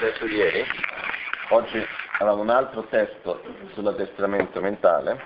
detto 0.00 0.24
ieri, 0.24 0.64
oggi 1.50 1.86
avevamo 2.18 2.40
un 2.40 2.48
altro 2.48 2.84
testo 2.84 3.42
sull'addestramento 3.74 4.60
mentale. 4.60 5.22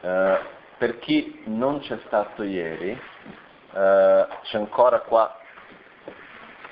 Eh, 0.00 0.38
per 0.78 0.98
chi 0.98 1.42
non 1.46 1.80
c'è 1.80 1.98
stato 2.06 2.42
ieri, 2.42 2.90
eh, 2.90 4.26
c'è 4.42 4.56
ancora 4.56 5.00
qua, 5.00 5.38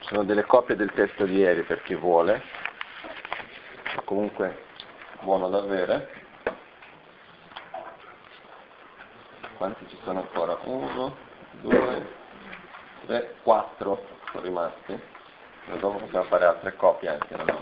sono 0.01 0.25
delle 0.25 0.45
copie 0.45 0.75
del 0.75 0.91
testo 0.93 1.27
di 1.27 1.37
ieri 1.37 1.63
per 1.65 1.83
chi 1.83 1.95
vuole, 1.95 2.43
comunque 4.05 4.65
buono 5.21 5.51
da 5.51 5.59
avere. 5.59 6.25
Quanti 9.59 9.87
ci 9.89 9.99
sono 10.05 10.21
ancora? 10.21 10.57
Uno, 10.65 11.17
due, 11.61 12.07
tre, 13.05 13.35
quattro 13.43 14.07
sono 14.31 14.43
rimasti. 14.43 15.16
E 15.73 15.79
dopo 15.79 15.99
possiamo 15.99 16.25
fare 16.27 16.45
altre 16.45 16.77
copie 16.77 17.09
anche, 17.09 17.37
non 17.37 17.49
è. 17.49 17.57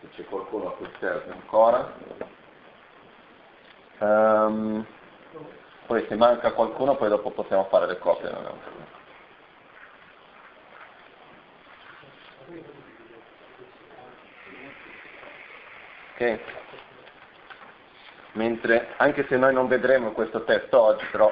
Se 0.00 0.08
c'è 0.14 0.24
qualcuno 0.24 0.68
a 0.68 0.72
cui 0.72 0.90
serve 0.98 1.32
ancora. 1.32 1.92
Um, 3.98 4.86
poi 5.86 6.04
se 6.06 6.14
manca 6.14 6.52
qualcuno 6.52 6.96
poi 6.96 7.08
dopo 7.08 7.30
possiamo 7.30 7.64
fare 7.64 7.86
le 7.86 7.98
copie, 7.98 8.30
non 8.30 8.44
è 8.44 8.48
un? 8.48 8.58
Mentre, 18.32 18.94
anche 18.96 19.24
se 19.28 19.36
noi 19.36 19.54
non 19.54 19.68
vedremo 19.68 20.12
questo 20.12 20.42
testo 20.42 20.80
oggi, 20.80 21.04
però 21.12 21.30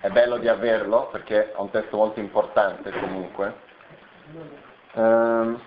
è 0.00 0.08
bello 0.08 0.38
di 0.38 0.48
averlo 0.48 1.08
perché 1.08 1.52
è 1.52 1.56
un 1.56 1.70
testo 1.70 1.96
molto 1.96 2.18
importante 2.18 2.90
comunque. 2.90 3.68
Um, 4.92 5.60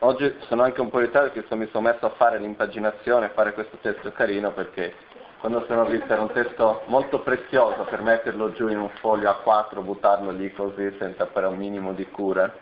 oggi 0.00 0.34
sono 0.48 0.62
anche 0.62 0.80
un 0.80 0.90
po' 0.90 0.98
in 0.98 1.06
ritardo 1.06 1.30
perché 1.30 1.54
mi 1.54 1.68
sono 1.70 1.88
messo 1.88 2.06
a 2.06 2.10
fare 2.10 2.38
l'impaginazione, 2.38 3.26
a 3.26 3.30
fare 3.30 3.52
questo 3.52 3.76
testo 3.80 4.10
carino 4.12 4.52
perché 4.52 4.94
quando 5.38 5.64
sono 5.66 5.84
visto 5.84 6.12
era 6.12 6.22
un 6.22 6.32
testo 6.32 6.82
molto 6.86 7.20
prezioso 7.20 7.84
per 7.84 8.02
metterlo 8.02 8.52
giù 8.52 8.68
in 8.68 8.78
un 8.78 8.90
foglio 9.00 9.30
A4, 9.30 9.82
buttarlo 9.82 10.30
lì 10.30 10.52
così 10.52 10.94
senza 10.98 11.26
fare 11.26 11.46
un 11.46 11.56
minimo 11.56 11.92
di 11.92 12.06
cura. 12.08 12.52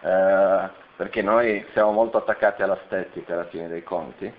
Uh, 0.00 0.68
perché 0.96 1.22
noi 1.22 1.66
siamo 1.72 1.90
molto 1.90 2.18
attaccati 2.18 2.62
all'estetica 2.62 3.32
alla 3.32 3.46
fine 3.46 3.68
dei 3.68 3.82
conti 3.82 4.32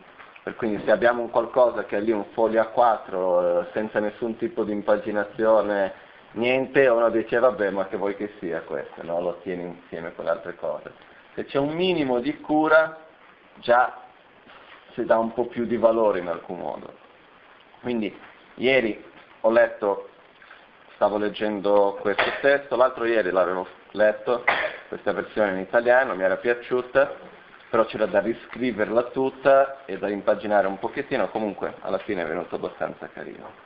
per 0.45 0.55
quindi 0.57 0.83
se 0.85 0.91
abbiamo 0.91 1.23
un 1.23 1.31
qualcosa 1.31 1.85
che 1.85 1.97
è 1.97 1.99
lì 1.99 2.11
un 2.11 2.25
foglio 2.33 2.61
a 2.61 2.67
4 2.67 3.61
eh, 3.61 3.66
senza 3.73 3.99
nessun 3.99 4.38
tipo 4.38 4.63
di 4.63 4.72
impaginazione, 4.73 5.91
niente, 6.36 6.88
uno 6.88 7.09
dice 7.09 7.39
vabbè 7.39 7.69
ma 7.72 7.88
che 7.88 7.97
vuoi 7.97 8.16
che 8.16 8.33
sia 8.39 8.61
questo, 8.61 9.03
no? 9.03 9.19
lo 9.19 9.39
tieni 9.41 9.64
insieme 9.64 10.14
con 10.16 10.25
le 10.25 10.31
altre 10.31 10.55
cose. 10.55 10.91
Se 11.33 11.45
c'è 11.45 11.59
un 11.59 11.73
minimo 11.73 12.19
di 12.19 12.39
cura 12.39 12.97
già 13.55 14.03
si 14.94 15.03
dà 15.06 15.17
un 15.17 15.33
po' 15.33 15.45
più 15.47 15.66
di 15.66 15.78
valore 15.78 16.19
in 16.19 16.28
alcun 16.28 16.58
modo. 16.58 16.94
Quindi 17.81 18.17
ieri 18.56 19.03
ho 19.41 19.52
letto, 19.52 20.09
stavo 20.95 21.17
leggendo 21.17 21.97
questo 22.00 22.23
testo, 22.41 22.75
l'altro 22.75 23.06
ieri 23.06 23.30
l'avevo 23.30 23.67
letto, 23.91 24.44
questa 24.88 25.11
versione 25.11 25.52
in 25.52 25.59
italiano, 25.59 26.16
mi 26.16 26.23
era 26.23 26.38
piaciuta, 26.38 27.13
però 27.69 27.86
c'era 27.86 28.06
da 28.06 28.22
riscriverla 28.22 29.03
tutta 29.03 29.83
e 29.86 29.97
da 29.97 30.09
impaginare 30.09 30.67
un 30.67 30.80
pochettino, 30.80 31.30
comunque 31.30 31.75
alla 31.81 32.00
fine 32.00 32.23
è 32.23 32.25
venuto 32.25 32.56
abbastanza 32.56 33.09
carino. 33.09 33.64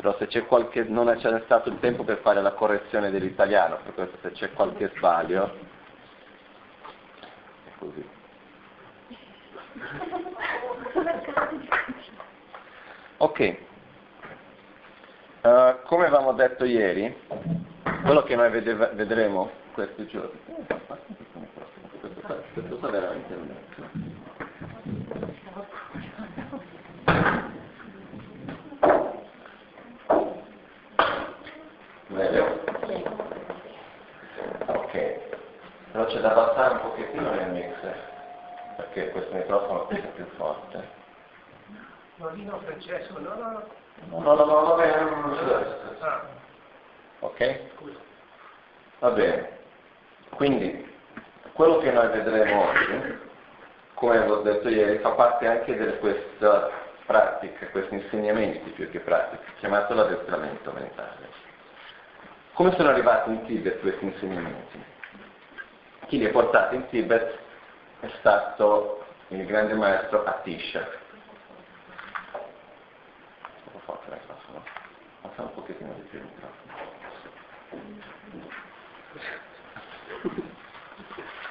Però 0.00 0.16
se 0.16 0.28
c'è 0.28 0.46
qualche, 0.46 0.84
non 0.84 1.14
c'è 1.18 1.42
stato 1.44 1.68
il 1.68 1.78
tempo 1.78 2.04
per 2.04 2.20
fare 2.20 2.40
la 2.40 2.52
correzione 2.52 3.10
dell'italiano, 3.10 3.80
per 3.84 3.92
questo 3.92 4.16
se 4.22 4.32
c'è 4.32 4.50
qualche 4.54 4.90
sbaglio, 4.96 5.54
è 7.66 7.70
così. 7.78 8.08
Ok, 13.18 13.56
uh, 15.42 15.82
come 15.84 16.06
avevamo 16.06 16.32
detto 16.32 16.64
ieri, 16.64 17.14
quello 18.02 18.22
che 18.22 18.36
noi 18.36 18.48
vedeva, 18.48 18.86
vedremo 18.94 19.50
questi 19.74 20.06
giorni, 20.06 20.40
questo 22.54 22.78
fa 22.78 22.88
veramente 22.88 23.34
un 23.34 23.48
Meglio? 32.10 32.58
Ok, 34.66 35.18
però 35.92 36.06
c'è 36.06 36.18
da 36.18 36.32
abbassare 36.32 36.74
un 36.74 36.80
pochettino 36.80 37.32
il 37.34 37.46
mixer, 37.50 37.96
perché 38.76 39.10
questo 39.10 39.32
microfono 39.32 39.88
è 39.88 39.98
più 40.00 40.26
forte. 40.36 40.88
No, 42.16 42.30
lì 42.30 42.44
no, 42.44 42.58
Francesco, 42.64 43.18
no, 43.20 43.34
no, 43.34 43.50
no. 44.08 44.18
No, 44.18 44.34
no, 44.34 44.44
no, 44.44 44.60
va 44.62 44.74
bene, 44.74 45.10
non 45.10 45.96
Ah, 46.00 46.22
Ok? 47.20 47.60
scusa. 47.76 47.98
Va 48.98 49.10
bene. 49.10 49.58
Quindi, 50.30 50.92
quello 51.52 51.78
che 51.78 51.92
noi 51.92 52.08
vedremo 52.08 52.68
oggi, 52.70 53.18
come 53.94 54.16
avevo 54.18 54.36
detto 54.38 54.68
ieri, 54.68 54.98
fa 54.98 55.10
parte 55.10 55.46
anche 55.46 55.76
di 55.76 55.98
questa 55.98 56.70
pratica, 57.06 57.66
questi 57.68 57.94
insegnamenti 57.94 58.70
più 58.70 58.90
che 58.90 58.98
pratiche, 58.98 59.44
chiamato 59.60 59.94
l'addestramento 59.94 60.72
mentale. 60.72 61.49
Come 62.54 62.74
sono 62.76 62.90
arrivati 62.90 63.30
in 63.30 63.44
Tibet 63.46 63.80
questi 63.80 64.04
insegnamenti? 64.04 64.84
Chi 66.06 66.18
li 66.18 66.26
ha 66.26 66.30
portati 66.30 66.74
in 66.74 66.88
Tibet 66.88 67.38
è 68.00 68.10
stato 68.18 69.04
il 69.28 69.46
grande 69.46 69.74
maestro 69.74 70.24
Atisha. 70.24 70.86
Alza 75.22 75.42
un 75.42 75.54
pochettino 75.54 75.92
di 75.94 76.02
più 76.02 76.18
il 76.18 76.24
microfono. 76.24 76.58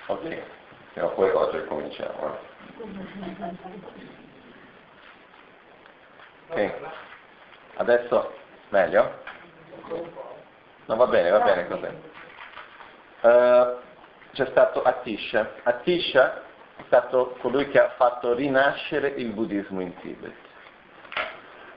Ok, 0.08 0.42
però 0.94 1.14
poi 1.14 1.30
oggi 1.30 1.66
cominciamo. 1.66 2.36
eh. 2.36 2.48
Ok, 6.50 6.74
adesso 7.76 8.34
meglio? 8.70 9.28
No, 10.90 10.96
va 10.96 11.06
bene, 11.06 11.30
va 11.30 11.40
bene 11.42 11.68
così. 11.68 11.86
Eh, 13.22 13.76
c'è 14.34 14.46
stato 14.48 14.82
Atisha. 14.82 15.52
Atisha 15.62 16.42
è 16.78 16.82
stato 16.88 17.38
colui 17.42 17.70
che 17.70 17.80
ha 17.80 17.90
fatto 17.90 18.34
rinascere 18.34 19.10
il 19.10 19.30
buddismo 19.30 19.82
in 19.82 19.96
Tibet. 20.00 20.34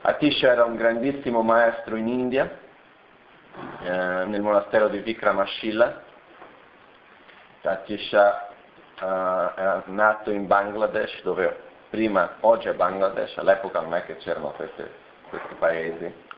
Atisha 0.00 0.48
era 0.48 0.64
un 0.64 0.76
grandissimo 0.76 1.42
maestro 1.42 1.96
in 1.96 2.08
India, 2.08 2.58
eh, 3.82 4.24
nel 4.24 4.40
monastero 4.40 4.88
di 4.88 5.00
Vikramashila. 5.00 6.02
Atisha 7.64 8.48
eh, 8.98 9.54
è 9.54 9.82
nato 9.90 10.30
in 10.30 10.46
Bangladesh, 10.46 11.20
dove 11.22 11.54
prima, 11.90 12.36
oggi 12.40 12.68
è 12.68 12.72
Bangladesh, 12.72 13.36
all'epoca 13.36 13.80
non 13.80 13.92
è 13.94 14.06
che 14.06 14.16
c'erano 14.16 14.52
queste, 14.52 14.90
questi 15.28 15.54
paesi. 15.56 16.30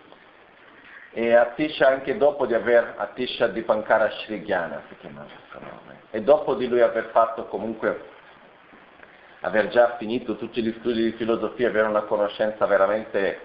E 1.17 1.33
Atisha 1.33 1.87
anche 1.87 2.17
dopo 2.17 2.45
di 2.45 2.55
aver, 2.55 2.95
Atisha 2.97 3.47
di 3.47 3.63
Pankara 3.63 4.11
Shrighyana 4.11 4.83
si 4.89 4.97
chiamava 4.97 5.29
suo 5.49 5.61
nome, 5.61 6.01
e 6.11 6.21
dopo 6.23 6.57
di 6.57 6.67
lui 6.67 6.81
aver 6.81 7.11
fatto 7.13 7.45
comunque, 7.45 8.03
aver 9.43 9.69
già 9.69 9.95
finito 9.97 10.35
tutti 10.37 10.61
gli 10.61 10.75
studi 10.81 11.05
di 11.05 11.13
filosofia, 11.13 11.69
avere 11.69 11.87
una 11.87 12.03
conoscenza 12.03 12.67
veramente 12.67 13.39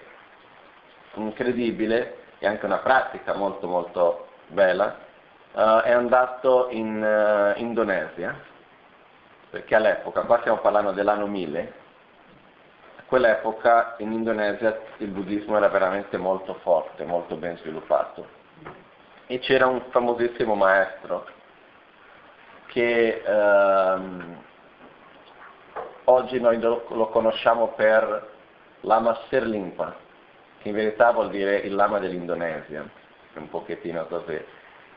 incredibile 1.13 2.17
e 2.39 2.47
anche 2.47 2.65
una 2.65 2.79
pratica 2.79 3.35
molto 3.35 3.67
molto 3.67 4.29
bella, 4.47 4.97
uh, 5.51 5.81
è 5.81 5.91
andato 5.91 6.69
in 6.71 6.99
uh, 6.99 7.59
Indonesia, 7.59 8.35
perché 9.51 9.75
all'epoca, 9.75 10.21
qua 10.21 10.39
stiamo 10.39 10.57
parlando 10.57 10.91
dell'anno 10.91 11.27
1000, 11.27 11.59
a 11.61 11.88
quell'epoca 13.09 13.95
in 13.97 14.11
Indonesia 14.11 14.79
il 14.97 15.09
buddismo 15.09 15.57
era 15.57 15.67
veramente 15.67 16.15
molto 16.17 16.53
forte, 16.61 17.03
molto 17.03 17.35
ben 17.35 17.57
sviluppato. 17.57 18.37
E 19.25 19.39
c'era 19.39 19.65
un 19.65 19.81
famosissimo 19.89 20.53
maestro 20.53 21.25
che 22.67 23.23
ehm, 23.25 24.43
oggi 26.05 26.39
noi 26.39 26.59
lo, 26.59 26.85
lo 26.89 27.07
conosciamo 27.07 27.69
per 27.69 28.29
Lama 28.81 29.19
Serlimpa, 29.27 29.95
che 30.59 30.69
in 30.69 30.75
verità 30.75 31.11
vuol 31.11 31.31
dire 31.31 31.57
il 31.57 31.73
lama 31.73 31.97
dell'Indonesia, 31.97 32.87
un 33.33 33.49
pochettino 33.49 34.05
così, 34.05 34.39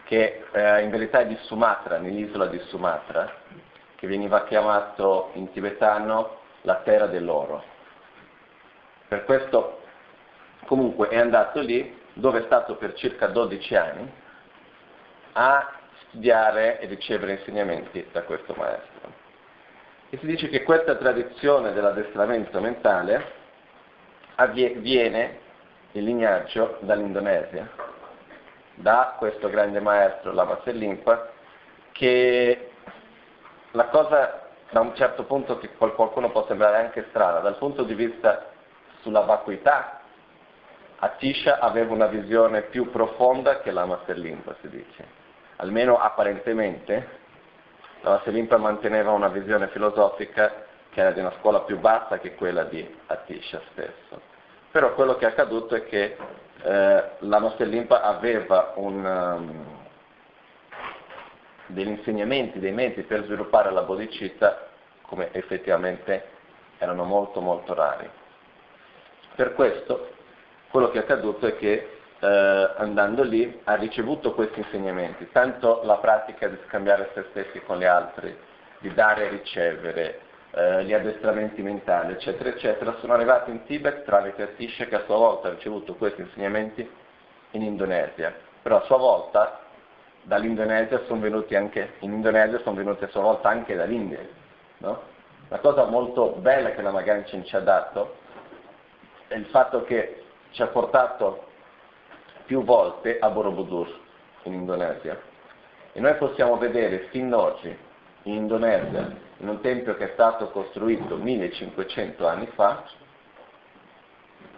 che 0.05 0.45
eh, 0.53 0.83
in 0.83 0.91
verità 0.91 1.21
è 1.21 1.27
di 1.27 1.39
Sumatra, 1.43 1.97
nell'isola 1.97 2.47
di 2.47 2.59
Sumatra, 2.67 3.33
che 3.97 4.07
veniva 4.07 4.45
chiamato 4.45 5.31
in 5.35 5.51
tibetano 5.53 6.41
la 6.63 6.77
terra 6.77 7.07
dell'oro. 7.07 7.81
Per 9.13 9.25
questo 9.25 9.83
comunque 10.65 11.09
è 11.09 11.19
andato 11.19 11.61
lì, 11.61 12.01
dove 12.15 12.39
è 12.39 12.43
stato 12.45 12.77
per 12.77 12.95
circa 12.95 13.27
12 13.27 13.77
anni, 13.77 14.11
a 15.33 15.71
studiare 16.07 16.81
e 16.81 16.87
ricevere 16.87 17.33
insegnamenti 17.33 18.09
da 18.11 18.23
questo 18.23 18.55
maestro. 18.57 19.13
E 20.09 20.17
si 20.17 20.25
dice 20.25 20.49
che 20.49 20.63
questa 20.63 20.95
tradizione 20.95 21.75
dell'addestramento 21.75 22.59
mentale 22.59 23.33
avviene 24.37 25.41
il 25.91 26.05
lignaggio 26.05 26.79
dall'Indonesia, 26.81 27.69
da 28.77 29.17
questo 29.19 29.51
grande 29.51 29.81
maestro 29.81 30.33
Lama 30.33 30.59
Selimpa, 30.65 31.33
che 31.93 32.71
la 33.73 33.89
cosa 33.89 34.49
da 34.71 34.81
un 34.81 34.97
certo 34.97 35.25
punto 35.25 35.59
che 35.59 35.69
qualcuno 35.77 36.31
può 36.31 36.47
sembrare 36.47 36.79
anche 36.79 37.05
strana, 37.11 37.41
dal 37.41 37.59
punto 37.59 37.83
di 37.83 37.93
vista 37.93 38.52
sulla 39.03 39.21
vacuità, 39.21 40.01
Atisha 40.99 41.59
aveva 41.59 41.93
una 41.93 42.07
visione 42.07 42.63
più 42.63 42.91
profonda 42.91 43.61
che 43.61 43.71
Lama 43.71 44.01
Selimpa, 44.07 44.55
si 44.61 44.69
dice. 44.69 45.05
Almeno 45.57 45.99
apparentemente, 45.99 47.21
Lama 48.01 48.21
Selimpa 48.25 48.57
manteneva 48.57 49.11
una 49.11 49.29
visione 49.29 49.69
filosofica 49.69 50.65
che 50.91 51.01
era 51.01 51.11
di 51.11 51.21
una 51.21 51.33
scuola 51.39 51.61
più 51.61 51.79
bassa 51.79 52.19
che 52.19 52.35
quella 52.35 52.65
di 52.65 52.99
Atisha 53.07 53.61
stesso. 53.73 54.21
Però 54.71 54.95
quello 54.95 55.17
che 55.17 55.27
è 55.27 55.29
accaduto 55.29 55.75
è 55.75 55.85
che 55.85 56.17
eh, 56.63 57.05
la 57.19 57.39
nostra 57.39 57.65
Limpa 57.65 58.03
aveva 58.03 58.73
un, 58.77 59.05
um, 59.05 59.81
degli 61.67 61.89
insegnamenti, 61.89 62.59
dei 62.59 62.73
mezzi 62.73 63.03
per 63.03 63.25
sviluppare 63.25 63.71
la 63.71 63.83
bodhicitta 63.83 64.69
come 65.03 65.33
effettivamente 65.33 66.29
erano 66.79 67.05
molto 67.05 67.41
molto 67.41 67.75
rari. 67.75 68.09
Per 69.35 69.55
questo 69.55 70.11
quello 70.71 70.91
che 70.91 70.99
è 70.99 71.03
accaduto 71.03 71.47
è 71.47 71.57
che 71.57 71.89
eh, 72.19 72.71
andando 72.77 73.23
lì 73.23 73.61
ha 73.65 73.75
ricevuto 73.75 74.33
questi 74.33 74.61
insegnamenti, 74.61 75.29
tanto 75.33 75.81
la 75.85 75.97
pratica 75.97 76.49
di 76.49 76.59
scambiare 76.67 77.11
se 77.15 77.27
stessi 77.31 77.61
con 77.63 77.79
gli 77.79 77.85
altri, 77.85 78.35
di 78.79 78.93
dare 78.95 79.27
e 79.27 79.29
ricevere, 79.29 80.21
eh, 80.53 80.85
gli 80.85 80.93
addestramenti 80.93 81.63
mentali, 81.63 82.13
eccetera, 82.13 82.51
eccetera, 82.51 82.97
sono 83.01 83.15
arrivati 83.15 83.51
in 83.51 83.65
Tibet 83.65 84.05
tramite 84.05 84.43
Atisha 84.43 84.85
che 84.87 84.97
a 84.97 85.03
sua 85.05 85.17
volta 85.17 85.49
ha 85.49 85.53
ricevuto 85.53 85.95
questi 85.95 86.21
insegnamenti 86.21 86.89
in 87.53 87.63
Indonesia. 87.63 88.35
Però 88.63 88.81
a 88.81 88.85
sua 88.85 88.99
volta 88.99 89.61
dall'Indonesia 90.23 91.03
sono 91.07 91.21
venuti 91.21 91.55
anche, 91.55 91.95
in 92.01 92.13
Indonesia 92.13 92.61
sono 92.61 92.77
venuti 92.77 93.05
a 93.05 93.09
sua 93.09 93.23
volta 93.23 93.49
anche 93.49 93.75
dall'India. 93.75 94.21
No? 94.79 95.03
La 95.49 95.59
cosa 95.59 95.85
molto 95.85 96.37
bella 96.39 96.71
che 96.71 96.83
la 96.83 96.93
Magancin 96.93 97.45
ci 97.45 97.57
ha 97.57 97.61
dato 97.61 98.21
è 99.33 99.37
il 99.37 99.47
fatto 99.47 99.83
che 99.85 100.25
ci 100.51 100.63
ha 100.63 100.67
portato 100.67 101.47
più 102.45 102.63
volte 102.65 103.19
a 103.19 103.31
Borobudur 103.31 103.89
in 104.43 104.53
Indonesia. 104.53 105.19
E 105.93 106.01
noi 106.01 106.15
possiamo 106.17 106.59
vedere 106.59 107.09
fin 107.11 107.33
oggi 107.33 107.75
in 108.25 108.35
Indonesia, 108.35 109.11
in 109.39 109.49
un 109.49 109.61
tempio 109.61 109.97
che 109.97 110.11
è 110.11 110.13
stato 110.13 110.51
costruito 110.51 111.17
1500 111.17 112.27
anni 112.27 112.47
fa, 112.55 112.85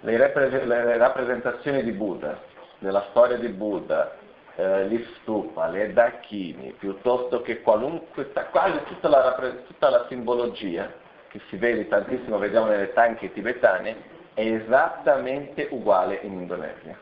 le, 0.01 0.17
repre- 0.17 0.65
le 0.67 0.97
rappresentazioni 0.97 1.83
di 1.83 1.93
Buddha, 1.93 2.41
della 2.79 3.07
storia 3.11 3.37
di 3.37 3.49
Buddha, 3.49 4.17
eh, 4.57 4.87
gli 4.89 5.05
stupa, 5.21 5.69
le 5.69 5.93
dachini, 5.93 6.75
piuttosto 6.79 7.43
che 7.43 7.63
qualunque, 7.63 8.31
quasi 8.51 8.83
tutta 8.85 9.09
la, 9.09 9.35
tutta 9.67 9.89
la 9.89 10.07
simbologia 10.09 10.93
che 11.29 11.41
si 11.49 11.57
vede 11.57 11.89
tantissimo, 11.89 12.39
vediamo 12.39 12.67
nelle 12.67 12.93
tanche 12.93 13.33
tibetane, 13.33 14.14
è 14.35 14.41
esattamente 14.41 15.69
uguale 15.71 16.19
in 16.23 16.33
Indonesia. 16.33 16.99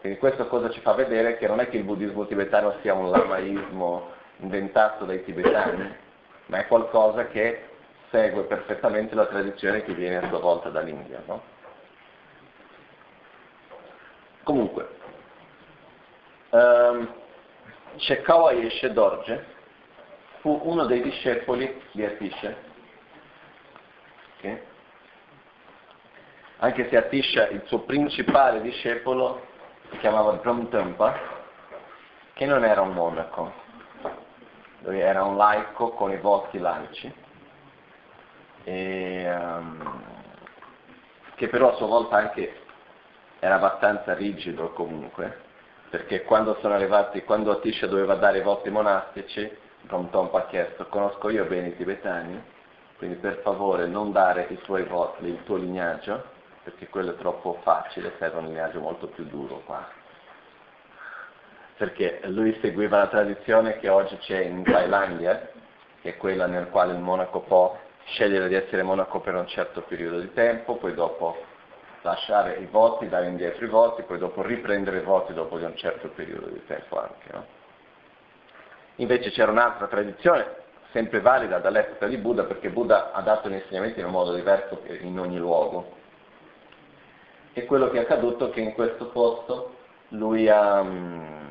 Quindi 0.00 0.18
questo 0.18 0.46
cosa 0.46 0.70
ci 0.70 0.80
fa 0.80 0.94
vedere? 0.94 1.36
Che 1.36 1.46
non 1.46 1.60
è 1.60 1.68
che 1.68 1.76
il 1.76 1.84
buddismo 1.84 2.26
tibetano 2.26 2.74
sia 2.80 2.94
un 2.94 3.10
lamaismo 3.10 4.10
inventato 4.38 5.04
dai 5.04 5.22
tibetani, 5.24 5.94
ma 6.46 6.58
è 6.58 6.66
qualcosa 6.66 7.26
che 7.26 7.68
segue 8.10 8.44
perfettamente 8.44 9.14
la 9.14 9.26
tradizione 9.26 9.82
che 9.82 9.94
viene 9.94 10.18
a 10.18 10.28
sua 10.28 10.38
volta 10.38 10.68
dall'India. 10.68 11.22
No? 11.26 11.42
Comunque, 14.44 14.88
um, 16.50 17.12
Chekawa 17.96 18.52
Yeshe 18.52 18.92
Dorje 18.92 19.44
fu 20.40 20.60
uno 20.62 20.86
dei 20.86 21.02
discepoli 21.02 21.82
di 21.92 22.04
Atisha, 22.04 22.54
okay? 24.38 24.60
Anche 26.58 26.88
se 26.88 26.96
Atisha, 26.96 27.48
il 27.48 27.62
suo 27.66 27.80
principale 27.80 28.62
discepolo, 28.62 29.42
si 29.90 29.98
chiamava 29.98 30.32
Brahmtampa, 30.32 31.14
che 32.32 32.46
non 32.46 32.64
era 32.64 32.80
un 32.80 32.92
monaco, 32.92 33.52
lui 34.80 35.00
era 35.00 35.22
un 35.24 35.36
laico 35.36 35.90
con 35.90 36.12
i 36.12 36.16
voti 36.16 36.58
laici, 36.58 37.12
e, 38.64 39.34
um, 39.34 40.02
che 41.34 41.48
però 41.48 41.72
a 41.72 41.76
sua 41.76 41.86
volta 41.86 42.16
anche 42.16 42.64
era 43.38 43.56
abbastanza 43.56 44.14
rigido 44.14 44.70
comunque, 44.70 45.44
perché 45.90 46.22
quando 46.22 46.56
sono 46.60 46.74
arrivati, 46.74 47.22
quando 47.22 47.52
Atisha 47.52 47.86
doveva 47.86 48.14
dare 48.14 48.38
i 48.38 48.42
voti 48.42 48.70
monastici, 48.70 49.64
Bromtompa 49.82 50.38
ha 50.38 50.46
chiesto, 50.46 50.86
conosco 50.86 51.28
io 51.28 51.44
bene 51.44 51.68
i 51.68 51.76
tibetani, 51.76 52.42
quindi 52.96 53.16
per 53.16 53.40
favore 53.42 53.86
non 53.86 54.10
dare 54.10 54.46
i 54.50 54.58
tuoi 54.62 54.84
voti, 54.84 55.26
il 55.26 55.44
tuo 55.44 55.56
lignaggio, 55.56 56.34
perché 56.66 56.88
quello 56.88 57.12
è 57.12 57.16
troppo 57.16 57.60
facile, 57.62 58.12
serve 58.18 58.38
un 58.38 58.46
lignaggio 58.46 58.80
molto 58.80 59.06
più 59.06 59.24
duro 59.24 59.62
qua 59.64 60.04
perché 61.76 62.20
lui 62.24 62.56
seguiva 62.60 62.98
la 62.98 63.08
tradizione 63.08 63.78
che 63.78 63.88
oggi 63.88 64.16
c'è 64.18 64.40
in 64.40 64.62
Thailandia, 64.62 65.50
che 66.00 66.10
è 66.10 66.16
quella 66.16 66.46
nel 66.46 66.70
quale 66.70 66.94
il 66.94 66.98
monaco 66.98 67.40
può 67.40 67.78
scegliere 68.06 68.48
di 68.48 68.54
essere 68.54 68.82
monaco 68.82 69.20
per 69.20 69.34
un 69.34 69.46
certo 69.46 69.82
periodo 69.82 70.18
di 70.20 70.32
tempo, 70.32 70.76
poi 70.76 70.94
dopo 70.94 71.36
lasciare 72.00 72.56
i 72.56 72.66
voti, 72.66 73.08
dare 73.08 73.26
indietro 73.26 73.64
i 73.64 73.68
voti, 73.68 74.02
poi 74.02 74.18
dopo 74.18 74.42
riprendere 74.42 74.98
i 74.98 75.02
voti 75.02 75.34
dopo 75.34 75.58
di 75.58 75.64
un 75.64 75.76
certo 75.76 76.08
periodo 76.08 76.46
di 76.46 76.64
tempo 76.66 76.98
anche. 76.98 77.32
No? 77.32 77.44
Invece 78.96 79.30
c'era 79.30 79.50
un'altra 79.50 79.86
tradizione, 79.88 80.46
sempre 80.92 81.20
valida 81.20 81.58
dall'epoca 81.58 82.06
di 82.06 82.16
Buddha, 82.16 82.44
perché 82.44 82.70
Buddha 82.70 83.12
ha 83.12 83.20
dato 83.20 83.50
gli 83.50 83.54
insegnamenti 83.54 83.98
in 83.98 84.06
un 84.06 84.12
modo 84.12 84.32
diverso 84.32 84.80
in 85.00 85.18
ogni 85.18 85.36
luogo. 85.36 85.95
E 87.58 87.64
quello 87.64 87.88
che 87.88 87.96
è 87.96 88.00
accaduto 88.02 88.48
è 88.48 88.50
che 88.50 88.60
in 88.60 88.74
questo 88.74 89.06
posto 89.06 89.76
lui 90.08 90.46
ha, 90.46 90.82
mm, 90.82 91.48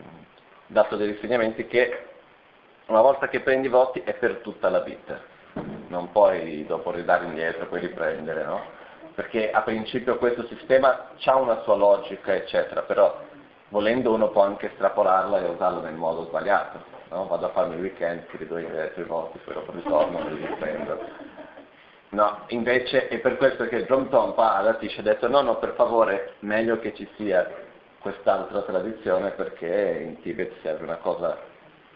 dato 0.67 0.97
degli 0.97 1.09
insegnamenti 1.09 1.65
che 1.65 2.09
una 2.85 3.01
volta 3.01 3.27
che 3.27 3.39
prendi 3.39 3.65
i 3.65 3.71
voti 3.71 4.01
è 4.05 4.13
per 4.13 4.35
tutta 4.43 4.69
la 4.69 4.81
vita, 4.81 5.19
non 5.87 6.11
puoi 6.11 6.63
dopo 6.67 6.91
ridare 6.91 7.25
indietro, 7.25 7.65
puoi 7.65 7.79
riprendere, 7.79 8.43
no? 8.43 8.61
Perché 9.15 9.49
a 9.49 9.61
principio 9.61 10.19
questo 10.19 10.45
sistema 10.45 11.09
ha 11.23 11.35
una 11.37 11.63
sua 11.63 11.75
logica, 11.75 12.35
eccetera, 12.35 12.83
però 12.83 13.21
volendo 13.69 14.13
uno 14.13 14.29
può 14.29 14.43
anche 14.43 14.67
estrapolarla 14.67 15.39
e 15.39 15.49
usarlo 15.49 15.81
nel 15.81 15.95
modo 15.95 16.25
sbagliato, 16.25 16.83
no? 17.09 17.25
Vado 17.25 17.47
a 17.47 17.49
farmi 17.49 17.77
il 17.77 17.81
weekend, 17.81 18.27
ti 18.27 18.37
ridò 18.37 18.59
indietro 18.59 19.01
i 19.01 19.05
voti, 19.05 19.39
poi 19.39 19.55
dopo 19.55 19.71
ritorno 19.71 20.19
e 20.19 20.29
riprendo. 20.35 20.99
No, 22.15 22.45
invece 22.47 23.09
è 23.09 23.19
per 23.19 23.35
questo 23.35 23.67
che 23.67 23.83
John 23.83 24.07
Tompa 24.07 24.55
ad 24.55 24.67
Atish 24.67 24.99
ha 24.99 25.01
detto 25.01 25.27
no, 25.27 25.41
no, 25.41 25.57
per 25.57 25.73
favore, 25.73 26.35
meglio 26.39 26.79
che 26.79 26.93
ci 26.93 27.05
sia 27.17 27.45
quest'altra 27.99 28.61
tradizione 28.61 29.31
perché 29.31 29.99
in 30.01 30.21
Tibet 30.21 30.53
serve 30.61 30.85
una 30.85 30.95
cosa, 30.95 31.37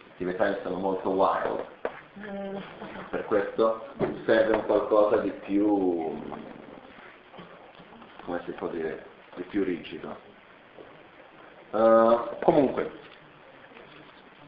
i 0.08 0.18
tibetani 0.18 0.58
sono 0.62 0.76
molto 0.76 1.12
wild, 1.12 1.64
per 3.10 3.24
questo 3.28 3.86
serve 4.26 4.58
un 4.58 4.66
qualcosa 4.66 5.20
di 5.20 5.32
più, 5.32 6.22
come 8.26 8.42
si 8.44 8.52
può 8.52 8.68
dire, 8.68 9.06
di 9.36 9.44
più 9.44 9.64
rigido. 9.64 10.18
Uh, 11.70 12.36
comunque, 12.44 12.92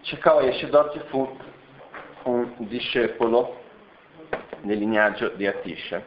Chekawa 0.01 0.41
Yeshidorji 0.41 0.99
fu 1.07 1.37
un 2.23 2.53
discepolo 2.57 3.60
nel 4.61 4.77
lignaggio 4.77 5.29
di 5.29 5.47
Atisha. 5.47 6.01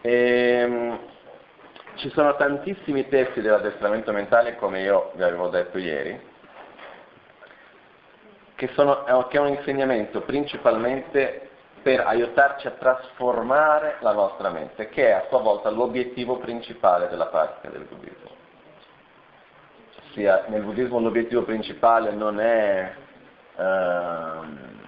E, 0.00 0.98
ci 1.96 2.10
sono 2.10 2.34
tantissimi 2.36 3.08
testi 3.08 3.40
dell'addestramento 3.40 4.12
mentale, 4.12 4.56
come 4.56 4.80
io 4.80 5.12
vi 5.14 5.22
avevo 5.22 5.48
detto 5.48 5.78
ieri, 5.78 6.18
che, 8.54 8.68
sono, 8.74 9.04
che 9.28 9.36
è 9.36 9.40
un 9.40 9.48
insegnamento 9.48 10.22
principalmente 10.22 11.48
per 11.82 12.00
aiutarci 12.00 12.66
a 12.66 12.72
trasformare 12.72 13.96
la 14.00 14.12
nostra 14.12 14.50
mente, 14.50 14.88
che 14.88 15.08
è 15.08 15.12
a 15.12 15.26
sua 15.28 15.40
volta 15.40 15.70
l'obiettivo 15.70 16.38
principale 16.38 17.08
della 17.08 17.26
pratica 17.26 17.68
del 17.68 17.84
buddismo. 17.84 18.28
Ossia, 20.04 20.44
nel 20.48 20.62
buddismo 20.62 21.00
l'obiettivo 21.00 21.42
principale 21.42 22.10
non 22.12 22.40
è 22.40 22.92
ehm, 23.56 24.80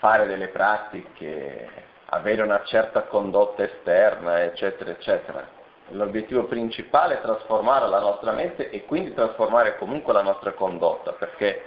fare 0.00 0.26
delle 0.26 0.48
pratiche 0.48 1.68
avere 2.06 2.42
una 2.42 2.64
certa 2.64 3.02
condotta 3.02 3.62
esterna, 3.62 4.42
eccetera, 4.42 4.90
eccetera. 4.90 5.46
l'obiettivo 5.90 6.44
principale 6.44 7.18
è 7.18 7.20
trasformare 7.20 7.86
la 7.88 8.00
nostra 8.00 8.32
mente 8.32 8.70
e 8.70 8.84
quindi 8.84 9.12
trasformare 9.12 9.76
comunque 9.76 10.12
la 10.12 10.22
nostra 10.22 10.52
condotta, 10.52 11.12
perché 11.12 11.66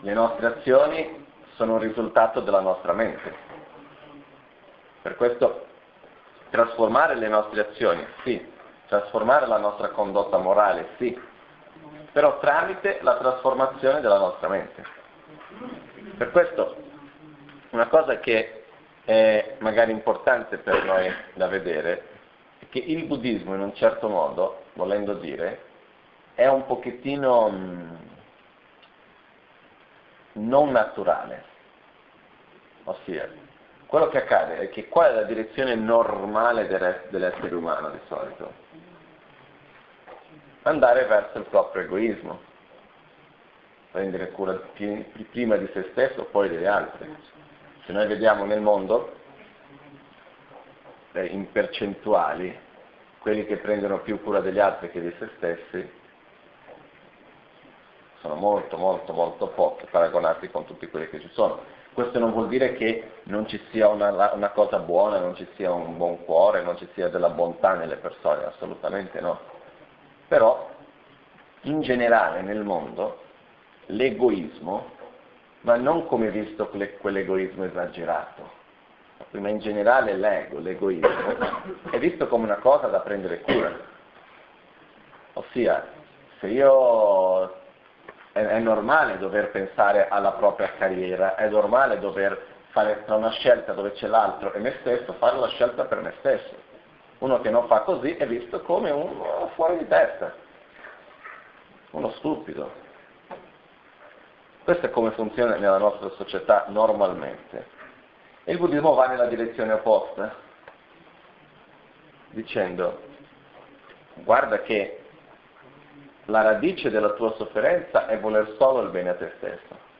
le 0.00 0.12
nostre 0.12 0.46
azioni 0.46 1.26
sono 1.56 1.74
un 1.74 1.78
risultato 1.80 2.40
della 2.40 2.60
nostra 2.60 2.92
mente. 2.92 3.34
Per 5.02 5.16
questo 5.16 5.66
trasformare 6.50 7.16
le 7.16 7.28
nostre 7.28 7.68
azioni, 7.68 8.06
sì, 8.22 8.52
trasformare 8.86 9.46
la 9.46 9.58
nostra 9.58 9.88
condotta 9.88 10.38
morale, 10.38 10.90
sì, 10.96 11.20
però 12.12 12.38
tramite 12.38 12.98
la 13.02 13.16
trasformazione 13.16 14.00
della 14.00 14.18
nostra 14.18 14.48
mente. 14.48 14.84
Per 16.16 16.30
questo 16.30 16.90
una 17.72 17.88
cosa 17.88 18.18
che 18.20 18.64
è 19.04 19.56
magari 19.58 19.92
importante 19.92 20.58
per 20.58 20.84
noi 20.84 21.12
da 21.34 21.48
vedere 21.48 22.08
è 22.58 22.68
che 22.68 22.78
il 22.78 23.04
buddismo 23.04 23.54
in 23.54 23.60
un 23.60 23.74
certo 23.74 24.08
modo, 24.08 24.64
volendo 24.74 25.14
dire, 25.14 25.70
è 26.34 26.46
un 26.46 26.64
pochettino 26.66 27.48
mh, 27.48 27.98
non 30.34 30.70
naturale. 30.70 31.50
Ossia, 32.84 33.28
quello 33.86 34.08
che 34.08 34.18
accade 34.18 34.58
è 34.58 34.68
che 34.70 34.88
qual 34.88 35.10
è 35.10 35.14
la 35.14 35.22
direzione 35.22 35.74
normale 35.74 36.66
dell'essere 36.66 37.54
umano 37.54 37.90
di 37.90 38.00
solito? 38.08 38.52
Andare 40.62 41.04
verso 41.06 41.38
il 41.38 41.44
proprio 41.44 41.82
egoismo, 41.82 42.40
prendere 43.90 44.30
cura 44.30 44.54
prima 45.30 45.56
di 45.56 45.68
se 45.72 45.88
stesso, 45.92 46.24
poi 46.24 46.48
degli 46.48 46.66
altri. 46.66 47.40
Se 47.84 47.92
noi 47.92 48.06
vediamo 48.06 48.44
nel 48.44 48.60
mondo, 48.60 49.12
eh, 51.12 51.26
in 51.26 51.50
percentuali, 51.50 52.56
quelli 53.18 53.44
che 53.44 53.56
prendono 53.56 54.00
più 54.00 54.22
cura 54.22 54.40
degli 54.40 54.58
altri 54.58 54.90
che 54.90 55.00
di 55.00 55.14
se 55.18 55.30
stessi, 55.36 56.00
sono 58.20 58.36
molto 58.36 58.76
molto 58.76 59.12
molto 59.12 59.48
pochi 59.48 59.86
paragonati 59.90 60.48
con 60.48 60.64
tutti 60.64 60.86
quelli 60.88 61.08
che 61.08 61.20
ci 61.20 61.28
sono. 61.32 61.60
Questo 61.92 62.18
non 62.18 62.32
vuol 62.32 62.48
dire 62.48 62.72
che 62.74 63.10
non 63.24 63.46
ci 63.46 63.60
sia 63.70 63.88
una, 63.88 64.32
una, 64.32 64.50
cosa 64.50 64.78
buona, 64.78 65.18
non 65.18 65.34
ci 65.34 65.46
sia 65.56 65.72
un 65.72 65.96
buon 65.96 66.24
cuore, 66.24 66.62
non 66.62 66.78
ci 66.78 66.88
sia 66.94 67.08
della 67.08 67.28
bontà 67.28 67.74
nelle 67.74 67.96
persone, 67.96 68.44
assolutamente 68.44 69.20
no. 69.20 69.38
Però 70.28 70.70
in 71.62 71.82
generale 71.82 72.40
nel 72.42 72.62
mondo 72.62 73.22
l'egoismo, 73.86 75.00
ma 75.62 75.76
non 75.76 76.06
come 76.06 76.30
visto 76.30 76.68
quell'egoismo 76.68 77.64
esagerato, 77.64 78.60
ma 79.30 79.48
in 79.48 79.58
generale 79.58 80.14
l'ego, 80.14 80.58
l'egoismo, 80.58 81.08
è 81.90 81.98
visto 81.98 82.26
come 82.28 82.44
una 82.44 82.56
cosa 82.56 82.88
da 82.88 83.00
prendere 83.00 83.40
cura. 83.40 83.90
Ossia, 85.34 85.86
se 86.40 86.48
io 86.48 87.60
è, 88.32 88.58
normale 88.58 89.18
dover 89.18 89.50
pensare 89.50 90.08
alla 90.08 90.32
propria 90.32 90.72
carriera, 90.76 91.36
è 91.36 91.48
normale 91.48 91.98
dover 92.00 92.50
fare 92.70 93.04
tra 93.04 93.16
una 93.16 93.30
scelta 93.30 93.72
dove 93.72 93.92
c'è 93.92 94.08
l'altro 94.08 94.52
e 94.52 94.58
me 94.58 94.76
stesso, 94.80 95.12
fare 95.14 95.38
la 95.38 95.48
scelta 95.48 95.84
per 95.84 96.00
me 96.00 96.14
stesso. 96.18 96.70
Uno 97.18 97.40
che 97.40 97.50
non 97.50 97.66
fa 97.68 97.80
così 97.80 98.16
è 98.16 98.26
visto 98.26 98.60
come 98.62 98.90
uno 98.90 99.50
fuori 99.54 99.78
di 99.78 99.86
testa, 99.86 100.34
uno 101.90 102.10
stupido. 102.12 102.81
Questo 104.64 104.86
è 104.86 104.90
come 104.90 105.10
funziona 105.12 105.56
nella 105.56 105.78
nostra 105.78 106.10
società 106.10 106.66
normalmente. 106.68 107.66
E 108.44 108.52
il 108.52 108.58
buddismo 108.58 108.94
va 108.94 109.08
nella 109.08 109.26
direzione 109.26 109.72
opposta, 109.72 110.34
dicendo 112.30 113.10
guarda 114.14 114.60
che 114.62 114.98
la 116.26 116.42
radice 116.42 116.90
della 116.90 117.10
tua 117.10 117.34
sofferenza 117.36 118.06
è 118.06 118.18
voler 118.18 118.54
solo 118.58 118.82
il 118.82 118.90
bene 118.90 119.10
a 119.10 119.14
te 119.14 119.32
stesso. 119.36 119.90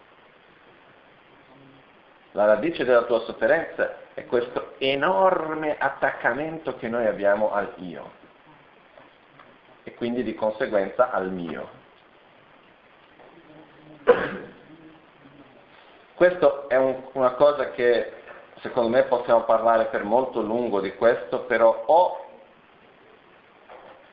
La 2.33 2.47
radice 2.47 2.85
della 2.85 3.03
tua 3.03 3.21
sofferenza 3.21 3.97
è 4.15 4.25
questo 4.27 4.75
enorme 4.79 5.77
attaccamento 5.77 6.77
che 6.77 6.89
noi 6.89 7.07
abbiamo 7.07 7.53
al 7.53 7.73
io 7.77 8.21
e 9.83 9.95
quindi 9.95 10.23
di 10.23 10.35
conseguenza 10.35 11.11
al 11.11 11.31
mio. 11.31 11.81
Questo 16.23 16.69
è 16.69 16.77
un, 16.77 17.03
una 17.15 17.33
cosa 17.33 17.71
che 17.71 18.13
secondo 18.61 18.89
me 18.91 19.03
possiamo 19.07 19.43
parlare 19.43 19.87
per 19.87 20.05
molto 20.05 20.41
lungo 20.41 20.81
di 20.81 20.95
questo, 20.95 21.41
però, 21.47 21.83
o, 21.85 22.27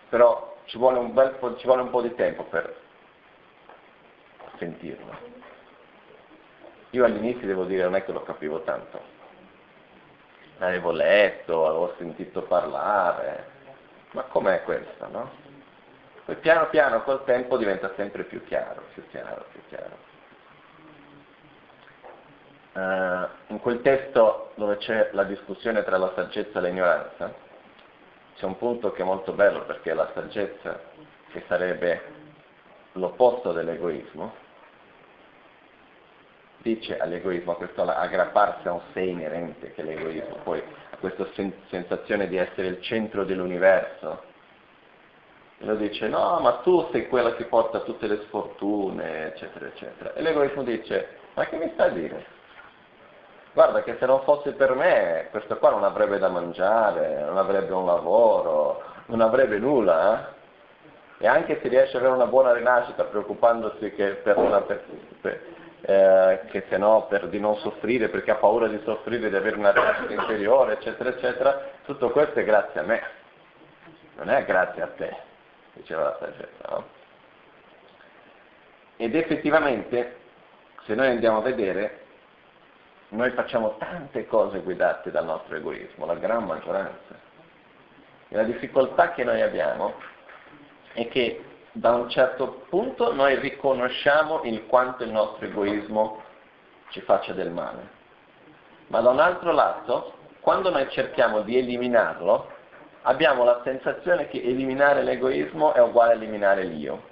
però 0.09 0.57
ci 0.65 0.79
vuole 0.79 0.97
po', 1.37 1.55
ci 1.57 1.67
vuole 1.67 1.83
un 1.83 1.91
po' 1.91 2.01
di 2.01 2.15
tempo 2.15 2.45
per 2.45 2.75
sentirlo. 4.57 5.15
Io 6.89 7.05
all'inizio 7.05 7.45
devo 7.45 7.65
dire 7.65 7.83
non 7.83 7.93
è 7.93 8.03
che 8.03 8.11
lo 8.11 8.23
capivo 8.23 8.61
tanto. 8.61 8.99
L'avevo 10.57 10.89
letto, 10.89 11.67
avevo 11.67 11.93
sentito 11.99 12.41
parlare, 12.41 13.51
ma 14.13 14.23
com'è 14.23 14.63
questo, 14.63 15.07
no? 15.09 15.29
Poi 16.25 16.37
piano 16.37 16.69
piano 16.69 17.03
col 17.03 17.23
tempo 17.23 17.55
diventa 17.55 17.93
sempre 17.95 18.23
più 18.23 18.43
chiaro, 18.45 18.81
più 18.95 19.07
chiaro, 19.09 19.45
più 19.51 19.61
chiaro. 19.67 20.08
Uh, 22.71 23.27
in 23.47 23.59
quel 23.59 23.81
testo 23.81 24.51
dove 24.55 24.77
c'è 24.77 25.09
la 25.13 25.23
discussione 25.23 25.83
tra 25.83 25.97
la 25.97 26.11
saggezza 26.15 26.59
e 26.59 26.61
l'ignoranza, 26.61 27.33
c'è 28.35 28.45
un 28.45 28.57
punto 28.57 28.91
che 28.91 29.01
è 29.01 29.05
molto 29.05 29.33
bello 29.33 29.65
perché 29.65 29.93
la 29.93 30.09
saggezza, 30.13 30.79
che 31.31 31.43
sarebbe 31.47 32.01
l'opposto 32.93 33.51
dell'egoismo, 33.51 34.33
dice 36.57 36.97
all'egoismo, 36.99 37.53
a 37.53 37.55
questo 37.55 37.81
aggrapparsi 37.81 38.67
a 38.67 38.73
un 38.73 38.81
sé 38.93 39.01
inerente 39.01 39.73
che 39.73 39.81
è 39.81 39.85
l'egoismo, 39.85 40.38
poi 40.43 40.61
a 40.91 40.97
questa 40.97 41.27
sen- 41.33 41.53
sensazione 41.69 42.27
di 42.27 42.38
essere 42.38 42.67
il 42.67 42.81
centro 42.81 43.25
dell'universo. 43.25 44.23
E 45.57 45.65
lo 45.65 45.75
dice, 45.75 46.07
no, 46.07 46.39
ma 46.39 46.59
tu 46.59 46.88
sei 46.91 47.07
quella 47.07 47.35
che 47.35 47.45
porta 47.45 47.81
tutte 47.81 48.07
le 48.07 48.21
sfortune, 48.27 49.33
eccetera, 49.33 49.65
eccetera. 49.65 50.13
E 50.13 50.21
l'egoismo 50.21 50.63
dice, 50.63 51.17
ma 51.33 51.45
che 51.45 51.57
mi 51.57 51.69
sta 51.73 51.85
a 51.85 51.89
dire? 51.89 52.38
Guarda 53.53 53.83
che 53.83 53.97
se 53.99 54.05
non 54.05 54.21
fosse 54.21 54.51
per 54.51 54.73
me 54.75 55.27
questo 55.31 55.57
qua 55.57 55.71
non 55.71 55.83
avrebbe 55.83 56.17
da 56.19 56.29
mangiare, 56.29 57.23
non 57.23 57.37
avrebbe 57.37 57.73
un 57.73 57.85
lavoro, 57.85 58.83
non 59.07 59.21
avrebbe 59.21 59.57
nulla, 59.57 60.19
eh? 60.19 60.37
E 61.21 61.27
anche 61.27 61.59
se 61.61 61.67
riesce 61.67 61.97
ad 61.97 62.03
avere 62.03 62.15
una 62.15 62.29
buona 62.29 62.53
rinascita 62.53 63.03
preoccupandosi 63.03 63.91
che, 63.91 64.11
per 64.23 64.37
una, 64.37 64.61
per, 64.61 64.83
eh, 65.81 66.41
che 66.49 66.65
se 66.69 66.77
no 66.77 67.07
per, 67.07 67.27
di 67.27 67.39
non 67.39 67.57
soffrire, 67.57 68.07
perché 68.07 68.31
ha 68.31 68.35
paura 68.35 68.67
di 68.67 68.79
soffrire, 68.85 69.29
di 69.29 69.35
avere 69.35 69.57
una 69.57 69.71
rinascita 69.71 70.13
interiore, 70.13 70.73
eccetera, 70.73 71.09
eccetera, 71.09 71.61
tutto 71.83 72.11
questo 72.11 72.39
è 72.39 72.45
grazie 72.45 72.79
a 72.79 72.83
me, 72.83 73.01
non 74.15 74.29
è 74.29 74.45
grazie 74.45 74.81
a 74.81 74.87
te, 74.87 75.15
diceva 75.73 76.03
la 76.03 76.17
saggezza, 76.19 76.67
no? 76.69 76.97
Ed 78.95 79.15
effettivamente, 79.15 80.17
se 80.85 80.93
noi 80.93 81.07
andiamo 81.07 81.37
a 81.37 81.41
vedere, 81.41 82.07
noi 83.09 83.31
facciamo 83.31 83.75
tante 83.77 84.27
cose 84.27 84.59
guidate 84.59 85.09
dal 85.09 85.25
nostro 85.25 85.55
egoismo, 85.55 86.05
la 86.05 86.15
gran 86.15 86.45
maggioranza. 86.45 87.27
E 88.27 88.35
la 88.35 88.43
difficoltà 88.43 89.13
che 89.13 89.23
noi 89.23 89.41
abbiamo 89.41 89.95
è 90.93 91.07
che 91.07 91.43
da 91.71 91.93
un 91.93 92.09
certo 92.09 92.65
punto 92.69 93.11
noi 93.13 93.39
riconosciamo 93.39 94.43
il 94.43 94.67
quanto 94.67 95.03
il 95.03 95.09
nostro 95.09 95.45
egoismo 95.45 96.21
ci 96.89 97.01
faccia 97.01 97.33
del 97.33 97.49
male. 97.49 97.97
Ma 98.87 98.99
da 99.01 99.09
un 99.09 99.19
altro 99.19 99.51
lato, 99.53 100.13
quando 100.41 100.69
noi 100.69 100.87
cerchiamo 100.89 101.41
di 101.41 101.57
eliminarlo, 101.57 102.47
abbiamo 103.03 103.43
la 103.43 103.61
sensazione 103.63 104.27
che 104.27 104.41
eliminare 104.41 105.01
l'egoismo 105.01 105.73
è 105.73 105.81
uguale 105.81 106.13
a 106.13 106.15
eliminare 106.15 106.63
l'io. 106.63 107.07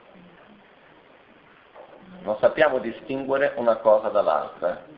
Non 2.22 2.38
sappiamo 2.38 2.78
distinguere 2.78 3.54
una 3.56 3.78
cosa 3.78 4.10
dall'altra 4.10 4.96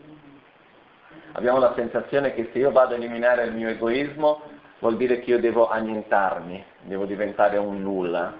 abbiamo 1.33 1.59
la 1.59 1.73
sensazione 1.75 2.33
che 2.33 2.49
se 2.51 2.59
io 2.59 2.71
vado 2.71 2.93
a 2.93 2.97
eliminare 2.97 3.43
il 3.45 3.53
mio 3.53 3.69
egoismo 3.69 4.41
vuol 4.79 4.97
dire 4.97 5.19
che 5.19 5.31
io 5.31 5.39
devo 5.39 5.69
annientarmi, 5.69 6.63
devo 6.83 7.05
diventare 7.05 7.57
un 7.57 7.81
nulla, 7.81 8.33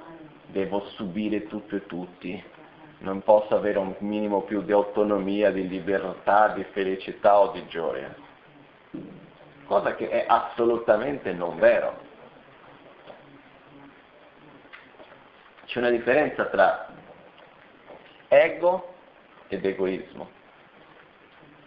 devo 0.48 0.86
subire 0.96 1.48
tutto 1.48 1.76
e 1.76 1.86
tutti, 1.86 2.44
non 3.00 3.22
posso 3.22 3.56
avere 3.56 3.78
un 3.78 3.96
minimo 4.00 4.42
più 4.42 4.62
di 4.62 4.72
autonomia, 4.72 5.52
di 5.52 5.68
libertà, 5.68 6.50
di 6.50 6.64
felicità 6.72 7.40
o 7.40 7.52
di 7.52 7.66
gioia. 7.68 8.14
Cosa 9.66 9.96
che 9.96 10.10
è 10.10 10.26
assolutamente 10.28 11.32
non 11.32 11.58
vero. 11.60 12.08
C'è 15.66 15.78
una 15.78 15.92
differenza 15.92 16.46
tra 16.46 16.88
ego 18.28 18.94
ed 19.48 19.64
egoismo 19.64 20.38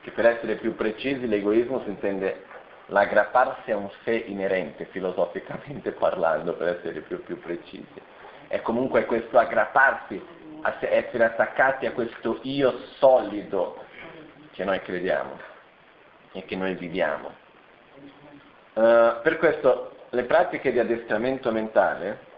che 0.02 0.10
per 0.10 0.26
essere 0.26 0.56
più 0.56 0.74
precisi 0.74 1.26
l'egoismo 1.26 1.80
si 1.84 1.88
intende 1.88 2.44
l'aggrapparsi 2.86 3.70
a 3.70 3.76
un 3.76 3.88
sé 4.04 4.14
inerente, 4.14 4.86
filosoficamente 4.86 5.92
parlando, 5.98 6.54
per 6.54 6.76
essere 6.76 7.00
più, 7.00 7.22
più 7.22 7.40
precisi. 7.40 8.00
È 8.48 8.60
comunque 8.60 9.06
questo 9.06 9.38
aggrapparsi, 9.38 10.20
essere 10.80 11.24
attaccati 11.24 11.86
a 11.86 11.92
questo 11.92 12.40
io 12.42 12.78
solido 12.98 13.84
che 14.52 14.64
noi 14.64 14.80
crediamo 14.80 15.38
e 16.32 16.44
che 16.44 16.56
noi 16.56 16.74
viviamo. 16.74 17.40
Uh, 18.74 19.20
per 19.22 19.38
questo 19.38 20.06
le 20.10 20.24
pratiche 20.24 20.72
di 20.72 20.78
addestramento 20.78 21.50
mentale, 21.50 22.30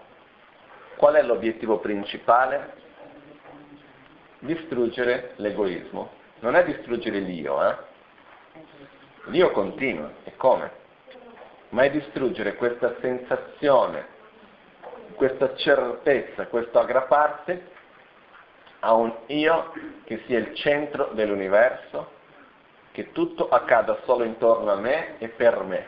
qual 0.97 1.15
è 1.15 1.23
l'obiettivo 1.23 1.79
principale? 1.79 2.83
Distruggere 4.39 5.33
l'egoismo. 5.37 6.23
Non 6.45 6.57
è 6.57 6.65
distruggere 6.65 7.21
l'io, 7.21 7.67
eh? 7.67 7.75
L'io 9.29 9.51
continua, 9.53 10.11
e 10.25 10.37
come? 10.37 10.71
Ma 11.71 11.85
è 11.85 11.91
distruggere 11.91 12.57
questa 12.57 12.97
sensazione, 13.01 14.07
questa 15.15 15.57
certezza, 15.57 16.47
questo 16.49 16.79
aggrapparsi 16.79 17.59
a 18.81 18.93
un 18.93 19.11
io 19.29 19.73
che 20.05 20.23
sia 20.27 20.39
il 20.39 20.55
centro 20.55 21.13
dell'universo, 21.15 22.11
che 22.93 23.11
tutto 23.13 23.49
accada 23.49 24.01
solo 24.05 24.25
intorno 24.25 24.71
a 24.71 24.77
me 24.77 25.17
e 25.17 25.29
per 25.29 25.63
me. 25.63 25.87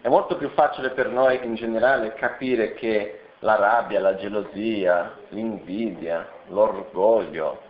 È 0.00 0.08
molto 0.08 0.36
più 0.36 0.48
facile 0.48 0.90
per 0.90 1.10
noi 1.10 1.44
in 1.44 1.54
generale 1.54 2.14
capire 2.14 2.74
che 2.74 3.21
la 3.42 3.56
rabbia, 3.56 4.00
la 4.00 4.14
gelosia, 4.14 5.18
l'invidia, 5.30 6.28
l'orgoglio, 6.48 7.60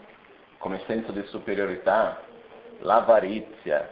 come 0.58 0.82
senso 0.86 1.12
di 1.12 1.22
superiorità, 1.24 2.20
l'avarizia, 2.80 3.88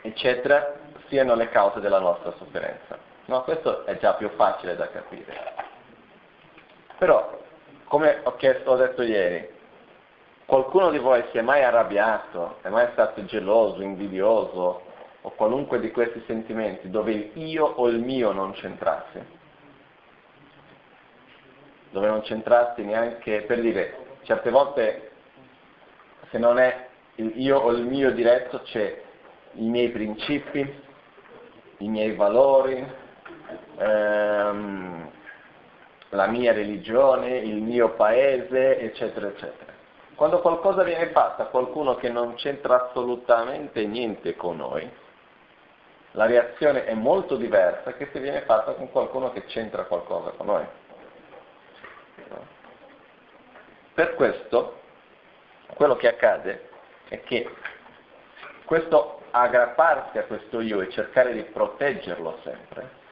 eccetera, 0.00 0.74
siano 1.08 1.34
le 1.34 1.48
cause 1.48 1.80
della 1.80 1.98
nostra 1.98 2.32
sofferenza. 2.38 2.96
No, 3.26 3.42
questo 3.42 3.84
è 3.84 3.98
già 3.98 4.14
più 4.14 4.28
facile 4.30 4.76
da 4.76 4.88
capire. 4.90 5.54
Però, 6.98 7.36
come 7.84 8.20
ho, 8.22 8.36
chiesto, 8.36 8.70
ho 8.70 8.76
detto 8.76 9.02
ieri, 9.02 9.50
qualcuno 10.46 10.90
di 10.90 10.98
voi 10.98 11.24
si 11.32 11.38
è 11.38 11.42
mai 11.42 11.64
arrabbiato, 11.64 12.58
è 12.62 12.68
mai 12.68 12.88
stato 12.92 13.24
geloso, 13.24 13.82
invidioso 13.82 14.82
o 15.20 15.30
qualunque 15.30 15.80
di 15.80 15.90
questi 15.90 16.22
sentimenti 16.26 16.90
dove 16.90 17.30
io 17.34 17.64
o 17.64 17.88
il 17.88 17.98
mio 17.98 18.30
non 18.30 18.52
c'entrasse? 18.52 19.42
Dove 21.94 22.08
non 22.08 22.22
c'entrasse 22.22 22.82
neanche, 22.82 23.42
per 23.42 23.60
dire, 23.60 23.96
certe 24.22 24.50
volte 24.50 25.12
se 26.28 26.38
non 26.38 26.58
è 26.58 26.88
io 27.14 27.56
o 27.60 27.70
il 27.70 27.84
mio 27.84 28.10
diretto, 28.10 28.62
c'è 28.62 29.00
i 29.52 29.62
miei 29.62 29.90
principi, 29.90 30.82
i 31.76 31.88
miei 31.88 32.16
valori, 32.16 32.84
ehm, 33.76 35.08
la 36.08 36.26
mia 36.26 36.52
religione, 36.52 37.36
il 37.36 37.62
mio 37.62 37.90
paese, 37.90 38.80
eccetera, 38.80 39.28
eccetera. 39.28 39.72
Quando 40.16 40.40
qualcosa 40.40 40.82
viene 40.82 41.10
fatto 41.10 41.42
a 41.42 41.46
qualcuno 41.46 41.94
che 41.94 42.08
non 42.08 42.34
c'entra 42.34 42.88
assolutamente 42.88 43.86
niente 43.86 44.34
con 44.34 44.56
noi, 44.56 44.90
la 46.10 46.26
reazione 46.26 46.86
è 46.86 46.94
molto 46.94 47.36
diversa 47.36 47.92
che 47.92 48.08
se 48.12 48.18
viene 48.18 48.40
fatta 48.40 48.72
con 48.72 48.90
qualcuno 48.90 49.30
che 49.30 49.44
c'entra 49.44 49.84
qualcosa 49.84 50.30
con 50.30 50.46
noi. 50.46 50.64
Per 53.94 54.14
questo 54.14 54.80
quello 55.74 55.96
che 55.96 56.08
accade 56.08 56.68
è 57.08 57.20
che 57.22 57.48
questo 58.64 59.22
aggrapparsi 59.30 60.18
a 60.18 60.24
questo 60.24 60.60
io 60.60 60.80
e 60.80 60.90
cercare 60.90 61.32
di 61.32 61.42
proteggerlo 61.42 62.38
sempre, 62.42 63.02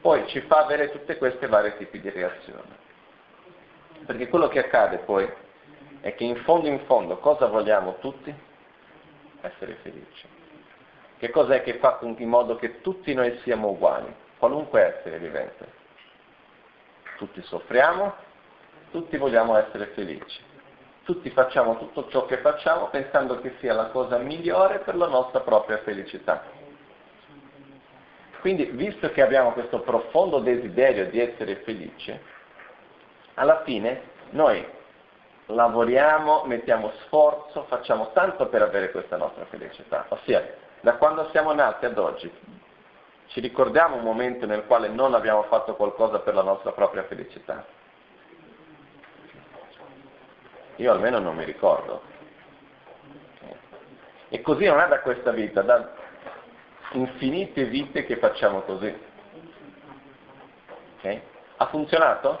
poi 0.00 0.26
ci 0.28 0.40
fa 0.42 0.64
avere 0.64 0.90
tutte 0.90 1.16
queste 1.16 1.46
varie 1.46 1.76
tipi 1.76 2.00
di 2.00 2.10
reazioni. 2.10 2.80
Perché 4.04 4.28
quello 4.28 4.48
che 4.48 4.58
accade 4.58 4.98
poi 4.98 5.30
è 6.00 6.14
che 6.14 6.24
in 6.24 6.36
fondo 6.42 6.66
in 6.66 6.80
fondo 6.86 7.18
cosa 7.18 7.46
vogliamo 7.46 7.98
tutti? 7.98 8.34
Essere 9.40 9.74
felici. 9.82 10.26
Che 11.18 11.30
cos'è 11.30 11.62
che 11.62 11.74
fa 11.74 12.00
in 12.00 12.28
modo 12.28 12.56
che 12.56 12.80
tutti 12.80 13.14
noi 13.14 13.38
siamo 13.42 13.68
uguali, 13.68 14.12
qualunque 14.38 14.96
essere 14.96 15.18
vivente? 15.18 15.81
Tutti 17.22 17.40
soffriamo, 17.42 18.14
tutti 18.90 19.16
vogliamo 19.16 19.56
essere 19.56 19.86
felici 19.94 20.50
tutti 21.04 21.30
facciamo 21.30 21.78
tutto 21.78 22.08
ciò 22.10 22.26
che 22.26 22.38
facciamo 22.38 22.86
pensando 22.86 23.40
che 23.40 23.56
sia 23.58 23.74
la 23.74 23.86
cosa 23.86 24.18
migliore 24.18 24.78
per 24.80 24.96
la 24.96 25.08
nostra 25.08 25.40
propria 25.40 25.78
felicità. 25.78 26.44
Quindi, 28.40 28.66
visto 28.66 29.10
che 29.10 29.22
abbiamo 29.22 29.52
questo 29.52 29.80
profondo 29.80 30.38
desiderio 30.38 31.06
di 31.06 31.20
essere 31.20 31.56
felici, 31.56 32.16
alla 33.34 33.62
fine 33.62 34.02
noi 34.30 34.64
lavoriamo, 35.46 36.44
mettiamo 36.44 36.92
sforzo, 37.04 37.64
facciamo 37.64 38.12
tanto 38.12 38.46
per 38.46 38.62
avere 38.62 38.90
questa 38.90 39.16
nostra 39.16 39.44
felicità. 39.46 40.06
Ossia, 40.08 40.54
da 40.80 40.94
quando 40.94 41.28
siamo 41.30 41.52
nati 41.52 41.84
ad 41.84 41.98
oggi, 41.98 42.32
ci 43.32 43.40
ricordiamo 43.40 43.96
un 43.96 44.02
momento 44.02 44.44
nel 44.44 44.66
quale 44.66 44.88
non 44.88 45.14
abbiamo 45.14 45.44
fatto 45.44 45.74
qualcosa 45.74 46.18
per 46.18 46.34
la 46.34 46.42
nostra 46.42 46.72
propria 46.72 47.04
felicità? 47.04 47.64
Io 50.76 50.92
almeno 50.92 51.18
non 51.18 51.36
mi 51.36 51.44
ricordo. 51.44 52.02
E 54.28 54.40
così 54.42 54.66
non 54.66 54.80
è 54.80 54.88
da 54.88 55.00
questa 55.00 55.30
vita, 55.30 55.62
da 55.62 55.94
infinite 56.92 57.64
vite 57.64 58.04
che 58.04 58.18
facciamo 58.18 58.60
così. 58.60 58.94
Okay? 60.98 61.22
Ha 61.56 61.66
funzionato? 61.68 62.40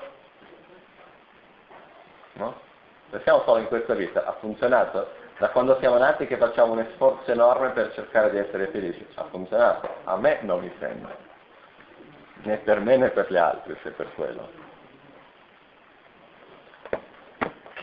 No? 2.34 2.60
Pensiamo 3.08 3.42
solo 3.44 3.60
in 3.60 3.66
questa 3.66 3.94
vita, 3.94 4.26
ha 4.26 4.32
funzionato? 4.34 5.21
Da 5.42 5.48
quando 5.48 5.76
siamo 5.80 5.98
nati 5.98 6.28
che 6.28 6.36
facciamo 6.36 6.74
un 6.74 6.86
sforzo 6.92 7.32
enorme 7.32 7.70
per 7.70 7.92
cercare 7.94 8.30
di 8.30 8.38
essere 8.38 8.68
felici. 8.68 9.04
Ha 9.16 9.24
funzionato? 9.24 9.92
A 10.04 10.16
me 10.16 10.38
non 10.42 10.60
mi 10.60 10.72
sembra. 10.78 11.16
Né 12.44 12.58
per 12.58 12.78
me 12.78 12.96
né 12.96 13.10
per 13.10 13.26
gli 13.28 13.36
altri, 13.36 13.76
se 13.82 13.90
per 13.90 14.14
quello. 14.14 14.48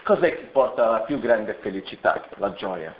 Cos'è 0.05 0.37
che 0.37 0.43
porta 0.53 0.87
alla 0.87 1.01
più 1.01 1.19
grande 1.19 1.55
felicità, 1.55 2.23
la 2.35 2.53
gioia? 2.53 2.95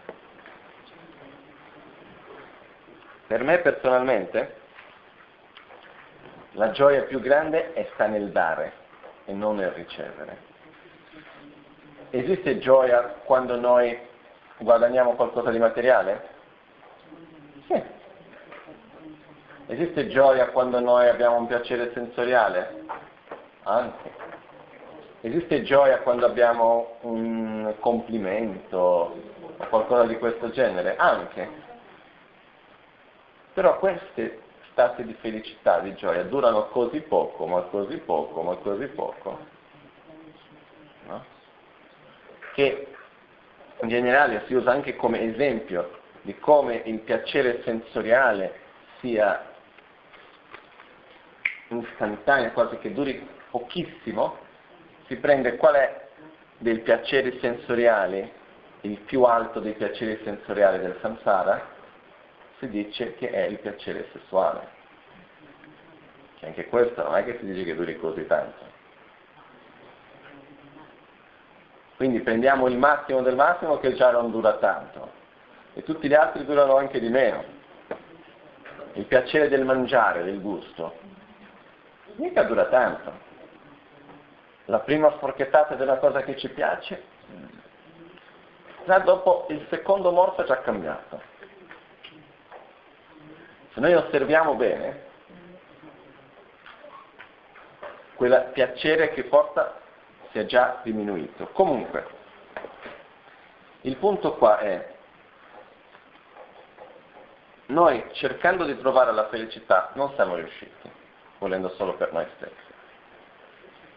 Per 3.28 3.42
me 3.42 3.60
personalmente 3.60 4.58
la 6.52 6.72
gioia 6.72 7.04
più 7.04 7.22
grande 7.22 7.72
è 7.72 7.88
sta 7.94 8.08
nel 8.08 8.30
dare 8.32 8.74
e 9.24 9.32
non 9.32 9.56
nel 9.56 9.72
ricevere. 9.72 10.38
Esiste 12.10 12.58
gioia 12.58 13.04
quando 13.24 13.58
noi 13.58 14.08
guadagniamo 14.60 15.14
qualcosa 15.14 15.52
di 15.52 15.60
materiale? 15.60 16.28
Sì. 17.68 17.82
Esiste 19.68 20.08
gioia 20.08 20.50
quando 20.50 20.80
noi 20.80 21.08
abbiamo 21.08 21.38
un 21.38 21.48
piacere 21.48 21.92
sensoriale? 21.94 22.86
Anche. 23.64 24.12
Esiste 25.22 25.64
gioia 25.64 26.00
quando 26.00 26.26
abbiamo 26.26 26.98
un 27.02 27.74
complimento 27.80 28.78
o 28.78 29.68
qualcosa 29.70 30.06
di 30.06 30.18
questo 30.18 30.50
genere? 30.52 30.96
Anche. 30.96 31.50
Però 33.54 33.78
questi 33.80 34.40
stati 34.72 35.04
di 35.04 35.14
felicità, 35.16 35.80
di 35.80 35.94
gioia, 35.96 36.24
durano 36.24 36.68
così 36.68 37.02
poco, 37.02 37.46
ma 37.46 37.62
così 37.64 37.98
poco, 37.98 38.42
ma 38.42 38.56
così 38.56 38.88
poco, 38.88 39.40
no? 41.08 41.26
che 42.54 42.88
in 43.82 43.90
generale 43.90 44.44
si 44.48 44.54
usa 44.54 44.72
anche 44.72 44.96
come 44.96 45.22
esempio 45.22 45.98
di 46.22 46.38
come 46.40 46.82
il 46.86 47.00
piacere 47.00 47.62
sensoriale 47.64 48.54
sia 49.00 49.48
istantaneo, 51.70 52.52
quasi 52.52 52.78
che 52.78 52.94
duri 52.94 53.26
pochissimo, 53.50 54.38
si 55.08 55.16
prende 55.18 55.56
qual 55.56 55.76
è 55.76 56.08
dei 56.58 56.80
piaceri 56.80 57.40
sensoriali 57.40 58.38
il 58.82 59.00
più 59.00 59.24
alto 59.24 59.60
dei 59.60 59.74
piaceri 59.74 60.20
sensoriali 60.24 60.80
del 60.80 60.98
samsara, 61.02 61.78
si 62.60 62.70
dice 62.70 63.16
che 63.16 63.30
è 63.30 63.46
il 63.46 63.60
piacere 63.60 64.08
sessuale. 64.14 64.78
Che 66.38 66.46
anche 66.46 66.68
questo 66.68 67.04
non 67.04 67.16
è 67.16 67.26
che 67.26 67.38
si 67.40 67.46
dice 67.46 67.64
che 67.64 67.76
duri 67.76 67.98
così 67.98 68.26
tanto. 68.26 68.78
Quindi 72.00 72.22
prendiamo 72.22 72.68
il 72.68 72.78
massimo 72.78 73.22
del 73.22 73.36
massimo 73.36 73.78
che 73.80 73.94
già 73.94 74.10
non 74.12 74.32
dura 74.32 74.54
tanto 74.54 75.12
e 75.74 75.84
tutti 75.84 76.08
gli 76.08 76.14
altri 76.14 76.46
durano 76.46 76.78
anche 76.78 76.98
di 76.98 77.10
meno. 77.10 77.44
Il 78.94 79.04
piacere 79.04 79.50
del 79.50 79.66
mangiare, 79.66 80.24
del 80.24 80.40
gusto, 80.40 80.98
mica 82.16 82.44
dura 82.44 82.68
tanto 82.68 83.12
la 84.68 84.80
prima 84.80 85.12
forchettata 85.18 85.76
della 85.76 85.98
cosa 85.98 86.22
che 86.22 86.38
ci 86.38 86.48
piace 86.48 87.04
già 88.86 89.00
dopo 89.00 89.48
il 89.50 89.68
secondo 89.70 90.12
morso 90.12 90.44
è 90.44 90.46
già 90.46 90.62
cambiato. 90.62 91.22
Se 93.74 93.80
noi 93.82 93.94
osserviamo 93.94 94.56
bene, 94.56 95.04
quel 98.16 98.52
piacere 98.54 99.10
che 99.10 99.26
porta 99.26 99.88
si 100.32 100.40
è 100.40 100.46
già 100.46 100.80
diminuito. 100.84 101.48
Comunque, 101.54 102.08
il 103.82 103.96
punto 103.98 104.36
qua 104.36 104.60
è, 104.60 104.94
noi 107.68 108.04
cercando 108.14 108.66
di 108.66 108.78
trovare 108.78 109.12
la 109.12 109.28
felicità 109.28 109.92
non 109.94 110.12
siamo 110.16 110.36
riusciti, 110.36 110.92
volendo 111.38 111.70
solo 111.70 111.96
per 111.96 112.12
noi 112.12 112.26
stessi. 112.36 112.68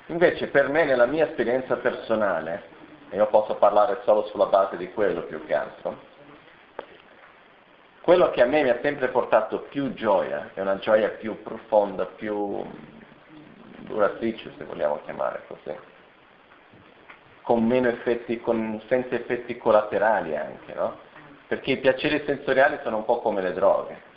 Invece 0.06 0.48
per 0.48 0.68
me, 0.68 0.84
nella 0.84 1.06
mia 1.06 1.26
esperienza 1.26 1.76
personale, 1.76 2.70
e 3.10 3.16
io 3.16 3.26
posso 3.26 3.54
parlare 3.56 4.00
solo 4.04 4.26
sulla 4.26 4.46
base 4.46 4.76
di 4.76 4.92
quello 4.92 5.22
più 5.22 5.44
che 5.46 5.54
altro, 5.54 6.10
quello 8.02 8.30
che 8.30 8.42
a 8.42 8.46
me 8.46 8.62
mi 8.62 8.68
ha 8.68 8.78
sempre 8.82 9.08
portato 9.08 9.60
più 9.60 9.92
gioia, 9.94 10.50
è 10.54 10.60
una 10.60 10.78
gioia 10.78 11.10
più 11.10 11.40
profonda, 11.42 12.04
più 12.04 12.64
duratrice 13.78 14.52
se 14.58 14.64
vogliamo 14.64 15.00
chiamare 15.04 15.44
così, 15.46 15.74
con 17.42 17.64
meno 17.64 17.88
effetti, 17.88 18.40
con, 18.40 18.80
senza 18.88 19.14
effetti 19.14 19.56
collaterali 19.56 20.36
anche, 20.36 20.74
no? 20.74 20.98
Perché 21.46 21.72
i 21.72 21.78
piaceri 21.78 22.22
sensoriali 22.24 22.78
sono 22.82 22.98
un 22.98 23.04
po' 23.04 23.20
come 23.20 23.42
le 23.42 23.52
droghe. 23.52 24.10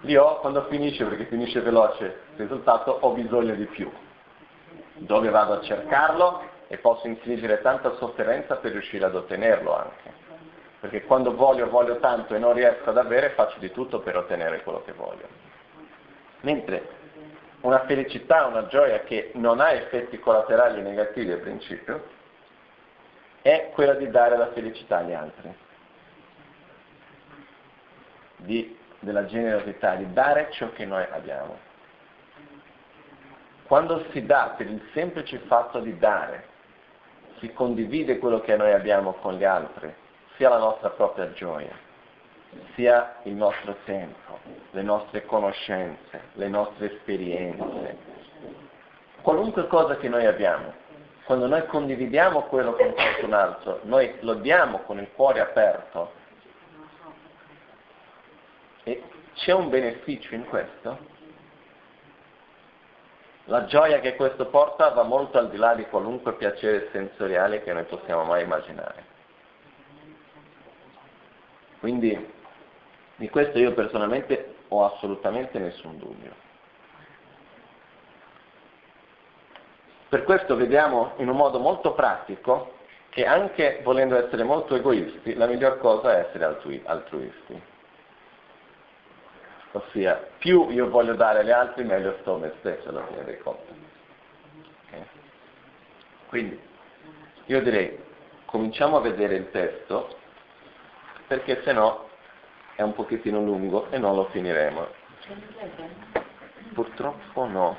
Lì 0.00 0.16
ho, 0.16 0.38
quando 0.38 0.66
finisce, 0.68 1.04
perché 1.04 1.26
finisce 1.26 1.60
veloce 1.60 2.04
il 2.04 2.38
risultato, 2.38 2.98
ho 3.00 3.12
bisogno 3.12 3.54
di 3.54 3.66
più. 3.66 3.90
Dove 4.94 5.30
vado 5.30 5.54
a 5.54 5.60
cercarlo 5.60 6.42
e 6.66 6.78
posso 6.78 7.06
infliggere 7.06 7.60
tanta 7.60 7.94
sofferenza 7.96 8.56
per 8.56 8.72
riuscire 8.72 9.04
ad 9.04 9.14
ottenerlo 9.14 9.76
anche 9.76 10.22
perché 10.82 11.04
quando 11.04 11.36
voglio, 11.36 11.68
voglio 11.68 12.00
tanto 12.00 12.34
e 12.34 12.40
non 12.40 12.54
riesco 12.54 12.90
ad 12.90 12.98
avere, 12.98 13.34
faccio 13.36 13.60
di 13.60 13.70
tutto 13.70 14.00
per 14.00 14.16
ottenere 14.16 14.64
quello 14.64 14.82
che 14.82 14.92
voglio. 14.92 15.28
Mentre 16.40 16.88
una 17.62 17.84
felicità, 17.86 18.46
una 18.46 18.66
gioia 18.66 19.00
che 19.00 19.30
non 19.34 19.60
ha 19.60 19.72
effetti 19.72 20.18
collaterali 20.18 20.82
negativi 20.82 21.32
al 21.32 21.40
principio, 21.40 22.20
è 23.42 23.70
quella 23.72 23.94
di 23.94 24.08
dare 24.10 24.36
la 24.36 24.52
felicità 24.52 24.98
agli 24.98 25.12
altri, 25.12 25.54
di, 28.36 28.78
della 29.00 29.24
generosità, 29.26 29.94
di 29.94 30.12
dare 30.12 30.48
ciò 30.52 30.70
che 30.72 30.84
noi 30.84 31.04
abbiamo. 31.10 31.58
Quando 33.64 34.04
si 34.10 34.24
dà 34.26 34.54
per 34.56 34.66
il 34.66 34.82
semplice 34.92 35.38
fatto 35.38 35.80
di 35.80 35.96
dare, 35.98 36.50
si 37.38 37.52
condivide 37.52 38.18
quello 38.18 38.40
che 38.40 38.56
noi 38.56 38.72
abbiamo 38.72 39.14
con 39.14 39.34
gli 39.34 39.44
altri, 39.44 39.92
sia 40.36 40.48
la 40.48 40.58
nostra 40.58 40.90
propria 40.90 41.32
gioia, 41.32 41.76
sia 42.74 43.16
il 43.24 43.34
nostro 43.34 43.76
tempo, 43.84 44.38
le 44.70 44.82
nostre 44.82 45.24
conoscenze, 45.24 46.20
le 46.34 46.48
nostre 46.48 46.92
esperienze, 46.92 47.96
qualunque 49.22 49.66
cosa 49.66 49.96
che 49.96 50.08
noi 50.08 50.26
abbiamo. 50.26 50.80
Quando 51.24 51.46
noi 51.46 51.64
condividiamo 51.66 52.42
quello 52.42 52.74
con 52.74 52.92
qualcun 52.92 53.32
altro, 53.32 53.80
noi 53.84 54.16
lo 54.20 54.34
diamo 54.34 54.78
con 54.80 54.98
il 54.98 55.08
cuore 55.14 55.40
aperto 55.40 56.12
e 58.82 59.02
c'è 59.34 59.52
un 59.52 59.70
beneficio 59.70 60.34
in 60.34 60.44
questo? 60.46 61.10
La 63.46 63.64
gioia 63.64 64.00
che 64.00 64.16
questo 64.16 64.46
porta 64.46 64.90
va 64.90 65.02
molto 65.02 65.38
al 65.38 65.50
di 65.50 65.56
là 65.56 65.74
di 65.74 65.84
qualunque 65.86 66.34
piacere 66.34 66.88
sensoriale 66.90 67.62
che 67.62 67.72
noi 67.72 67.84
possiamo 67.84 68.24
mai 68.24 68.42
immaginare. 68.42 69.10
Quindi 71.80 72.40
di 73.22 73.30
questo 73.30 73.56
io 73.56 73.72
personalmente 73.72 74.56
ho 74.66 74.84
assolutamente 74.84 75.56
nessun 75.60 75.96
dubbio. 75.96 76.34
Per 80.08 80.24
questo 80.24 80.56
vediamo 80.56 81.12
in 81.18 81.28
un 81.28 81.36
modo 81.36 81.60
molto 81.60 81.92
pratico 81.92 82.78
che 83.10 83.24
anche 83.24 83.80
volendo 83.84 84.16
essere 84.16 84.42
molto 84.42 84.74
egoisti, 84.74 85.34
la 85.34 85.46
miglior 85.46 85.78
cosa 85.78 86.16
è 86.16 86.26
essere 86.26 86.82
altruisti. 86.82 87.62
Ossia, 89.70 90.28
più 90.38 90.70
io 90.70 90.90
voglio 90.90 91.14
dare 91.14 91.38
agli 91.38 91.52
altri, 91.52 91.84
meglio 91.84 92.16
sto 92.22 92.38
me 92.38 92.54
stesso 92.58 92.88
alla 92.88 93.06
fine 93.06 93.22
dei 93.22 93.38
conti. 93.38 93.72
Okay? 94.88 95.06
Quindi, 96.26 96.60
io 97.46 97.62
direi, 97.62 97.96
cominciamo 98.46 98.96
a 98.96 99.00
vedere 99.00 99.36
il 99.36 99.48
testo 99.52 100.18
perché 101.28 101.62
se 101.62 101.72
no 101.72 102.10
è 102.74 102.82
un 102.82 102.94
pochettino 102.94 103.40
lungo 103.40 103.90
e 103.90 103.98
non 103.98 104.14
lo 104.14 104.24
finiremo. 104.26 104.86
Purtroppo 106.72 107.46
no. 107.46 107.76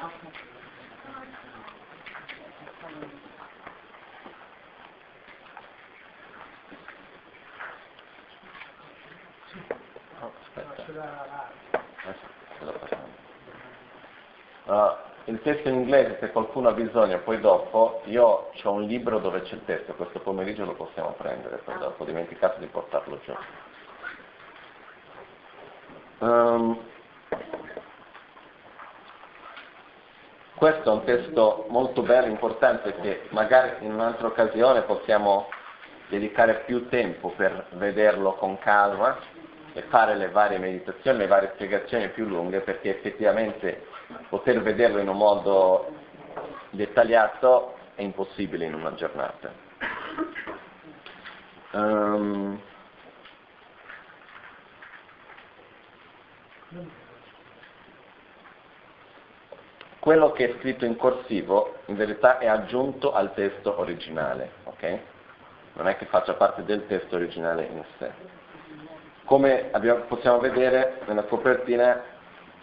Oh, 10.19 10.31
uh, 14.65 14.95
il 15.25 15.41
testo 15.41 15.69
in 15.69 15.75
inglese, 15.75 16.17
se 16.19 16.31
qualcuno 16.31 16.69
ha 16.69 16.73
bisogno, 16.73 17.19
poi 17.19 17.39
dopo, 17.39 18.01
io 18.05 18.51
ho 18.61 18.71
un 18.71 18.83
libro 18.83 19.19
dove 19.19 19.41
c'è 19.41 19.55
il 19.55 19.65
testo, 19.65 19.93
questo 19.95 20.19
pomeriggio 20.19 20.65
lo 20.65 20.73
possiamo 20.73 21.11
prendere, 21.11 21.57
poi 21.57 21.77
dopo 21.77 22.03
ho 22.03 22.05
dimenticato 22.05 22.59
di 22.59 22.67
portarlo 22.67 23.19
giù. 23.23 23.33
Um, 26.23 26.79
questo 30.55 30.89
è 30.89 30.93
un 30.93 31.03
testo 31.03 31.65
molto 31.67 32.01
bello, 32.01 32.27
importante, 32.27 32.95
che 33.01 33.23
magari 33.31 33.85
in 33.85 33.91
un'altra 33.91 34.27
occasione 34.27 34.83
possiamo 34.83 35.49
dedicare 36.07 36.63
più 36.65 36.87
tempo 36.87 37.33
per 37.35 37.65
vederlo 37.71 38.35
con 38.35 38.57
calma 38.59 39.17
e 39.73 39.81
fare 39.89 40.15
le 40.15 40.29
varie 40.29 40.59
meditazioni, 40.59 41.17
le 41.17 41.27
varie 41.27 41.51
spiegazioni 41.55 42.07
più 42.07 42.25
lunghe, 42.25 42.61
perché 42.61 42.97
effettivamente 42.97 43.85
poter 44.29 44.61
vederlo 44.61 44.99
in 44.99 45.09
un 45.09 45.17
modo 45.17 45.93
dettagliato 46.69 47.75
è 47.95 48.01
impossibile 48.01 48.63
in 48.63 48.75
una 48.75 48.93
giornata. 48.93 49.51
Um, 51.71 52.61
quello 60.03 60.33
che 60.33 60.49
è 60.49 60.55
scritto 60.59 60.83
in 60.83 60.97
corsivo 60.97 61.75
in 61.85 61.95
verità 61.95 62.37
è 62.37 62.47
aggiunto 62.47 63.13
al 63.13 63.33
testo 63.33 63.79
originale, 63.79 64.51
ok? 64.65 64.99
Non 65.75 65.87
è 65.87 65.95
che 65.95 66.05
faccia 66.07 66.33
parte 66.33 66.65
del 66.65 66.85
testo 66.87 67.15
originale 67.15 67.65
in 67.71 67.83
sé. 67.97 68.11
Come 69.23 69.69
abbiamo, 69.71 70.01
possiamo 70.01 70.39
vedere 70.39 70.99
nella 71.05 71.23
copertina 71.23 72.03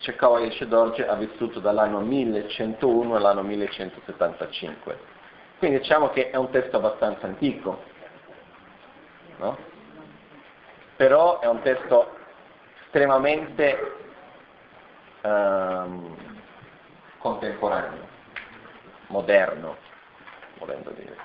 Cekao 0.01 0.39
Dorje 0.67 1.07
ha 1.07 1.15
vissuto 1.15 1.61
dall'anno 1.61 2.01
1101 2.01 3.17
all'anno 3.17 3.43
1175. 3.43 4.99
Quindi 5.59 5.79
diciamo 5.79 6.11
che 6.11 6.29
è 6.29 6.37
un 6.37 6.51
testo 6.51 6.77
abbastanza 6.77 7.27
antico, 7.27 7.83
no? 9.39 9.57
però 10.97 11.41
è 11.41 11.47
un 11.47 11.63
testo 11.63 12.19
estremamente 12.91 13.93
um, 15.23 16.17
contemporaneo, 17.19 18.09
moderno, 19.07 19.77
volendo 20.59 20.91
dire. 20.91 21.17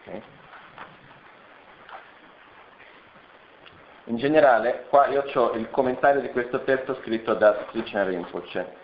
Okay? 0.00 0.22
In 4.04 4.16
generale, 4.16 4.86
qua 4.88 5.08
io 5.08 5.24
ho 5.32 5.52
il 5.52 5.68
commentario 5.70 6.22
di 6.22 6.30
questo 6.30 6.62
testo 6.62 6.94
scritto 7.02 7.34
da 7.34 7.66
Srichen 7.68 8.06
Rinpoche. 8.06 8.80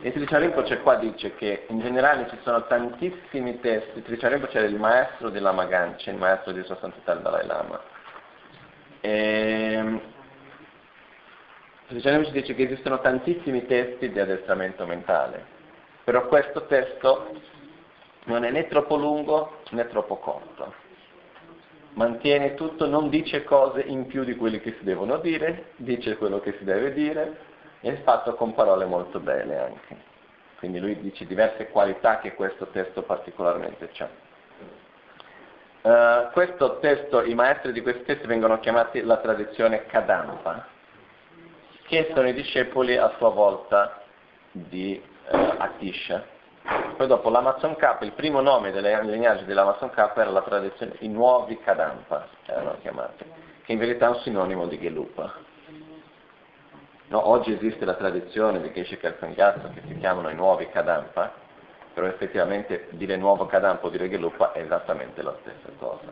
E 0.00 0.10
Srichen 0.12 0.38
Rinpoche 0.40 0.80
qua 0.80 0.96
dice 0.96 1.34
che 1.34 1.66
in 1.68 1.80
generale 1.80 2.28
ci 2.30 2.38
sono 2.42 2.66
tantissimi 2.66 3.60
testi, 3.60 4.02
Srichen 4.06 4.30
Rinpoche 4.30 4.56
era 4.56 4.66
il 4.66 4.76
maestro 4.76 5.28
della 5.28 5.52
Magancia, 5.52 6.10
il 6.10 6.16
maestro 6.16 6.52
di 6.52 6.62
Sua 6.64 6.78
Santità 6.80 7.12
il 7.12 7.20
Dalai 7.20 7.46
Lama. 7.46 7.80
E 9.00 10.00
Srichen 11.92 12.12
Rinpoche 12.12 12.40
dice 12.40 12.54
che 12.54 12.64
esistono 12.64 13.00
tantissimi 13.00 13.66
testi 13.66 14.10
di 14.10 14.18
addestramento 14.18 14.86
mentale, 14.86 15.44
però 16.04 16.26
questo 16.26 16.66
testo 16.66 17.40
non 18.24 18.44
è 18.44 18.50
né 18.50 18.66
troppo 18.68 18.96
lungo 18.96 19.58
né 19.70 19.86
troppo 19.88 20.16
corto 20.16 20.90
mantiene 21.94 22.54
tutto, 22.54 22.86
non 22.86 23.08
dice 23.08 23.44
cose 23.44 23.80
in 23.80 24.06
più 24.06 24.24
di 24.24 24.36
quelle 24.36 24.60
che 24.60 24.74
si 24.78 24.84
devono 24.84 25.18
dire, 25.18 25.72
dice 25.76 26.16
quello 26.16 26.40
che 26.40 26.54
si 26.58 26.64
deve 26.64 26.92
dire 26.92 27.50
e 27.80 27.92
è 27.92 28.02
fatto 28.02 28.34
con 28.34 28.54
parole 28.54 28.84
molto 28.84 29.20
belle 29.20 29.58
anche. 29.58 30.10
Quindi 30.58 30.78
lui 30.78 30.98
dice 31.00 31.26
diverse 31.26 31.68
qualità 31.68 32.20
che 32.20 32.34
questo 32.34 32.68
testo 32.68 33.02
particolarmente 33.02 33.90
ha. 33.98 34.08
Uh, 35.82 36.30
questo 36.30 36.78
testo, 36.78 37.24
i 37.24 37.34
maestri 37.34 37.72
di 37.72 37.82
questi 37.82 38.04
testi 38.04 38.26
vengono 38.28 38.60
chiamati 38.60 39.02
la 39.02 39.16
tradizione 39.16 39.84
Kadampa, 39.86 40.68
che 41.92 42.10
sono 42.14 42.26
i 42.26 42.32
discepoli 42.32 42.96
a 42.96 43.12
sua 43.18 43.28
volta 43.28 44.00
di 44.50 44.98
uh, 45.28 45.36
Atisha. 45.58 46.24
Poi 46.96 47.06
dopo 47.06 47.28
l'Amazon 47.28 47.76
K, 47.76 47.98
il 48.00 48.12
primo 48.12 48.40
nome 48.40 48.70
delle 48.70 49.02
lignaggi 49.02 49.44
dell'Amazon 49.44 49.90
K 49.90 49.98
era 50.16 50.30
la 50.30 50.40
tradizione, 50.40 50.94
i 51.00 51.08
nuovi 51.08 51.60
Kadampa 51.60 52.28
erano 52.46 52.78
chiamati, 52.80 53.26
che 53.64 53.72
in 53.72 53.78
verità 53.78 54.06
è 54.06 54.08
un 54.08 54.20
sinonimo 54.20 54.68
di 54.68 54.80
Gelupa. 54.80 55.34
No, 57.08 57.28
oggi 57.28 57.52
esiste 57.52 57.84
la 57.84 57.92
tradizione 57.92 58.62
di 58.62 58.72
Geshe 58.72 58.96
Kalkangatsu 58.96 59.74
che 59.74 59.82
si 59.86 59.98
chiamano 59.98 60.30
i 60.30 60.34
nuovi 60.34 60.70
Kadampa, 60.70 61.30
però 61.92 62.06
effettivamente 62.06 62.86
dire 62.92 63.16
nuovo 63.16 63.44
Kadampa 63.44 63.88
o 63.88 63.90
dire 63.90 64.08
Gelupa 64.08 64.52
è 64.52 64.62
esattamente 64.62 65.20
la 65.20 65.36
stessa 65.42 65.68
cosa. 65.78 66.10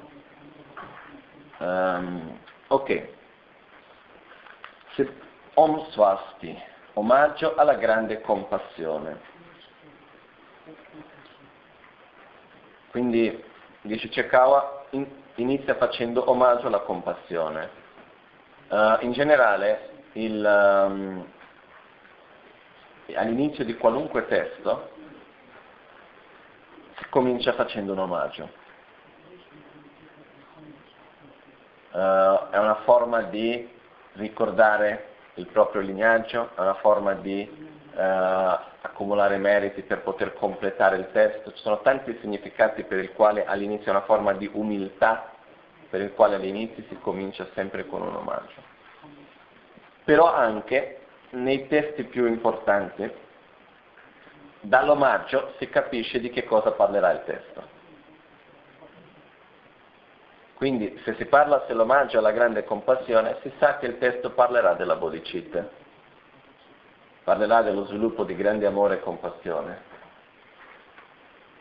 Um, 1.56 2.38
ok. 2.66 3.08
Om 5.54 5.90
Swasti, 5.90 6.56
omaggio 6.94 7.54
alla 7.54 7.74
grande 7.74 8.20
compassione. 8.20 9.20
Quindi 12.90 13.44
dice 13.82 14.08
Chekawa 14.08 14.86
in, 14.90 15.06
inizia 15.36 15.74
facendo 15.74 16.28
omaggio 16.30 16.66
alla 16.66 16.80
compassione. 16.80 17.78
Uh, 18.68 18.96
in 19.00 19.12
generale 19.12 20.04
il, 20.12 20.44
um, 20.44 21.26
all'inizio 23.14 23.64
di 23.64 23.76
qualunque 23.76 24.26
testo 24.26 24.90
si 26.96 27.06
comincia 27.10 27.52
facendo 27.54 27.92
un 27.92 27.98
omaggio. 27.98 28.50
Uh, 31.90 32.50
è 32.50 32.58
una 32.58 32.80
forma 32.84 33.22
di 33.22 33.68
ricordare 34.12 35.09
il 35.34 35.46
proprio 35.46 35.80
lignaggio, 35.80 36.50
è 36.56 36.60
una 36.60 36.74
forma 36.74 37.14
di 37.14 37.48
uh, 37.48 37.98
accumulare 38.82 39.36
meriti 39.36 39.82
per 39.82 40.02
poter 40.02 40.34
completare 40.34 40.96
il 40.96 41.10
testo. 41.12 41.52
Ci 41.52 41.62
sono 41.62 41.80
tanti 41.80 42.16
significati 42.20 42.84
per 42.84 42.98
il 42.98 43.12
quale 43.12 43.44
all'inizio 43.44 43.88
è 43.88 43.90
una 43.90 44.04
forma 44.04 44.32
di 44.32 44.50
umiltà, 44.52 45.32
per 45.88 46.00
il 46.00 46.12
quale 46.12 46.36
all'inizio 46.36 46.82
si 46.88 46.98
comincia 47.00 47.46
sempre 47.54 47.86
con 47.86 48.02
un 48.02 48.14
omaggio 48.14 48.70
però 50.10 50.32
anche 50.32 50.98
nei 51.30 51.68
testi 51.68 52.02
più 52.02 52.26
importanti, 52.26 53.08
dall'omaggio 54.60 55.54
si 55.58 55.68
capisce 55.68 56.18
di 56.18 56.30
che 56.30 56.42
cosa 56.42 56.72
parlerà 56.72 57.12
il 57.12 57.22
testo. 57.24 57.78
Quindi 60.60 61.00
se 61.04 61.14
si 61.14 61.24
parla 61.24 61.64
dell'omaggio 61.66 62.18
alla 62.18 62.32
grande 62.32 62.64
compassione, 62.64 63.38
si 63.40 63.50
sa 63.58 63.78
che 63.78 63.86
il 63.86 63.96
testo 63.96 64.32
parlerà 64.32 64.74
della 64.74 64.96
bodhicitta, 64.96 65.66
parlerà 67.24 67.62
dello 67.62 67.86
sviluppo 67.86 68.24
di 68.24 68.36
grande 68.36 68.66
amore 68.66 68.96
e 68.96 69.00
compassione. 69.00 69.80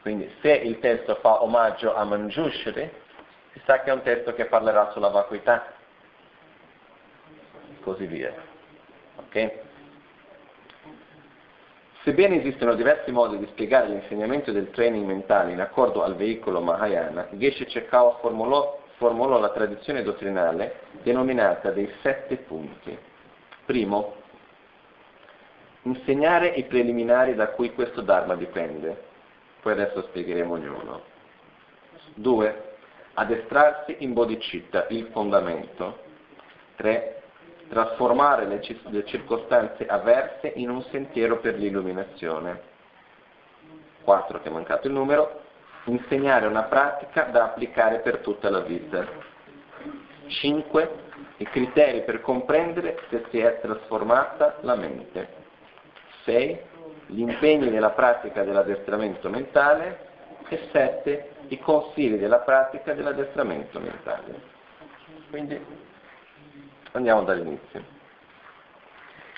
Quindi 0.01 0.29
se 0.41 0.51
il 0.51 0.79
testo 0.79 1.15
fa 1.15 1.41
omaggio 1.41 1.95
a 1.95 2.03
Manjushri, 2.03 2.91
si 3.53 3.61
sa 3.63 3.79
che 3.83 3.89
è 3.89 3.93
un 3.93 4.01
testo 4.01 4.33
che 4.33 4.47
parlerà 4.47 4.91
sulla 4.91 5.07
vacuità, 5.07 5.65
così 7.79 8.05
via. 8.05 8.33
Ok? 9.15 9.51
Sebbene 12.03 12.41
esistono 12.41 12.75
diversi 12.75 13.13
modi 13.13 13.37
di 13.37 13.47
spiegare 13.51 13.87
l'insegnamento 13.87 14.51
del 14.51 14.71
training 14.71 15.05
mentale 15.05 15.53
in 15.53 15.61
accordo 15.61 16.03
al 16.03 16.17
veicolo 16.17 16.59
Mahayana, 16.59 17.29
Geshe 17.31 17.63
Chekawa 17.63 18.17
formulò, 18.19 18.78
formulò 18.99 19.39
la 19.39 19.51
tradizione 19.51 20.03
dottrinale 20.03 20.81
denominata 21.03 21.71
dei 21.71 21.89
sette 22.01 22.35
punti. 22.35 22.95
Primo, 23.65 24.15
insegnare 25.83 26.47
i 26.47 26.65
preliminari 26.65 27.33
da 27.33 27.47
cui 27.47 27.73
questo 27.73 28.01
Dharma 28.01 28.35
dipende. 28.35 29.07
Poi 29.61 29.71
adesso 29.71 30.01
spiegheremo 30.01 30.53
ognuno. 30.53 31.01
Due, 32.13 32.73
addestrarsi 33.13 33.95
in 33.99 34.11
bodhicitta, 34.11 34.87
il 34.89 35.07
fondamento. 35.11 36.03
Tre, 36.75 37.21
trasformare 37.69 38.47
le, 38.47 38.61
le 38.89 39.05
circostanze 39.05 39.85
avverse 39.85 40.51
in 40.55 40.69
un 40.69 40.83
sentiero 40.91 41.39
per 41.39 41.55
l'illuminazione. 41.55 42.67
4 44.03 44.41
che 44.41 44.49
è 44.49 44.51
mancato 44.51 44.87
il 44.87 44.93
numero, 44.93 45.43
insegnare 45.89 46.47
una 46.47 46.63
pratica 46.63 47.23
da 47.23 47.45
applicare 47.45 47.99
per 47.99 48.19
tutta 48.19 48.49
la 48.49 48.61
vita. 48.61 49.05
5. 50.27 51.07
I 51.37 51.45
criteri 51.45 52.03
per 52.03 52.21
comprendere 52.21 52.99
se 53.09 53.25
si 53.29 53.39
è 53.39 53.59
trasformata 53.61 54.57
la 54.61 54.75
mente. 54.75 55.27
6. 56.23 56.59
Gli 57.07 57.21
impegni 57.21 57.69
nella 57.69 57.91
pratica 57.91 58.43
dell'addestramento 58.43 59.29
mentale. 59.29 60.07
E 60.47 60.69
7. 60.71 61.31
I 61.47 61.59
consigli 61.59 62.17
della 62.17 62.39
pratica 62.39 62.93
dell'addestramento 62.93 63.79
mentale. 63.79 64.57
Quindi 65.29 65.87
Andiamo 66.91 67.23
dall'inizio. 67.23 67.83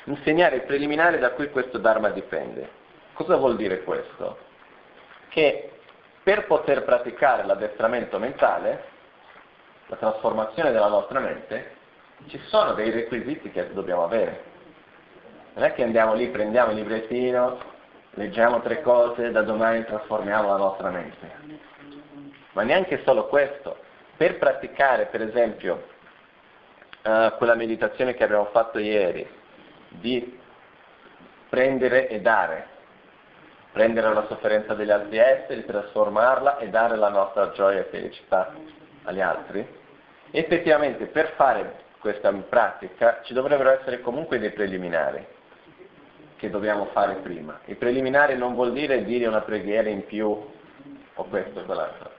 Insegnare 0.06 0.58
il 0.58 0.62
preliminare 0.64 1.20
da 1.20 1.32
cui 1.32 1.50
questo 1.50 1.78
Dharma 1.78 2.10
dipende. 2.10 2.80
Cosa 3.14 3.36
vuol 3.36 3.58
dire 3.58 3.84
questo? 3.84 4.38
Che 5.30 5.71
per 6.24 6.46
poter 6.46 6.84
praticare 6.84 7.44
l'addestramento 7.46 8.20
mentale, 8.20 8.84
la 9.88 9.96
trasformazione 9.96 10.72
della 10.72 10.88
nostra 10.88 11.20
mente, 11.20 11.80
ci 12.28 12.40
sono 12.46 12.74
dei 12.74 12.92
requisiti 12.92 13.52
che 13.52 13.74
dobbiamo 13.74 14.04
avere. 14.04 14.50
Non 15.54 15.66
è 15.66 15.74
che 15.74 15.84
andiamo 15.84 16.14
lì, 16.14 16.30
prendiamo 16.30 16.72
il 16.72 16.78
librettino, 16.78 17.60
leggiamo 18.12 18.62
tre 18.62 18.82
cose, 18.82 19.32
da 19.32 19.42
domani 19.42 19.84
trasformiamo 19.84 20.48
la 20.48 20.58
nostra 20.58 20.90
mente. 20.90 21.32
Ma 22.54 22.64
neanche 22.64 23.02
solo 23.04 23.28
questo. 23.28 23.78
Per 24.16 24.38
praticare, 24.38 25.08
per 25.08 25.22
esempio, 25.22 25.88
uh, 27.04 27.36
quella 27.38 27.56
meditazione 27.56 28.14
che 28.14 28.24
abbiamo 28.24 28.46
fatto 28.46 28.78
ieri, 28.78 29.28
di 29.90 30.40
prendere 31.50 32.08
e 32.08 32.22
dare, 32.22 32.68
prendere 33.72 34.14
la 34.14 34.26
sofferenza 34.28 34.74
degli 34.74 34.92
altri 34.92 35.18
esseri, 35.18 35.66
trasformarla 35.66 36.58
e 36.58 36.70
dare 36.70 36.98
la 36.98 37.10
nostra 37.10 37.52
gioia 37.52 37.80
e 37.80 37.90
felicità 37.90 38.54
agli 39.04 39.22
altri. 39.22 39.66
Effettivamente 40.32 41.06
per 41.06 41.34
fare 41.36 41.80
questa 42.00 42.32
pratica 42.32 43.22
ci 43.24 43.34
dovrebbero 43.34 43.70
essere 43.72 44.02
comunque 44.02 44.40
dei 44.40 44.52
preliminari 44.52 45.26
che 46.38 46.50
dobbiamo 46.50 46.86
fare 46.86 47.16
prima. 47.16 47.60
I 47.66 47.76
preliminari 47.76 48.36
non 48.36 48.56
vuol 48.56 48.74
dire 48.74 49.04
dire 49.04 49.28
una 49.28 49.42
preghiera 49.42 49.90
in 49.90 50.06
più 50.06 50.28
o 50.28 51.24
questo 51.26 51.60
o 51.60 51.64
quell'altro, 51.64 52.12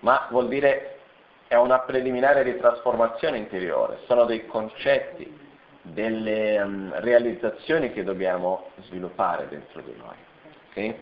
ma 0.00 0.26
vuol 0.30 0.48
dire 0.48 0.98
è 1.48 1.56
una 1.56 1.80
preliminare 1.80 2.44
di 2.44 2.56
trasformazione 2.58 3.38
interiore, 3.38 4.00
sono 4.06 4.24
dei 4.24 4.46
concetti, 4.46 5.38
delle 5.82 6.60
um, 6.60 6.92
realizzazioni 7.00 7.90
che 7.92 8.04
dobbiamo 8.04 8.68
sviluppare 8.82 9.48
dentro 9.48 9.80
di 9.80 9.94
noi. 9.96 10.14
Okay? 10.70 10.98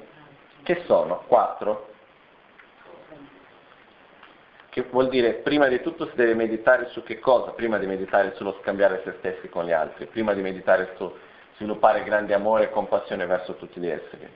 Che 0.63 0.83
sono? 0.87 1.25
Quattro. 1.27 1.89
Che 4.69 4.83
vuol 4.91 5.09
dire, 5.09 5.35
prima 5.35 5.67
di 5.67 5.81
tutto 5.81 6.07
si 6.09 6.15
deve 6.15 6.35
meditare 6.35 6.89
su 6.91 7.03
che 7.03 7.19
cosa? 7.19 7.53
Prima 7.53 7.79
di 7.79 7.87
meditare 7.87 8.35
sullo 8.35 8.59
scambiare 8.61 9.03
se 9.05 9.15
stessi 9.19 9.49
con 9.49 9.65
gli 9.65 9.73
altri, 9.73 10.07
prima 10.07 10.35
di 10.35 10.43
meditare 10.43 10.95
su 10.97 11.13
sviluppare 11.57 12.05
grande 12.05 12.35
amore 12.35 12.65
e 12.65 12.71
compassione 12.71 13.27
verso 13.27 13.57
tutti 13.57 13.81
gli 13.81 13.89
esseri. 13.89 14.29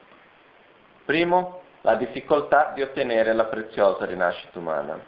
Primo, 1.04 1.62
la 1.82 1.94
difficoltà 1.96 2.72
di 2.74 2.82
ottenere 2.82 3.32
la 3.32 3.44
preziosa 3.44 4.06
rinascita 4.06 4.58
umana. 4.58 4.98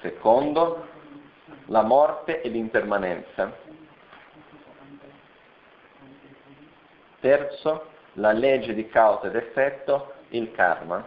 Secondo, 0.00 0.88
la 1.66 1.82
morte 1.82 2.42
e 2.42 2.48
l'impermanenza. 2.48 3.56
Terzo, 7.20 7.92
la 8.14 8.32
legge 8.32 8.74
di 8.74 8.88
causa 8.88 9.26
ed 9.26 9.36
effetto, 9.36 10.14
il 10.28 10.52
karma. 10.52 11.06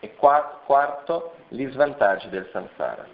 E 0.00 0.14
quarto, 0.14 1.34
gli 1.48 1.66
svantaggi 1.70 2.28
del 2.28 2.48
samsara. 2.52 3.06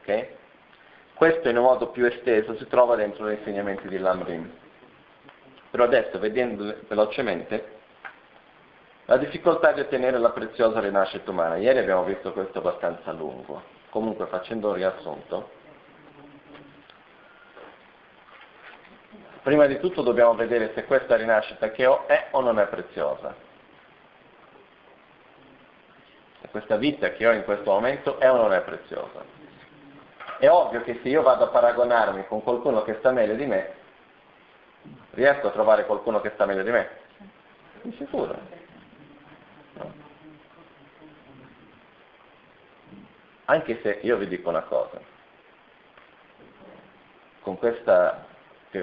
Ok? 0.00 0.28
Questo 1.14 1.48
in 1.48 1.56
un 1.56 1.64
modo 1.64 1.88
più 1.88 2.04
esteso 2.04 2.56
si 2.56 2.66
trova 2.66 2.96
dentro 2.96 3.28
gli 3.28 3.36
insegnamenti 3.38 3.88
di 3.88 3.98
Lamrim. 3.98 4.50
Però 5.70 5.84
adesso, 5.84 6.18
vedendo 6.18 6.76
velocemente, 6.88 7.72
la 9.06 9.16
difficoltà 9.16 9.72
di 9.72 9.80
ottenere 9.80 10.18
la 10.18 10.30
preziosa 10.30 10.80
rinascita 10.80 11.30
umana. 11.30 11.56
Ieri 11.56 11.78
abbiamo 11.78 12.04
visto 12.04 12.32
questo 12.32 12.58
abbastanza 12.58 13.12
lungo. 13.12 13.62
Comunque, 13.90 14.26
facendo 14.26 14.68
un 14.68 14.74
riassunto, 14.74 15.50
Prima 19.44 19.66
di 19.66 19.78
tutto 19.78 20.00
dobbiamo 20.00 20.34
vedere 20.34 20.72
se 20.72 20.86
questa 20.86 21.16
rinascita 21.16 21.70
che 21.70 21.84
ho 21.84 22.06
è 22.06 22.28
o 22.30 22.40
non 22.40 22.58
è 22.58 22.66
preziosa. 22.66 23.34
Se 26.40 26.48
questa 26.48 26.76
vita 26.78 27.10
che 27.10 27.28
ho 27.28 27.32
in 27.32 27.44
questo 27.44 27.70
momento 27.70 28.18
è 28.18 28.30
o 28.30 28.36
non 28.36 28.54
è 28.54 28.62
preziosa. 28.62 29.22
È 30.38 30.48
ovvio 30.48 30.80
che 30.80 30.98
se 31.02 31.10
io 31.10 31.20
vado 31.20 31.44
a 31.44 31.48
paragonarmi 31.48 32.26
con 32.26 32.42
qualcuno 32.42 32.84
che 32.84 32.96
sta 33.00 33.10
meglio 33.10 33.34
di 33.34 33.44
me, 33.44 33.74
riesco 35.10 35.48
a 35.48 35.50
trovare 35.50 35.84
qualcuno 35.84 36.22
che 36.22 36.30
sta 36.32 36.46
meglio 36.46 36.62
di 36.62 36.70
me? 36.70 36.88
Di 37.82 37.94
sicuro. 37.98 38.38
Anche 43.44 43.78
se 43.82 43.98
io 44.00 44.16
vi 44.16 44.26
dico 44.26 44.48
una 44.48 44.62
cosa, 44.62 44.98
con 47.42 47.58
questa, 47.58 48.32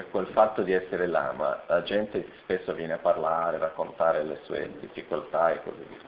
quel 0.10 0.28
fatto 0.28 0.62
di 0.62 0.72
essere 0.72 1.08
lama, 1.08 1.64
la 1.68 1.84
gente 1.84 2.26
spesso 2.42 2.74
viene 2.74 2.94
a 2.94 2.98
parlare, 2.98 3.58
a 3.58 3.60
raccontare 3.60 4.24
le 4.24 4.40
sue 4.44 4.72
difficoltà 4.80 5.52
e 5.52 5.62
così 5.64 5.86
via. 5.88 6.00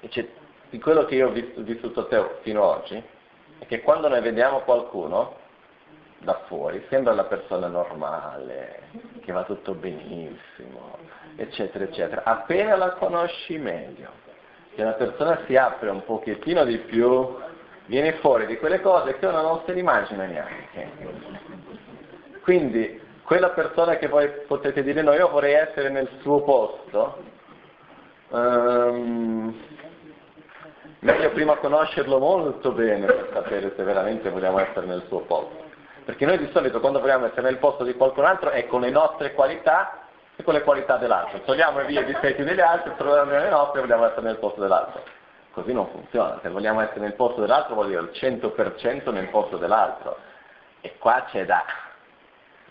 E 0.00 0.28
di 0.70 0.78
quello 0.78 1.04
che 1.04 1.14
io 1.14 1.28
ho 1.28 1.62
vissuto 1.62 2.06
te 2.06 2.38
fino 2.42 2.62
ad 2.62 2.80
oggi, 2.80 3.02
è 3.58 3.66
che 3.66 3.80
quando 3.82 4.08
noi 4.08 4.20
vediamo 4.20 4.60
qualcuno 4.60 5.36
da 6.18 6.40
fuori, 6.46 6.84
sembra 6.88 7.12
la 7.12 7.24
persona 7.24 7.68
normale, 7.68 8.88
che 9.20 9.32
va 9.32 9.44
tutto 9.44 9.74
benissimo, 9.74 10.98
eccetera, 11.36 11.84
eccetera. 11.84 12.22
Appena 12.24 12.76
la 12.76 12.92
conosci 12.92 13.58
meglio, 13.58 14.10
se 14.74 14.82
una 14.82 14.92
persona 14.92 15.40
si 15.46 15.56
apre 15.56 15.90
un 15.90 16.04
pochettino 16.04 16.64
di 16.64 16.78
più, 16.78 17.38
viene 17.86 18.14
fuori 18.14 18.46
di 18.46 18.56
quelle 18.56 18.80
cose 18.80 19.18
che 19.18 19.26
uno 19.26 19.42
non 19.42 19.62
se 19.64 19.72
ne 19.72 19.80
immagina 19.80 20.24
neanche. 20.24 21.53
Quindi 22.44 23.00
quella 23.22 23.48
persona 23.50 23.96
che 23.96 24.06
voi 24.06 24.28
potete 24.46 24.82
dire 24.82 25.00
no, 25.00 25.14
io 25.14 25.30
vorrei 25.30 25.54
essere 25.54 25.88
nel 25.88 26.10
suo 26.20 26.42
posto, 26.42 27.16
um, 28.28 29.58
meglio 30.98 31.30
prima 31.30 31.56
conoscerlo 31.56 32.18
molto 32.18 32.72
bene 32.72 33.06
per 33.06 33.30
sapere 33.32 33.72
se 33.74 33.82
veramente 33.82 34.28
vogliamo 34.28 34.58
essere 34.58 34.84
nel 34.84 35.04
suo 35.08 35.20
posto. 35.20 35.62
Perché 36.04 36.26
noi 36.26 36.36
di 36.36 36.50
solito 36.52 36.80
quando 36.80 37.00
vogliamo 37.00 37.24
essere 37.24 37.40
nel 37.40 37.56
posto 37.56 37.82
di 37.82 37.94
qualcun 37.94 38.26
altro 38.26 38.50
è 38.50 38.66
con 38.66 38.82
le 38.82 38.90
nostre 38.90 39.32
qualità 39.32 40.02
e 40.36 40.42
con 40.42 40.52
le 40.52 40.62
qualità 40.64 40.98
dell'altro. 40.98 41.40
Togliamo 41.40 41.82
via 41.86 42.02
i 42.02 42.04
difetti 42.04 42.44
degli 42.44 42.60
altri, 42.60 42.92
troviamo 42.98 43.30
le 43.30 43.48
nostre 43.48 43.78
e 43.78 43.82
vogliamo 43.84 44.04
essere 44.04 44.20
nel 44.20 44.36
posto 44.36 44.60
dell'altro. 44.60 45.02
Così 45.52 45.72
non 45.72 45.88
funziona, 45.88 46.40
se 46.42 46.50
vogliamo 46.50 46.82
essere 46.82 47.00
nel 47.00 47.14
posto 47.14 47.40
dell'altro 47.40 47.72
vuol 47.72 47.86
dire 47.86 48.02
il 48.02 48.10
100% 48.12 49.10
nel 49.12 49.30
posto 49.30 49.56
dell'altro. 49.56 50.18
E 50.82 50.98
qua 50.98 51.24
c'è 51.30 51.46
da 51.46 51.64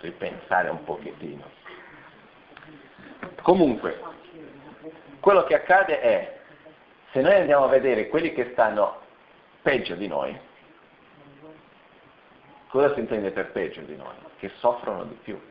ripensare 0.04 0.70
un 0.70 0.84
pochettino. 0.84 1.50
Comunque, 3.42 4.00
quello 5.20 5.44
che 5.46 5.56
accade 5.56 6.00
è, 6.00 6.40
se 7.12 7.22
noi 7.22 7.36
andiamo 7.36 7.66
a 7.66 7.70
vedere 7.70 8.10
quelli 8.10 8.34
che 8.34 8.50
stanno 8.52 9.02
peggio 9.62 9.96
di 9.96 10.08
noi, 10.08 10.38
cosa 12.68 12.94
si 12.94 13.00
intende 13.00 13.32
per 13.32 13.52
peggio 13.52 13.82
di 13.82 13.96
noi? 13.96 14.16
Che 14.38 14.52
soffrono 14.58 15.06
di 15.06 15.16
più. 15.16 15.42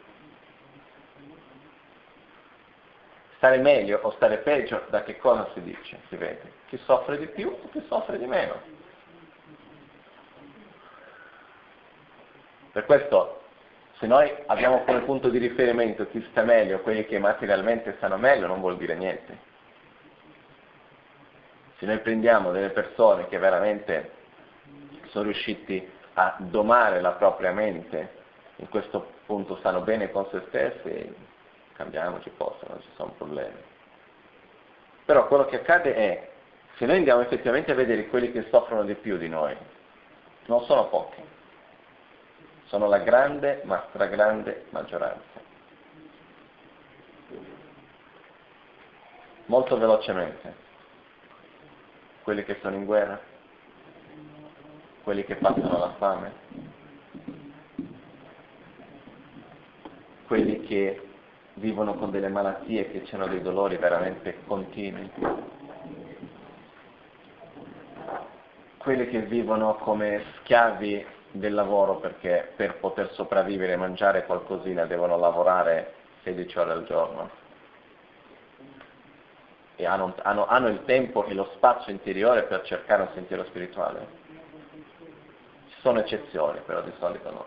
Stare 3.37 3.59
meglio 3.59 3.99
o 4.03 4.12
stare 4.12 4.38
peggio, 4.38 4.85
da 4.91 5.03
che 5.03 5.17
cosa 5.17 5.51
si 5.55 5.62
dice? 5.62 6.01
Si 6.09 6.17
vede. 6.17 6.61
Chi 6.69 6.79
soffre 6.85 7.19
di 7.19 7.27
più 7.27 7.49
o 7.49 7.69
chi 7.71 7.83
soffre 7.88 8.19
di 8.19 8.27
meno. 8.27 8.61
Per 12.73 12.87
questo, 12.87 13.41
se 14.03 14.09
noi 14.09 14.35
abbiamo 14.47 14.83
come 14.83 15.03
punto 15.03 15.29
di 15.29 15.38
riferimento 15.38 16.09
chi 16.09 16.27
sta 16.31 16.43
meglio, 16.43 16.81
quelli 16.81 17.07
che 17.07 17.21
materialmente 17.21 17.95
stanno 17.99 18.17
meglio, 18.17 18.49
non 18.49 18.59
vuol 18.59 18.77
dire 18.77 18.97
niente. 18.97 19.38
Se 21.79 21.87
noi 21.87 22.01
prendiamo 22.01 22.51
delle 22.51 22.71
persone 22.71 23.29
che 23.29 23.38
veramente 23.38 24.11
sono 25.11 25.27
riusciti 25.27 25.88
a 26.15 26.35
domare 26.38 27.01
la 27.01 27.12
propria 27.12 27.53
mente, 27.53 28.11
in 28.57 28.69
questo 28.69 29.07
punto 29.25 29.55
stanno 29.59 29.83
bene 29.83 30.11
con 30.11 30.27
se 30.33 30.43
stessi, 30.49 31.15
cambiamoci 31.75 32.29
posto, 32.31 32.67
non 32.71 32.81
ci 32.81 32.88
sono 32.97 33.15
problemi. 33.17 33.55
Però 35.05 35.29
quello 35.29 35.45
che 35.45 35.61
accade 35.61 35.95
è, 35.95 36.31
se 36.75 36.87
noi 36.87 36.97
andiamo 36.97 37.21
effettivamente 37.21 37.71
a 37.71 37.77
vedere 37.77 38.09
quelli 38.09 38.33
che 38.33 38.49
soffrono 38.51 38.83
di 38.83 38.95
più 38.95 39.17
di 39.17 39.29
noi, 39.29 39.57
non 40.47 40.65
sono 40.65 40.88
pochi, 40.88 41.23
sono 42.72 42.88
la 42.88 43.00
grande 43.00 43.61
ma 43.64 43.85
stragrande 43.90 44.64
maggioranza. 44.70 45.40
Molto 49.44 49.76
velocemente, 49.76 50.54
quelli 52.22 52.42
che 52.44 52.56
sono 52.62 52.76
in 52.76 52.87
guerra, 52.87 53.20
quelli 55.02 55.22
che 55.24 55.35
passano 55.35 55.78
la 55.78 55.92
fame, 55.98 56.32
quelli 60.26 60.62
che 60.62 61.08
vivono 61.56 61.92
con 61.96 62.11
delle 62.11 62.28
malattie 62.30 62.90
che 62.90 63.04
hanno 63.14 63.26
dei 63.26 63.42
dolori 63.42 63.76
veramente 63.76 64.38
continui, 64.46 65.11
quelli 68.78 69.06
che 69.08 69.20
vivono 69.20 69.74
come 69.74 70.24
schiavi 70.38 71.20
del 71.33 71.55
lavoro 71.55 71.97
perché 71.97 72.53
per 72.55 72.77
poter 72.77 73.12
sopravvivere 73.12 73.73
e 73.73 73.77
mangiare 73.77 74.25
qualcosina 74.25 74.85
devono 74.85 75.18
lavorare 75.18 75.95
16 76.23 76.59
ore 76.59 76.73
al 76.73 76.85
giorno 76.85 77.40
e 79.77 79.87
hanno, 79.87 80.14
hanno, 80.23 80.47
hanno 80.47 80.68
il 80.68 80.85
tempo 80.85 81.25
e 81.25 81.35
lo 81.35 81.51
spazio 81.55 81.90
interiore 81.90 82.45
per 82.45 82.62
cercare 82.62 83.03
un 83.03 83.09
sentiero 83.14 83.45
spirituale. 83.45 84.21
Ci 85.68 85.81
sono 85.81 85.99
eccezioni, 86.01 86.61
però 86.64 86.83
di 86.83 86.92
solito 86.99 87.31
no. 87.31 87.47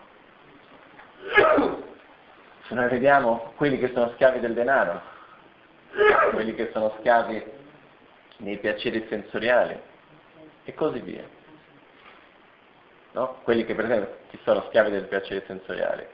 Se 2.67 2.73
noi 2.73 2.89
vediamo 2.89 3.53
quelli 3.55 3.77
che 3.77 3.91
sono 3.93 4.11
schiavi 4.13 4.39
del 4.39 4.53
denaro, 4.53 5.01
quelli 6.31 6.53
che 6.55 6.71
sono 6.73 6.95
schiavi 6.99 7.43
nei 8.37 8.57
piaceri 8.57 9.05
sensoriali 9.07 9.79
e 10.63 10.73
così 10.73 10.99
via. 10.99 11.23
No? 13.15 13.37
Quelli 13.43 13.63
che 13.63 13.75
per 13.75 13.85
esempio 13.85 14.17
ci 14.29 14.39
sono 14.43 14.65
schiavi 14.67 14.91
del 14.91 15.05
piacere 15.05 15.45
sensoriali. 15.47 16.05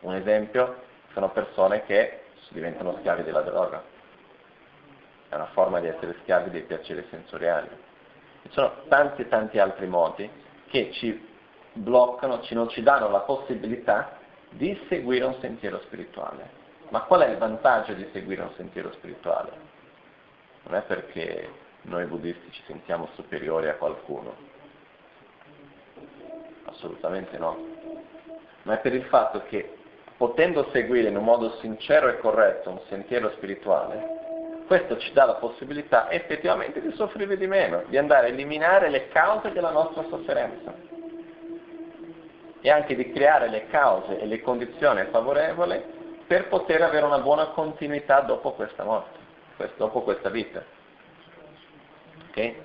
Un 0.00 0.14
esempio 0.14 0.82
sono 1.14 1.30
persone 1.30 1.84
che 1.86 2.24
diventano 2.50 2.98
schiavi 2.98 3.22
della 3.22 3.40
droga. 3.40 3.82
È 5.30 5.34
una 5.34 5.46
forma 5.46 5.80
di 5.80 5.86
essere 5.86 6.16
schiavi 6.20 6.50
dei 6.50 6.64
piaceri 6.64 7.04
sensoriali. 7.08 7.70
Ci 8.42 8.50
sono 8.50 8.82
tanti 8.88 9.22
e 9.22 9.28
tanti 9.28 9.58
altri 9.58 9.86
modi 9.86 10.30
che 10.66 10.92
ci 10.92 11.34
bloccano, 11.72 12.42
ci 12.42 12.52
non 12.52 12.68
ci 12.68 12.82
danno 12.82 13.08
la 13.08 13.20
possibilità 13.20 14.18
di 14.50 14.78
seguire 14.90 15.24
un 15.24 15.36
sentiero 15.40 15.80
spirituale. 15.80 16.64
Ma 16.90 17.04
qual 17.04 17.22
è 17.22 17.30
il 17.30 17.38
vantaggio 17.38 17.94
di 17.94 18.06
seguire 18.12 18.42
un 18.42 18.52
sentiero 18.56 18.92
spirituale? 18.92 19.50
Non 20.64 20.74
è 20.74 20.82
perché 20.82 21.50
noi 21.82 22.04
buddisti 22.04 22.52
ci 22.52 22.62
sentiamo 22.66 23.08
superiori 23.14 23.68
a 23.68 23.76
qualcuno, 23.76 24.45
assolutamente 26.66 27.38
no, 27.38 27.56
ma 28.62 28.74
è 28.74 28.78
per 28.78 28.94
il 28.94 29.04
fatto 29.04 29.42
che 29.48 29.76
potendo 30.16 30.68
seguire 30.72 31.08
in 31.08 31.16
un 31.16 31.24
modo 31.24 31.56
sincero 31.60 32.08
e 32.08 32.18
corretto 32.18 32.70
un 32.70 32.80
sentiero 32.88 33.30
spirituale, 33.30 34.64
questo 34.66 34.98
ci 34.98 35.12
dà 35.12 35.24
la 35.24 35.34
possibilità 35.34 36.10
effettivamente 36.10 36.80
di 36.80 36.92
soffrire 36.92 37.36
di 37.36 37.46
meno, 37.46 37.84
di 37.86 37.96
andare 37.96 38.26
a 38.26 38.30
eliminare 38.30 38.90
le 38.90 39.08
cause 39.08 39.52
della 39.52 39.70
nostra 39.70 40.04
sofferenza 40.08 40.74
e 42.60 42.70
anche 42.70 42.96
di 42.96 43.12
creare 43.12 43.48
le 43.48 43.66
cause 43.68 44.18
e 44.18 44.26
le 44.26 44.40
condizioni 44.40 45.04
favorevoli 45.10 45.80
per 46.26 46.48
poter 46.48 46.82
avere 46.82 47.06
una 47.06 47.20
buona 47.20 47.46
continuità 47.48 48.20
dopo 48.22 48.52
questa 48.52 48.82
morte, 48.82 49.18
dopo 49.76 50.02
questa 50.02 50.30
vita. 50.30 50.64
Okay? 52.30 52.60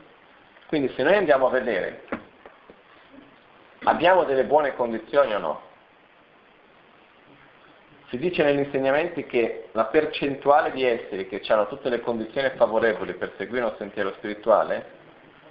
Quindi 0.68 0.92
se 0.96 1.04
noi 1.04 1.16
andiamo 1.16 1.48
a 1.48 1.52
vedere, 1.52 2.04
abbiamo 3.84 4.24
delle 4.24 4.46
buone 4.46 4.76
condizioni 4.76 5.34
o 5.34 5.40
no? 5.40 5.62
Si 8.10 8.18
dice 8.18 8.44
negli 8.44 8.60
insegnamenti 8.60 9.26
che 9.26 9.70
la 9.72 9.86
percentuale 9.86 10.72
di 10.72 10.84
esseri 10.84 11.28
che 11.28 11.42
hanno 11.48 11.68
tutte 11.68 11.90
le 11.90 12.02
condizioni 12.02 12.50
favorevoli 12.58 13.14
per 13.14 13.34
seguire 13.38 13.66
un 13.66 13.76
sentiero 13.78 14.12
spirituale 14.18 15.00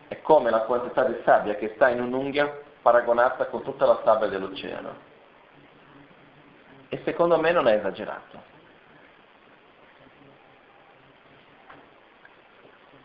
è 0.09 0.21
come 0.21 0.51
la 0.51 0.61
quantità 0.61 1.05
di 1.05 1.17
sabbia 1.25 1.55
che 1.55 1.73
sta 1.75 1.89
in 1.89 2.03
un'unghia 2.03 2.53
paragonata 2.83 3.47
con 3.47 3.63
tutta 3.63 3.87
la 3.87 4.01
sabbia 4.05 4.29
dell'oceano. 4.29 5.09
E 6.91 7.01
secondo 7.05 7.39
me 7.39 7.53
non 7.53 7.67
è 7.67 7.77
esagerato. 7.77 8.43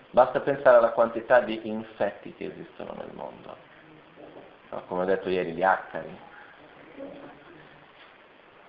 Basta 0.09 0.39
pensare 0.41 0.77
alla 0.77 0.91
quantità 0.91 1.39
di 1.41 1.61
insetti 1.63 2.33
che 2.35 2.45
esistono 2.45 2.93
nel 2.97 3.11
mondo. 3.13 3.74
Come 4.87 5.01
ho 5.01 5.05
detto 5.05 5.29
ieri, 5.29 5.53
gli 5.53 5.63
acari. 5.63 6.19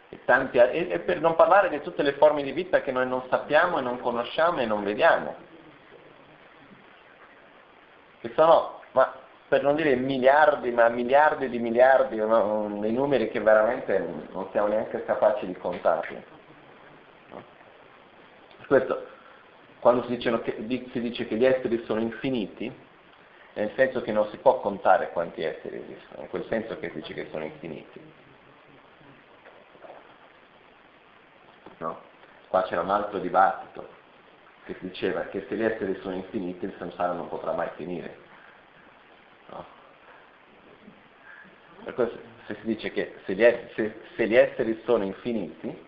e, 0.08 0.24
tanti, 0.24 0.58
e, 0.58 0.88
e 0.90 0.98
per 1.00 1.20
non 1.20 1.34
parlare 1.34 1.68
di 1.68 1.80
tutte 1.80 2.02
le 2.02 2.12
forme 2.14 2.42
di 2.42 2.52
vita 2.52 2.80
che 2.80 2.92
noi 2.92 3.06
non 3.06 3.24
sappiamo 3.28 3.78
e 3.78 3.82
non 3.82 3.98
conosciamo 3.98 4.60
e 4.60 4.66
non 4.66 4.84
vediamo. 4.84 5.34
Che 8.20 8.32
sono, 8.34 8.80
ma 8.92 9.12
per 9.48 9.62
non 9.62 9.76
dire 9.76 9.94
miliardi, 9.96 10.70
ma 10.70 10.88
miliardi 10.88 11.48
di 11.48 11.58
miliardi, 11.58 12.16
no? 12.16 12.78
dei 12.80 12.92
numeri 12.92 13.28
che 13.28 13.40
veramente 13.40 13.98
non 14.32 14.48
siamo 14.50 14.68
neanche 14.68 15.04
capaci 15.04 15.46
di 15.46 15.54
contarli. 15.54 16.24
No? 17.30 17.44
Questo, 18.66 19.06
quando 19.78 20.04
si, 20.08 20.16
che, 20.16 20.88
si 20.92 21.00
dice 21.00 21.26
che 21.28 21.36
gli 21.36 21.44
esseri 21.44 21.84
sono 21.84 22.00
infiniti, 22.00 22.84
nel 23.56 23.72
senso 23.74 24.02
che 24.02 24.12
non 24.12 24.28
si 24.28 24.36
può 24.36 24.60
contare 24.60 25.10
quanti 25.12 25.42
esseri 25.42 25.78
esistono, 25.78 26.22
in 26.22 26.28
quel 26.28 26.44
senso 26.48 26.78
che 26.78 26.90
si 26.90 26.96
dice 26.96 27.14
che 27.14 27.28
sono 27.30 27.44
infiniti. 27.44 28.00
No? 31.78 32.00
Qua 32.48 32.64
c'era 32.64 32.82
un 32.82 32.90
altro 32.90 33.18
dibattito 33.18 33.88
che 34.64 34.76
diceva 34.80 35.22
che 35.22 35.46
se 35.48 35.56
gli 35.56 35.62
esseri 35.62 35.98
sono 36.02 36.16
infiniti 36.16 36.66
il 36.66 36.74
samsara 36.76 37.12
non 37.12 37.28
potrà 37.28 37.52
mai 37.52 37.70
finire. 37.76 38.18
No? 39.48 39.64
Per 41.84 41.94
questo 41.94 42.18
se 42.46 42.56
si 42.60 42.66
dice 42.66 42.92
che 42.92 43.16
se 43.24 43.34
gli, 43.34 43.42
esseri, 43.42 43.72
se, 43.74 44.00
se 44.16 44.28
gli 44.28 44.36
esseri 44.36 44.82
sono 44.84 45.04
infiniti, 45.04 45.86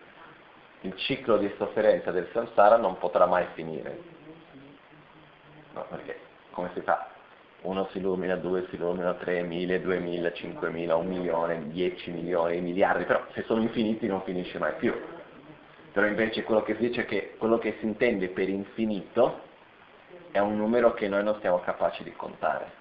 il 0.81 0.97
ciclo 0.97 1.37
di 1.37 1.53
sofferenza 1.57 2.09
del 2.09 2.29
samsara 2.33 2.77
non 2.77 2.97
potrà 2.97 3.27
mai 3.27 3.45
finire. 3.53 4.17
No, 5.73 5.85
perché 5.87 6.19
come 6.51 6.71
si 6.73 6.81
fa? 6.81 7.17
Uno 7.61 7.87
si 7.91 7.97
illumina, 7.97 8.35
due 8.35 8.65
si 8.69 8.75
illumina, 8.75 9.13
tre, 9.15 9.41
mille, 9.41 9.81
duemila, 9.81 10.31
cinquemila, 10.31 10.95
un 10.95 11.07
milione, 11.07 11.67
dieci 11.69 12.11
milioni, 12.11 12.61
miliardi, 12.61 13.03
però 13.03 13.25
se 13.33 13.43
sono 13.43 13.61
infiniti 13.61 14.07
non 14.07 14.21
finisce 14.23 14.57
mai 14.59 14.73
più. 14.75 14.93
Però 15.91 16.05
invece 16.05 16.43
quello 16.43 16.63
che 16.63 16.75
si 16.75 16.87
dice 16.87 17.01
è 17.01 17.05
che 17.05 17.35
quello 17.37 17.57
che 17.57 17.75
si 17.79 17.85
intende 17.85 18.29
per 18.29 18.47
infinito 18.47 19.41
è 20.31 20.39
un 20.39 20.55
numero 20.55 20.93
che 20.93 21.07
noi 21.07 21.23
non 21.23 21.37
siamo 21.41 21.59
capaci 21.59 22.03
di 22.03 22.13
contare 22.13 22.79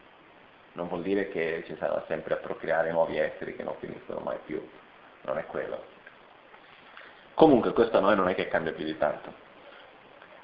non 0.78 0.86
vuol 0.86 1.02
dire 1.02 1.28
che 1.28 1.64
ci 1.66 1.74
sarà 1.76 2.04
sempre 2.06 2.34
a 2.34 2.38
procreare 2.38 2.92
nuovi 2.92 3.18
esseri 3.18 3.56
che 3.56 3.64
non 3.64 3.74
finiscono 3.80 4.20
mai 4.20 4.38
più, 4.44 4.66
non 5.22 5.36
è 5.36 5.44
quello. 5.46 5.82
Comunque 7.34 7.72
questo 7.72 7.98
a 7.98 8.00
noi 8.00 8.14
non 8.14 8.28
è 8.28 8.34
che 8.34 8.46
cambia 8.46 8.72
più 8.72 8.84
di 8.84 8.96
tanto. 8.96 9.32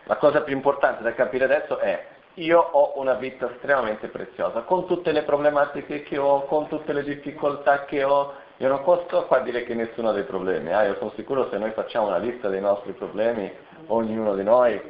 La 0.04 0.16
cosa 0.16 0.42
più 0.42 0.54
importante 0.54 1.04
da 1.04 1.14
capire 1.14 1.44
adesso 1.44 1.78
è 1.78 2.06
io 2.34 2.58
ho 2.58 2.98
una 2.98 3.14
vita 3.14 3.50
estremamente 3.50 4.08
preziosa, 4.08 4.62
con 4.62 4.86
tutte 4.86 5.12
le 5.12 5.22
problematiche 5.22 6.02
che 6.02 6.18
ho, 6.18 6.44
con 6.46 6.68
tutte 6.68 6.92
le 6.92 7.04
difficoltà 7.04 7.84
che 7.84 8.02
ho, 8.02 8.34
io 8.56 8.68
non 8.68 8.82
posso 8.82 9.26
qua 9.26 9.40
dire 9.40 9.64
che 9.64 9.74
nessuno 9.74 10.08
ha 10.08 10.12
dei 10.12 10.24
problemi, 10.24 10.70
eh? 10.70 10.86
io 10.86 10.96
sono 10.96 11.12
sicuro 11.14 11.48
se 11.50 11.58
noi 11.58 11.70
facciamo 11.72 12.08
una 12.08 12.18
lista 12.18 12.48
dei 12.48 12.60
nostri 12.60 12.92
problemi, 12.92 13.52
ognuno 13.86 14.34
di 14.34 14.42
noi 14.42 14.80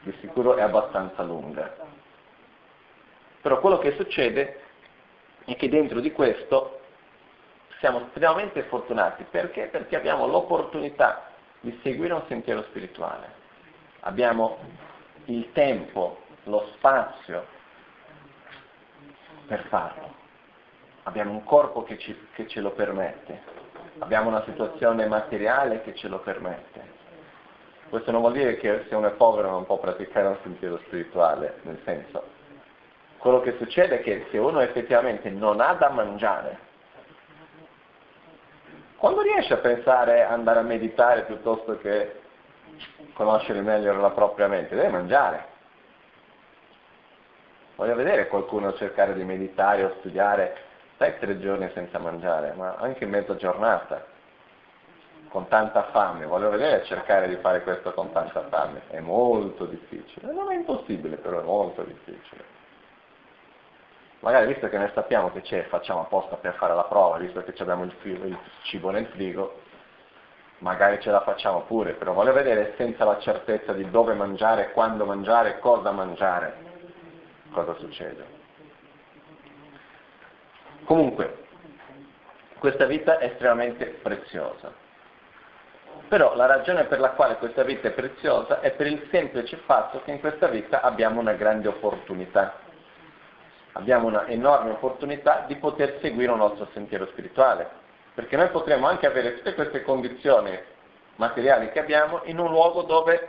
di 0.00 0.14
sicuro 0.20 0.56
è 0.56 0.62
abbastanza 0.62 1.22
lunga. 1.22 1.74
Però 3.40 3.60
quello 3.60 3.78
che 3.78 3.94
succede 3.96 4.60
è 5.44 5.56
che 5.56 5.68
dentro 5.68 6.00
di 6.00 6.12
questo 6.12 6.80
siamo 7.78 8.00
estremamente 8.06 8.62
fortunati. 8.64 9.24
Perché? 9.30 9.66
Perché 9.66 9.96
abbiamo 9.96 10.26
l'opportunità 10.26 11.30
di 11.60 11.78
seguire 11.82 12.14
un 12.14 12.22
sentiero 12.28 12.62
spirituale. 12.64 13.42
Abbiamo 14.00 14.58
il 15.26 15.52
tempo, 15.52 16.23
lo 16.44 16.70
spazio 16.74 17.46
per 19.46 19.64
farlo. 19.68 20.22
Abbiamo 21.04 21.32
un 21.32 21.44
corpo 21.44 21.82
che, 21.82 21.98
ci, 21.98 22.28
che 22.34 22.48
ce 22.48 22.60
lo 22.60 22.70
permette. 22.70 23.42
Abbiamo 23.98 24.28
una 24.28 24.42
situazione 24.44 25.06
materiale 25.06 25.82
che 25.82 25.94
ce 25.94 26.08
lo 26.08 26.18
permette. 26.20 26.92
Questo 27.88 28.10
non 28.10 28.22
vuol 28.22 28.32
dire 28.32 28.56
che 28.56 28.86
se 28.88 28.94
uno 28.94 29.08
è 29.08 29.12
povero 29.12 29.50
non 29.50 29.66
può 29.66 29.78
praticare 29.78 30.26
un 30.26 30.38
sentiero 30.42 30.78
spirituale, 30.86 31.60
nel 31.62 31.80
senso, 31.84 32.24
quello 33.18 33.40
che 33.40 33.56
succede 33.58 34.00
è 34.00 34.02
che 34.02 34.26
se 34.30 34.38
uno 34.38 34.60
effettivamente 34.60 35.30
non 35.30 35.60
ha 35.60 35.74
da 35.74 35.90
mangiare, 35.90 36.58
quando 38.96 39.20
riesce 39.20 39.52
a 39.52 39.58
pensare 39.58 40.24
andare 40.24 40.60
a 40.60 40.62
meditare 40.62 41.24
piuttosto 41.24 41.76
che 41.78 42.20
conoscere 43.12 43.60
meglio 43.60 43.94
la 43.94 44.10
propria 44.10 44.48
mente, 44.48 44.74
deve 44.74 44.88
mangiare. 44.88 45.52
Voglio 47.76 47.94
vedere 47.94 48.28
qualcuno 48.28 48.72
cercare 48.74 49.14
di 49.14 49.24
meditare 49.24 49.84
o 49.84 49.94
studiare, 49.98 50.56
stai 50.94 51.18
tre 51.18 51.38
giorni 51.40 51.70
senza 51.74 51.98
mangiare, 51.98 52.52
ma 52.56 52.76
anche 52.76 53.06
mezza 53.06 53.34
giornata, 53.36 54.04
con 55.28 55.48
tanta 55.48 55.84
fame. 55.90 56.26
Voglio 56.26 56.50
vedere 56.50 56.84
cercare 56.84 57.28
di 57.28 57.36
fare 57.36 57.62
questo 57.62 57.92
con 57.92 58.12
tanta 58.12 58.42
fame. 58.48 58.82
È 58.88 59.00
molto 59.00 59.64
difficile. 59.66 60.32
Non 60.32 60.52
è 60.52 60.54
impossibile, 60.54 61.16
però 61.16 61.40
è 61.40 61.44
molto 61.44 61.82
difficile 61.82 62.54
magari 64.24 64.46
visto 64.46 64.68
che 64.70 64.78
noi 64.78 64.90
sappiamo 64.94 65.30
che 65.30 65.42
c'è, 65.42 65.64
facciamo 65.64 66.00
apposta 66.00 66.36
per 66.36 66.54
fare 66.54 66.74
la 66.74 66.84
prova, 66.84 67.18
visto 67.18 67.44
che 67.44 67.52
abbiamo 67.58 67.84
il, 67.84 67.92
frigo, 67.92 68.24
il 68.24 68.36
cibo 68.62 68.90
nel 68.90 69.06
frigo, 69.08 69.60
magari 70.58 70.98
ce 71.00 71.10
la 71.10 71.20
facciamo 71.20 71.60
pure, 71.60 71.92
però 71.92 72.14
voglio 72.14 72.32
vedere 72.32 72.72
senza 72.78 73.04
la 73.04 73.18
certezza 73.18 73.74
di 73.74 73.88
dove 73.90 74.14
mangiare, 74.14 74.72
quando 74.72 75.04
mangiare, 75.04 75.58
cosa 75.58 75.90
mangiare, 75.90 76.72
cosa 77.54 77.74
succede. 77.76 78.42
Comunque, 80.84 81.46
questa 82.58 82.84
vita 82.84 83.16
è 83.18 83.26
estremamente 83.26 83.86
preziosa. 84.02 84.70
Però 86.08 86.36
la 86.36 86.44
ragione 86.44 86.84
per 86.84 87.00
la 87.00 87.10
quale 87.12 87.36
questa 87.36 87.62
vita 87.62 87.88
è 87.88 87.92
preziosa 87.92 88.60
è 88.60 88.72
per 88.72 88.86
il 88.88 89.08
semplice 89.10 89.56
fatto 89.64 90.02
che 90.04 90.10
in 90.10 90.20
questa 90.20 90.48
vita 90.48 90.82
abbiamo 90.82 91.20
una 91.20 91.32
grande 91.32 91.68
opportunità 91.68 92.58
abbiamo 93.74 94.06
una 94.06 94.26
enorme 94.26 94.72
opportunità 94.72 95.44
di 95.46 95.56
poter 95.56 95.98
seguire 96.00 96.30
un 96.30 96.38
nostro 96.38 96.68
sentiero 96.72 97.06
spirituale, 97.06 97.68
perché 98.14 98.36
noi 98.36 98.48
potremo 98.48 98.86
anche 98.86 99.06
avere 99.06 99.36
tutte 99.36 99.54
queste 99.54 99.82
condizioni 99.82 100.58
materiali 101.16 101.70
che 101.70 101.80
abbiamo 101.80 102.20
in 102.24 102.38
un 102.38 102.50
luogo 102.50 102.82
dove 102.82 103.28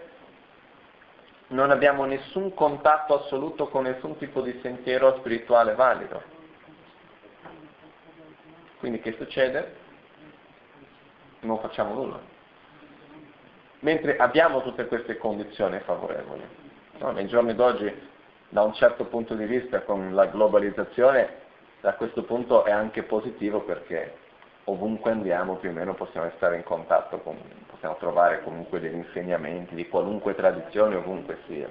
non 1.48 1.70
abbiamo 1.70 2.06
nessun 2.06 2.54
contatto 2.54 3.22
assoluto 3.22 3.68
con 3.68 3.84
nessun 3.84 4.18
tipo 4.18 4.42
di 4.42 4.58
sentiero 4.62 5.18
spirituale 5.18 5.76
valido. 5.76 6.22
Quindi 8.80 9.00
che 9.00 9.14
succede? 9.18 9.76
Non 11.42 11.60
facciamo 11.60 11.94
nulla. 11.94 12.20
Mentre 13.80 14.18
abbiamo 14.18 14.64
tutte 14.64 14.88
queste 14.88 15.18
condizioni 15.18 15.80
favorevoli. 15.80 16.44
No? 16.98 17.12
Nei 17.12 17.28
giorni 17.28 17.54
d'oggi 17.54 17.94
da 18.50 18.64
un 18.64 18.74
certo 18.74 19.06
punto 19.06 19.36
di 19.36 19.46
vista 19.46 19.82
con 19.82 20.16
la 20.16 20.26
globalizzazione 20.26 21.44
da 21.82 21.94
questo 21.94 22.24
punto 22.24 22.64
è 22.64 22.72
anche 22.72 23.04
positivo 23.04 23.62
perché 23.62 24.18
ovunque 24.66 25.12
andiamo 25.12 25.56
più 25.56 25.70
o 25.70 25.74
meno 25.74 25.94
possiamo 25.94 26.30
stare 26.36 26.58
in 26.58 26.64
contatto 26.64 27.20
con, 27.20 27.38
possiamo 27.68 27.96
trovare 27.98 28.44
comunque 28.44 28.80
degli 28.80 28.96
insegnamenti 28.96 29.76
di 29.76 29.88
qualunque 29.88 30.36
tradizione 30.36 30.96
ovunque 30.96 31.40
sia. 31.48 31.70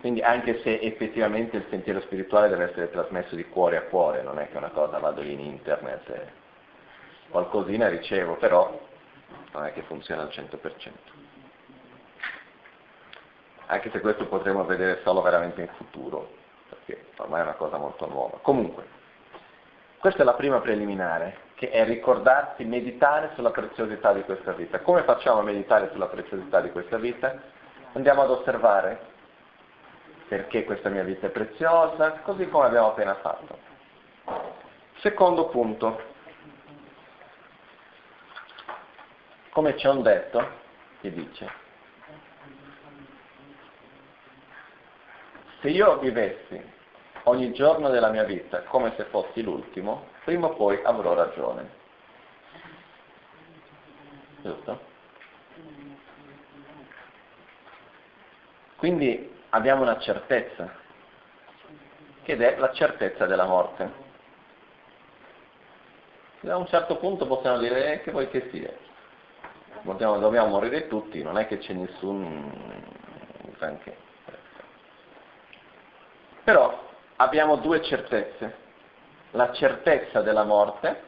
Quindi 0.00 0.20
anche 0.20 0.60
se 0.60 0.80
effettivamente 0.80 1.56
il 1.56 1.66
sentiero 1.70 2.00
spirituale 2.00 2.48
deve 2.48 2.70
essere 2.70 2.90
trasmesso 2.90 3.34
di 3.34 3.44
cuore 3.48 3.78
a 3.78 3.82
cuore, 3.82 4.22
non 4.22 4.38
è 4.38 4.48
che 4.50 4.56
una 4.56 4.70
cosa 4.70 4.98
vado 4.98 5.22
in 5.22 5.40
internet 5.40 6.08
e 6.10 6.26
qualcosina 7.30 7.88
ricevo, 7.88 8.36
però 8.36 8.78
non 9.52 9.64
è 9.64 9.72
che 9.72 9.82
funziona 9.82 10.22
al 10.22 10.28
100% 10.28 11.14
anche 13.66 13.90
se 13.90 14.00
questo 14.00 14.26
potremo 14.26 14.64
vedere 14.64 15.00
solo 15.02 15.22
veramente 15.22 15.62
in 15.62 15.68
futuro, 15.76 16.28
perché 16.68 17.06
ormai 17.16 17.40
è 17.40 17.44
una 17.44 17.54
cosa 17.54 17.78
molto 17.78 18.06
nuova. 18.06 18.38
Comunque, 18.42 19.02
questa 20.04 20.20
è 20.20 20.26
la 20.26 20.34
prima 20.34 20.60
preliminare, 20.60 21.38
che 21.54 21.70
è 21.70 21.82
ricordarsi, 21.86 22.62
meditare 22.64 23.30
sulla 23.36 23.52
preziosità 23.52 24.12
di 24.12 24.20
questa 24.20 24.52
vita. 24.52 24.80
Come 24.80 25.02
facciamo 25.04 25.38
a 25.38 25.42
meditare 25.42 25.88
sulla 25.92 26.08
preziosità 26.08 26.60
di 26.60 26.70
questa 26.70 26.98
vita? 26.98 27.40
Andiamo 27.94 28.20
ad 28.20 28.28
osservare 28.28 29.00
perché 30.28 30.64
questa 30.64 30.90
mia 30.90 31.04
vita 31.04 31.28
è 31.28 31.30
preziosa, 31.30 32.20
così 32.20 32.46
come 32.50 32.66
abbiamo 32.66 32.88
appena 32.88 33.14
fatto. 33.14 33.58
Secondo 34.98 35.48
punto, 35.48 35.98
come 39.52 39.74
c'è 39.74 39.88
un 39.88 40.02
detto 40.02 40.46
che 41.00 41.10
dice, 41.14 41.50
Se 45.62 45.70
io 45.70 45.96
vivessi 45.96 46.73
ogni 47.24 47.52
giorno 47.52 47.90
della 47.90 48.10
mia 48.10 48.24
vita 48.24 48.62
come 48.62 48.94
se 48.96 49.04
fossi 49.04 49.42
l'ultimo, 49.42 50.08
prima 50.24 50.48
o 50.48 50.54
poi 50.54 50.80
avrò 50.82 51.14
ragione. 51.14 51.82
Giusto? 54.42 54.92
Quindi 58.76 59.32
abbiamo 59.50 59.82
una 59.82 59.98
certezza, 59.98 60.70
che 62.22 62.36
è 62.36 62.58
la 62.58 62.72
certezza 62.72 63.26
della 63.26 63.46
morte. 63.46 64.02
a 66.46 66.56
un 66.56 66.66
certo 66.66 66.96
punto 66.98 67.26
possiamo 67.26 67.58
dire 67.58 67.94
eh, 67.94 68.00
che 68.02 68.10
vuoi 68.10 68.28
che 68.28 68.48
sia. 68.50 68.72
Dobbiamo, 69.82 70.18
dobbiamo 70.18 70.48
morire 70.48 70.88
tutti, 70.88 71.22
non 71.22 71.38
è 71.38 71.46
che 71.46 71.58
c'è 71.58 71.72
nessun. 71.72 72.82
Però 76.44 76.84
abbiamo 77.24 77.56
due 77.56 77.82
certezze. 77.82 78.62
La 79.32 79.52
certezza 79.52 80.22
della 80.22 80.44
morte, 80.44 81.02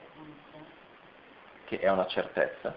che 1.64 1.78
è 1.78 1.88
una 1.88 2.06
certezza, 2.06 2.74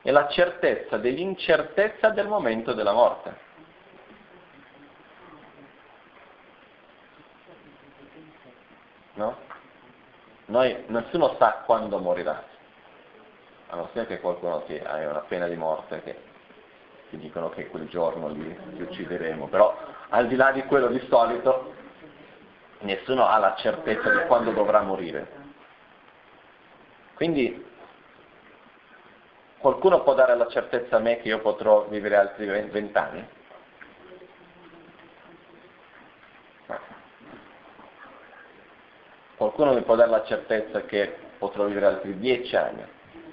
e 0.00 0.10
la 0.10 0.28
certezza 0.28 0.96
dell'incertezza 0.96 2.08
del 2.10 2.26
momento 2.26 2.72
della 2.72 2.92
morte. 2.92 3.50
No? 9.14 9.36
Noi, 10.46 10.84
nessuno 10.86 11.36
sa 11.38 11.62
quando 11.66 11.98
morirà, 11.98 12.42
a 13.68 13.76
non 13.76 13.88
ser 13.92 14.06
che 14.06 14.20
qualcuno 14.20 14.62
ti 14.62 14.76
ha 14.78 14.96
una 15.08 15.24
pena 15.28 15.46
di 15.46 15.56
morte 15.56 16.02
che 16.02 16.30
ti 17.10 17.18
dicono 17.18 17.50
che 17.50 17.68
quel 17.68 17.88
giorno 17.88 18.28
lì 18.28 18.58
ti 18.74 18.82
uccideremo, 18.82 19.48
però 19.48 19.76
al 20.08 20.26
di 20.28 20.36
là 20.36 20.50
di 20.50 20.64
quello 20.64 20.88
di 20.88 21.00
solito 21.08 21.74
nessuno 22.82 23.26
ha 23.26 23.38
la 23.38 23.54
certezza 23.56 24.10
di 24.10 24.26
quando 24.26 24.52
dovrà 24.52 24.80
morire. 24.82 25.40
Quindi 27.14 27.64
qualcuno 29.58 30.02
può 30.02 30.14
dare 30.14 30.36
la 30.36 30.48
certezza 30.48 30.96
a 30.96 31.00
me 31.00 31.18
che 31.18 31.28
io 31.28 31.40
potrò 31.40 31.86
vivere 31.88 32.16
altri 32.16 32.46
vent'anni? 32.46 33.28
Qualcuno 39.36 39.74
mi 39.74 39.82
può 39.82 39.96
dare 39.96 40.10
la 40.10 40.24
certezza 40.24 40.82
che 40.82 41.16
potrò 41.36 41.64
vivere 41.64 41.86
altri 41.86 42.16
dieci 42.16 42.54
anni? 42.54 42.84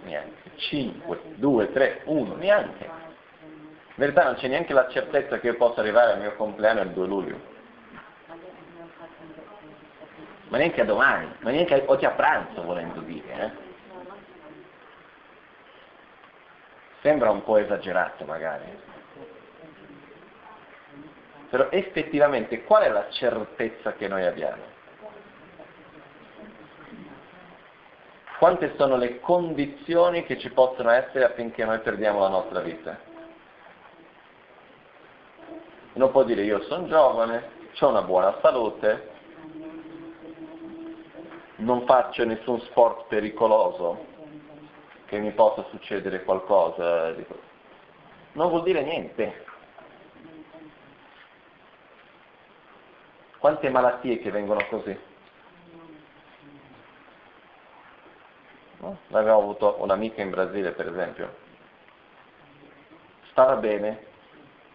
Neanche. 0.04 0.52
Cinque, 0.56 1.22
due, 1.36 1.72
tre, 1.72 2.02
uno, 2.06 2.36
neanche. 2.36 2.84
In 2.84 3.95
verità 3.95 4.24
non 4.24 4.36
c'è 4.36 4.47
neanche 4.47 4.74
la 4.74 4.88
certezza 4.88 5.39
che 5.39 5.47
io 5.47 5.56
possa 5.56 5.82
arrivare 5.82 6.14
al 6.14 6.20
mio 6.20 6.36
compleanno 6.36 6.82
il 6.82 6.89
2 6.91 7.08
luglio. 7.08 7.59
Ma 10.50 10.58
neanche 10.58 10.82
a 10.82 10.86
domani, 10.86 11.34
ma 11.39 11.52
neanche 11.52 11.84
oggi 11.88 12.06
a 12.06 12.12
pranzo 12.12 12.62
volendo 12.64 13.00
dire. 13.02 13.34
Eh? 13.34 13.52
Sembra 17.02 17.32
un 17.32 17.43
po' 17.43 17.58
esagerato 17.58 18.26
magari. 18.26 18.88
Però 21.50 21.70
effettivamente 21.70 22.64
qual 22.64 22.84
è 22.84 22.89
la 22.89 23.10
certezza 23.10 23.93
che 23.93 24.08
noi 24.08 24.26
abbiamo? 24.26 24.78
quante 28.39 28.74
sono 28.78 28.95
le 28.95 29.20
condizioni 29.20 30.24
che 30.24 30.39
ci 30.39 30.50
possono 30.52 30.91
essere 30.91 31.26
affinché 31.26 31.66
noi 31.66 31.80
perdiamo 31.80 32.22
la 32.22 32.30
nostra 32.30 32.62
vita. 32.62 32.97
Uno 35.91 36.10
può 36.10 36.24
dire 36.24 36.43
io 36.43 36.64
sono 36.64 36.88
giovane, 36.88 37.50
ho 37.78 37.88
una 37.89 38.02
buona 38.02 38.38
salute, 38.41 39.10
non 41.60 41.86
faccio 41.86 42.24
nessun 42.26 42.60
sport 42.62 43.07
pericoloso 43.07 44.05
che 45.05 45.18
mi 45.20 45.32
possa 45.32 45.66
succedere 45.70 46.24
qualcosa. 46.24 47.14
Non 48.34 48.49
vuol 48.49 48.64
dire 48.64 48.84
niente. 48.84 49.45
Quante 53.39 53.70
malattie 53.70 54.20
che 54.20 54.32
vengono 54.32 54.66
così? 54.70 54.97
No? 58.78 58.97
Abbiamo 59.12 59.39
avuto 59.39 59.78
un'amica 59.80 60.22
in 60.22 60.30
Brasile, 60.30 60.72
per 60.72 60.88
esempio. 60.88 61.36
Stava 63.32 63.55
bene, 63.55 64.05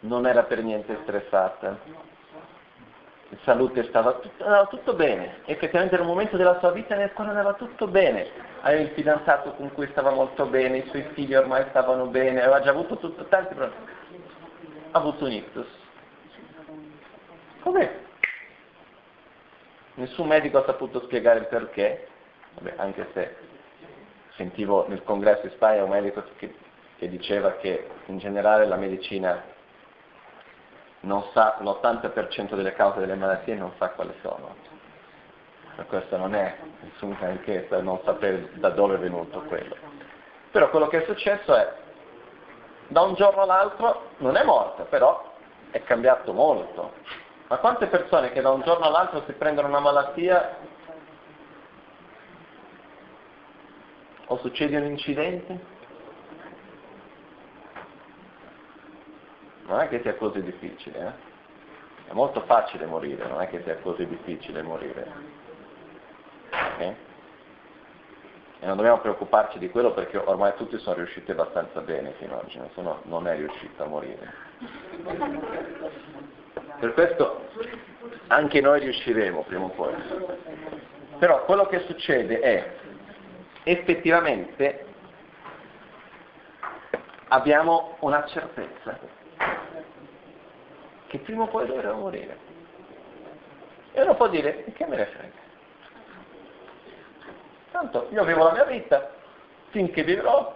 non 0.01 0.27
era 0.27 0.43
per 0.43 0.63
niente 0.63 0.99
stressata, 1.03 1.79
salute 3.43 3.85
stava 3.85 4.13
tutto, 4.15 4.45
andava 4.45 4.67
tutto 4.67 4.95
bene. 4.95 5.39
Effettivamente 5.47 5.95
era 5.95 6.05
un 6.05 6.11
momento 6.11 6.37
della 6.37 6.59
sua 6.59 6.71
vita 6.71 6.95
nel 6.95 7.13
quale 7.13 7.31
andava 7.31 7.55
tutto 7.55 7.87
bene. 7.87 8.27
Aveva 8.61 8.83
il 8.83 8.91
fidanzato 8.91 9.53
con 9.53 9.73
cui 9.73 9.89
stava 9.91 10.11
molto 10.11 10.47
bene, 10.47 10.79
i 10.79 10.89
suoi 10.89 11.03
figli 11.13 11.35
ormai 11.35 11.65
stavano 11.71 12.07
bene, 12.07 12.43
aveva 12.43 12.61
già 12.61 12.71
avuto 12.71 12.97
tutto, 12.99 13.25
tanti 13.25 13.55
problemi. 13.55 13.87
Ha 14.91 14.99
avuto 14.99 15.25
un 15.25 15.33
ictus. 15.33 15.67
Com'è? 17.61 18.03
Nessun 19.95 20.27
medico 20.27 20.59
ha 20.59 20.65
saputo 20.65 21.03
spiegare 21.05 21.41
il 21.41 21.47
perché, 21.47 22.09
Vabbè, 22.55 22.75
anche 22.77 23.09
se 23.13 23.37
sentivo 24.37 24.87
nel 24.89 25.03
congresso 25.03 25.47
in 25.47 25.53
Spagna 25.53 25.85
un 25.85 25.91
medico 25.91 26.23
che, 26.37 26.55
che 26.97 27.09
diceva 27.09 27.53
che 27.57 27.89
in 28.07 28.19
generale 28.19 28.67
la 28.67 28.77
medicina 28.77 29.43
sa, 31.33 31.57
l'80% 31.61 32.55
delle 32.55 32.73
cause 32.73 33.01
delle 33.01 33.15
malattie 33.15 33.55
non 33.55 33.73
sa 33.79 33.91
quali 33.91 34.15
sono. 34.23 34.55
Questo 35.87 36.17
non 36.17 36.35
è 36.35 36.57
nessun 36.81 37.17
granché 37.19 37.61
per 37.61 37.83
non 37.83 38.01
sapere 38.05 38.51
da 38.55 38.71
dove 38.71 38.95
è 38.95 38.99
venuto 38.99 39.41
quello. 39.43 39.77
Però 40.51 40.71
quello 40.71 40.87
che 40.87 41.03
è 41.03 41.05
successo 41.05 41.55
è, 41.55 41.73
da 42.89 43.01
un 43.01 43.15
giorno 43.15 43.43
all'altro 43.43 44.11
non 44.19 44.37
è 44.37 44.45
morta, 44.45 44.85
però 44.85 45.33
è 45.71 45.83
cambiato 45.83 46.33
molto. 46.33 46.93
Ma 47.49 47.57
quante 47.59 47.87
persone 47.87 48.31
che 48.31 48.41
da 48.41 48.51
un 48.51 48.63
giorno 48.63 48.87
all'altro 48.87 49.23
si 49.27 49.33
prendono 49.33 49.69
una 49.69 49.81
malattia 49.81 50.57
o 54.27 54.39
succede 54.39 54.77
un 54.77 54.87
incidente, 54.87 55.73
non 59.67 59.81
è 59.81 59.89
che 59.89 60.01
sia 60.03 60.15
così 60.15 60.43
difficile, 60.43 60.99
eh? 60.99 62.11
è 62.11 62.13
molto 62.13 62.43
facile 62.43 62.87
morire, 62.87 63.27
non 63.27 63.41
è 63.41 63.49
che 63.49 63.63
sia 63.63 63.77
così 63.79 64.07
difficile 64.07 64.63
morire. 64.63 65.07
Okay? 66.51 66.97
E 68.61 68.67
non 68.67 68.77
dobbiamo 68.77 69.01
preoccuparci 69.01 69.59
di 69.59 69.71
quello 69.71 69.93
perché 69.93 70.17
ormai 70.17 70.55
tutti 70.57 70.79
sono 70.79 70.97
riusciti 70.97 71.31
abbastanza 71.31 71.81
bene 71.81 72.13
fino 72.19 72.35
ad 72.35 72.45
oggi, 72.45 72.59
nessuno 72.59 73.01
non 73.05 73.27
è 73.27 73.37
riuscito 73.37 73.83
a 73.83 73.87
morire. 73.87 74.33
Per 76.79 76.93
questo 76.93 77.49
anche 78.29 78.61
noi 78.61 78.81
riusciremo 78.81 79.43
prima 79.43 79.65
o 79.65 79.69
poi. 79.69 79.95
Però 81.19 81.45
quello 81.45 81.67
che 81.67 81.81
succede 81.81 82.41
è 82.41 82.77
effettivamente 83.65 84.87
abbiamo 87.29 87.97
una 88.01 88.25
certezza 88.27 88.99
che 91.15 91.21
prima 91.21 91.45
o 91.45 91.47
poi 91.47 91.65
dovremo 91.67 92.01
morire. 92.01 92.37
E 93.93 94.03
uno 94.03 94.17
può 94.17 94.27
dire, 94.27 94.65
che 94.73 94.85
me 94.87 94.97
ne 94.97 95.07
frega? 95.07 95.43
Tanto 97.71 98.09
io 98.11 98.25
vivo 98.25 98.43
la 98.43 98.53
mia 98.53 98.65
vita 98.65 99.13
finché 99.69 100.03
vivrò, 100.03 100.53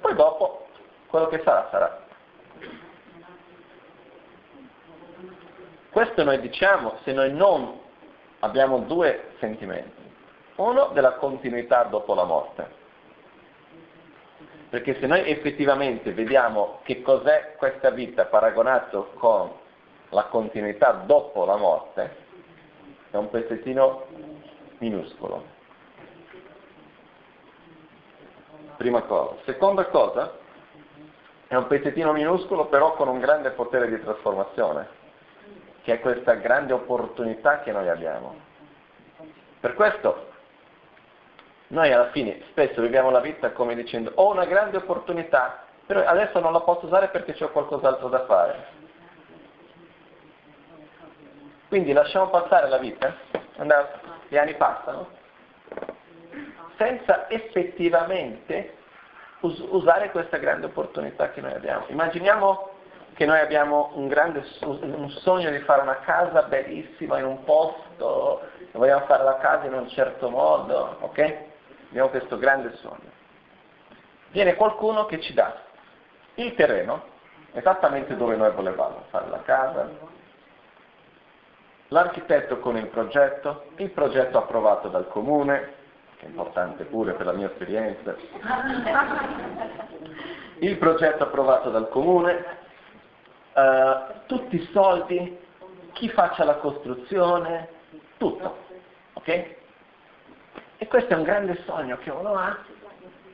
poi 0.00 0.14
dopo 0.14 0.66
quello 1.06 1.28
che 1.28 1.40
sarà 1.42 1.68
sarà. 1.70 2.02
Questo 5.88 6.24
noi 6.24 6.40
diciamo 6.40 6.98
se 7.02 7.12
noi 7.12 7.32
non 7.32 7.80
abbiamo 8.40 8.80
due 8.80 9.32
sentimenti. 9.38 10.02
Uno 10.56 10.88
della 10.88 11.12
continuità 11.12 11.84
dopo 11.84 12.12
la 12.14 12.24
morte. 12.24 12.82
Perché 14.74 14.98
se 14.98 15.06
noi 15.06 15.30
effettivamente 15.30 16.12
vediamo 16.12 16.80
che 16.82 17.00
cos'è 17.00 17.54
questa 17.56 17.90
vita 17.90 18.24
paragonato 18.24 19.12
con 19.14 19.52
la 20.08 20.24
continuità 20.24 20.90
dopo 21.06 21.44
la 21.44 21.54
morte, 21.54 22.16
è 23.12 23.16
un 23.16 23.30
pezzettino 23.30 24.06
minuscolo. 24.78 25.44
Prima 28.76 29.02
cosa. 29.02 29.36
Seconda 29.44 29.84
cosa, 29.84 30.38
è 31.46 31.54
un 31.54 31.68
pezzettino 31.68 32.12
minuscolo 32.12 32.66
però 32.66 32.94
con 32.94 33.06
un 33.06 33.20
grande 33.20 33.50
potere 33.50 33.88
di 33.88 34.02
trasformazione, 34.02 34.88
che 35.82 35.92
è 35.92 36.00
questa 36.00 36.34
grande 36.34 36.72
opportunità 36.72 37.60
che 37.60 37.70
noi 37.70 37.88
abbiamo. 37.88 38.34
Per 39.60 39.74
questo 39.74 40.32
noi 41.74 41.92
alla 41.92 42.10
fine 42.10 42.40
spesso 42.50 42.80
viviamo 42.80 43.10
la 43.10 43.18
vita 43.18 43.50
come 43.50 43.74
dicendo 43.74 44.12
ho 44.14 44.30
una 44.30 44.44
grande 44.44 44.76
opportunità, 44.76 45.64
però 45.84 46.04
adesso 46.04 46.38
non 46.38 46.52
la 46.52 46.60
posso 46.60 46.86
usare 46.86 47.08
perché 47.08 47.36
ho 47.42 47.50
qualcos'altro 47.50 48.08
da 48.08 48.24
fare. 48.24 48.82
Quindi 51.68 51.92
lasciamo 51.92 52.28
passare 52.28 52.68
la 52.68 52.78
vita, 52.78 53.12
andare, 53.56 54.00
gli 54.28 54.36
anni 54.36 54.54
passano, 54.54 55.08
senza 56.76 57.28
effettivamente 57.28 58.76
us- 59.40 59.64
usare 59.70 60.12
questa 60.12 60.36
grande 60.36 60.66
opportunità 60.66 61.30
che 61.30 61.40
noi 61.40 61.54
abbiamo. 61.54 61.86
Immaginiamo 61.88 62.70
che 63.14 63.26
noi 63.26 63.40
abbiamo 63.40 63.90
un 63.94 64.06
grande 64.06 64.44
un 64.60 65.10
sogno 65.22 65.50
di 65.50 65.58
fare 65.58 65.82
una 65.82 65.98
casa 66.00 66.42
bellissima 66.42 67.18
in 67.18 67.24
un 67.24 67.42
posto, 67.42 68.42
vogliamo 68.70 69.06
fare 69.06 69.24
la 69.24 69.38
casa 69.38 69.66
in 69.66 69.74
un 69.74 69.88
certo 69.88 70.30
modo, 70.30 70.98
ok? 71.00 71.52
Abbiamo 71.94 72.08
questo 72.08 72.38
grande 72.38 72.74
sogno. 72.78 73.12
Viene 74.32 74.56
qualcuno 74.56 75.06
che 75.06 75.20
ci 75.20 75.32
dà 75.32 75.62
il 76.34 76.52
terreno, 76.56 77.04
esattamente 77.52 78.16
dove 78.16 78.34
noi 78.34 78.50
volevamo 78.50 79.04
fare 79.10 79.28
la 79.28 79.42
casa, 79.42 79.88
l'architetto 81.88 82.58
con 82.58 82.76
il 82.76 82.88
progetto, 82.88 83.66
il 83.76 83.90
progetto 83.90 84.38
approvato 84.38 84.88
dal 84.88 85.06
comune, 85.06 85.72
che 86.16 86.26
è 86.26 86.28
importante 86.28 86.82
pure 86.82 87.12
per 87.12 87.26
la 87.26 87.32
mia 87.32 87.46
esperienza, 87.46 88.16
il 90.58 90.76
progetto 90.78 91.22
approvato 91.22 91.70
dal 91.70 91.88
comune, 91.90 92.44
eh, 93.52 93.96
tutti 94.26 94.56
i 94.56 94.68
soldi, 94.72 95.38
chi 95.92 96.08
faccia 96.08 96.42
la 96.42 96.56
costruzione, 96.56 97.68
tutto. 98.16 98.62
Ok? 99.12 99.62
E 100.84 100.86
questo 100.86 101.14
è 101.14 101.16
un 101.16 101.22
grande 101.22 101.62
sogno 101.64 101.96
che 101.96 102.10
uno 102.10 102.34
ha 102.34 102.58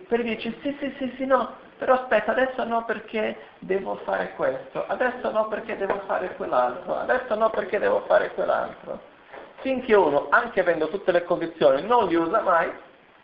per 0.07 0.23
dirci 0.23 0.57
sì, 0.63 0.77
sì, 0.79 0.95
sì, 0.99 1.13
sì, 1.17 1.27
no, 1.27 1.57
però 1.79 1.95
aspetta, 1.95 2.31
adesso 2.31 2.63
no 2.63 2.85
perché 2.85 3.37
devo 3.59 3.97
fare 4.05 4.35
questo, 4.37 4.87
adesso 4.87 5.33
no 5.33 5.49
perché 5.49 5.77
devo 5.77 6.01
fare 6.07 6.37
quell'altro, 6.37 6.97
adesso 6.97 7.35
no 7.35 7.51
perché 7.51 7.81
devo 7.81 8.05
fare 8.07 8.31
quell'altro. 8.35 9.01
Finché 9.63 9.97
uno, 9.97 10.29
anche 10.31 10.61
avendo 10.61 10.91
tutte 10.91 11.11
le 11.11 11.25
condizioni, 11.25 11.83
non 11.83 12.07
li 12.07 12.15
usa 12.15 12.41
mai, 12.41 12.71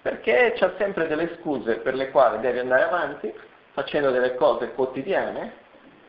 perché 0.03 0.55
c'ha 0.57 0.73
sempre 0.77 1.07
delle 1.07 1.37
scuse 1.39 1.77
per 1.77 1.95
le 1.95 2.11
quali 2.11 2.41
deve 2.41 2.59
andare 2.59 2.83
avanti, 2.83 3.33
facendo 3.75 4.11
delle 4.11 4.35
cose 4.35 4.73
quotidiane, 4.73 5.53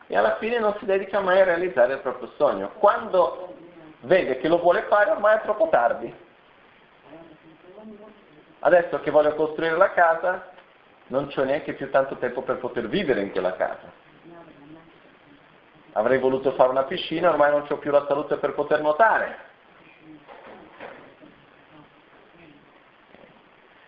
e 0.08 0.16
alla 0.16 0.38
fine 0.38 0.58
non 0.58 0.74
si 0.80 0.86
dedica 0.86 1.20
mai 1.20 1.40
a 1.40 1.44
realizzare 1.44 1.92
il 1.92 2.00
proprio 2.00 2.32
sogno. 2.36 2.72
Quando 2.78 3.54
vede 4.00 4.38
che 4.38 4.48
lo 4.48 4.58
vuole 4.58 4.86
fare, 4.88 5.10
ormai 5.10 5.36
è 5.36 5.42
troppo 5.42 5.68
tardi. 5.70 6.26
Adesso 8.60 9.00
che 9.00 9.10
voglio 9.10 9.34
costruire 9.34 9.76
la 9.76 9.92
casa, 9.92 10.50
non 11.08 11.28
c'ho 11.28 11.44
neanche 11.44 11.74
più 11.74 11.90
tanto 11.90 12.16
tempo 12.16 12.42
per 12.42 12.58
poter 12.58 12.88
vivere 12.88 13.20
in 13.22 13.30
quella 13.30 13.54
casa. 13.54 13.90
Avrei 15.92 16.18
voluto 16.18 16.52
fare 16.52 16.70
una 16.70 16.84
piscina, 16.84 17.30
ormai 17.30 17.50
non 17.50 17.66
ho 17.68 17.78
più 17.78 17.90
la 17.90 18.04
salute 18.06 18.36
per 18.36 18.54
poter 18.54 18.80
nuotare. 18.80 19.46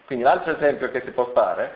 Quindi 0.06 0.24
l'altro 0.24 0.56
esempio 0.56 0.90
che 0.90 1.02
si 1.04 1.12
può 1.12 1.30
fare 1.32 1.72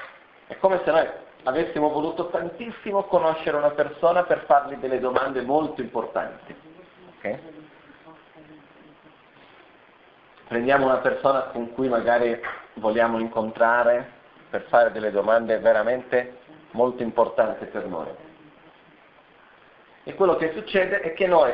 è 0.49 0.57
come 0.59 0.81
se 0.85 0.91
noi 0.91 1.09
avessimo 1.45 1.89
voluto 1.89 2.29
tantissimo 2.31 3.05
conoscere 3.05 3.57
una 3.57 3.71
persona 3.71 4.25
per 4.25 4.45
fargli 4.47 4.75
delle 4.77 4.99
domande 4.99 5.43
molto 5.43 5.81
importanti. 5.81 6.55
Okay? 7.19 7.64
Prendiamo 10.49 10.87
una 10.87 10.99
persona 10.99 11.43
con 11.45 11.73
cui 11.73 11.89
magari 11.89 12.41
vogliamo 12.75 13.19
incontrare 13.19 14.23
per 14.51 14.63
fare 14.69 14.93
delle 14.93 15.11
domande 15.11 15.59
veramente 15.59 16.39
molto 16.73 17.03
importanti 17.03 17.65
per 17.67 17.87
noi. 17.87 18.09
E 20.05 20.15
quello 20.15 20.37
che 20.37 20.53
succede 20.53 21.01
è 21.01 21.15
che 21.15 21.27
noi, 21.27 21.53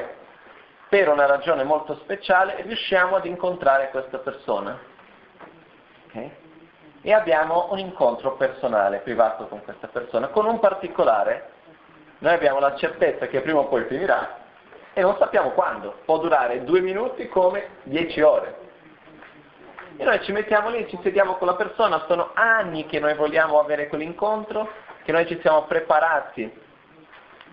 per 0.89 1.09
una 1.09 1.27
ragione 1.27 1.63
molto 1.63 1.95
speciale, 1.97 2.63
riusciamo 2.63 3.17
ad 3.17 3.25
incontrare 3.25 3.91
questa 3.91 4.19
persona. 4.19 4.79
Okay? 6.09 6.49
e 7.03 7.13
abbiamo 7.13 7.69
un 7.71 7.79
incontro 7.79 8.35
personale, 8.35 8.99
privato 8.99 9.47
con 9.47 9.63
questa 9.65 9.89
persona, 9.89 10.29
con 10.29 10.45
un 10.45 10.59
particolare. 10.59 11.51
Noi 12.19 12.35
abbiamo 12.35 12.59
la 12.59 12.77
certezza 12.77 13.27
che 13.27 13.41
prima 13.41 13.61
o 13.61 13.69
poi 13.69 13.85
finirà 13.85 14.39
e 14.93 15.01
non 15.01 15.17
sappiamo 15.19 15.51
quando, 15.51 16.01
può 16.05 16.19
durare 16.19 16.65
due 16.65 16.81
minuti 16.81 17.29
come 17.29 17.69
dieci 17.85 18.21
ore. 18.21 18.69
E 20.01 20.05
noi 20.05 20.19
ci 20.23 20.33
mettiamo 20.33 20.71
lì, 20.71 20.89
ci 20.89 20.99
sediamo 21.03 21.35
con 21.35 21.47
la 21.47 21.57
persona, 21.57 22.07
sono 22.09 22.31
anni 22.33 22.87
che 22.87 22.99
noi 22.99 23.13
vogliamo 23.13 23.61
avere 23.61 23.87
quell'incontro, 23.87 24.67
che 25.05 25.13
noi 25.13 25.27
ci 25.27 25.39
siamo 25.43 25.65
preparati 25.65 26.51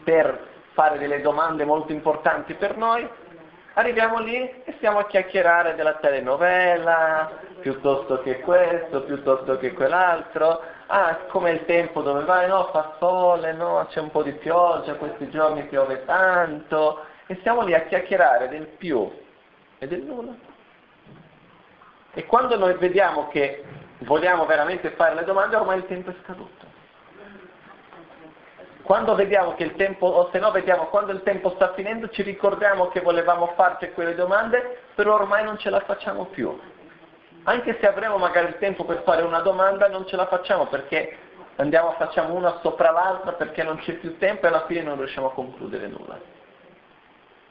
per 0.01 0.47
fare 0.71 0.97
delle 0.97 1.19
domande 1.19 1.65
molto 1.65 1.91
importanti 1.91 2.53
per 2.53 2.77
noi, 2.77 3.05
arriviamo 3.73 4.19
lì 4.19 4.63
e 4.63 4.73
stiamo 4.77 4.99
a 4.99 5.07
chiacchierare 5.07 5.75
della 5.75 5.95
telenovela, 5.95 7.37
piuttosto 7.59 8.21
che 8.21 8.39
questo, 8.39 9.03
piuttosto 9.03 9.57
che 9.57 9.73
quell'altro, 9.73 10.61
ah, 10.85 11.17
come 11.27 11.51
il 11.51 11.65
tempo 11.65 12.01
dove 12.01 12.23
vai, 12.23 12.47
no, 12.47 12.69
fa 12.71 12.95
sole, 12.97 13.51
no, 13.51 13.85
c'è 13.89 13.99
un 13.99 14.09
po' 14.09 14.23
di 14.23 14.31
pioggia, 14.31 14.93
questi 14.93 15.29
giorni 15.31 15.63
piove 15.63 16.05
tanto, 16.05 17.03
e 17.25 17.35
stiamo 17.41 17.63
lì 17.63 17.73
a 17.73 17.81
chiacchierare 17.81 18.47
del 18.47 18.67
più 18.67 19.11
e 19.79 19.85
del 19.85 20.03
nulla. 20.03 20.46
E 22.13 22.25
quando 22.25 22.57
noi 22.57 22.73
vediamo 22.75 23.27
che 23.27 23.63
vogliamo 23.99 24.45
veramente 24.45 24.91
fare 24.91 25.15
le 25.15 25.23
domande, 25.23 25.55
ormai 25.55 25.77
il 25.77 25.85
tempo 25.85 26.11
è 26.11 26.15
scaduto. 26.23 26.65
Quando 28.81 29.15
vediamo 29.15 29.53
che 29.55 29.63
il 29.63 29.75
tempo, 29.75 30.05
o 30.05 30.29
se 30.31 30.39
no 30.39 30.49
vediamo 30.51 30.85
quando 30.85 31.11
il 31.11 31.21
tempo 31.23 31.49
sta 31.55 31.73
finendo, 31.73 32.09
ci 32.09 32.21
ricordiamo 32.21 32.87
che 32.87 33.01
volevamo 33.01 33.47
farci 33.55 33.91
quelle 33.91 34.15
domande, 34.15 34.79
però 34.95 35.15
ormai 35.15 35.43
non 35.43 35.57
ce 35.57 35.69
la 35.69 35.81
facciamo 35.81 36.25
più. 36.25 36.57
Anche 37.43 37.77
se 37.79 37.87
avremo 37.87 38.17
magari 38.17 38.47
il 38.47 38.57
tempo 38.59 38.85
per 38.85 39.03
fare 39.03 39.23
una 39.23 39.41
domanda, 39.41 39.89
non 39.89 40.05
ce 40.07 40.15
la 40.15 40.25
facciamo 40.27 40.67
perché 40.67 41.17
andiamo, 41.57 41.91
facciamo 41.97 42.33
una 42.33 42.59
sopra 42.61 42.91
l'altra 42.91 43.33
perché 43.33 43.63
non 43.63 43.77
c'è 43.79 43.93
più 43.95 44.17
tempo 44.17 44.45
e 44.45 44.49
alla 44.49 44.65
fine 44.65 44.83
non 44.83 44.97
riusciamo 44.97 45.27
a 45.27 45.33
concludere 45.33 45.87
nulla. 45.87 46.19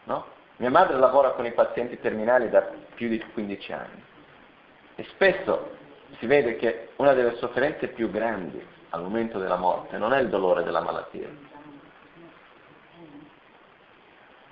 No? 0.05 0.27
Mia 0.57 0.71
madre 0.71 0.97
lavora 0.97 1.33
con 1.33 1.45
i 1.45 1.53
pazienti 1.53 2.01
terminali 2.01 2.49
da 2.49 2.67
più 2.95 3.09
di 3.09 3.23
15 3.35 3.73
anni 3.73 4.15
e 4.97 5.05
spesso 5.05 5.75
si 6.19 6.27
vede 6.27 6.57
che 6.57 6.89
una 6.97 7.13
delle 7.13 7.37
sofferenze 7.37 7.89
più 7.89 8.11
grandi 8.11 8.65
al 8.91 9.03
momento 9.03 9.39
della 9.39 9.57
morte 9.57 9.99
non 9.99 10.13
è 10.13 10.21
il 10.21 10.29
dolore 10.29 10.63
della 10.63 10.81
malattia, 10.81 11.29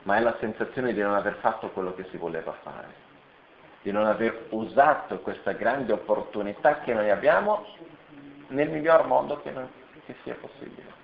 ma 0.02 0.16
è 0.16 0.20
la 0.20 0.36
sensazione 0.38 0.92
di 0.92 1.00
non 1.00 1.14
aver 1.14 1.36
fatto 1.36 1.70
quello 1.70 1.94
che 1.94 2.06
si 2.10 2.18
voleva 2.18 2.52
fare, 2.62 3.02
di 3.82 3.90
non 3.90 4.06
aver 4.06 4.48
usato 4.50 5.20
questa 5.20 5.52
grande 5.52 5.92
opportunità 5.92 6.80
che 6.80 6.92
noi 6.92 7.10
abbiamo 7.10 7.64
nel 8.48 8.68
miglior 8.68 9.06
modo 9.06 9.40
che, 9.40 9.50
non, 9.50 9.66
che 10.04 10.14
sia 10.22 10.34
possibile. 10.34 11.03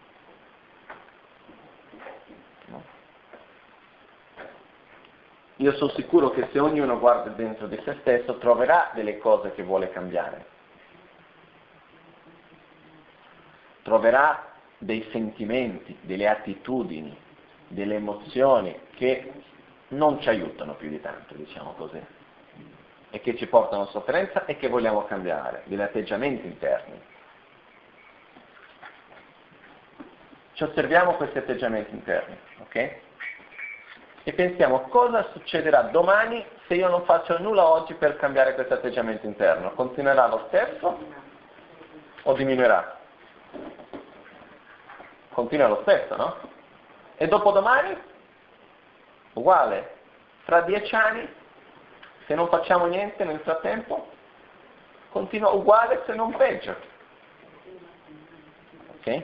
Io 5.61 5.73
sono 5.77 5.91
sicuro 5.93 6.31
che 6.31 6.49
se 6.53 6.59
ognuno 6.59 6.99
guarda 6.99 7.31
dentro 7.31 7.67
di 7.67 7.81
se 7.85 7.97
stesso 8.01 8.39
troverà 8.39 8.91
delle 8.95 9.19
cose 9.19 9.53
che 9.53 9.63
vuole 9.63 9.91
cambiare 9.91 10.59
troverà 13.83 14.53
dei 14.79 15.07
sentimenti, 15.11 15.97
delle 16.03 16.29
attitudini, 16.29 17.17
delle 17.69 17.97
emozioni 17.97 18.79
che 18.95 19.33
non 19.89 20.21
ci 20.21 20.29
aiutano 20.29 20.75
più 20.75 20.89
di 20.89 21.01
tanto, 21.01 21.35
diciamo 21.35 21.73
così, 21.73 22.01
e 23.11 23.21
che 23.21 23.37
ci 23.37 23.47
portano 23.47 23.83
a 23.83 23.87
sofferenza 23.87 24.45
e 24.45 24.57
che 24.57 24.69
vogliamo 24.69 25.05
cambiare, 25.07 25.63
degli 25.65 25.81
atteggiamenti 25.81 26.47
interni. 26.47 27.01
Ci 30.53 30.63
osserviamo 30.63 31.15
questi 31.15 31.39
atteggiamenti 31.39 31.93
interni, 31.93 32.37
ok? 32.61 33.01
E 34.23 34.33
pensiamo 34.33 34.83
cosa 34.89 35.29
succederà 35.33 35.83
domani 35.83 36.45
se 36.67 36.75
io 36.75 36.89
non 36.89 37.05
faccio 37.05 37.39
nulla 37.39 37.67
oggi 37.67 37.95
per 37.95 38.17
cambiare 38.17 38.55
questo 38.55 38.75
atteggiamento 38.75 39.27
interno. 39.27 39.73
Continuerà 39.73 40.27
lo 40.27 40.45
stesso 40.49 40.99
o 42.23 42.33
diminuirà? 42.35 42.99
continua 45.41 45.69
lo 45.69 45.81
stesso, 45.83 46.17
no? 46.17 46.37
E 47.17 47.27
dopodomani? 47.27 47.97
Uguale. 49.33 49.97
Fra 50.43 50.61
dieci 50.63 50.95
anni, 50.95 51.27
se 52.27 52.35
non 52.35 52.49
facciamo 52.49 52.87
niente 52.87 53.25
nel 53.25 53.41
frattempo, 53.41 54.09
continua 55.11 55.51
uguale 55.51 56.03
se 56.07 56.15
non 56.15 56.37
peggio. 56.37 56.77
Ok? 58.99 59.23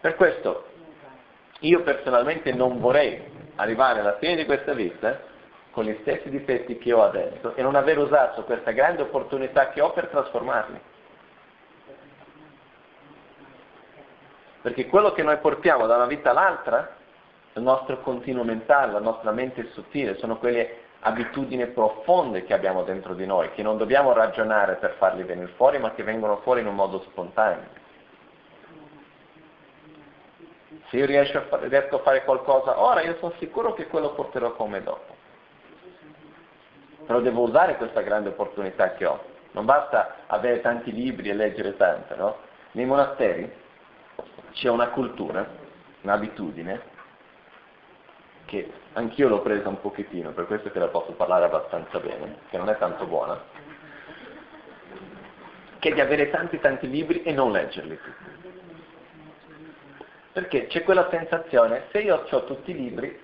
Per 0.00 0.14
questo 0.16 0.66
io 1.60 1.82
personalmente 1.82 2.52
non 2.52 2.78
vorrei 2.78 3.35
arrivare 3.56 4.00
alla 4.00 4.16
fine 4.16 4.36
di 4.36 4.44
questa 4.44 4.72
vita 4.72 5.34
con 5.70 5.84
gli 5.84 5.96
stessi 6.00 6.30
difetti 6.30 6.78
che 6.78 6.92
ho 6.92 7.02
adesso 7.02 7.54
e 7.54 7.62
non 7.62 7.74
aver 7.74 7.98
usato 7.98 8.44
questa 8.44 8.70
grande 8.70 9.02
opportunità 9.02 9.68
che 9.68 9.80
ho 9.80 9.92
per 9.92 10.08
trasformarli. 10.08 10.80
Perché 14.62 14.86
quello 14.86 15.12
che 15.12 15.22
noi 15.22 15.36
portiamo 15.36 15.86
da 15.86 15.96
una 15.96 16.06
vita 16.06 16.30
all'altra, 16.30 16.96
il 17.52 17.62
nostro 17.62 18.00
continuo 18.00 18.42
mentale, 18.42 18.92
la 18.92 19.00
nostra 19.00 19.30
mente 19.32 19.68
sottile, 19.72 20.16
sono 20.16 20.38
quelle 20.38 20.84
abitudini 21.00 21.66
profonde 21.68 22.44
che 22.44 22.52
abbiamo 22.52 22.82
dentro 22.82 23.14
di 23.14 23.26
noi, 23.26 23.52
che 23.52 23.62
non 23.62 23.76
dobbiamo 23.76 24.12
ragionare 24.12 24.74
per 24.76 24.94
farli 24.98 25.22
venire 25.22 25.52
fuori, 25.56 25.78
ma 25.78 25.92
che 25.92 26.02
vengono 26.02 26.38
fuori 26.38 26.62
in 26.62 26.66
un 26.66 26.74
modo 26.74 27.00
spontaneo. 27.02 27.84
Se 30.88 30.96
io 30.96 31.06
riesco 31.06 31.38
a 31.38 31.42
fare, 31.42 31.68
riesco 31.68 31.96
a 31.96 32.02
fare 32.02 32.24
qualcosa 32.24 32.80
ora, 32.80 33.02
io 33.02 33.16
sono 33.18 33.32
sicuro 33.38 33.74
che 33.74 33.86
quello 33.86 34.12
porterò 34.14 34.52
come 34.52 34.82
dopo. 34.82 35.14
Però 37.06 37.20
devo 37.20 37.42
usare 37.42 37.76
questa 37.76 38.02
grande 38.02 38.30
opportunità 38.30 38.94
che 38.94 39.06
ho. 39.06 39.34
non 39.52 39.64
basta 39.64 40.16
avere 40.26 40.60
tanti 40.60 40.92
libri 40.92 41.30
e 41.30 41.34
leggere 41.34 41.76
tanto, 41.76 42.14
no? 42.16 42.36
Nei 42.72 42.84
monasteri 42.84 43.50
c'è 44.52 44.68
una 44.68 44.88
cultura, 44.88 45.46
un'abitudine, 46.02 46.94
che 48.44 48.70
anch'io 48.92 49.28
l'ho 49.28 49.40
presa 49.40 49.68
un 49.68 49.80
pochettino, 49.80 50.30
per 50.30 50.46
questo 50.46 50.70
che 50.70 50.78
la 50.78 50.88
posso 50.88 51.12
parlare 51.12 51.46
abbastanza 51.46 51.98
bene, 52.00 52.38
che 52.48 52.58
non 52.58 52.68
è 52.68 52.76
tanto 52.78 53.06
buona, 53.06 53.42
che 55.78 55.88
è 55.88 55.92
di 55.92 56.00
avere 56.00 56.30
tanti 56.30 56.60
tanti 56.60 56.88
libri 56.88 57.22
e 57.22 57.32
non 57.32 57.50
leggerli 57.50 57.98
tutti. 57.98 58.35
Perché 60.36 60.66
c'è 60.66 60.82
quella 60.82 61.08
sensazione, 61.08 61.84
se 61.92 62.00
io 62.00 62.22
ho 62.30 62.44
tutti 62.44 62.72
i 62.72 62.74
libri, 62.74 63.18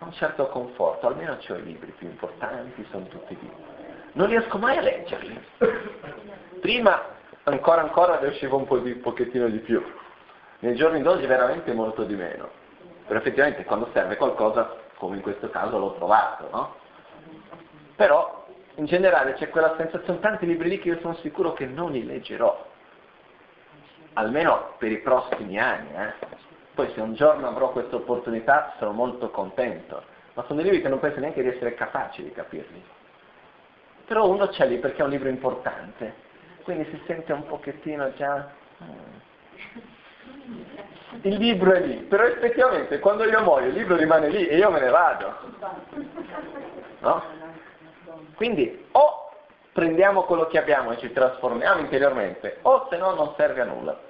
ho 0.00 0.06
un 0.06 0.12
certo 0.14 0.48
conforto, 0.48 1.06
almeno 1.06 1.38
ho 1.40 1.54
i 1.54 1.62
libri 1.62 1.92
più 1.92 2.08
importanti, 2.08 2.84
sono 2.90 3.06
tutti 3.06 3.38
libri. 3.40 3.62
Non 4.14 4.26
riesco 4.26 4.58
mai 4.58 4.76
a 4.76 4.80
leggerli. 4.80 5.40
Prima 6.60 7.14
ancora 7.44 7.82
ancora 7.82 8.18
riuscivo 8.18 8.56
un 8.56 8.66
po 8.66 8.78
di, 8.78 8.90
un 8.90 9.00
pochettino 9.00 9.46
di 9.46 9.60
più. 9.60 9.80
Nei 10.58 10.74
giorni 10.74 11.00
d'oggi 11.00 11.26
veramente 11.26 11.72
molto 11.72 12.02
di 12.02 12.16
meno. 12.16 12.50
Però 13.06 13.20
effettivamente 13.20 13.64
quando 13.64 13.90
serve 13.92 14.16
qualcosa, 14.16 14.78
come 14.96 15.14
in 15.14 15.22
questo 15.22 15.50
caso 15.50 15.78
l'ho 15.78 15.94
trovato, 15.94 16.48
no? 16.50 16.74
Però 17.94 18.46
in 18.74 18.86
generale 18.86 19.34
c'è 19.34 19.48
quella 19.48 19.76
sensazione, 19.76 20.18
tanti 20.18 20.44
libri 20.44 20.70
lì 20.70 20.80
che 20.80 20.88
io 20.88 20.98
sono 21.02 21.14
sicuro 21.22 21.52
che 21.52 21.66
non 21.66 21.92
li 21.92 22.04
leggerò, 22.04 22.66
almeno 24.14 24.74
per 24.78 24.90
i 24.90 24.98
prossimi 24.98 25.56
anni. 25.56 25.94
Eh? 25.94 26.46
Poi 26.78 26.92
se 26.94 27.00
un 27.00 27.14
giorno 27.14 27.48
avrò 27.48 27.72
questa 27.72 27.96
opportunità 27.96 28.74
sarò 28.78 28.92
molto 28.92 29.30
contento, 29.30 30.00
ma 30.34 30.44
sono 30.46 30.60
libri 30.60 30.80
che 30.80 30.86
non 30.86 31.00
penso 31.00 31.18
neanche 31.18 31.42
di 31.42 31.48
essere 31.48 31.74
capaci 31.74 32.22
di 32.22 32.30
capirli. 32.30 32.80
Però 34.06 34.28
uno 34.28 34.46
c'è 34.46 34.64
lì 34.68 34.78
perché 34.78 35.00
è 35.00 35.04
un 35.04 35.10
libro 35.10 35.28
importante, 35.28 36.14
quindi 36.62 36.84
si 36.84 37.02
sente 37.04 37.32
un 37.32 37.44
pochettino 37.46 38.14
già... 38.14 38.48
Il 41.22 41.34
libro 41.34 41.72
è 41.72 41.80
lì, 41.80 41.96
però 41.96 42.22
effettivamente 42.22 43.00
quando 43.00 43.24
io 43.24 43.42
muoio 43.42 43.70
il 43.70 43.74
libro 43.74 43.96
rimane 43.96 44.28
lì 44.28 44.46
e 44.46 44.56
io 44.58 44.70
me 44.70 44.78
ne 44.78 44.90
vado. 44.90 45.34
No? 47.00 47.22
Quindi 48.36 48.86
o 48.92 49.30
prendiamo 49.72 50.22
quello 50.22 50.46
che 50.46 50.58
abbiamo 50.58 50.92
e 50.92 50.98
ci 50.98 51.12
trasformiamo 51.12 51.80
interiormente, 51.80 52.58
o 52.62 52.86
se 52.88 52.96
no 52.98 53.14
non 53.14 53.34
serve 53.36 53.62
a 53.62 53.64
nulla. 53.64 54.06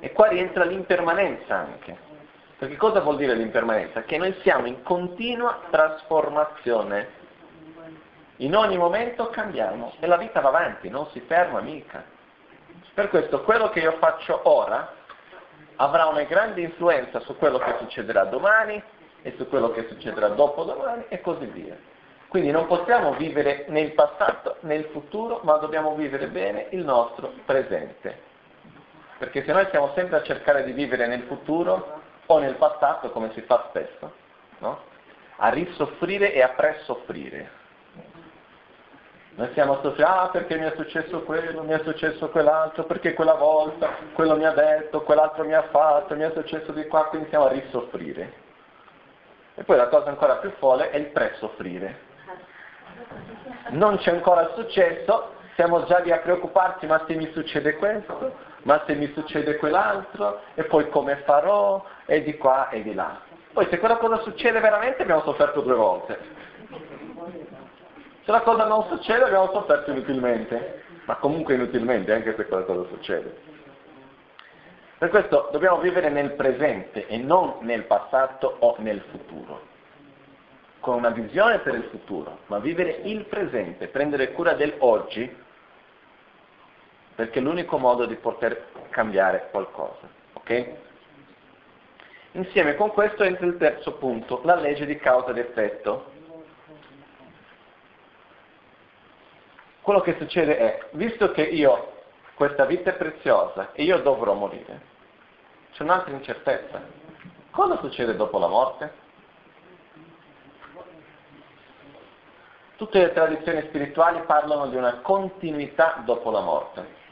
E 0.00 0.12
qua 0.12 0.28
rientra 0.28 0.64
l'impermanenza 0.64 1.54
anche. 1.56 1.96
Perché 2.58 2.76
cosa 2.76 3.00
vuol 3.00 3.16
dire 3.16 3.34
l'impermanenza? 3.34 4.02
Che 4.02 4.16
noi 4.16 4.34
siamo 4.42 4.66
in 4.66 4.82
continua 4.82 5.60
trasformazione. 5.70 7.24
In 8.36 8.54
ogni 8.54 8.76
momento 8.76 9.28
cambiamo 9.28 9.94
e 10.00 10.06
la 10.06 10.16
vita 10.16 10.40
va 10.40 10.48
avanti, 10.48 10.88
non 10.88 11.06
si 11.08 11.20
ferma 11.20 11.60
mica. 11.60 12.04
Per 12.94 13.08
questo 13.08 13.42
quello 13.42 13.68
che 13.70 13.80
io 13.80 13.96
faccio 13.98 14.40
ora 14.44 14.92
avrà 15.76 16.06
una 16.06 16.22
grande 16.22 16.62
influenza 16.62 17.20
su 17.20 17.36
quello 17.36 17.58
che 17.58 17.74
succederà 17.78 18.24
domani 18.24 18.82
e 19.22 19.34
su 19.36 19.48
quello 19.48 19.70
che 19.70 19.86
succederà 19.88 20.28
dopodomani 20.28 21.04
e 21.08 21.20
così 21.20 21.46
via. 21.46 21.76
Quindi 22.28 22.50
non 22.50 22.66
possiamo 22.66 23.14
vivere 23.14 23.66
nel 23.68 23.92
passato, 23.92 24.56
nel 24.60 24.84
futuro, 24.86 25.40
ma 25.44 25.56
dobbiamo 25.58 25.94
vivere 25.94 26.26
bene 26.28 26.66
il 26.70 26.84
nostro 26.84 27.32
presente. 27.44 28.34
Perché 29.18 29.44
se 29.44 29.52
noi 29.52 29.64
stiamo 29.66 29.92
sempre 29.94 30.16
a 30.16 30.22
cercare 30.22 30.64
di 30.64 30.72
vivere 30.72 31.06
nel 31.06 31.22
futuro 31.22 32.00
o 32.26 32.38
nel 32.38 32.56
passato, 32.56 33.10
come 33.10 33.32
si 33.32 33.40
fa 33.42 33.66
spesso, 33.68 34.12
no? 34.58 34.94
a 35.36 35.48
risoffrire 35.48 36.32
e 36.32 36.42
a 36.42 36.48
presoffrire. 36.50 37.64
Noi 39.36 39.48
stiamo 39.50 39.80
soffrire, 39.82 40.08
ah 40.08 40.28
perché 40.30 40.56
mi 40.56 40.64
è 40.64 40.72
successo 40.76 41.22
quello, 41.22 41.62
mi 41.62 41.72
è 41.72 41.80
successo 41.82 42.30
quell'altro, 42.30 42.84
perché 42.84 43.12
quella 43.12 43.34
volta, 43.34 43.96
quello 44.14 44.36
mi 44.36 44.46
ha 44.46 44.52
detto, 44.52 45.02
quell'altro 45.02 45.44
mi 45.44 45.52
ha 45.52 45.64
fatto, 45.64 46.14
mi 46.14 46.22
è 46.22 46.30
successo 46.32 46.72
di 46.72 46.86
qua, 46.86 47.06
quindi 47.06 47.26
stiamo 47.26 47.44
a 47.44 47.50
risoffrire. 47.50 48.44
E 49.54 49.62
poi 49.64 49.76
la 49.76 49.88
cosa 49.88 50.08
ancora 50.08 50.36
più 50.36 50.50
folle 50.58 50.90
è 50.90 50.96
il 50.96 51.06
presoffrire. 51.06 52.04
Non 53.70 53.98
c'è 53.98 54.10
ancora 54.10 54.52
successo, 54.54 55.32
siamo 55.54 55.84
già 55.84 55.98
lì 55.98 56.12
a 56.12 56.18
preoccuparci, 56.18 56.86
ma 56.86 57.04
se 57.06 57.14
mi 57.14 57.30
succede 57.32 57.76
questo, 57.76 58.34
ma 58.66 58.82
se 58.84 58.96
mi 58.96 59.10
succede 59.14 59.56
quell'altro, 59.56 60.42
e 60.54 60.64
poi 60.64 60.88
come 60.88 61.22
farò, 61.24 61.84
e 62.04 62.22
di 62.22 62.36
qua 62.36 62.68
e 62.68 62.82
di 62.82 62.94
là. 62.94 63.20
Poi 63.52 63.66
se 63.70 63.78
quella 63.78 63.96
cosa 63.96 64.18
succede 64.18 64.58
veramente 64.58 65.02
abbiamo 65.02 65.22
sofferto 65.22 65.60
due 65.60 65.76
volte. 65.76 66.18
Se 68.24 68.30
la 68.32 68.40
cosa 68.40 68.66
non 68.66 68.84
succede 68.88 69.22
abbiamo 69.22 69.52
sofferto 69.52 69.92
inutilmente, 69.92 70.82
ma 71.04 71.14
comunque 71.16 71.54
inutilmente 71.54 72.12
anche 72.12 72.34
se 72.34 72.44
quella 72.44 72.64
cosa 72.64 72.88
succede. 72.88 73.54
Per 74.98 75.10
questo 75.10 75.48
dobbiamo 75.52 75.78
vivere 75.78 76.08
nel 76.08 76.32
presente 76.32 77.06
e 77.06 77.18
non 77.18 77.58
nel 77.60 77.84
passato 77.84 78.56
o 78.58 78.74
nel 78.78 79.00
futuro 79.10 79.74
con 80.80 80.96
una 80.96 81.10
visione 81.10 81.58
per 81.58 81.74
il 81.74 81.88
futuro, 81.90 82.38
ma 82.46 82.60
vivere 82.60 83.00
il 83.02 83.24
presente, 83.24 83.88
prendere 83.88 84.30
cura 84.30 84.52
dell'oggi 84.54 85.44
perché 87.16 87.38
è 87.38 87.42
l'unico 87.42 87.78
modo 87.78 88.04
di 88.04 88.14
poter 88.14 88.68
cambiare 88.90 89.48
qualcosa. 89.50 90.06
Ok? 90.34 90.74
Insieme 92.32 92.76
con 92.76 92.90
questo 92.90 93.24
entra 93.24 93.46
il 93.46 93.56
terzo 93.56 93.94
punto, 93.94 94.42
la 94.44 94.54
legge 94.54 94.84
di 94.84 94.96
causa 94.98 95.30
ed 95.30 95.38
effetto. 95.38 96.12
Quello 99.80 100.00
che 100.02 100.16
succede 100.18 100.58
è, 100.58 100.88
visto 100.92 101.30
che 101.32 101.42
io, 101.42 102.02
questa 102.34 102.66
vita 102.66 102.90
è 102.90 102.96
preziosa 102.96 103.72
e 103.72 103.84
io 103.84 103.98
dovrò 104.02 104.34
morire, 104.34 104.80
c'è 105.72 105.82
un'altra 105.82 106.12
incertezza. 106.12 106.82
Cosa 107.50 107.78
succede 107.78 108.14
dopo 108.14 108.38
la 108.38 108.48
morte? 108.48 109.04
Tutte 112.76 112.98
le 112.98 113.12
tradizioni 113.14 113.62
spirituali 113.62 114.20
parlano 114.26 114.66
di 114.66 114.76
una 114.76 114.96
continuità 115.00 116.02
dopo 116.04 116.30
la 116.30 116.40
morte. 116.40 117.04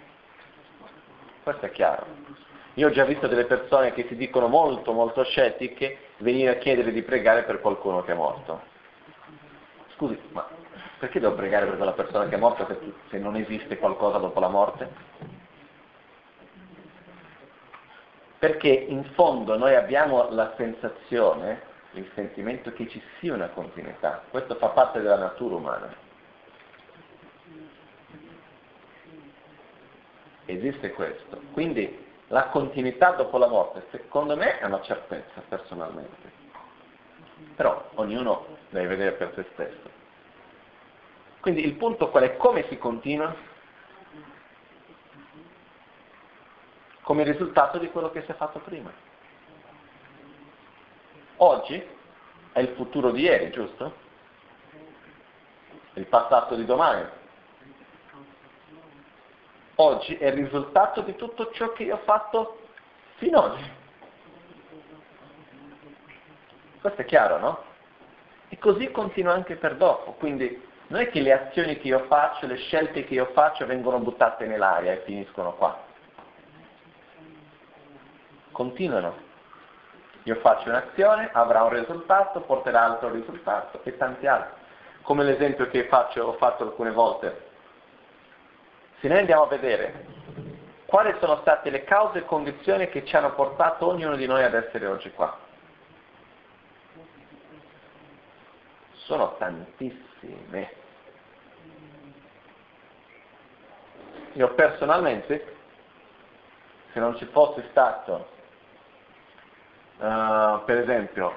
Questo 1.44 1.66
è 1.66 1.70
chiaro. 1.72 2.06
Io 2.76 2.88
ho 2.88 2.90
già 2.90 3.04
visto 3.04 3.28
delle 3.28 3.44
persone 3.44 3.92
che 3.92 4.06
si 4.08 4.16
dicono 4.16 4.48
molto, 4.48 4.92
molto 4.92 5.22
scettiche 5.24 5.98
venire 6.18 6.52
a 6.52 6.56
chiedere 6.56 6.90
di 6.90 7.02
pregare 7.02 7.42
per 7.42 7.60
qualcuno 7.60 8.02
che 8.02 8.12
è 8.12 8.14
morto. 8.14 8.62
Scusi, 9.94 10.18
ma 10.32 10.48
perché 10.98 11.20
devo 11.20 11.34
pregare 11.34 11.66
per 11.66 11.76
quella 11.76 11.92
persona 11.92 12.26
che 12.28 12.36
è 12.36 12.38
morta 12.38 12.66
se, 12.66 12.78
se 13.10 13.18
non 13.18 13.36
esiste 13.36 13.76
qualcosa 13.76 14.16
dopo 14.16 14.40
la 14.40 14.48
morte? 14.48 14.88
Perché 18.38 18.70
in 18.70 19.04
fondo 19.12 19.58
noi 19.58 19.74
abbiamo 19.74 20.30
la 20.30 20.54
sensazione, 20.56 21.60
il 21.92 22.10
sentimento 22.14 22.72
che 22.72 22.88
ci 22.88 23.02
sia 23.18 23.34
una 23.34 23.48
continuità. 23.48 24.22
Questo 24.30 24.54
fa 24.54 24.68
parte 24.68 25.02
della 25.02 25.18
natura 25.18 25.56
umana. 25.56 26.03
Esiste 30.46 30.90
questo. 30.92 31.40
Quindi 31.52 32.04
la 32.28 32.48
continuità 32.48 33.10
dopo 33.10 33.38
la 33.38 33.46
morte, 33.46 33.86
secondo 33.90 34.36
me, 34.36 34.58
è 34.58 34.64
una 34.64 34.80
certezza 34.82 35.42
personalmente. 35.48 36.32
Però 37.54 37.90
ognuno 37.94 38.46
deve 38.70 38.88
vedere 38.88 39.12
per 39.12 39.32
se 39.34 39.46
stesso. 39.52 40.02
Quindi 41.40 41.64
il 41.64 41.74
punto 41.74 42.08
qual 42.08 42.24
è? 42.24 42.36
Come 42.36 42.66
si 42.68 42.78
continua? 42.78 43.34
Come 47.02 47.22
risultato 47.22 47.78
di 47.78 47.90
quello 47.90 48.10
che 48.10 48.22
si 48.22 48.30
è 48.30 48.34
fatto 48.34 48.60
prima. 48.60 48.90
Oggi 51.36 51.86
è 52.52 52.60
il 52.60 52.68
futuro 52.68 53.10
di 53.10 53.22
ieri, 53.22 53.50
giusto? 53.50 54.02
Il 55.94 56.06
passato 56.06 56.54
di 56.54 56.64
domani, 56.64 57.06
oggi 59.76 60.16
è 60.16 60.26
il 60.26 60.34
risultato 60.34 61.00
di 61.00 61.16
tutto 61.16 61.50
ciò 61.52 61.72
che 61.72 61.84
io 61.84 61.96
ho 61.96 62.02
fatto 62.04 62.58
fino 63.16 63.38
ad 63.38 63.50
oggi. 63.52 63.70
Questo 66.80 67.00
è 67.00 67.04
chiaro, 67.04 67.38
no? 67.38 67.62
E 68.48 68.58
così 68.58 68.90
continua 68.90 69.32
anche 69.32 69.56
per 69.56 69.76
dopo, 69.76 70.12
quindi 70.12 70.62
non 70.88 71.00
è 71.00 71.08
che 71.08 71.20
le 71.20 71.32
azioni 71.32 71.78
che 71.78 71.88
io 71.88 72.04
faccio, 72.06 72.46
le 72.46 72.56
scelte 72.56 73.04
che 73.04 73.14
io 73.14 73.30
faccio 73.32 73.64
vengono 73.66 73.98
buttate 73.98 74.46
nell'aria 74.46 74.92
e 74.92 75.02
finiscono 75.04 75.54
qua. 75.54 75.76
Continuano. 78.52 79.32
Io 80.24 80.36
faccio 80.36 80.68
un'azione, 80.68 81.30
avrà 81.32 81.62
un 81.64 81.70
risultato, 81.70 82.40
porterà 82.42 82.82
altro 82.84 83.10
risultato 83.10 83.80
e 83.82 83.96
tanti 83.96 84.26
altri. 84.26 84.62
Come 85.02 85.24
l'esempio 85.24 85.68
che 85.68 85.86
faccio, 85.86 86.22
ho 86.22 86.32
fatto 86.34 86.62
alcune 86.64 86.92
volte 86.92 87.52
se 89.04 89.10
noi 89.10 89.18
andiamo 89.18 89.42
a 89.42 89.48
vedere 89.48 90.06
quali 90.86 91.14
sono 91.20 91.36
state 91.42 91.68
le 91.68 91.84
cause 91.84 92.20
e 92.20 92.24
condizioni 92.24 92.88
che 92.88 93.04
ci 93.04 93.14
hanno 93.14 93.34
portato 93.34 93.86
ognuno 93.86 94.16
di 94.16 94.24
noi 94.24 94.42
ad 94.42 94.54
essere 94.54 94.86
oggi 94.86 95.10
qua. 95.12 95.36
Sono 98.92 99.36
tantissime. 99.36 100.82
io 104.32 104.54
personalmente, 104.54 105.54
se 106.92 106.98
non 106.98 107.14
ci 107.18 107.26
fosse 107.26 107.66
stato, 107.68 108.28
uh, 109.98 110.64
per 110.64 110.78
esempio, 110.78 111.34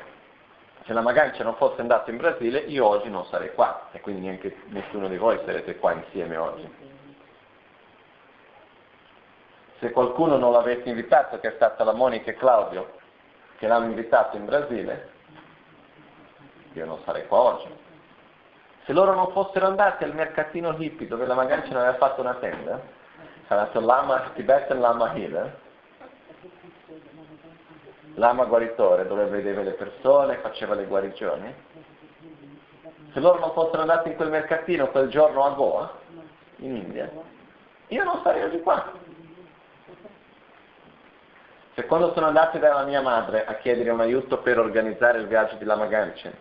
se 0.85 0.93
la 0.93 1.01
Magancia 1.01 1.43
non 1.43 1.55
fosse 1.55 1.81
andata 1.81 2.09
in 2.11 2.17
Brasile, 2.17 2.59
io 2.59 2.85
oggi 2.85 3.09
non 3.09 3.25
sarei 3.25 3.53
qua 3.53 3.89
e 3.91 3.99
quindi 3.99 4.21
neanche 4.21 4.55
nessuno 4.67 5.09
di 5.09 5.17
voi 5.17 5.37
sarete 5.43 5.75
qua 5.75 5.91
insieme 5.91 6.37
oggi. 6.37 6.87
Se 9.79 9.91
qualcuno 9.91 10.37
non 10.37 10.51
l'avesse 10.51 10.89
invitato, 10.89 11.39
che 11.39 11.49
è 11.49 11.55
stata 11.55 11.83
la 11.83 11.93
Monica 11.93 12.31
e 12.31 12.35
Claudio, 12.35 12.95
che 13.57 13.67
l'hanno 13.67 13.85
invitato 13.85 14.35
in 14.35 14.45
Brasile, 14.45 15.09
io 16.73 16.85
non 16.85 16.99
sarei 17.03 17.27
qua 17.27 17.39
oggi. 17.39 17.67
Se 18.85 18.93
loro 18.93 19.13
non 19.13 19.31
fossero 19.31 19.67
andati 19.67 20.03
al 20.03 20.15
mercatino 20.15 20.75
hippie 20.77 21.07
dove 21.07 21.25
la 21.25 21.33
Magancia 21.33 21.73
non 21.73 21.81
aveva 21.81 21.97
fatto 21.97 22.21
una 22.21 22.35
tenda, 22.35 22.79
sarebbe 23.47 23.79
Lama 23.81 24.31
Tibetan 24.33 24.79
Lama 24.79 25.13
Healer, 25.13 25.59
l'ama 28.15 28.45
guaritore 28.45 29.05
dove 29.05 29.25
vedeva 29.25 29.61
le 29.61 29.73
persone, 29.73 30.37
faceva 30.37 30.73
le 30.73 30.85
guarigioni. 30.85 31.53
Se 33.13 33.19
loro 33.19 33.39
non 33.39 33.51
fossero 33.51 33.81
andati 33.81 34.09
in 34.09 34.15
quel 34.15 34.29
mercatino 34.29 34.87
quel 34.87 35.09
giorno 35.09 35.43
a 35.43 35.49
Goa, 35.51 35.91
in 36.57 36.75
India, 36.75 37.11
io 37.87 38.03
non 38.03 38.21
sarei 38.23 38.43
oggi 38.43 38.59
qua. 38.61 38.91
Se 41.77 41.85
quando 41.85 42.11
sono 42.13 42.25
andati 42.25 42.57
dalla 42.57 42.85
mia 42.85 43.01
madre 43.01 43.45
a 43.45 43.53
chiedere 43.57 43.91
un 43.91 43.99
aiuto 43.99 44.39
per 44.39 44.57
organizzare 44.57 45.19
il 45.19 45.27
viaggio 45.27 45.57
di 45.57 45.63
Lama 45.63 45.85
Ganchen 45.85 46.33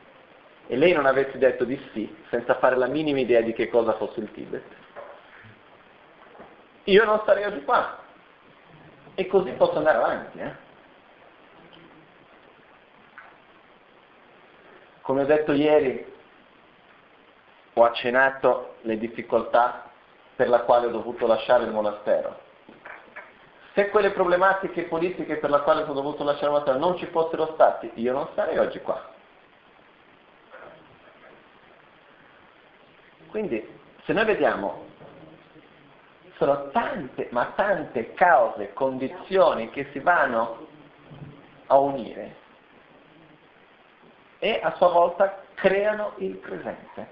e 0.66 0.76
lei 0.76 0.94
non 0.94 1.04
avesse 1.04 1.36
detto 1.36 1.64
di 1.64 1.78
sì, 1.92 2.24
senza 2.30 2.54
fare 2.54 2.74
la 2.74 2.86
minima 2.86 3.20
idea 3.20 3.42
di 3.42 3.52
che 3.52 3.68
cosa 3.68 3.92
fosse 3.96 4.20
il 4.20 4.32
Tibet, 4.32 4.64
io 6.84 7.04
non 7.04 7.20
sarei 7.26 7.44
oggi 7.44 7.62
qua. 7.64 7.98
E 9.14 9.26
così 9.26 9.50
posso 9.52 9.76
andare 9.76 9.98
avanti. 9.98 10.38
Eh? 10.38 10.54
Come 15.02 15.20
ho 15.20 15.26
detto 15.26 15.52
ieri, 15.52 16.14
ho 17.74 17.84
accennato 17.84 18.76
le 18.80 18.96
difficoltà 18.96 19.90
per 20.34 20.48
la 20.48 20.60
quale 20.60 20.86
ho 20.86 20.90
dovuto 20.90 21.26
lasciare 21.26 21.64
il 21.64 21.72
monastero. 21.72 22.44
Se 23.76 23.90
quelle 23.90 24.12
problematiche 24.12 24.84
politiche 24.84 25.36
per 25.36 25.50
la 25.50 25.60
quale 25.60 25.82
ho 25.82 25.92
dovuto 25.92 26.24
lasciare 26.24 26.48
monastero 26.48 26.78
non 26.78 26.96
ci 26.96 27.04
fossero 27.08 27.52
state, 27.52 27.90
io 27.96 28.14
non 28.14 28.26
sarei 28.34 28.56
oggi 28.56 28.80
qua. 28.80 29.06
Quindi, 33.28 33.68
se 34.04 34.14
noi 34.14 34.24
vediamo, 34.24 34.86
sono 36.38 36.70
tante, 36.70 37.28
ma 37.32 37.52
tante 37.54 38.14
cause, 38.14 38.72
condizioni 38.72 39.68
che 39.68 39.90
si 39.92 39.98
vanno 39.98 40.66
a 41.66 41.76
unire 41.78 42.34
e 44.38 44.58
a 44.62 44.72
sua 44.76 44.88
volta 44.88 45.42
creano 45.52 46.12
il 46.16 46.36
presente. 46.36 47.08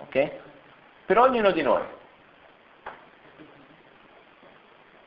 Ok? 0.00 0.30
Per 1.06 1.16
ognuno 1.16 1.52
di 1.52 1.62
noi. 1.62 1.98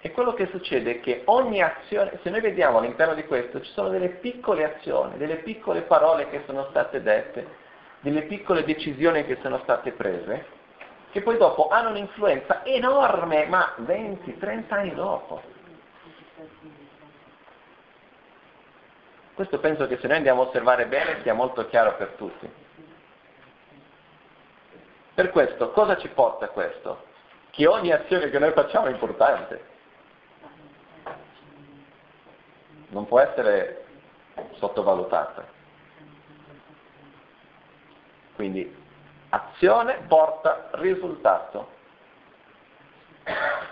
E 0.06 0.12
quello 0.12 0.34
che 0.34 0.48
succede 0.48 0.96
è 0.96 1.00
che 1.00 1.22
ogni 1.28 1.62
azione, 1.62 2.20
se 2.24 2.30
noi 2.30 2.42
vediamo 2.42 2.80
all'interno 2.80 3.14
di 3.14 3.24
questo, 3.24 3.62
ci 3.62 3.72
sono 3.72 3.88
delle 3.88 4.10
piccole 4.10 4.66
azioni, 4.66 5.16
delle 5.16 5.38
piccole 5.38 5.84
parole 5.84 6.30
che 6.30 6.44
sono 6.46 6.68
state 6.72 7.02
dette, 7.02 7.48
delle 8.02 8.24
piccole 8.24 8.66
decisioni 8.66 9.24
che 9.24 9.38
sono 9.42 9.60
state 9.60 9.94
prese, 9.94 10.46
che 11.12 11.22
poi 11.22 11.38
dopo 11.38 11.70
hanno 11.70 11.92
un'influenza 11.92 12.66
enorme, 12.66 13.46
ma 13.46 13.76
20-30 13.80 14.74
anni 14.74 14.94
dopo. 14.94 15.42
Questo 19.36 19.58
penso 19.60 19.88
che 19.88 20.00
se 20.00 20.08
noi 20.08 20.18
andiamo 20.18 20.42
a 20.42 20.48
osservare 20.48 20.86
bene 20.88 21.22
sia 21.22 21.34
molto 21.34 21.66
chiaro 21.68 21.96
per 21.96 22.10
tutti. 22.18 22.52
Per 25.14 25.30
questo, 25.30 25.72
cosa 25.72 25.96
ci 25.96 26.10
porta 26.10 26.50
questo? 26.50 27.06
Che 27.52 27.66
ogni 27.68 27.94
azione 27.94 28.30
che 28.30 28.40
noi 28.40 28.52
facciamo 28.52 28.88
è 28.88 28.92
importante. 28.92 29.72
Non 32.94 33.08
può 33.08 33.20
essere 33.20 33.86
sottovalutata. 34.54 35.44
Quindi 38.36 38.76
azione 39.30 40.02
porta 40.08 40.70
risultato. 40.74 41.72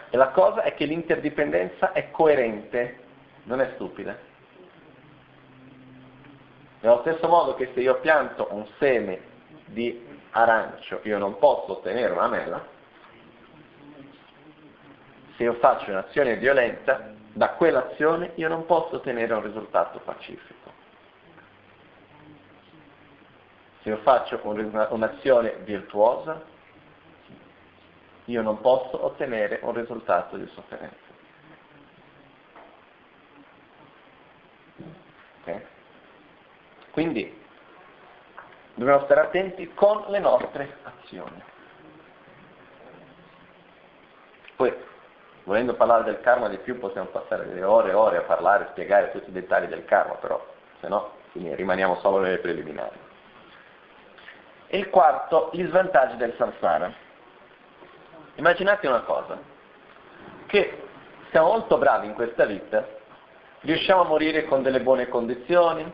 E 0.09 0.17
la 0.17 0.29
cosa 0.29 0.63
è 0.63 0.73
che 0.73 0.85
l'interdipendenza 0.85 1.91
è 1.91 2.09
coerente, 2.09 2.99
non 3.43 3.61
è 3.61 3.71
stupida. 3.75 4.17
Nello 6.79 7.01
stesso 7.01 7.27
modo 7.27 7.53
che 7.53 7.69
se 7.75 7.79
io 7.79 7.99
pianto 7.99 8.47
un 8.49 8.65
seme 8.79 9.21
di 9.65 10.03
arancio 10.31 11.01
io 11.03 11.19
non 11.19 11.37
posso 11.37 11.73
ottenere 11.73 12.11
una 12.11 12.27
mela, 12.27 12.65
se 15.35 15.43
io 15.43 15.53
faccio 15.53 15.91
un'azione 15.91 16.37
violenta, 16.37 17.19
da 17.33 17.49
quell'azione 17.51 18.31
io 18.35 18.47
non 18.47 18.65
posso 18.65 18.95
ottenere 18.95 19.33
un 19.33 19.43
risultato 19.43 19.99
pacifico. 19.99 20.69
Se 23.81 23.89
io 23.89 23.97
faccio 23.97 24.39
un'azione 24.43 25.55
virtuosa, 25.63 26.43
io 28.25 28.41
non 28.41 28.59
posso 28.61 29.03
ottenere 29.03 29.59
un 29.63 29.73
risultato 29.73 30.37
di 30.37 30.47
sofferenza. 30.53 31.09
Okay? 35.41 35.65
Quindi 36.91 37.39
dobbiamo 38.75 39.03
stare 39.05 39.21
attenti 39.21 39.73
con 39.73 40.05
le 40.09 40.19
nostre 40.19 40.77
azioni. 40.83 41.41
Poi, 44.55 44.89
volendo 45.43 45.73
parlare 45.73 46.03
del 46.03 46.21
karma 46.21 46.47
di 46.47 46.57
più, 46.57 46.79
possiamo 46.79 47.07
passare 47.07 47.47
delle 47.47 47.63
ore 47.63 47.91
e 47.91 47.93
ore 47.93 48.17
a 48.17 48.21
parlare, 48.21 48.65
a 48.65 48.69
spiegare 48.71 49.11
tutti 49.11 49.29
i 49.29 49.33
dettagli 49.33 49.67
del 49.67 49.85
karma, 49.85 50.13
però 50.15 50.43
se 50.79 50.87
no 50.87 51.19
rimaniamo 51.33 51.97
solo 52.01 52.19
nelle 52.19 52.39
preliminari. 52.39 52.97
Il 54.67 54.89
quarto, 54.89 55.49
gli 55.53 55.65
svantaggi 55.67 56.15
del 56.17 56.33
samsara. 56.37 56.93
Immaginate 58.35 58.87
una 58.87 59.01
cosa, 59.01 59.37
che 60.45 60.83
siamo 61.31 61.47
molto 61.47 61.77
bravi 61.77 62.07
in 62.07 62.13
questa 62.13 62.45
vita, 62.45 62.87
riusciamo 63.61 64.01
a 64.01 64.05
morire 64.05 64.45
con 64.45 64.63
delle 64.63 64.81
buone 64.81 65.07
condizioni, 65.07 65.91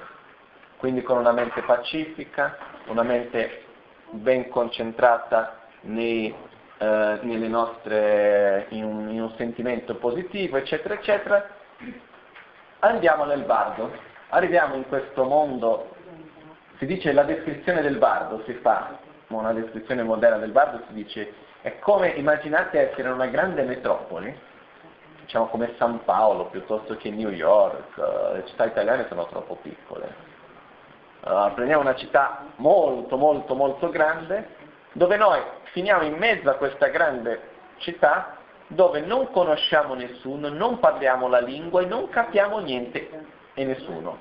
quindi 0.78 1.02
con 1.02 1.18
una 1.18 1.32
mente 1.32 1.62
pacifica, 1.62 2.58
una 2.86 3.04
mente 3.04 3.64
ben 4.12 4.48
concentrata 4.50 5.60
nei, 5.82 6.34
eh, 6.78 7.20
nostre, 7.48 8.68
in, 8.70 8.84
un, 8.84 9.10
in 9.10 9.22
un 9.22 9.32
sentimento 9.38 9.96
positivo, 9.96 10.58
eccetera, 10.58 10.94
eccetera, 10.94 11.48
andiamo 12.80 13.26
nel 13.26 13.44
bardo, 13.44 13.92
arriviamo 14.30 14.76
in 14.76 14.88
questo 14.88 15.24
mondo, 15.24 15.96
si 16.78 16.86
dice 16.86 17.12
la 17.14 17.24
descrizione 17.24 17.82
del 17.82 17.98
bardo, 17.98 18.44
si 18.46 18.54
fa, 18.54 18.98
una 19.28 19.54
descrizione 19.54 20.04
moderna 20.04 20.38
del 20.38 20.52
bardo 20.52 20.84
si 20.88 20.94
dice, 20.94 21.34
è 21.62 21.80
come 21.80 22.10
immaginate 22.10 22.92
essere 22.92 23.10
una 23.10 23.28
grande 23.28 23.64
metropoli, 23.64 24.34
diciamo 25.22 25.48
come 25.48 25.74
San 25.78 26.04
Paolo 26.06 26.46
piuttosto 26.46 26.96
che 26.96 27.10
New 27.10 27.30
York, 27.30 27.98
le 28.34 28.46
città 28.46 28.66
italiane 28.66 29.08
sono 29.10 29.26
troppo 29.28 29.56
piccole, 29.56 30.36
Uh, 31.20 31.52
prendiamo 31.56 31.82
una 31.82 31.96
città 31.96 32.46
molto 32.58 33.18
molto 33.18 33.54
molto 33.54 33.90
grande, 33.90 34.48
dove 34.94 35.18
noi 35.18 35.42
finiamo 35.72 36.04
in 36.04 36.16
mezzo 36.16 36.50
a 36.50 36.56
questa 36.56 36.88
grande 36.88 37.56
città, 37.78 38.38
dove 38.68 39.02
non 39.02 39.32
conosciamo 39.32 39.94
nessuno, 39.94 40.50
non 40.50 40.80
parliamo 40.80 41.28
la 41.28 41.40
lingua 41.40 41.82
e 41.82 41.86
non 41.86 42.10
capiamo 42.10 42.60
niente 42.60 43.10
e 43.54 43.66
nessuno. 43.66 44.20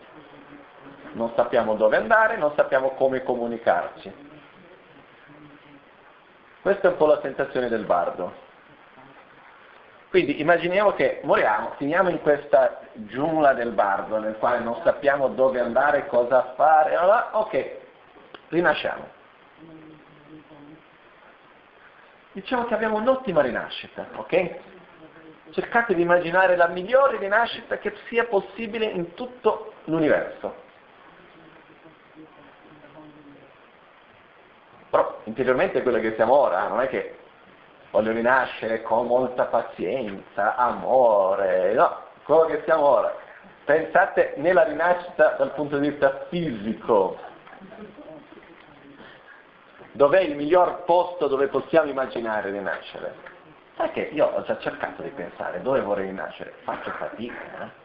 Non 1.13 1.33
sappiamo 1.35 1.75
dove 1.75 1.97
andare, 1.97 2.37
non 2.37 2.53
sappiamo 2.55 2.91
come 2.91 3.23
comunicarci. 3.23 4.25
Questa 6.61 6.89
è 6.89 6.91
un 6.91 6.97
po' 6.97 7.07
la 7.07 7.21
sensazione 7.23 7.69
del 7.69 7.85
bardo. 7.85 8.45
Quindi 10.11 10.41
immaginiamo 10.41 10.93
che 10.95 11.21
moriamo, 11.25 11.73
finiamo 11.77 12.09
in 12.09 12.21
questa 12.21 12.81
giungla 12.93 13.55
del 13.55 13.73
bardo 13.73 14.19
nel 14.19 14.37
quale 14.39 14.61
non 14.61 14.81
sappiamo 14.83 15.29
dove 15.29 15.61
andare, 15.61 16.07
cosa 16.07 16.55
fare, 16.55 16.95
allora, 16.95 17.31
ok, 17.33 17.71
rinasciamo. 18.49 19.16
Diciamo 22.37 22.67
che 22.67 22.75
abbiamo 22.75 22.99
un'ottima 22.99 23.41
rinascita, 23.41 24.09
ok? 24.15 24.57
Cercate 25.53 25.95
di 25.95 26.03
immaginare 26.03 26.55
la 26.55 26.67
migliore 26.69 27.17
rinascita 27.17 27.79
che 27.79 27.95
sia 28.09 28.27
possibile 28.27 28.85
in 28.85 29.15
tutto 29.15 29.73
l'universo. 29.85 30.55
Però 34.91 35.21
interiormente 35.25 35.81
quello 35.81 35.99
che 35.99 36.15
siamo 36.17 36.35
ora, 36.35 36.69
non 36.69 36.83
è 36.83 36.89
che 36.89 37.17
voglio 37.91 38.13
rinascere 38.13 38.83
con 38.83 39.07
molta 39.07 39.47
pazienza, 39.47 40.57
amore, 40.57 41.73
no, 41.73 42.03
quello 42.25 42.45
che 42.45 42.61
siamo 42.67 42.85
ora. 42.85 43.17
Pensate 43.65 44.35
nella 44.37 44.65
rinascita 44.65 45.37
dal 45.39 45.55
punto 45.55 45.79
di 45.79 45.89
vista 45.89 46.27
fisico. 46.29 47.19
Dov'è 49.97 50.21
il 50.21 50.37
miglior 50.37 50.85
posto 50.85 51.27
dove 51.27 51.49
possiamo 51.49 51.89
immaginare 51.89 52.51
rinascere? 52.51 53.15
Perché 53.77 54.11
io 54.13 54.27
ho 54.27 54.43
già 54.43 54.59
cercato 54.59 55.01
di 55.01 55.09
pensare 55.09 55.63
dove 55.63 55.81
vorrei 55.81 56.09
rinascere, 56.09 56.53
faccio 56.65 56.91
fatica. 56.91 57.63
Eh? 57.63 57.85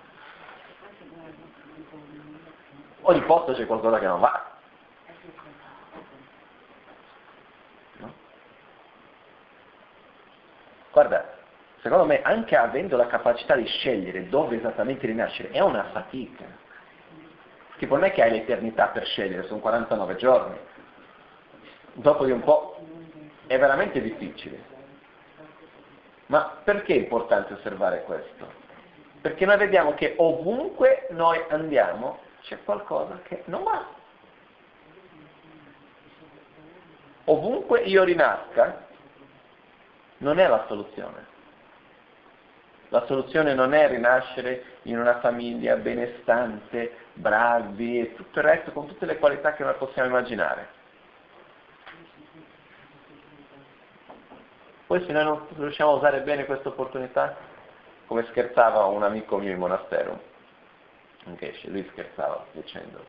Ogni 3.03 3.21
posto 3.21 3.53
c'è 3.53 3.65
qualcosa 3.65 3.97
che 3.97 4.07
non 4.07 4.19
va. 4.19 4.51
No? 7.99 8.13
Guarda, 10.91 11.33
secondo 11.79 12.03
me 12.03 12.21
anche 12.23 12.57
avendo 12.57 12.97
la 12.97 13.07
capacità 13.07 13.55
di 13.55 13.65
scegliere 13.65 14.27
dove 14.27 14.57
esattamente 14.57 15.07
rinascere 15.07 15.51
è 15.51 15.61
una 15.61 15.85
fatica. 15.93 16.43
Tipo 17.77 17.95
non 17.95 18.03
è 18.03 18.11
che 18.11 18.21
hai 18.21 18.31
l'eternità 18.31 18.87
per 18.87 19.05
scegliere, 19.05 19.47
sono 19.47 19.61
49 19.61 20.15
giorni. 20.17 20.57
Dopo 21.93 22.25
di 22.25 22.31
un 22.31 22.41
po' 22.41 22.77
è 23.47 23.59
veramente 23.59 24.01
difficile. 24.01 24.69
Ma 26.27 26.59
perché 26.63 26.93
è 26.93 26.97
importante 26.97 27.53
osservare 27.53 28.03
questo? 28.03 28.59
Perché 29.19 29.45
noi 29.45 29.57
vediamo 29.57 29.93
che 29.93 30.15
ovunque 30.17 31.07
noi 31.11 31.43
andiamo 31.49 32.19
c'è 32.41 32.57
qualcosa 32.63 33.19
che 33.23 33.43
non 33.45 33.63
va. 33.63 33.85
Ovunque 37.25 37.81
io 37.81 38.03
rinasca 38.03 38.87
non 40.17 40.39
è 40.39 40.47
la 40.47 40.65
soluzione. 40.67 41.27
La 42.89 43.05
soluzione 43.05 43.53
non 43.53 43.73
è 43.73 43.87
rinascere 43.87 44.63
in 44.83 44.97
una 44.97 45.19
famiglia 45.19 45.75
benestante, 45.75 46.93
bravi 47.13 47.99
e 47.99 48.15
tutto 48.15 48.39
il 48.39 48.45
resto 48.45 48.71
con 48.71 48.87
tutte 48.87 49.05
le 49.05 49.17
qualità 49.17 49.53
che 49.53 49.63
noi 49.63 49.75
possiamo 49.75 50.09
immaginare. 50.09 50.79
Poi 54.91 55.05
se 55.05 55.13
noi 55.13 55.23
non 55.23 55.47
riusciamo 55.55 55.91
a 55.91 55.95
usare 55.95 56.19
bene 56.19 56.43
questa 56.43 56.67
opportunità, 56.67 57.33
come 58.07 58.25
scherzava 58.25 58.83
un 58.87 59.03
amico 59.03 59.37
mio 59.37 59.51
in 59.51 59.57
monastero, 59.57 60.19
anche 61.27 61.57
lui 61.67 61.87
scherzava 61.91 62.43
dicendo, 62.51 62.99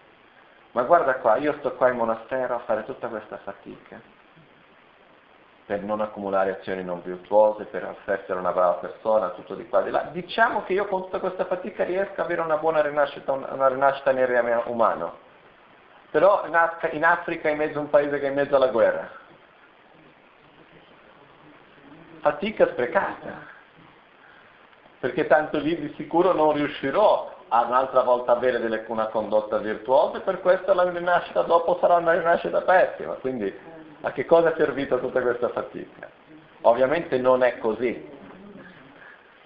ma 0.71 0.85
guarda 0.85 1.17
qua, 1.17 1.39
io 1.39 1.57
sto 1.59 1.75
qua 1.75 1.89
in 1.89 1.97
monastero 1.97 2.55
a 2.55 2.61
fare 2.61 2.85
tutta 2.85 3.09
questa 3.09 3.39
fatica 3.39 4.01
per 5.67 5.83
non 5.83 6.01
accumulare 6.01 6.57
azioni 6.61 6.85
non 6.85 7.03
virtuose, 7.03 7.65
per 7.65 7.97
essere 8.05 8.39
una 8.39 8.53
brava 8.53 8.75
persona, 8.75 9.31
tutto 9.31 9.57
di 9.57 9.67
qua 9.69 9.81
e 9.81 9.83
di 9.87 9.91
là. 9.91 10.03
Diciamo 10.13 10.63
che 10.63 10.75
io 10.75 10.87
con 10.87 11.03
tutta 11.03 11.19
questa 11.19 11.47
fatica 11.47 11.83
riesco 11.83 12.13
ad 12.13 12.27
avere 12.27 12.43
una 12.43 12.59
buona 12.59 12.81
rinascita, 12.81 13.33
una 13.33 13.67
rinascita 13.67 14.13
nel 14.13 14.29
reame 14.29 14.63
umano. 14.67 15.19
Però 16.13 16.45
in 16.47 17.05
Africa, 17.05 17.49
in 17.49 17.57
mezzo 17.57 17.79
a 17.79 17.81
un 17.81 17.91
paese 17.91 18.21
che 18.21 18.27
è 18.27 18.29
in 18.29 18.35
mezzo 18.35 18.55
alla 18.55 18.69
guerra. 18.69 19.19
Fatica 22.23 22.69
sprecata. 22.69 23.51
Perché 25.01 25.27
tanto 25.27 25.59
lì 25.59 25.77
di 25.77 25.93
sicuro 25.97 26.33
non 26.33 26.53
riuscirò 26.53 27.35
a 27.49 27.65
un'altra 27.65 28.03
volta 28.03 28.31
avere 28.31 28.61
delle, 28.61 28.85
una 28.87 29.09
condotta 29.09 29.59
virtuosa 29.59 30.19
e 30.19 30.21
per 30.21 30.41
questo 30.41 30.73
la 30.73 30.89
rinascita 30.89 31.43
dopo 31.43 31.79
sarà 31.81 31.97
una 31.97 32.13
rinascita 32.13 32.61
pessima. 32.61 33.15
Quindi 33.15 33.53
a 34.03 34.13
che 34.13 34.25
cosa 34.25 34.53
è 34.53 34.57
servita 34.57 34.99
tutta 34.99 35.21
questa 35.21 35.49
fatica? 35.49 36.09
Ovviamente 36.61 37.19
non 37.19 37.43
è 37.43 37.59
così, 37.59 38.09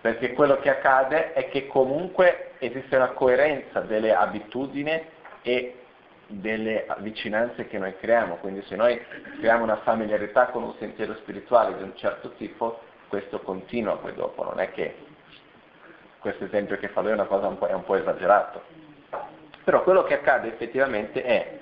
perché 0.03 0.35
quello 0.35 0.59
che 0.59 0.69
accade 0.69 1.33
è 1.33 1.49
che 1.49 1.67
comunque 1.67 2.53
esiste 2.59 2.95
una 2.95 3.13
coerenza 3.13 3.81
delle 3.81 4.15
abitudini 4.15 5.03
e 5.41 5.86
delle 6.27 6.87
vicinanze 6.99 7.67
che 7.67 7.79
noi 7.79 7.97
creiamo, 7.97 8.37
quindi 8.37 8.63
se 8.63 8.77
noi 8.77 9.01
creiamo 9.39 9.63
una 9.63 9.77
familiarità 9.77 10.47
con 10.47 10.63
un 10.63 10.75
sentiero 10.79 11.15
spirituale 11.17 11.77
di 11.77 11.83
un 11.83 11.97
certo 11.97 12.33
tipo, 12.33 12.81
questo 13.09 13.41
continua 13.41 13.97
poi 13.97 14.15
dopo, 14.15 14.43
non 14.43 14.59
è 14.59 14.71
che 14.73 14.97
questo 16.19 16.45
esempio 16.45 16.77
che 16.79 16.89
fa 16.89 17.03
lui 17.03 17.11
è 17.11 17.15
una 17.15 17.27
cosa 17.27 17.47
un 17.47 17.59
po', 17.59 17.67
un 17.73 17.85
po 17.85 17.95
esagerato. 17.95 18.63
Però 19.63 19.83
quello 19.83 20.03
che 20.03 20.15
accade 20.15 20.49
effettivamente 20.49 21.23
è 21.23 21.59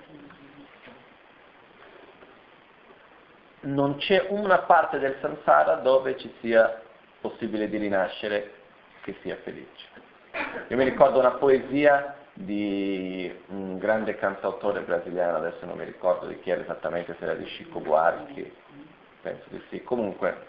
non 3.61 3.97
c'è 3.97 4.27
una 4.29 4.59
parte 4.61 4.99
del 4.99 5.17
samsara 5.21 5.77
dove 5.77 6.17
ci 6.19 6.33
sia 6.41 6.83
possibile 7.21 7.69
di 7.69 7.79
rinascere 7.79 8.53
che 9.03 9.17
sia 9.23 9.37
felice. 9.43 9.87
Io 10.69 10.77
mi 10.77 10.85
ricordo 10.85 11.19
una 11.19 11.33
poesia 11.33 12.17
di 12.35 13.32
un 13.47 13.78
grande 13.78 14.16
cantautore 14.16 14.80
brasiliano, 14.80 15.37
adesso 15.37 15.64
non 15.64 15.78
mi 15.78 15.85
ricordo 15.85 16.26
di 16.26 16.39
chi 16.41 16.51
era 16.51 16.62
esattamente, 16.62 17.14
se 17.18 17.24
era 17.24 17.35
di 17.35 17.45
Chico 17.45 17.78
Buarque, 17.78 18.53
penso 19.22 19.45
di 19.49 19.62
sì, 19.70 19.82
comunque, 19.85 20.47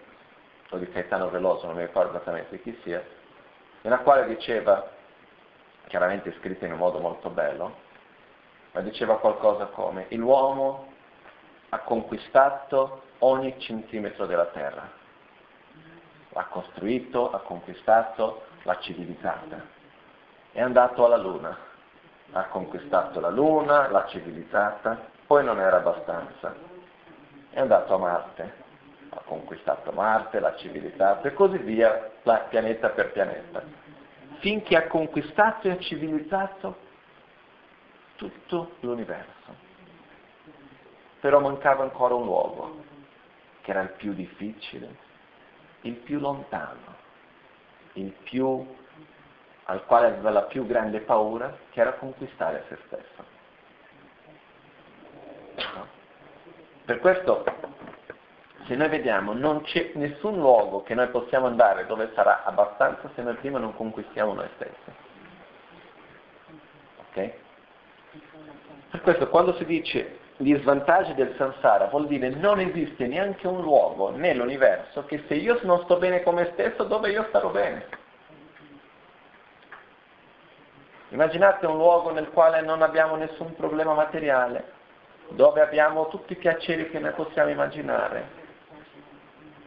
o 0.72 0.78
di 0.78 0.90
Caetano 0.90 1.30
Veloso, 1.30 1.68
non 1.68 1.76
mi 1.76 1.86
ricordo 1.86 2.10
esattamente 2.10 2.60
chi 2.62 2.78
sia, 2.84 3.04
nella 3.82 4.00
quale 4.00 4.26
diceva, 4.26 4.90
chiaramente 5.88 6.34
scritta 6.40 6.66
in 6.66 6.72
un 6.72 6.80
modo 6.80 7.00
molto 7.00 7.30
bello, 7.30 7.84
ma 8.72 8.82
diceva 8.82 9.20
qualcosa 9.20 9.66
come 9.68 10.08
l'uomo 10.10 10.92
ha 11.70 11.80
conquistato 11.80 13.04
ogni 13.20 13.58
centimetro 13.60 14.26
della 14.26 14.48
terra, 14.48 14.92
l'ha 16.30 16.46
costruito, 16.46 17.32
ha 17.32 17.40
conquistato, 17.40 18.46
l'ha 18.64 18.78
civilizzata, 18.80 19.64
è 20.52 20.62
andato 20.62 21.06
alla 21.06 21.18
luna, 21.18 21.65
ha 22.32 22.46
conquistato 22.46 23.20
la 23.20 23.30
luna, 23.30 23.90
l'ha 23.90 24.06
civilizzata, 24.08 25.10
poi 25.26 25.44
non 25.44 25.60
era 25.60 25.78
abbastanza, 25.78 26.56
è 27.50 27.60
andato 27.60 27.96
a 27.96 27.98
Marte, 27.98 28.54
ha 29.10 29.22
conquistato 29.26 29.92
Marte, 29.92 30.40
l'ha 30.40 30.56
civilizzato 30.56 31.28
e 31.28 31.34
così 31.34 31.58
via, 31.58 32.12
pianeta 32.50 32.90
per 32.90 33.12
pianeta, 33.12 33.64
finché 34.40 34.76
ha 34.76 34.88
conquistato 34.88 35.68
e 35.68 35.72
ha 35.72 35.80
civilizzato 35.80 36.78
tutto 38.16 38.72
l'universo. 38.82 39.64
Però 41.22 41.40
mancava 41.40 41.84
ancora 41.84 42.14
un 42.14 42.26
luogo, 42.26 42.84
che 43.62 43.72
era 43.72 43.82
il 43.82 43.92
più 43.92 44.14
difficile, 44.14 44.96
il 45.82 45.96
più 45.96 46.20
lontano, 46.20 46.96
il 47.94 48.12
più 48.12 48.66
al 49.66 49.86
quale 49.86 50.08
aveva 50.08 50.30
la 50.30 50.44
più 50.44 50.66
grande 50.66 51.00
paura, 51.00 51.56
che 51.72 51.82
era 51.82 51.94
conquistare 51.94 52.66
se 52.68 52.78
stesso. 52.86 53.24
No? 55.74 55.88
Per 56.86 57.00
questo 57.00 57.44
se 58.66 58.76
noi 58.76 58.90
vediamo 58.90 59.34
non 59.34 59.62
c'è 59.62 59.92
nessun 59.94 60.38
luogo 60.38 60.84
che 60.84 60.96
noi 60.96 61.08
possiamo 61.08 61.46
andare 61.48 61.86
dove 61.86 62.12
sarà 62.14 62.44
abbastanza 62.44 63.10
se 63.16 63.22
noi 63.22 63.36
prima 63.36 63.60
non 63.60 63.76
conquistiamo 63.76 64.34
noi 64.34 64.50
stessi. 64.56 64.92
Ok? 67.10 67.32
Per 68.92 69.02
questo 69.02 69.30
quando 69.30 69.54
si 69.54 69.66
dice 69.66 70.20
gli 70.38 70.56
svantaggi 70.58 71.14
del 71.14 71.34
samsara 71.38 71.88
vuol 71.88 72.08
dire 72.08 72.30
non 72.30 72.60
esiste 72.60 73.08
neanche 73.08 73.48
un 73.48 73.62
luogo 73.62 74.10
nell'universo 74.10 75.06
che 75.06 75.24
se 75.28 75.36
io 75.36 75.60
non 75.64 75.82
sto 75.84 75.98
bene 75.98 76.24
con 76.24 76.36
me 76.36 76.50
stesso 76.54 76.84
dove 76.84 77.10
io 77.10 77.26
starò 77.30 77.50
bene. 77.50 78.04
Immaginate 81.10 81.66
un 81.66 81.78
luogo 81.78 82.12
nel 82.12 82.30
quale 82.30 82.62
non 82.62 82.82
abbiamo 82.82 83.16
nessun 83.16 83.56
problema 83.56 83.94
materiale, 83.94 84.74
dove 85.30 85.62
abbiamo 85.62 86.08
tutti 86.08 86.34
i 86.34 86.38
piaceri 86.38 86.90
che 86.90 87.00
noi 87.00 87.12
possiamo 87.14 87.50
immaginare, 87.50 88.44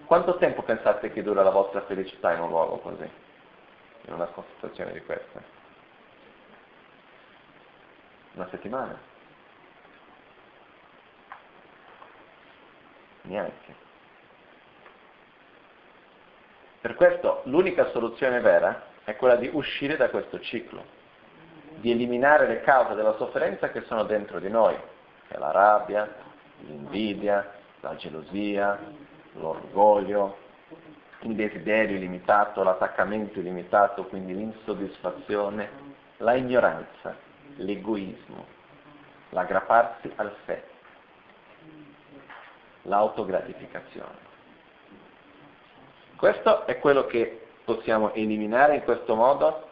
quanto 0.09 0.39
tempo 0.39 0.62
pensate 0.62 1.12
che 1.12 1.22
dura 1.22 1.43
la 1.43 1.51
vostra 1.51 1.82
felicità 1.82 2.32
in 2.32 2.41
un 2.41 2.49
luogo 2.49 2.78
così? 2.78 3.11
In 4.07 4.14
una 4.14 4.26
situazione 4.57 4.93
di 4.93 5.05
questa? 5.05 5.43
Una 8.32 8.49
settimana? 8.49 8.99
Neanche. 13.22 13.74
Per 16.80 16.95
questo 16.95 17.43
l'unica 17.45 17.91
soluzione 17.91 18.41
vera 18.41 18.86
è 19.05 19.14
quella 19.16 19.36
di 19.36 19.51
uscire 19.53 19.97
da 19.97 20.09
questo 20.09 20.41
ciclo, 20.41 20.82
di 21.81 21.91
eliminare 21.91 22.47
le 22.47 22.61
cause 22.61 22.95
della 22.95 23.16
sofferenza 23.16 23.70
che 23.70 23.83
sono 23.83 24.05
dentro 24.05 24.39
di 24.41 24.49
noi, 24.49 24.76
che 25.29 25.35
è 25.35 25.39
la 25.39 25.51
rabbia, 25.51 26.09
l'invidia, 26.61 27.53
la 27.81 27.95
gelosia, 27.97 28.79
l'orgoglio, 29.35 30.37
il 31.20 31.35
desiderio 31.35 31.97
illimitato, 31.97 32.62
l'attaccamento 32.62 33.39
illimitato, 33.39 34.05
quindi 34.05 34.35
l'insoddisfazione, 34.35 35.70
la 36.18 36.35
ignoranza, 36.35 37.16
l'egoismo, 37.57 38.47
l'aggrapparsi 39.31 40.12
al 40.16 40.35
sé, 40.47 40.62
l'autogratificazione. 42.83 44.26
Questo 46.16 46.66
è 46.66 46.79
quello 46.79 47.07
che 47.07 47.47
possiamo 47.64 48.12
eliminare 48.14 48.76
in 48.76 48.83
questo 48.83 49.14
modo. 49.14 49.68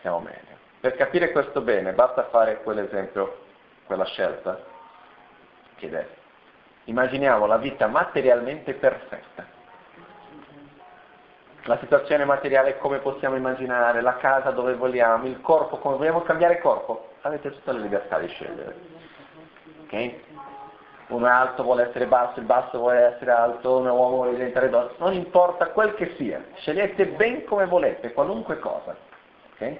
Siamo 0.00 0.20
meglio. 0.20 0.58
Per 0.80 0.96
capire 0.96 1.30
questo 1.30 1.60
bene 1.60 1.92
basta 1.92 2.24
fare 2.24 2.62
quell'esempio, 2.62 3.44
quella 3.84 4.04
scelta, 4.06 4.58
che 5.76 5.90
è 5.90 6.06
immaginiamo 6.84 7.46
la 7.46 7.58
vita 7.58 7.86
materialmente 7.86 8.74
perfetta. 8.74 9.46
La 11.64 11.78
situazione 11.78 12.24
materiale 12.24 12.78
come 12.78 12.98
possiamo 12.98 13.36
immaginare, 13.36 14.00
la 14.00 14.16
casa 14.16 14.50
dove 14.50 14.74
vogliamo, 14.74 15.26
il 15.26 15.40
corpo 15.40 15.76
come 15.76 15.96
vogliamo 15.96 16.22
cambiare 16.22 16.58
corpo, 16.58 17.10
avete 17.20 17.50
tutta 17.50 17.72
la 17.72 17.78
libertà 17.78 18.18
di 18.18 18.28
scegliere. 18.28 18.76
Ok? 19.82 20.14
Uno 21.08 21.26
è 21.26 21.30
alto 21.30 21.62
vuole 21.62 21.88
essere 21.88 22.06
basso, 22.06 22.38
il 22.38 22.46
basso 22.46 22.78
vuole 22.78 23.14
essere 23.14 23.32
alto, 23.32 23.78
un 23.78 23.86
uomo 23.86 24.16
vuole 24.16 24.30
diventare 24.30 24.70
donna, 24.70 24.90
non 24.98 25.12
importa 25.12 25.66
quel 25.66 25.94
che 25.94 26.14
sia, 26.16 26.42
scegliete 26.54 27.06
ben 27.08 27.44
come 27.44 27.66
volete, 27.66 28.12
qualunque 28.12 28.58
cosa. 28.58 28.96
Ok? 29.60 29.78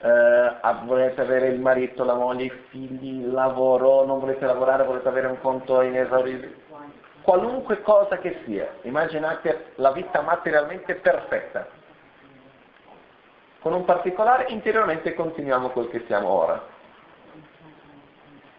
Uh, 0.00 0.84
volete 0.84 1.22
avere 1.22 1.48
il 1.48 1.58
marito, 1.58 2.04
la 2.04 2.14
moglie, 2.14 2.44
i 2.44 2.52
figli, 2.68 3.20
il 3.22 3.32
lavoro, 3.32 4.04
non 4.04 4.20
volete 4.20 4.44
lavorare, 4.44 4.84
volete 4.84 5.08
avere 5.08 5.28
un 5.28 5.40
conto 5.40 5.80
inesauribile. 5.80 6.62
Qualunque 7.22 7.80
cosa 7.80 8.18
che 8.18 8.42
sia, 8.44 8.68
immaginate 8.82 9.72
la 9.76 9.92
vita 9.92 10.20
materialmente 10.20 10.96
perfetta. 10.96 11.66
Con 13.60 13.72
un 13.72 13.86
particolare 13.86 14.44
interiormente 14.48 15.14
continuiamo 15.14 15.70
quel 15.70 15.88
che 15.88 16.04
siamo 16.06 16.28
ora 16.28 16.72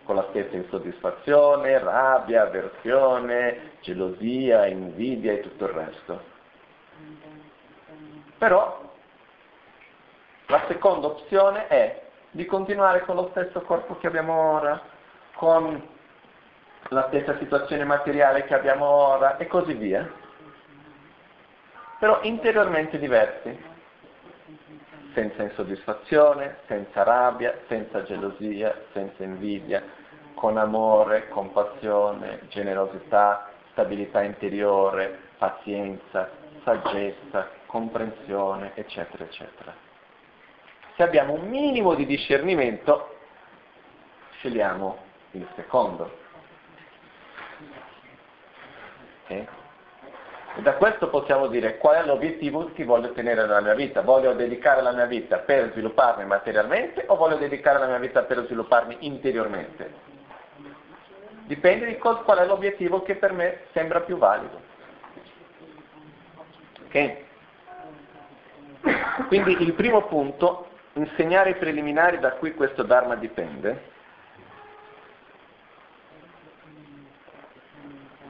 con 0.05 0.15
la 0.15 0.27
stessa 0.29 0.55
insoddisfazione, 0.55 1.79
rabbia, 1.79 2.43
avversione, 2.43 3.71
gelosia, 3.81 4.67
invidia 4.67 5.33
e 5.33 5.39
tutto 5.41 5.65
il 5.65 5.71
resto. 5.71 6.21
Però 8.37 8.84
la 10.47 10.63
seconda 10.67 11.07
opzione 11.07 11.67
è 11.67 12.01
di 12.31 12.45
continuare 12.45 13.01
con 13.01 13.15
lo 13.15 13.29
stesso 13.31 13.61
corpo 13.61 13.97
che 13.97 14.07
abbiamo 14.07 14.33
ora, 14.33 14.81
con 15.35 15.81
la 16.89 17.05
stessa 17.07 17.37
situazione 17.37 17.83
materiale 17.83 18.43
che 18.45 18.53
abbiamo 18.53 18.85
ora 18.85 19.37
e 19.37 19.47
così 19.47 19.73
via, 19.73 20.07
però 21.99 22.19
interiormente 22.23 22.99
diversi 22.99 23.73
senza 25.13 25.43
insoddisfazione, 25.43 26.57
senza 26.67 27.03
rabbia, 27.03 27.57
senza 27.67 28.03
gelosia, 28.03 28.75
senza 28.91 29.23
invidia, 29.23 29.81
con 30.35 30.57
amore, 30.57 31.29
compassione, 31.29 32.41
generosità, 32.49 33.49
stabilità 33.71 34.21
interiore, 34.21 35.17
pazienza, 35.37 36.29
saggezza, 36.63 37.47
comprensione, 37.65 38.73
eccetera, 38.75 39.23
eccetera. 39.23 39.84
Se 40.95 41.03
abbiamo 41.03 41.33
un 41.33 41.49
minimo 41.49 41.93
di 41.93 42.05
discernimento, 42.05 43.17
scegliamo 44.37 44.97
il 45.31 45.47
secondo. 45.55 46.23
Okay? 49.23 49.47
E 50.57 50.61
da 50.61 50.75
questo 50.75 51.09
possiamo 51.09 51.47
dire 51.47 51.77
qual 51.77 51.95
è 51.95 52.05
l'obiettivo 52.05 52.71
che 52.73 52.85
voglio 52.85 53.07
ottenere 53.07 53.41
nella 53.41 53.59
mia 53.59 53.73
vita. 53.73 54.01
Voglio 54.01 54.33
dedicare 54.33 54.81
la 54.81 54.93
mia 54.93 55.05
vita 55.05 55.39
per 55.39 55.71
svilupparmi 55.71 56.25
materialmente 56.25 57.03
o 57.07 57.17
voglio 57.17 57.35
dedicare 57.35 57.79
la 57.79 57.87
mia 57.87 57.97
vita 57.97 58.23
per 58.23 58.45
svilupparmi 58.45 58.97
interiormente? 59.01 60.13
Dipende 61.43 61.87
di 61.87 61.97
qual 61.97 62.23
è 62.23 62.45
l'obiettivo 62.45 63.01
che 63.01 63.15
per 63.15 63.33
me 63.33 63.63
sembra 63.73 63.99
più 63.99 64.17
valido. 64.17 64.61
Ok? 66.85 67.23
Quindi 69.27 69.61
il 69.61 69.73
primo 69.73 70.03
punto, 70.03 70.67
insegnare 70.95 71.51
i 71.51 71.55
preliminari 71.55 72.19
da 72.19 72.33
cui 72.33 72.53
questo 72.53 72.83
Dharma 72.83 73.15
dipende, 73.15 73.93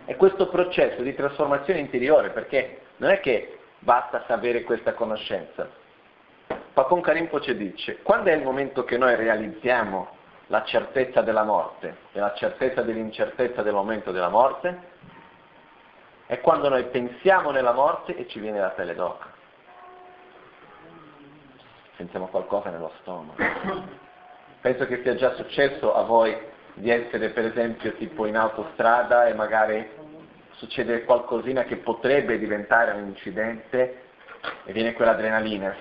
è 0.06 0.16
questo 0.16 0.50
processo 0.50 1.02
di 1.02 1.16
trasformazione 1.16 1.80
interiore, 1.80 2.30
perché 2.30 2.82
non 2.98 3.10
è 3.10 3.20
che 3.20 3.60
basta 3.80 4.24
sapere 4.28 4.64
questa 4.64 4.94
conoscenza. 4.94 5.68
Papon 6.74 7.02
Karimpo 7.02 7.40
ci 7.40 7.56
dice, 7.56 8.02
quando 8.02 8.30
è 8.30 8.34
il 8.34 8.44
momento 8.44 8.84
che 8.84 8.98
noi 8.98 9.16
realizziamo 9.16 10.10
la 10.48 10.64
certezza 10.64 11.22
della 11.22 11.44
morte 11.44 11.96
e 12.12 12.20
la 12.20 12.34
certezza 12.34 12.82
dell'incertezza 12.82 13.62
del 13.64 13.74
momento 13.74 14.12
della 14.12 14.30
morte? 14.30 14.94
È 16.28 16.40
quando 16.42 16.70
noi 16.70 16.86
pensiamo 16.86 17.52
nella 17.52 17.74
morte 17.74 18.16
e 18.16 18.28
ci 18.28 18.40
viene 18.40 18.60
la 18.60 18.70
pelle 18.70 18.96
d'oca. 18.96 19.35
Sentiamo 21.98 22.28
qualcosa 22.28 22.70
nello 22.70 22.92
stomaco. 23.00 23.42
Penso 24.62 24.86
che 24.88 25.02
sia 25.02 25.16
già 25.16 25.34
successo 25.36 25.94
a 25.94 26.04
voi 26.04 26.36
di 26.74 26.90
essere 26.90 27.30
per 27.30 27.46
esempio 27.46 27.94
tipo 27.94 28.26
in 28.26 28.36
autostrada 28.36 29.28
e 29.28 29.34
magari 29.34 29.90
succede 30.52 31.04
qualcosina 31.06 31.64
che 31.64 31.78
potrebbe 31.78 32.38
diventare 32.38 32.92
un 32.92 33.08
incidente 33.08 34.04
e 34.66 34.74
viene 34.74 34.94
quell'adrenalina. 34.94 35.76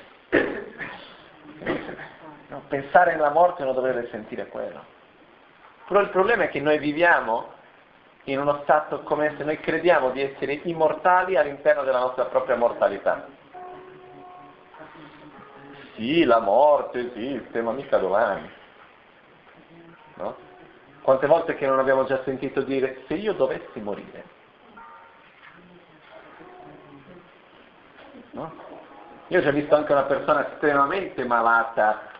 No, 2.48 2.62
pensare 2.68 3.14
nella 3.14 3.30
morte 3.30 3.64
non 3.64 3.74
dovrebbe 3.74 4.08
sentire 4.10 4.46
quello. 4.46 4.84
Però 5.88 6.00
il 6.00 6.10
problema 6.10 6.44
è 6.44 6.48
che 6.48 6.60
noi 6.60 6.78
viviamo 6.78 7.52
in 8.24 8.38
uno 8.38 8.60
stato 8.62 9.02
come 9.02 9.34
se 9.36 9.44
noi 9.44 9.58
crediamo 9.58 10.10
di 10.10 10.22
essere 10.22 10.60
immortali 10.62 11.36
all'interno 11.36 11.82
della 11.82 11.98
nostra 11.98 12.24
propria 12.26 12.56
mortalità. 12.56 13.26
Sì, 15.94 16.24
la 16.24 16.40
morte 16.40 17.12
esiste, 17.12 17.62
ma 17.62 17.72
mica 17.72 17.98
domani. 17.98 18.50
No? 20.16 20.36
Quante 21.02 21.26
volte 21.26 21.54
che 21.54 21.66
non 21.66 21.78
abbiamo 21.78 22.04
già 22.04 22.22
sentito 22.24 22.62
dire 22.62 23.04
se 23.06 23.14
io 23.14 23.32
dovessi 23.34 23.80
morire? 23.80 24.24
No? 28.32 28.52
Io 29.28 29.38
ho 29.38 29.42
già 29.42 29.50
visto 29.50 29.74
anche 29.74 29.92
una 29.92 30.04
persona 30.04 30.50
estremamente 30.52 31.24
malata 31.24 32.10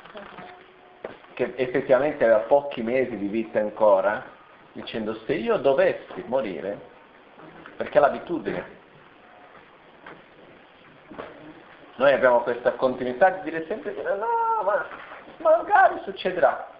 che 1.35 1.53
effettivamente 1.57 2.25
aveva 2.25 2.41
pochi 2.41 2.83
mesi 2.83 3.16
di 3.16 3.27
vita 3.27 3.59
ancora, 3.59 4.25
dicendo 4.72 5.14
se 5.27 5.35
io 5.35 5.57
dovessi 5.57 6.22
morire, 6.27 6.79
perché 7.77 7.99
l'abitudine. 7.99 8.74
Noi 11.97 12.12
abbiamo 12.12 12.41
questa 12.41 12.73
continuità 12.73 13.31
di 13.31 13.51
dire 13.51 13.66
sempre 13.66 13.93
no, 13.93 14.62
ma 14.65 14.87
magari 15.39 16.01
succederà. 16.05 16.73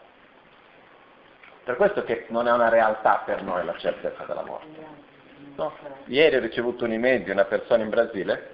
Per 1.65 1.77
questo 1.77 2.03
che 2.05 2.27
non 2.29 2.49
è 2.49 2.53
una 2.53 2.69
realtà 2.69 3.23
per 3.25 3.43
noi 3.43 3.65
la 3.65 3.77
certezza 3.77 4.25
della 4.25 4.45
morte. 4.45 5.13
No? 5.55 5.73
Ieri 6.07 6.37
ho 6.37 6.41
ricevuto 6.41 6.85
un'email 6.85 7.23
di 7.23 7.31
una 7.31 7.45
persona 7.45 7.83
in 7.83 7.91
Brasile 7.91 8.53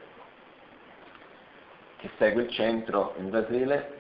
che 1.97 2.11
segue 2.19 2.43
il 2.43 2.51
centro 2.51 3.15
in 3.19 3.31
Brasile 3.31 3.99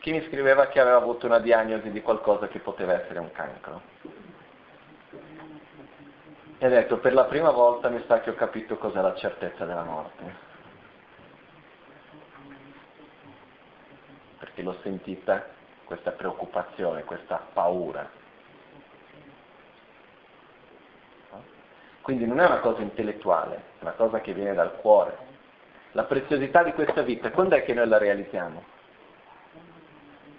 che 0.00 0.10
mi 0.10 0.24
scriveva 0.26 0.66
che 0.68 0.80
aveva 0.80 0.96
avuto 0.96 1.26
una 1.26 1.38
diagnosi 1.38 1.90
di 1.90 2.00
qualcosa 2.00 2.48
che 2.48 2.58
poteva 2.58 2.94
essere 2.94 3.18
un 3.18 3.30
cancro. 3.32 3.82
E 6.58 6.66
ha 6.66 6.68
detto, 6.68 6.98
per 6.98 7.14
la 7.14 7.24
prima 7.24 7.50
volta 7.50 7.88
mi 7.88 8.02
sa 8.06 8.20
che 8.20 8.30
ho 8.30 8.34
capito 8.34 8.76
cos'è 8.76 9.00
la 9.00 9.14
certezza 9.14 9.64
della 9.64 9.84
morte. 9.84 10.48
Perché 14.50 14.62
l'ho 14.62 14.76
sentita 14.82 15.46
questa 15.84 16.10
preoccupazione, 16.10 17.04
questa 17.04 17.40
paura. 17.52 18.08
Quindi 22.00 22.26
non 22.26 22.40
è 22.40 22.46
una 22.46 22.58
cosa 22.58 22.82
intellettuale, 22.82 23.56
è 23.78 23.82
una 23.82 23.92
cosa 23.92 24.20
che 24.20 24.32
viene 24.32 24.54
dal 24.54 24.76
cuore. 24.78 25.16
La 25.92 26.02
preziosità 26.02 26.64
di 26.64 26.72
questa 26.72 27.02
vita, 27.02 27.30
quando 27.30 27.54
è 27.54 27.62
che 27.62 27.74
noi 27.74 27.86
la 27.86 27.98
realizziamo? 27.98 28.64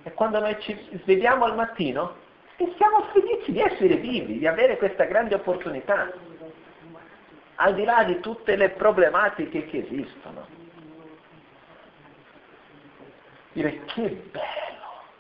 È 0.04 0.12
quando 0.14 0.40
noi 0.40 0.60
ci 0.60 0.78
svegliamo 1.04 1.46
al 1.46 1.56
mattino 1.56 2.16
e 2.58 2.74
siamo 2.76 3.04
felici 3.14 3.54
di 3.54 3.62
essere 3.62 3.96
vivi, 3.96 4.40
di 4.40 4.48
avere 4.48 4.78
questa 4.78 5.06
grande 5.06 5.36
opportunità, 5.36 6.12
al 7.56 7.76
di 7.76 7.86
là 7.86 8.04
di 8.04 8.20
tutte 8.20 8.58
le 8.58 8.72
problematiche 8.72 9.66
che 9.68 9.86
esistono. 9.88 10.61
Dire 13.54 13.84
che 13.86 14.02
bello 14.32 14.80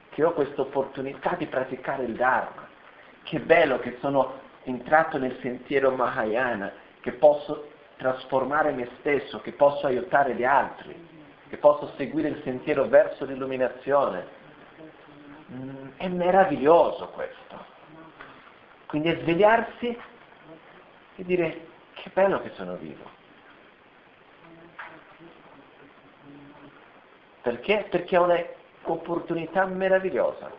che 0.09 0.23
ho 0.23 0.33
questa 0.33 0.61
opportunità 0.61 1.35
di 1.35 1.47
praticare 1.47 2.03
il 2.03 2.15
Dharma, 2.15 2.67
che 3.23 3.39
bello 3.39 3.79
che 3.79 3.97
sono 3.99 4.39
entrato 4.63 5.17
nel 5.17 5.37
sentiero 5.41 5.91
Mahayana, 5.91 6.71
che 7.01 7.13
posso 7.13 7.69
trasformare 7.97 8.71
me 8.71 8.89
stesso, 8.99 9.41
che 9.41 9.51
posso 9.53 9.85
aiutare 9.85 10.33
gli 10.35 10.43
altri, 10.43 11.09
che 11.49 11.57
posso 11.57 11.93
seguire 11.97 12.29
il 12.29 12.41
sentiero 12.43 12.87
verso 12.87 13.25
l'illuminazione. 13.25 14.39
Mm, 15.51 15.87
è 15.97 16.07
meraviglioso 16.07 17.09
questo. 17.09 17.65
Quindi 18.85 19.09
è 19.09 19.19
svegliarsi 19.21 19.97
e 21.15 21.23
dire 21.23 21.67
che 21.93 22.09
bello 22.13 22.41
che 22.41 22.51
sono 22.55 22.75
vivo. 22.75 23.20
Perché? 27.41 27.87
Perché 27.89 28.17
ho 28.17 28.23
un'opportunità 28.23 29.65
meravigliosa 29.65 30.51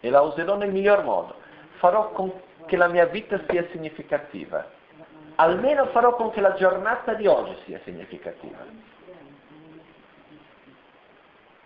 e 0.00 0.10
la 0.10 0.20
userò 0.22 0.56
nel 0.56 0.72
miglior 0.72 1.04
modo. 1.04 1.34
Farò 1.78 2.10
con 2.10 2.32
che 2.66 2.76
la 2.76 2.88
mia 2.88 3.06
vita 3.06 3.40
sia 3.48 3.66
significativa. 3.70 4.66
Almeno 5.36 5.86
farò 5.86 6.14
con 6.14 6.30
che 6.30 6.40
la 6.40 6.54
giornata 6.54 7.14
di 7.14 7.26
oggi 7.26 7.56
sia 7.64 7.80
significativa. 7.84 8.90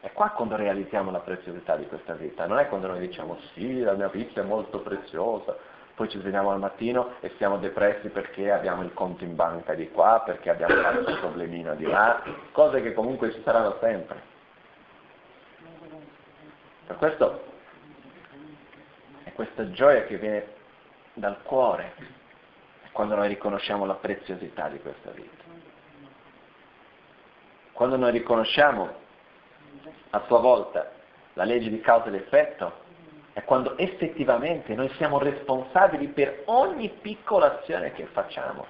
È 0.00 0.12
qua 0.12 0.30
quando 0.30 0.56
realizziamo 0.56 1.10
la 1.10 1.18
preziosità 1.18 1.76
di 1.76 1.86
questa 1.86 2.14
vita, 2.14 2.46
non 2.46 2.58
è 2.58 2.68
quando 2.68 2.86
noi 2.86 3.00
diciamo 3.00 3.38
sì, 3.52 3.80
la 3.80 3.94
mia 3.94 4.08
vita 4.08 4.40
è 4.40 4.44
molto 4.44 4.78
preziosa, 4.78 5.56
poi 5.96 6.10
ci 6.10 6.20
svegliamo 6.20 6.50
al 6.50 6.58
mattino 6.58 7.14
e 7.20 7.32
siamo 7.38 7.56
depressi 7.56 8.10
perché 8.10 8.52
abbiamo 8.52 8.82
il 8.82 8.92
conto 8.92 9.24
in 9.24 9.34
banca 9.34 9.72
di 9.72 9.90
qua, 9.90 10.22
perché 10.26 10.50
abbiamo 10.50 10.74
un 10.98 11.16
problemino 11.20 11.74
di 11.74 11.86
là, 11.86 12.22
cose 12.52 12.82
che 12.82 12.92
comunque 12.92 13.32
ci 13.32 13.40
saranno 13.42 13.78
sempre. 13.80 14.20
Per 16.86 16.96
questo 16.96 17.44
è 19.24 19.32
questa 19.32 19.70
gioia 19.70 20.04
che 20.04 20.18
viene 20.18 20.46
dal 21.14 21.40
cuore, 21.42 21.94
quando 22.92 23.14
noi 23.14 23.28
riconosciamo 23.28 23.86
la 23.86 23.94
preziosità 23.94 24.68
di 24.68 24.78
questa 24.80 25.10
vita. 25.12 25.44
Quando 27.72 27.96
noi 27.96 28.10
riconosciamo 28.10 28.90
a 30.10 30.22
sua 30.26 30.40
volta 30.40 30.92
la 31.32 31.44
legge 31.44 31.70
di 31.70 31.80
causa 31.80 32.08
ed 32.08 32.16
effetto, 32.16 32.84
è 33.36 33.44
quando 33.44 33.76
effettivamente 33.76 34.74
noi 34.74 34.88
siamo 34.94 35.18
responsabili 35.18 36.08
per 36.08 36.44
ogni 36.46 36.88
piccola 36.88 37.58
azione 37.58 37.92
che 37.92 38.06
facciamo, 38.06 38.64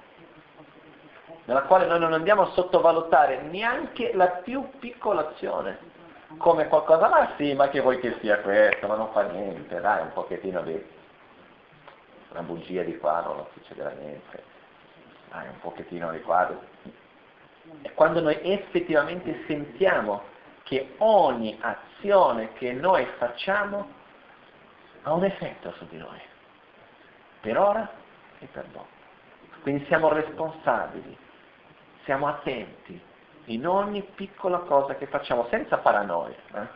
nella 1.45 1.61
quale 1.61 1.85
noi 1.85 1.99
non 2.01 2.11
andiamo 2.11 2.41
a 2.41 2.51
sottovalutare 2.51 3.43
neanche 3.43 4.13
la 4.13 4.27
più 4.27 4.67
piccola 4.77 5.29
azione, 5.29 5.77
come 6.35 6.67
qualcosa, 6.67 7.07
ma 7.07 7.31
sì, 7.37 7.53
ma 7.53 7.69
che 7.69 7.79
vuoi 7.79 7.97
che 7.99 8.17
sia 8.19 8.39
questo, 8.39 8.87
ma 8.87 8.95
non 8.95 9.09
fa 9.13 9.21
niente, 9.21 9.79
dai, 9.79 10.01
un 10.01 10.11
pochettino 10.11 10.61
di 10.63 10.85
una 12.31 12.41
bugia 12.41 12.83
di 12.83 12.97
qua, 12.97 13.21
non 13.21 13.45
succederà 13.53 13.91
niente, 13.91 14.43
dai, 15.29 15.47
un 15.47 15.59
pochettino 15.61 16.11
di 16.11 16.19
qua. 16.19 16.51
È 17.83 17.93
quando 17.93 18.19
noi 18.19 18.37
effettivamente 18.41 19.45
sentiamo 19.47 20.23
che 20.63 20.95
ogni 20.97 21.57
azione 21.61 22.51
che 22.51 22.73
noi 22.73 23.05
facciamo 23.17 23.95
ha 25.07 25.13
un 25.13 25.23
effetto 25.23 25.71
su 25.77 25.87
di 25.87 25.97
noi, 25.97 26.19
per 27.39 27.57
ora 27.57 27.89
e 28.39 28.45
per 28.47 28.65
dopo. 28.65 28.95
Quindi 29.61 29.85
siamo 29.85 30.09
responsabili, 30.09 31.17
siamo 32.03 32.27
attenti 32.27 33.01
in 33.45 33.65
ogni 33.65 34.01
piccola 34.01 34.59
cosa 34.59 34.95
che 34.95 35.07
facciamo, 35.07 35.47
senza 35.49 35.77
paranoia, 35.77 36.35
eh? 36.53 36.67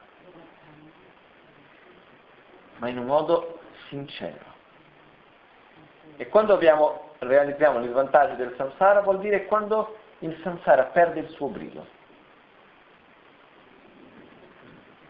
ma 2.78 2.88
in 2.88 3.00
un 3.00 3.06
modo 3.06 3.60
sincero. 3.90 4.50
E 6.16 6.30
quando 6.30 6.54
abbiamo, 6.54 7.16
realizziamo 7.20 7.82
gli 7.82 7.90
svantaggi 7.90 8.38
del 8.38 8.54
samsara 8.56 9.02
vuol 9.02 9.20
dire 9.20 9.46
quando 9.46 9.98
il 10.20 10.40
samsara 10.42 10.86
perde 10.86 11.20
il 11.20 11.30
suo 11.32 11.48
brillo. 11.48 11.86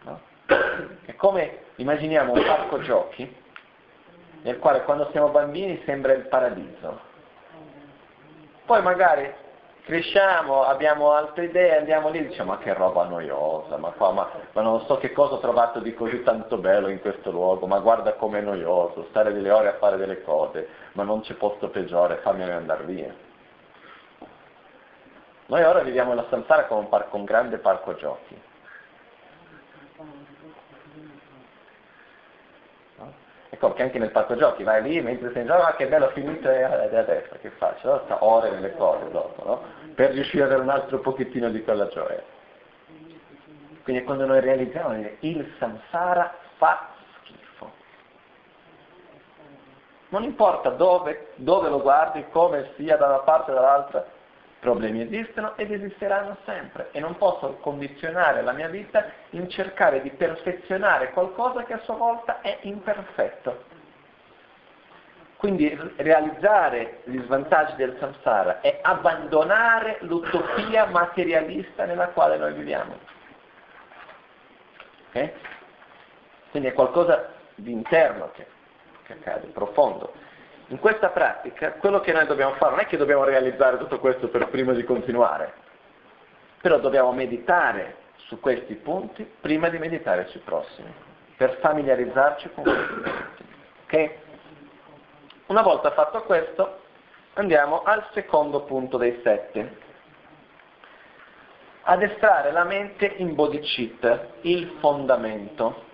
No? 0.05 0.21
È 1.05 1.15
come 1.15 1.59
immaginiamo 1.75 2.33
un 2.33 2.43
parco 2.43 2.81
giochi 2.81 3.39
nel 4.43 4.59
quale 4.59 4.83
quando 4.83 5.09
siamo 5.11 5.29
bambini 5.29 5.81
sembra 5.85 6.13
il 6.13 6.27
paradiso. 6.27 7.09
Poi 8.65 8.81
magari 8.81 9.33
cresciamo, 9.83 10.63
abbiamo 10.63 11.11
altre 11.11 11.45
idee, 11.45 11.77
andiamo 11.77 12.09
lì 12.09 12.19
e 12.19 12.27
diciamo 12.27 12.51
ma 12.51 12.57
che 12.59 12.73
roba 12.73 13.05
noiosa, 13.05 13.77
ma, 13.77 13.89
qua, 13.89 14.11
ma, 14.11 14.29
ma, 14.53 14.61
non 14.61 14.85
so 14.85 14.97
che 14.97 15.11
cosa 15.11 15.35
ho 15.35 15.39
trovato 15.39 15.79
di 15.79 15.93
così 15.93 16.23
tanto 16.23 16.57
bello 16.57 16.87
in 16.87 17.01
questo 17.01 17.31
luogo, 17.31 17.67
ma 17.67 17.79
guarda 17.79 18.13
com'è 18.13 18.41
noioso, 18.41 19.07
stare 19.09 19.33
delle 19.33 19.51
ore 19.51 19.69
a 19.69 19.77
fare 19.77 19.97
delle 19.97 20.21
cose, 20.21 20.67
ma 20.93 21.03
non 21.03 21.21
c'è 21.21 21.33
posto 21.33 21.69
peggiore, 21.69 22.17
fammi 22.17 22.43
andare 22.43 22.83
via. 22.83 23.13
Noi 25.47 25.63
ora 25.63 25.81
viviamo 25.81 26.13
la 26.13 26.25
Samsara 26.29 26.65
come 26.65 26.81
un, 26.81 26.89
parco, 26.89 27.17
un 27.17 27.25
grande 27.25 27.57
parco 27.57 27.93
giochi. 27.95 28.41
Che 33.61 33.83
anche 33.83 33.99
nel 33.99 34.09
parco 34.09 34.35
giochi 34.35 34.63
vai 34.63 34.81
lì 34.81 34.99
mentre 35.01 35.31
sei 35.33 35.43
in 35.43 35.47
gioco, 35.47 35.61
ah 35.61 35.75
che 35.75 35.85
bello 35.85 36.09
finito 36.09 36.49
e 36.49 36.63
adesso 36.63 37.35
che 37.41 37.51
faccio? 37.51 38.01
Sta 38.05 38.23
ore 38.23 38.49
nelle 38.49 38.75
cose 38.75 39.09
dopo, 39.11 39.43
no? 39.45 39.61
Per 39.93 40.11
riuscire 40.11 40.43
ad 40.43 40.49
avere 40.49 40.63
un 40.63 40.69
altro 40.69 40.99
pochettino 40.99 41.47
di 41.49 41.63
quella 41.63 41.87
gioia. 41.87 42.23
Quindi 43.83 44.03
quando 44.03 44.25
noi 44.25 44.39
realizziamo 44.39 44.95
il 45.19 45.53
samsara 45.59 46.33
fa 46.57 46.89
schifo. 47.19 47.71
Non 50.09 50.23
importa 50.23 50.69
dove, 50.69 51.27
dove 51.35 51.69
lo 51.69 51.81
guardi, 51.81 52.25
come 52.31 52.71
sia 52.75 52.97
da 52.97 53.07
una 53.07 53.19
parte 53.19 53.51
o 53.51 53.53
dall'altra, 53.53 54.05
problemi 54.61 55.01
esistono 55.01 55.57
ed 55.57 55.71
esisteranno 55.71 56.37
sempre 56.45 56.89
e 56.91 56.99
non 56.99 57.17
posso 57.17 57.57
condizionare 57.61 58.43
la 58.43 58.53
mia 58.53 58.67
vita 58.67 59.05
in 59.31 59.49
cercare 59.49 60.01
di 60.03 60.11
perfezionare 60.11 61.09
qualcosa 61.11 61.63
che 61.63 61.73
a 61.73 61.79
sua 61.79 61.95
volta 61.95 62.41
è 62.41 62.59
imperfetto. 62.61 63.63
Quindi 65.37 65.75
realizzare 65.95 67.01
gli 67.05 67.19
svantaggi 67.23 67.75
del 67.75 67.97
samsara 67.99 68.61
è 68.61 68.79
abbandonare 68.83 69.97
l'utopia 70.01 70.85
materialista 70.85 71.85
nella 71.85 72.09
quale 72.09 72.37
noi 72.37 72.53
viviamo. 72.53 72.99
Okay? 75.09 75.33
Quindi 76.51 76.69
è 76.69 76.73
qualcosa 76.73 77.33
di 77.55 77.71
interno 77.71 78.29
che, 78.35 78.45
che 79.07 79.13
accade, 79.13 79.47
profondo. 79.47 80.13
In 80.71 80.79
questa 80.79 81.09
pratica 81.09 81.73
quello 81.73 81.99
che 81.99 82.13
noi 82.13 82.25
dobbiamo 82.25 82.53
fare 82.53 82.71
non 82.71 82.79
è 82.79 82.85
che 82.85 82.95
dobbiamo 82.95 83.25
realizzare 83.25 83.77
tutto 83.77 83.99
questo 83.99 84.29
per 84.29 84.47
prima 84.47 84.71
di 84.71 84.85
continuare, 84.85 85.53
però 86.61 86.79
dobbiamo 86.79 87.11
meditare 87.11 87.97
su 88.15 88.39
questi 88.39 88.75
punti 88.75 89.29
prima 89.41 89.67
di 89.67 89.77
meditare 89.77 90.27
sui 90.27 90.39
prossimi, 90.39 90.89
per 91.35 91.57
familiarizzarci 91.59 92.51
con 92.53 92.63
questi 92.63 92.93
punti. 92.93 93.45
Okay? 93.83 94.15
Una 95.47 95.61
volta 95.61 95.91
fatto 95.91 96.23
questo, 96.23 96.79
andiamo 97.33 97.83
al 97.83 98.07
secondo 98.13 98.61
punto 98.61 98.95
dei 98.95 99.19
sette. 99.21 99.77
Addestrare 101.81 102.53
la 102.53 102.63
mente 102.63 103.07
in 103.17 103.35
bodhicitta, 103.35 104.27
il 104.41 104.77
fondamento. 104.79 105.89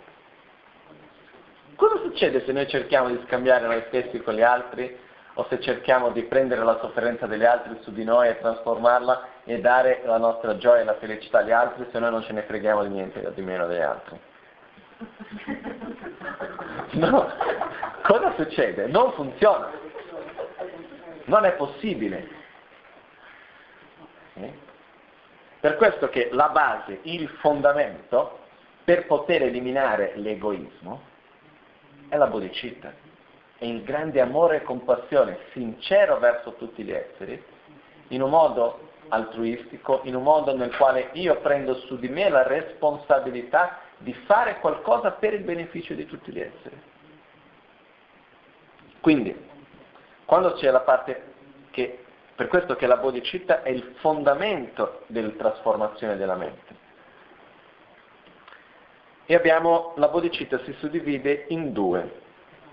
Cosa 1.77 2.01
succede 2.01 2.43
se 2.43 2.51
noi 2.51 2.67
cerchiamo 2.67 3.07
di 3.07 3.21
scambiare 3.27 3.67
noi 3.67 3.83
stessi 3.87 4.19
con 4.21 4.33
gli 4.33 4.41
altri 4.41 4.97
o 5.35 5.45
se 5.47 5.59
cerchiamo 5.61 6.09
di 6.09 6.23
prendere 6.23 6.63
la 6.63 6.79
sofferenza 6.79 7.27
degli 7.27 7.45
altri 7.45 7.77
su 7.81 7.91
di 7.91 8.03
noi 8.03 8.29
e 8.29 8.39
trasformarla 8.39 9.27
e 9.43 9.59
dare 9.59 10.01
la 10.03 10.17
nostra 10.17 10.57
gioia 10.57 10.81
e 10.81 10.85
la 10.85 10.95
felicità 10.95 11.37
agli 11.37 11.51
altri 11.51 11.85
se 11.91 11.99
noi 11.99 12.09
non 12.09 12.23
ce 12.23 12.33
ne 12.33 12.41
freghiamo 12.41 12.81
di 12.81 12.89
niente 12.89 13.31
di 13.35 13.41
meno 13.43 13.67
degli 13.67 13.81
altri? 13.81 14.19
No, 16.93 17.31
cosa 18.01 18.33
succede? 18.35 18.87
Non 18.87 19.11
funziona. 19.11 19.69
Non 21.25 21.45
è 21.45 21.51
possibile. 21.51 22.27
Per 25.59 25.75
questo 25.75 26.09
che 26.09 26.29
la 26.31 26.49
base, 26.49 27.01
il 27.03 27.29
fondamento, 27.39 28.39
per 28.83 29.05
poter 29.05 29.43
eliminare 29.43 30.13
l'egoismo, 30.15 31.15
è 32.09 32.17
la 32.17 32.27
bodhicitta, 32.27 32.93
è 33.57 33.65
il 33.65 33.83
grande 33.83 34.21
amore 34.21 34.57
e 34.57 34.63
compassione 34.63 35.39
sincero 35.51 36.19
verso 36.19 36.53
tutti 36.53 36.83
gli 36.83 36.91
esseri, 36.91 37.43
in 38.09 38.21
un 38.21 38.29
modo 38.29 38.91
altruistico, 39.09 40.01
in 40.03 40.15
un 40.15 40.23
modo 40.23 40.55
nel 40.55 40.75
quale 40.75 41.09
io 41.13 41.39
prendo 41.39 41.75
su 41.75 41.97
di 41.97 42.09
me 42.09 42.29
la 42.29 42.43
responsabilità 42.43 43.79
di 43.97 44.13
fare 44.25 44.59
qualcosa 44.59 45.11
per 45.11 45.33
il 45.33 45.43
beneficio 45.43 45.93
di 45.93 46.05
tutti 46.05 46.31
gli 46.31 46.39
esseri. 46.39 46.81
Quindi, 49.01 49.35
quando 50.25 50.53
c'è 50.53 50.69
la 50.69 50.81
parte 50.81 51.33
che, 51.71 52.03
per 52.35 52.47
questo 52.47 52.75
che 52.75 52.85
la 52.85 52.97
bodhicitta 52.97 53.63
è 53.63 53.69
il 53.69 53.95
fondamento 53.99 55.03
della 55.07 55.29
trasformazione 55.29 56.17
della 56.17 56.35
mente, 56.35 56.85
e 59.29 59.35
abbiamo 59.35 59.91
la 59.97 60.07
bodhicitta 60.07 60.57
si 60.59 60.71
suddivide 60.79 61.47
in 61.49 61.73
due, 61.73 62.21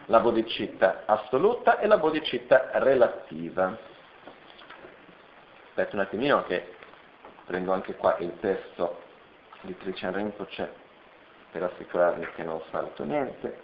la 0.07 0.21
bodhicitta 0.21 1.03
assoluta 1.05 1.81
e 1.81 1.89
la 1.89 1.99
bodhicitta 1.99 2.71
relativa. 2.75 3.77
Aspetta 5.67 5.97
un 5.97 6.03
attimino 6.03 6.45
che 6.45 6.77
prendo 7.45 7.73
anche 7.73 7.97
qua 7.97 8.17
il 8.19 8.39
testo 8.39 9.03
di 9.63 9.77
Trichan 9.79 10.15
Rinpoche 10.15 10.73
per 11.51 11.65
assicurarvi 11.65 12.25
che 12.37 12.45
non 12.45 12.63
salto 12.71 13.03
niente. 13.03 13.61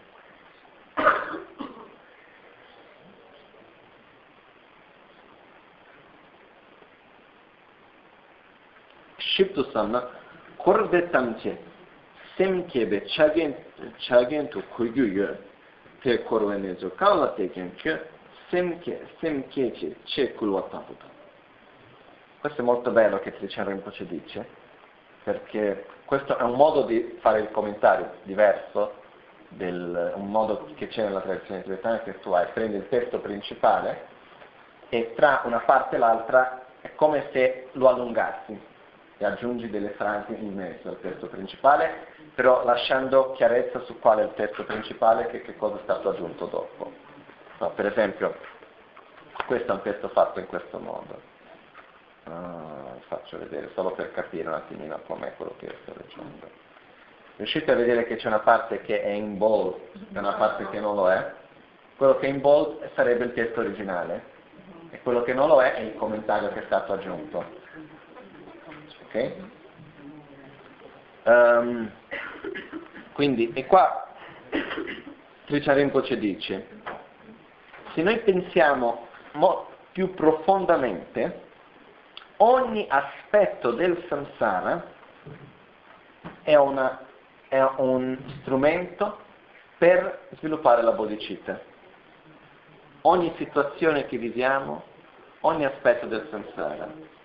Shibdusan 9.16 10.08
Kurvetamche 10.56 11.69
semkebe 12.40 13.02
chagen 13.06 13.54
chagen 13.98 14.48
tu 14.48 14.62
kuyuyo 14.74 15.36
te 16.02 16.22
korvenezo 16.24 16.88
kala 16.96 17.34
teken 17.36 17.74
che 17.76 18.00
semke 18.48 19.08
semkece 19.20 19.96
che 20.04 20.32
kulwataputa 20.32 21.04
questo 22.40 22.62
è 22.62 22.64
molto 22.64 22.90
bello 22.92 23.18
che 23.18 23.36
Trichan 23.36 23.68
Rinpoche 23.68 24.06
dice 24.06 24.46
perché 25.22 25.84
questo 26.06 26.38
è 26.38 26.42
un 26.42 26.54
modo 26.54 26.84
di 26.84 27.18
fare 27.20 27.40
il 27.40 27.50
commentario 27.50 28.10
diverso 28.22 28.94
del, 29.48 30.14
un 30.14 30.30
modo 30.30 30.66
che 30.76 30.88
c'è 30.88 31.02
nella 31.02 31.20
tradizione 31.20 31.62
tibetana 31.62 32.00
che 32.00 32.20
tu 32.20 32.32
hai, 32.32 32.46
prendi 32.54 32.76
il 32.76 32.88
testo 32.88 33.18
principale 33.18 34.06
e 34.88 35.12
tra 35.14 35.42
una 35.44 35.58
parte 35.58 35.96
e 35.96 35.98
l'altra 35.98 36.64
è 36.80 36.94
come 36.94 37.28
se 37.32 37.68
lo 37.72 37.88
allungassi 37.88 38.58
e 39.22 39.26
aggiungi 39.26 39.68
delle 39.68 39.90
frasi 39.90 40.32
in 40.32 40.54
mezzo 40.54 40.88
al 40.88 41.00
testo 41.02 41.26
principale, 41.26 42.06
però 42.34 42.64
lasciando 42.64 43.32
chiarezza 43.32 43.80
su 43.80 43.98
qual 43.98 44.20
è 44.20 44.22
il 44.22 44.32
testo 44.34 44.64
principale 44.64 45.30
e 45.30 45.42
che 45.42 45.56
cosa 45.58 45.76
è 45.76 45.80
stato 45.82 46.08
aggiunto 46.08 46.46
dopo. 46.46 46.90
No, 47.58 47.70
per 47.72 47.84
esempio, 47.84 48.34
questo 49.46 49.72
è 49.72 49.74
un 49.74 49.82
testo 49.82 50.08
fatto 50.08 50.40
in 50.40 50.46
questo 50.46 50.78
modo. 50.78 51.20
Uh, 52.24 52.98
faccio 53.08 53.36
vedere 53.36 53.70
solo 53.74 53.90
per 53.90 54.10
capire 54.12 54.48
un 54.48 54.54
attimino 54.54 54.98
com'è 55.06 55.34
quello 55.36 55.54
che 55.58 55.76
sto 55.82 55.92
leggendo. 55.94 56.48
Riuscite 57.36 57.72
a 57.72 57.76
vedere 57.76 58.06
che 58.06 58.16
c'è 58.16 58.28
una 58.28 58.38
parte 58.38 58.80
che 58.80 59.02
è 59.02 59.10
in 59.10 59.36
bold 59.36 59.74
e 60.14 60.18
una 60.18 60.32
parte 60.32 60.66
che 60.70 60.80
non 60.80 60.94
lo 60.94 61.10
è? 61.10 61.34
Quello 61.98 62.16
che 62.16 62.26
è 62.26 62.30
in 62.30 62.40
bold 62.40 62.88
sarebbe 62.94 63.24
il 63.24 63.34
testo 63.34 63.60
originale 63.60 64.22
e 64.88 65.02
quello 65.02 65.22
che 65.22 65.34
non 65.34 65.48
lo 65.48 65.60
è 65.60 65.74
è 65.74 65.80
il 65.80 65.94
commentario 65.96 66.50
che 66.52 66.62
è 66.62 66.64
stato 66.64 66.94
aggiunto. 66.94 67.59
Ok? 69.12 69.32
Um, 71.24 71.90
quindi, 73.12 73.52
e 73.54 73.66
qua 73.66 74.06
Tricia 75.46 76.02
ci 76.04 76.16
dice, 76.16 76.66
se 77.92 78.02
noi 78.02 78.20
pensiamo 78.20 79.08
mo- 79.32 79.66
più 79.90 80.14
profondamente, 80.14 81.42
ogni 82.36 82.86
aspetto 82.88 83.72
del 83.72 84.04
samsara 84.08 84.84
è, 86.42 86.54
una, 86.54 87.04
è 87.48 87.60
un 87.78 88.16
strumento 88.40 89.18
per 89.76 90.28
sviluppare 90.36 90.82
la 90.82 90.92
bodhicitta. 90.92 91.60
Ogni 93.02 93.34
situazione 93.38 94.06
che 94.06 94.18
viviamo, 94.18 94.84
ogni 95.40 95.64
aspetto 95.64 96.06
del 96.06 96.28
samsara 96.30 97.18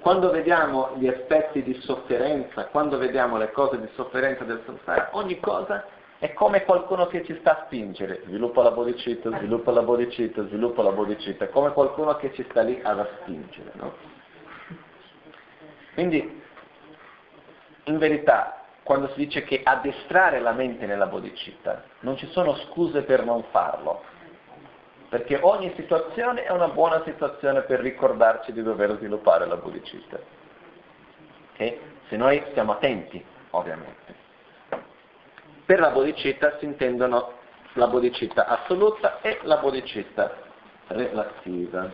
quando 0.00 0.30
vediamo 0.30 0.92
gli 0.96 1.06
aspetti 1.06 1.62
di 1.62 1.74
sofferenza, 1.82 2.66
quando 2.66 2.96
vediamo 2.98 3.36
le 3.36 3.50
cose 3.52 3.78
di 3.78 3.88
sofferenza 3.94 4.44
del 4.44 4.62
samsara, 4.64 5.10
ogni 5.12 5.38
cosa 5.40 5.84
è 6.18 6.32
come 6.32 6.64
qualcuno 6.64 7.06
che 7.06 7.24
ci 7.24 7.36
sta 7.40 7.58
a 7.58 7.62
spingere, 7.64 8.22
sviluppa 8.26 8.62
la 8.62 8.70
bodhicitta, 8.70 9.30
sviluppa 9.38 9.72
la 9.72 9.82
bodhicitta, 9.82 10.46
sviluppa 10.46 10.82
la 10.82 10.92
bodhicitta, 10.92 11.44
è 11.44 11.48
come 11.50 11.72
qualcuno 11.72 12.16
che 12.16 12.32
ci 12.34 12.44
sta 12.50 12.62
lì 12.62 12.80
ad 12.82 13.06
spingere. 13.20 13.72
No? 13.74 13.94
Quindi, 15.94 16.42
in 17.84 17.98
verità, 17.98 18.64
quando 18.82 19.08
si 19.08 19.16
dice 19.16 19.44
che 19.44 19.60
addestrare 19.62 20.40
la 20.40 20.52
mente 20.52 20.86
nella 20.86 21.06
bodhicitta, 21.06 21.84
non 22.00 22.16
ci 22.16 22.26
sono 22.32 22.54
scuse 22.54 23.02
per 23.02 23.24
non 23.24 23.44
farlo, 23.50 24.02
perché 25.10 25.40
ogni 25.42 25.72
situazione 25.74 26.44
è 26.44 26.52
una 26.52 26.68
buona 26.68 27.02
situazione 27.04 27.62
per 27.62 27.80
ricordarci 27.80 28.52
di 28.52 28.62
dover 28.62 28.96
sviluppare 28.96 29.44
la 29.44 29.56
bodhicitta. 29.56 30.18
Okay? 31.52 31.78
Se 32.08 32.16
noi 32.16 32.40
stiamo 32.50 32.72
attenti, 32.72 33.22
ovviamente. 33.50 34.14
Per 35.66 35.80
la 35.80 35.90
bodhicitta 35.90 36.58
si 36.58 36.64
intendono 36.64 37.38
la 37.72 37.88
bodhicitta 37.88 38.46
assoluta 38.46 39.20
e 39.20 39.40
la 39.42 39.56
bodhicitta 39.56 40.32
relativa. 40.86 41.90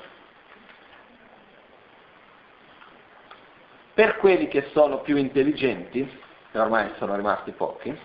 Per 3.95 4.17
quelli 4.17 4.47
che 4.49 4.69
sono 4.73 5.01
più 5.01 5.17
intelligenti, 5.17 6.21
che 6.53 6.59
ormai 6.59 6.93
sono 6.99 7.17
rimasti 7.17 7.53
pochi, 7.53 7.99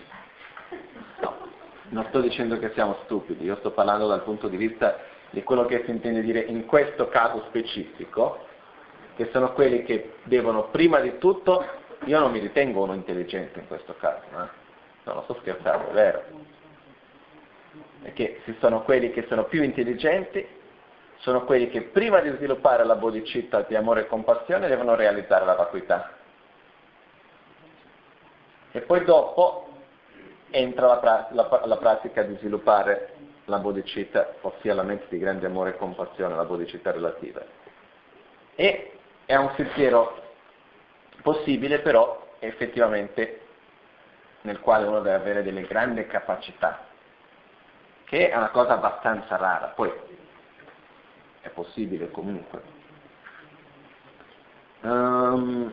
non 1.92 2.06
sto 2.08 2.20
dicendo 2.20 2.58
che 2.58 2.72
siamo 2.72 2.98
stupidi, 3.04 3.44
io 3.44 3.56
sto 3.56 3.70
parlando 3.70 4.06
dal 4.06 4.22
punto 4.22 4.48
di 4.48 4.56
vista 4.56 4.98
di 5.30 5.42
quello 5.42 5.66
che 5.66 5.82
si 5.84 5.90
intende 5.90 6.22
dire 6.22 6.40
in 6.40 6.66
questo 6.66 7.08
caso 7.08 7.44
specifico, 7.48 8.46
che 9.14 9.28
sono 9.30 9.52
quelli 9.52 9.82
che 9.82 10.14
devono 10.24 10.68
prima 10.70 11.00
di 11.00 11.18
tutto, 11.18 11.64
io 12.04 12.18
non 12.18 12.32
mi 12.32 12.38
ritengo 12.38 12.82
uno 12.82 12.94
intelligente 12.94 13.60
in 13.60 13.66
questo 13.66 13.94
caso, 13.98 14.24
eh? 14.30 14.48
no, 15.04 15.12
non 15.12 15.22
sto 15.24 15.36
scherzando, 15.40 15.90
è 15.90 15.92
vero, 15.92 16.22
perché 18.02 18.40
se 18.44 18.56
sono 18.58 18.82
quelli 18.82 19.10
che 19.10 19.26
sono 19.28 19.44
più 19.44 19.62
intelligenti, 19.62 20.46
sono 21.18 21.44
quelli 21.44 21.68
che 21.68 21.82
prima 21.82 22.20
di 22.20 22.30
sviluppare 22.30 22.84
la 22.84 22.96
bodhicitta 22.96 23.62
di 23.62 23.76
amore 23.76 24.00
e 24.02 24.06
compassione 24.06 24.66
devono 24.66 24.94
realizzare 24.94 25.44
la 25.44 25.54
vacuità. 25.54 26.16
E 28.72 28.80
poi 28.80 29.04
dopo 29.04 29.71
entra 30.52 30.86
la, 30.86 30.98
pra- 30.98 31.28
la, 31.32 31.62
la 31.64 31.76
pratica 31.76 32.22
di 32.22 32.36
sviluppare 32.36 33.14
la 33.46 33.58
bodhicitta, 33.58 34.34
ossia 34.42 34.74
la 34.74 34.82
mente 34.82 35.06
di 35.08 35.18
grande 35.18 35.46
amore 35.46 35.70
e 35.70 35.76
compassione, 35.76 36.36
la 36.36 36.44
bodhicitta 36.44 36.92
relativa. 36.92 37.42
E 38.54 38.92
è 39.24 39.34
un 39.36 39.50
sentiero 39.56 40.20
possibile 41.22 41.80
però 41.80 42.34
effettivamente 42.38 43.40
nel 44.42 44.60
quale 44.60 44.86
uno 44.86 45.00
deve 45.00 45.16
avere 45.16 45.42
delle 45.42 45.62
grandi 45.62 46.06
capacità, 46.06 46.86
che 48.04 48.30
è 48.30 48.36
una 48.36 48.50
cosa 48.50 48.74
abbastanza 48.74 49.36
rara, 49.36 49.68
poi 49.68 49.92
è 51.40 51.48
possibile 51.48 52.10
comunque. 52.10 52.80
Um, 54.80 55.72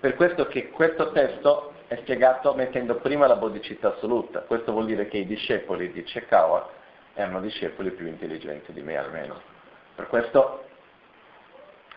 per 0.00 0.16
questo 0.16 0.46
che 0.46 0.70
questo 0.70 1.12
testo 1.12 1.71
è 1.92 1.96
spiegato 1.98 2.54
mettendo 2.54 2.96
prima 2.96 3.26
la 3.26 3.36
bodhicitta 3.36 3.88
assoluta. 3.88 4.40
Questo 4.40 4.72
vuol 4.72 4.86
dire 4.86 5.08
che 5.08 5.18
i 5.18 5.26
discepoli 5.26 5.92
di 5.92 6.02
Chekawa 6.02 6.66
erano 7.12 7.40
discepoli 7.40 7.90
più 7.90 8.06
intelligenti 8.06 8.72
di 8.72 8.80
me 8.80 8.96
almeno. 8.96 9.40
Per 9.94 10.06
questo 10.06 10.64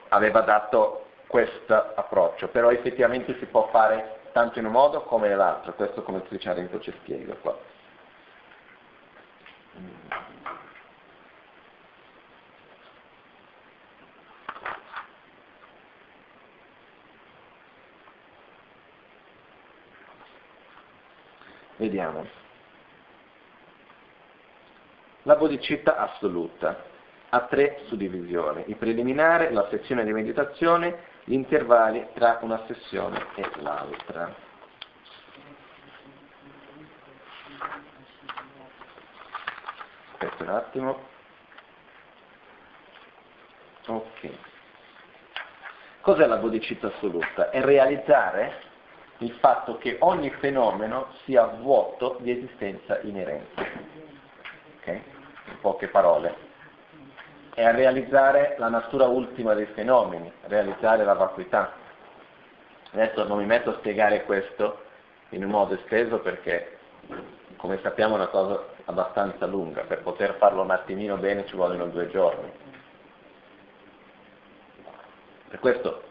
aveva 0.10 0.42
dato 0.42 1.06
questo 1.28 1.74
approccio, 1.96 2.50
però 2.50 2.72
effettivamente 2.72 3.38
si 3.40 3.46
può 3.46 3.70
fare 3.70 4.20
tanto 4.34 4.60
in 4.60 4.66
un 4.66 4.74
modo 4.74 5.02
come 5.04 5.30
nell'altro, 5.30 5.74
questo 5.74 6.04
come 6.04 6.18
il 6.18 6.28
Tricharenko 6.28 6.80
ci 6.82 6.94
spiega 7.00 7.34
qua. 7.36 7.58
Vediamo. 21.78 22.26
La 25.24 25.36
bodhicitta 25.36 25.98
assoluta 25.98 26.84
ha 27.30 27.42
tre 27.42 27.82
suddivisioni, 27.88 28.64
il 28.68 28.76
preliminare, 28.76 29.52
la 29.52 29.68
sezione 29.70 30.04
di 30.04 30.14
meditazione, 30.14 31.14
gli 31.26 31.34
intervalli 31.34 32.08
tra 32.14 32.38
una 32.42 32.64
sessione 32.68 33.26
e 33.36 33.50
l'altra. 33.56 34.34
Aspetta 40.12 40.44
un 40.44 40.50
attimo. 40.50 41.00
Ok. 43.88 44.30
Cos'è 46.02 46.26
la 46.28 46.38
bodhicitta 46.38 46.88
assoluta? 46.88 47.50
È 47.50 47.62
realizzare 47.62 48.62
il 49.20 49.32
fatto 49.40 49.78
che 49.78 49.98
ogni 50.02 50.30
fenomeno 50.40 51.08
sia 51.24 51.46
vuoto 51.46 52.18
di 52.20 52.32
esistenza 52.32 53.00
inerente. 53.02 53.72
Okay? 54.80 55.02
In 55.48 55.60
poche 55.62 55.88
parole. 55.88 56.44
È 57.54 57.64
a 57.64 57.72
realizzare 57.72 58.56
la 58.58 58.68
natura 58.68 59.06
ultima 59.06 59.54
dei 59.54 59.68
fenomeni, 59.68 60.32
realizzare 60.48 61.06
la 61.06 61.14
vacuità. 61.14 61.72
Adesso 62.92 63.26
non 63.26 63.38
mi 63.38 63.46
metto 63.46 63.70
a 63.70 63.78
spiegare 63.78 64.26
questo 64.26 64.84
in 65.30 65.44
un 65.46 65.52
modo 65.52 65.76
esteso 65.76 66.20
perché, 66.20 66.78
come 67.56 67.80
sappiamo, 67.82 68.16
è 68.16 68.18
una 68.18 68.28
cosa 68.28 68.66
abbastanza 68.86 69.46
lunga. 69.46 69.84
Per 69.84 70.02
poter 70.02 70.36
farlo 70.36 70.62
un 70.62 70.72
attimino 70.72 71.16
bene 71.16 71.46
ci 71.46 71.56
vogliono 71.56 71.88
due 71.88 72.10
giorni. 72.10 72.52
Per 75.48 75.60
questo, 75.60 76.04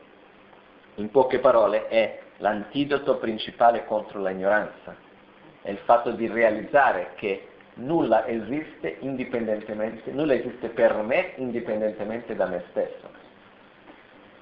in 0.95 1.11
poche 1.11 1.39
parole, 1.39 1.89
è 1.89 2.24
l'antidoto 2.39 3.17
principale 3.19 3.85
contro 3.85 4.21
l'ignoranza, 4.23 4.95
è 5.63 5.71
il 5.71 5.79
fatto 5.79 6.11
di 6.11 6.27
realizzare 6.27 7.13
che 7.15 7.49
nulla 7.75 8.27
esiste 8.27 8.97
indipendentemente, 9.01 10.11
nulla 10.13 10.35
esiste 10.35 10.69
per 10.69 10.95
me 10.97 11.33
indipendentemente 11.37 12.37
da 12.37 12.47
me 12.47 12.65
stesso. 12.71 13.11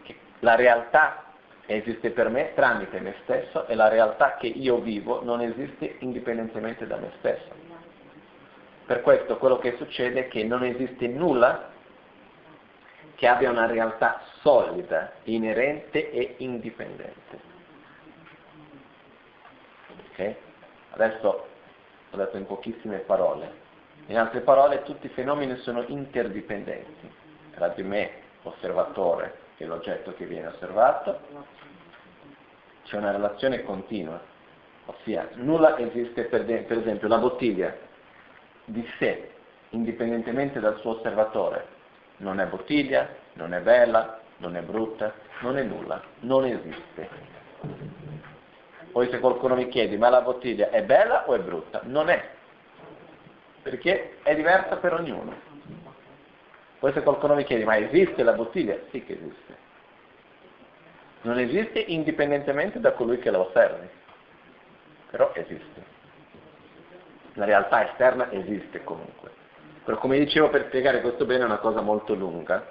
Che 0.02 0.16
la 0.40 0.54
realtà 0.54 1.24
esiste 1.66 2.10
per 2.10 2.28
me 2.28 2.52
tramite 2.54 3.00
me 3.00 3.14
stesso 3.22 3.66
e 3.66 3.74
la 3.74 3.88
realtà 3.88 4.36
che 4.36 4.48
io 4.48 4.78
vivo 4.80 5.22
non 5.22 5.40
esiste 5.40 5.96
indipendentemente 6.00 6.86
da 6.86 6.96
me 6.96 7.12
stesso. 7.18 7.50
Per 8.84 9.00
questo 9.00 9.38
quello 9.38 9.58
che 9.58 9.76
succede 9.76 10.26
è 10.26 10.28
che 10.28 10.44
non 10.44 10.64
esiste 10.64 11.06
nulla 11.06 11.70
che 13.14 13.28
abbia 13.28 13.50
una 13.50 13.66
realtà 13.66 14.20
solida, 14.40 15.12
inerente 15.24 16.10
e 16.10 16.34
indipendente. 16.38 17.51
Ok? 20.12 20.34
Adesso 20.90 21.46
ho 22.10 22.16
detto 22.16 22.36
in 22.36 22.46
pochissime 22.46 22.98
parole. 22.98 23.60
In 24.06 24.18
altre 24.18 24.40
parole, 24.40 24.82
tutti 24.82 25.06
i 25.06 25.10
fenomeni 25.10 25.56
sono 25.58 25.84
interdipendenti 25.86 27.10
tra 27.54 27.68
di 27.68 27.82
me, 27.82 28.10
osservatore, 28.42 29.38
e 29.56 29.66
l'oggetto 29.66 30.12
che 30.14 30.26
viene 30.26 30.48
osservato. 30.48 31.20
C'è 32.84 32.96
una 32.96 33.12
relazione 33.12 33.62
continua, 33.62 34.20
ossia 34.86 35.28
nulla 35.34 35.78
esiste 35.78 36.24
per, 36.24 36.44
de- 36.44 36.62
per 36.62 36.78
esempio 36.78 37.08
la 37.08 37.18
bottiglia 37.18 37.74
di 38.64 38.86
sé, 38.98 39.30
indipendentemente 39.70 40.60
dal 40.60 40.78
suo 40.80 40.98
osservatore. 40.98 41.80
Non 42.18 42.40
è 42.40 42.46
bottiglia, 42.46 43.08
non 43.34 43.54
è 43.54 43.60
bella, 43.60 44.20
non 44.38 44.56
è 44.56 44.62
brutta, 44.62 45.12
non 45.40 45.56
è 45.56 45.62
nulla, 45.62 46.02
non 46.20 46.44
esiste. 46.44 47.08
Poi 48.92 49.08
se 49.08 49.18
qualcuno 49.20 49.54
mi 49.54 49.68
chiede, 49.68 49.96
ma 49.96 50.10
la 50.10 50.20
bottiglia 50.20 50.68
è 50.68 50.82
bella 50.82 51.26
o 51.26 51.34
è 51.34 51.38
brutta? 51.38 51.80
Non 51.84 52.10
è, 52.10 52.22
perché 53.62 54.18
è 54.22 54.34
diversa 54.34 54.76
per 54.76 54.92
ognuno. 54.92 55.34
Poi 56.78 56.92
se 56.92 57.02
qualcuno 57.02 57.34
mi 57.34 57.44
chiede, 57.44 57.64
ma 57.64 57.78
esiste 57.78 58.22
la 58.22 58.32
bottiglia? 58.32 58.76
Sì 58.90 59.02
che 59.04 59.14
esiste. 59.14 59.56
Non 61.22 61.38
esiste 61.38 61.78
indipendentemente 61.78 62.80
da 62.80 62.92
colui 62.92 63.18
che 63.18 63.30
la 63.30 63.38
osservi, 63.38 63.88
però 65.10 65.30
esiste. 65.34 65.90
La 67.34 67.44
realtà 67.46 67.88
esterna 67.88 68.30
esiste 68.30 68.82
comunque. 68.84 69.30
Però 69.84 69.96
come 69.98 70.18
dicevo, 70.18 70.50
per 70.50 70.66
spiegare 70.66 71.00
questo 71.00 71.24
bene 71.24 71.42
è 71.42 71.46
una 71.46 71.58
cosa 71.58 71.80
molto 71.80 72.14
lunga, 72.14 72.66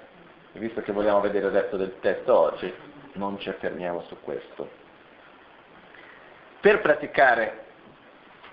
visto 0.52 0.82
che 0.82 0.92
vogliamo 0.92 1.20
vedere 1.20 1.46
il 1.46 1.52
resto 1.52 1.76
del 1.76 1.98
testo 2.00 2.38
oggi, 2.38 2.72
non 3.14 3.38
ci 3.38 3.48
affermiamo 3.48 4.02
su 4.02 4.16
questo. 4.20 4.81
Per 6.62 6.80
praticare 6.80 7.64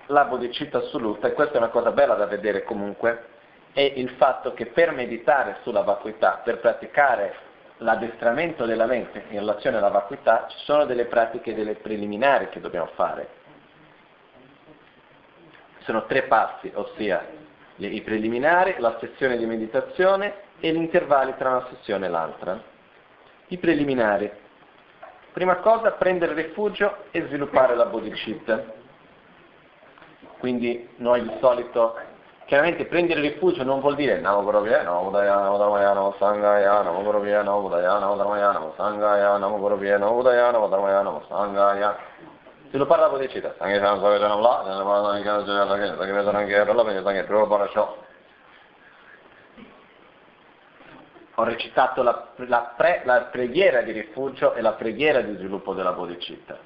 la 0.06 0.24
bodhicitta 0.24 0.78
assoluta, 0.78 1.28
e 1.28 1.32
questa 1.32 1.54
è 1.54 1.58
una 1.58 1.68
cosa 1.68 1.92
bella 1.92 2.14
da 2.14 2.26
vedere 2.26 2.64
comunque, 2.64 3.26
è 3.72 3.82
il 3.82 4.10
fatto 4.18 4.52
che 4.52 4.66
per 4.66 4.90
meditare 4.90 5.58
sulla 5.62 5.82
vacuità, 5.82 6.40
per 6.42 6.58
praticare 6.58 7.32
l'addestramento 7.76 8.66
della 8.66 8.86
mente 8.86 9.26
in 9.28 9.38
relazione 9.38 9.76
alla 9.76 9.90
vacuità, 9.90 10.48
ci 10.50 10.56
sono 10.64 10.86
delle 10.86 11.04
pratiche, 11.04 11.54
delle 11.54 11.76
preliminari 11.76 12.48
che 12.48 12.58
dobbiamo 12.58 12.90
fare. 12.96 13.28
Sono 15.84 16.04
tre 16.06 16.22
passi, 16.22 16.68
ossia 16.74 17.24
i 17.76 18.00
preliminari, 18.02 18.74
la 18.78 18.98
sessione 18.98 19.36
di 19.36 19.46
meditazione 19.46 20.34
e 20.58 20.72
gli 20.72 20.78
intervalli 20.78 21.36
tra 21.38 21.50
una 21.50 21.68
sessione 21.70 22.06
e 22.06 22.08
l'altra. 22.08 22.60
I 23.46 23.56
preliminari. 23.58 24.39
Prima 25.32 25.56
cosa, 25.56 25.92
prendere 25.92 26.34
rifugio 26.34 27.04
e 27.12 27.24
sviluppare 27.26 27.76
la 27.76 27.86
bodhicitta. 27.86 28.64
Quindi 30.38 30.88
noi 30.96 31.22
di 31.22 31.32
solito, 31.40 31.96
chiaramente 32.46 32.86
prendere 32.86 33.20
rifugio 33.20 33.62
non 33.62 33.80
vuol 33.80 33.94
dire 33.94 34.18
Namo 34.18 34.42
Gorovia, 34.42 34.82
Namo 34.82 35.08
Udaya, 35.08 35.34
Namo 35.36 35.56
Dharmaya, 35.56 35.92
Namo 35.92 36.14
Sangaya, 36.18 36.82
Namo 36.82 37.02
Gorovia, 37.02 37.42
Namo 37.42 37.60
Udaya, 37.60 37.98
Namo 37.98 38.16
Dharmaya, 38.16 38.52
Namo 38.52 38.72
Sangaya, 38.76 39.36
Namo 39.36 39.58
Gorovia, 39.58 39.98
Namo 39.98 40.16
Udaya, 40.16 40.50
Namo 40.50 40.66
Dharmaya, 40.66 41.02
Namo 41.02 41.22
Sangaya. 41.28 41.96
Sviluppare 42.70 43.02
la 43.02 43.08
bodhicitta. 43.08 43.54
Anche 43.58 43.74
se 43.74 43.80
non 43.80 44.00
so 44.00 44.08
che 44.10 44.18
c'è 44.18 44.32
un 44.32 44.40
la, 44.40 44.62
se 44.64 44.70
non 44.70 45.04
so 45.04 45.12
che 45.12 45.22
c'è 45.22 45.30
un 45.30 45.36
la, 45.36 45.44
se 45.44 45.52
non 45.52 45.66
so 45.68 45.74
che 45.74 45.80
c'è 45.80 45.90
un 45.90 45.94
la, 45.94 46.04
se 46.04 46.12
non 46.12 46.26
so 46.26 46.40
che 46.40 46.46
c'è 46.50 46.60
un 46.60 46.76
la, 46.76 46.84
se 46.84 46.92
non 46.92 47.02
so 47.02 47.10
che 47.10 47.26
c'è 47.26 47.40
un 47.40 47.86
la, 47.86 48.08
ho 51.40 51.44
recitato 51.44 52.02
la, 52.02 52.28
la, 52.36 52.74
pre, 52.76 53.00
la, 53.04 53.22
preghiera 53.22 53.80
di 53.80 53.92
rifugio 53.92 54.52
e 54.54 54.60
la 54.60 54.72
preghiera 54.72 55.22
di 55.22 55.36
sviluppo 55.36 55.72
della 55.72 55.92
bodhicitta. 55.92 56.58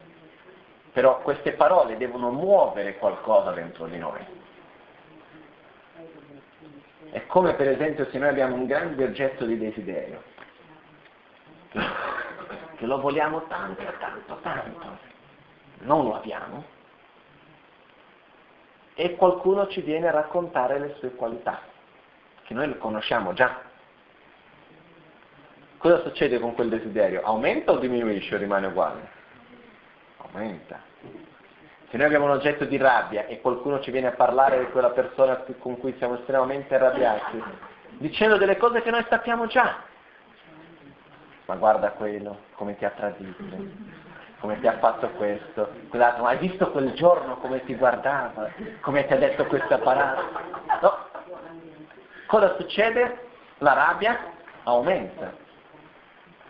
Però 0.93 1.21
queste 1.23 1.53
parole 1.53 1.97
devono 1.97 2.31
muovere 2.31 2.99
qualcosa 2.99 3.53
dentro 3.53 3.87
di 3.87 3.99
noi. 3.99 4.43
È 7.11 7.27
come 7.27 7.55
per 7.55 7.69
esempio 7.69 8.09
se 8.11 8.19
noi 8.19 8.29
abbiamo 8.29 8.57
un 8.57 8.67
grande 8.67 9.05
oggetto 9.05 9.45
di 9.45 9.57
desiderio, 9.57 10.23
che 12.77 12.87
lo 12.87 13.01
vogliamo 13.01 13.47
tanto, 13.47 13.83
tanto, 14.01 14.39
tanto, 14.43 14.99
non 15.81 16.05
lo 16.05 16.17
abbiamo, 16.17 16.65
e 18.95 19.15
qualcuno 19.15 19.69
ci 19.69 19.81
viene 19.83 20.09
a 20.09 20.13
raccontare 20.13 20.81
le 20.81 20.95
sue 20.99 21.15
qualità, 21.15 21.61
che 22.43 22.55
noi 22.55 22.69
le 22.69 22.79
conosciamo 22.79 23.33
già, 23.33 23.64
cosa 25.85 26.01
succede 26.01 26.41
con 26.41 26.55
quel 26.55 26.71
desiderio? 26.71 27.21
Aumenta 27.25 27.73
o 27.73 27.77
diminuisce 27.77 28.35
o 28.35 28.39
rimane 28.39 28.69
uguale? 28.69 29.07
Aumenta. 30.17 30.81
Se 31.91 31.99
noi 31.99 32.07
abbiamo 32.07 32.25
un 32.25 32.31
oggetto 32.31 32.65
di 32.65 32.79
rabbia 32.79 33.27
e 33.27 33.43
qualcuno 33.43 33.81
ci 33.81 33.91
viene 33.91 34.07
a 34.07 34.13
parlare 34.13 34.61
di 34.61 34.71
quella 34.71 34.89
persona 34.89 35.45
con 35.59 35.79
cui 35.79 35.95
siamo 35.99 36.15
estremamente 36.15 36.75
arrabbiati, 36.75 37.43
dicendo 37.99 38.39
delle 38.39 38.57
cose 38.57 38.81
che 38.81 38.91
noi 38.91 39.05
sappiamo 39.11 39.47
già, 39.47 39.83
ma 41.45 41.55
guarda 41.57 41.91
quello, 41.91 42.39
come 42.55 42.77
ti 42.79 42.87
ha 42.87 42.91
tradito, 42.91 43.45
come 44.41 44.59
ti 44.61 44.67
ha 44.67 44.79
fatto 44.79 45.11
questo, 45.11 45.71
quell'altro, 45.91 46.23
ma 46.23 46.31
hai 46.31 46.39
visto 46.39 46.71
quel 46.71 46.95
giorno 46.95 47.37
come 47.37 47.63
ti 47.67 47.75
guardava, 47.75 48.49
come 48.81 49.07
ti 49.07 49.13
ha 49.13 49.19
detto 49.19 49.45
questa 49.45 49.77
parata? 49.77 50.23
No. 50.81 50.97
Cosa 52.27 52.57
succede? 52.57 53.19
La 53.59 53.75
rabbia 53.75 54.19
aumenta 54.63 55.43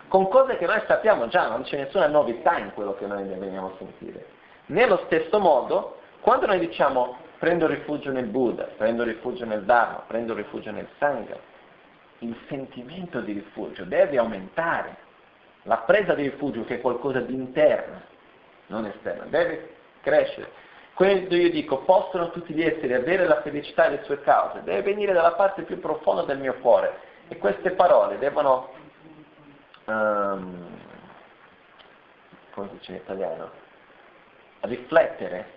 con 0.07 0.27
cose 0.29 0.57
che 0.57 0.65
noi 0.65 0.81
sappiamo 0.87 1.27
già, 1.27 1.47
non 1.47 1.63
c'è 1.63 1.77
nessuna 1.77 2.07
novità 2.07 2.57
in 2.57 2.71
quello 2.73 2.95
che 2.95 3.05
noi 3.05 3.23
veniamo 3.23 3.67
a 3.67 3.77
sentire. 3.77 4.25
Nello 4.67 5.03
stesso 5.05 5.39
modo, 5.39 5.97
quando 6.21 6.45
noi 6.45 6.59
diciamo 6.59 7.17
prendo 7.39 7.67
rifugio 7.67 8.11
nel 8.11 8.25
Buddha, 8.25 8.69
prendo 8.77 9.03
rifugio 9.03 9.45
nel 9.45 9.63
Dharma, 9.63 10.03
prendo 10.07 10.33
rifugio 10.33 10.71
nel 10.71 10.87
Sangha, 10.97 11.37
il 12.19 12.35
sentimento 12.47 13.19
di 13.19 13.33
rifugio 13.33 13.83
deve 13.83 14.17
aumentare. 14.17 15.03
La 15.63 15.77
presa 15.77 16.13
di 16.13 16.23
rifugio, 16.23 16.63
che 16.63 16.75
è 16.75 16.81
qualcosa 16.81 17.19
di 17.19 17.33
interno, 17.33 18.01
non 18.67 18.85
esterno, 18.85 19.25
deve 19.27 19.75
crescere. 20.01 20.63
Quando 20.93 21.35
io 21.35 21.49
dico 21.49 21.79
possono 21.79 22.29
tutti 22.31 22.53
gli 22.53 22.61
esseri 22.61 22.93
avere 22.93 23.27
la 23.27 23.41
felicità 23.41 23.87
e 23.87 23.89
le 23.91 24.03
sue 24.03 24.21
cause, 24.21 24.61
deve 24.63 24.81
venire 24.81 25.11
dalla 25.11 25.33
parte 25.33 25.63
più 25.63 25.79
profonda 25.79 26.23
del 26.23 26.37
mio 26.37 26.53
cuore. 26.61 26.99
E 27.27 27.37
queste 27.37 27.71
parole 27.71 28.17
devono 28.19 28.69
um, 29.85 30.79
come 32.51 32.69
si 32.69 32.77
dice 32.77 32.91
in 32.91 32.97
italiano, 32.97 33.51
riflettere 34.61 35.53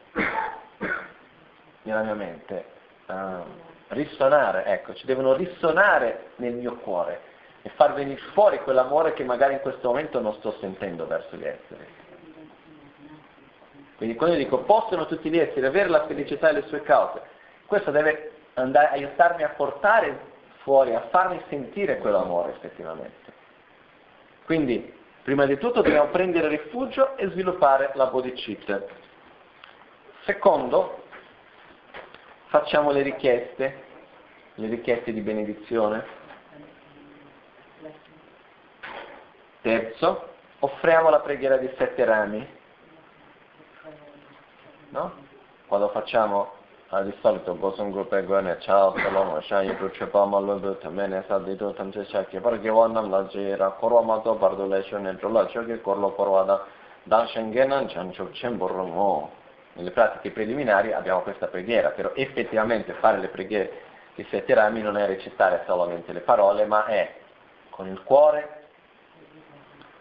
nella 1.82 2.02
mia 2.02 2.14
mente, 2.14 2.64
um, 3.06 3.44
risuonare, 3.88 4.64
ecco, 4.64 4.94
ci 4.94 5.06
devono 5.06 5.34
risuonare 5.34 6.30
nel 6.36 6.54
mio 6.54 6.76
cuore 6.76 7.20
e 7.62 7.70
far 7.70 7.94
venire 7.94 8.20
fuori 8.32 8.58
quell'amore 8.60 9.14
che 9.14 9.24
magari 9.24 9.54
in 9.54 9.60
questo 9.60 9.88
momento 9.88 10.20
non 10.20 10.34
sto 10.34 10.56
sentendo 10.60 11.06
verso 11.06 11.36
gli 11.36 11.44
esseri. 11.44 11.86
Quindi 13.96 14.14
quando 14.14 14.36
io 14.36 14.42
dico 14.42 14.58
possono 14.58 15.06
tutti 15.06 15.28
gli 15.28 15.38
esseri 15.38 15.66
avere 15.66 15.88
la 15.88 16.06
felicità 16.06 16.50
e 16.50 16.52
le 16.52 16.62
sue 16.68 16.82
cause, 16.82 17.20
questo 17.66 17.90
deve 17.90 18.32
andare, 18.54 18.90
aiutarmi 18.90 19.42
a 19.42 19.48
portare 19.50 20.36
fuori, 20.62 20.94
a 20.94 21.08
farmi 21.10 21.42
sentire 21.48 21.98
quell'amore 21.98 22.52
effettivamente. 22.52 23.37
Quindi, 24.48 24.94
prima 25.24 25.44
di 25.44 25.58
tutto 25.58 25.82
dobbiamo 25.82 26.08
prendere 26.08 26.48
rifugio 26.48 27.18
e 27.18 27.28
sviluppare 27.28 27.90
la 27.96 28.06
bodhicitta. 28.06 28.82
Secondo, 30.24 31.02
facciamo 32.46 32.90
le 32.90 33.02
richieste, 33.02 33.82
le 34.54 34.68
richieste 34.68 35.12
di 35.12 35.20
benedizione. 35.20 36.02
Terzo, 39.60 40.28
offriamo 40.60 41.10
la 41.10 41.20
preghiera 41.20 41.58
di 41.58 41.70
sette 41.76 42.06
rami. 42.06 42.48
No? 44.88 45.12
Quando 45.66 45.90
facciamo 45.90 46.52
a 46.90 47.02
di 47.02 47.14
solito 47.20 47.54
gosung 47.58 47.92
grupe 47.92 48.24
gane 48.24 48.56
cha 48.60 48.90
salam 48.96 49.38
sha 49.42 49.60
yu 49.60 49.76
tu 49.76 49.90
chepa 49.90 50.24
ma 50.24 50.38
lo 50.38 50.56
do 50.56 50.74
tame 50.78 51.06
ne 51.06 51.22
sa 51.26 51.38
di 51.38 51.54
do 51.54 51.70
tam 51.74 51.90
che 51.90 52.02
cha 52.06 52.24
ke 52.24 52.40
par 52.40 52.58
ge 52.60 52.70
wanam 52.70 53.10
la 53.10 53.26
je 53.26 53.54
ra 53.56 53.72
korwa 53.72 54.00
ma 54.00 54.18
to 54.20 54.34
par 54.36 54.54
do 54.54 54.64
le 54.64 54.82
sho 54.84 54.96
ne 54.96 55.14
trola 55.16 55.44
cho 55.46 55.62
che 55.66 55.82
corlo 55.82 56.12
korwa 56.12 56.44
da. 56.44 56.64
Da 57.02 57.26
shengenan 57.26 57.88
chan 57.88 58.10
chok 58.12 58.30
chen 58.30 58.56
borro 58.56 58.84
mo. 58.84 59.30
Nelle 59.74 59.90
pratiche 59.90 60.30
preliminari 60.30 60.94
abbiamo 60.94 61.20
questa 61.20 61.48
preghiera 61.48 61.90
però 61.90 62.12
effettivamente 62.14 62.94
fare 62.94 63.18
le 63.18 63.28
preghiere 63.28 63.82
di 64.14 64.26
sette 64.30 64.54
rami 64.54 64.80
non 64.80 64.96
è 64.96 65.06
recitare 65.06 65.64
solamente 65.66 66.12
le 66.14 66.20
parole 66.20 66.64
ma 66.64 66.86
è 66.86 67.16
con 67.68 67.86
il 67.86 68.02
cuore 68.02 68.64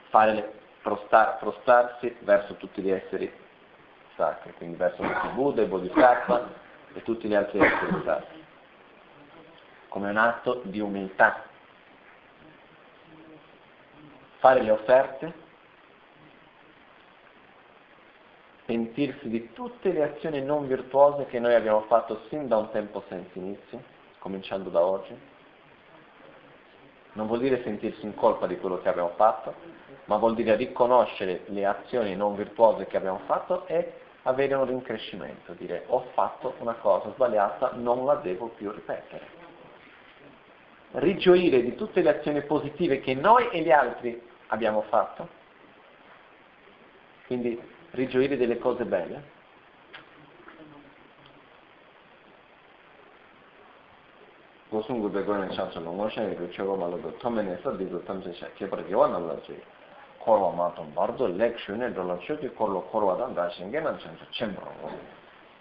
fare 0.09 0.34
le, 0.34 0.51
prostar, 0.81 1.38
prostrarsi 1.38 2.15
verso 2.22 2.55
tutti 2.55 2.81
gli 2.81 2.89
esseri 2.89 3.31
sacri 4.15 4.53
quindi 4.53 4.77
verso 4.77 5.03
tutti 5.03 5.27
i 5.27 5.30
Buddha, 5.35 5.61
i 5.61 5.65
Bodhisattva 5.65 6.65
e 6.97 7.03
tutti 7.03 7.27
gli 7.27 7.35
altri 7.35 7.59
esseri 7.59 8.01
sacri, 8.03 8.43
come 9.87 10.09
un 10.09 10.17
atto 10.17 10.61
di 10.63 10.79
umiltà. 10.79 11.45
Fare 14.39 14.61
le 14.63 14.71
offerte 14.71 15.45
pentirsi 18.65 19.29
di 19.29 19.53
tutte 19.53 19.93
le 19.93 20.03
azioni 20.03 20.41
non 20.41 20.67
virtuose 20.67 21.25
che 21.27 21.39
noi 21.39 21.53
abbiamo 21.53 21.81
fatto 21.81 22.23
sin 22.29 22.47
da 22.47 22.57
un 22.57 22.69
tempo 22.71 23.03
senza 23.07 23.37
inizio, 23.37 23.81
cominciando 24.19 24.69
da 24.69 24.81
oggi. 24.81 25.15
Non 27.13 27.27
vuol 27.27 27.39
dire 27.39 27.61
sentirsi 27.63 28.05
in 28.05 28.15
colpa 28.15 28.47
di 28.47 28.57
quello 28.57 28.81
che 28.81 28.89
abbiamo 28.89 29.13
fatto, 29.15 29.53
ma 30.05 30.17
vuol 30.17 30.35
dire 30.35 30.55
riconoscere 30.55 31.43
le 31.47 31.65
azioni 31.65 32.15
non 32.15 32.35
virtuose 32.35 32.87
che 32.87 32.97
abbiamo 32.97 33.21
fatto 33.25 33.65
e 33.67 34.01
avere 34.26 34.54
un 34.54 34.66
rincrescimento, 34.66 35.52
dire 35.54 35.84
ho 35.88 36.06
fatto 36.12 36.54
una 36.59 36.74
cosa 36.74 37.12
sbagliata, 37.12 37.72
non 37.74 38.04
la 38.04 38.14
devo 38.16 38.48
più 38.48 38.70
ripetere. 38.70 39.40
Rigioire 40.92 41.62
di 41.62 41.74
tutte 41.74 42.02
le 42.02 42.18
azioni 42.18 42.42
positive 42.42 43.00
che 43.00 43.14
noi 43.14 43.48
e 43.50 43.62
gli 43.62 43.70
altri 43.70 44.20
abbiamo 44.48 44.82
fatto. 44.82 45.28
Quindi 47.26 47.60
rigioire 47.92 48.36
delle 48.36 48.59
cose 48.59 48.84
belle? 48.84 49.40
고승구 54.72 55.12
배관의 55.12 55.54
차서 55.54 55.80
농어샤의 55.80 56.34
그 56.34 56.50
최고 56.50 56.74
말로도 56.74 57.18
터면에서 57.18 57.76
디도 57.76 58.04
탐세샤 58.06 58.54
개버게 58.54 58.94
와날라지 58.94 59.60
corvamaton 60.27 60.91
bardo 60.91 61.25
lezione 61.27 61.93
dollo 61.93 62.17
che 62.17 62.53
corlo 62.53 62.81
corvadan 62.81 63.33
dashinge 63.33 63.79
non 63.79 63.95
c'è 63.95 64.09
cembro. 64.31 64.69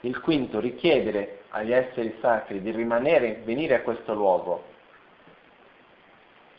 Il 0.01 0.21
quinto, 0.21 0.59
richiedere 0.59 1.43
agli 1.51 1.73
esseri 1.73 2.19
sacri 2.21 2.61
di 2.61 2.73
rimanere, 2.73 3.43
venire 3.45 3.77
a 3.77 3.83
questo 3.83 4.13
luogo 4.13 4.65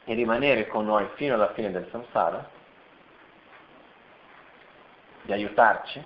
e 0.05 0.13
rimanere 0.13 0.67
con 0.67 0.85
noi 0.85 1.05
fino 1.15 1.33
alla 1.33 1.51
fine 1.51 1.69
del 1.69 1.85
samsara, 1.91 2.49
di 5.23 5.33
aiutarci, 5.33 6.01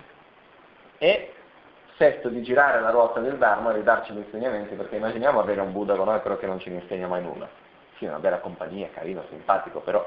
e 0.98 1.32
sesto, 1.96 2.28
di 2.30 2.42
girare 2.42 2.80
la 2.80 2.90
ruota 2.90 3.20
del 3.20 3.38
Dharma 3.38 3.70
e 3.70 3.74
di 3.74 3.82
darci 3.84 4.12
gli 4.12 4.18
insegnamenti, 4.18 4.74
perché 4.74 4.96
immaginiamo 4.96 5.38
avere 5.38 5.60
un 5.60 5.70
Buddha 5.70 5.94
con 5.94 6.06
noi 6.06 6.20
però 6.20 6.36
che 6.36 6.46
non 6.46 6.58
ci 6.58 6.68
insegna 6.68 7.06
mai 7.06 7.22
nulla. 7.22 7.48
Sì, 7.96 8.06
una 8.06 8.18
bella 8.18 8.40
compagnia, 8.40 8.90
carino, 8.92 9.24
simpatico, 9.28 9.80
però 9.80 10.04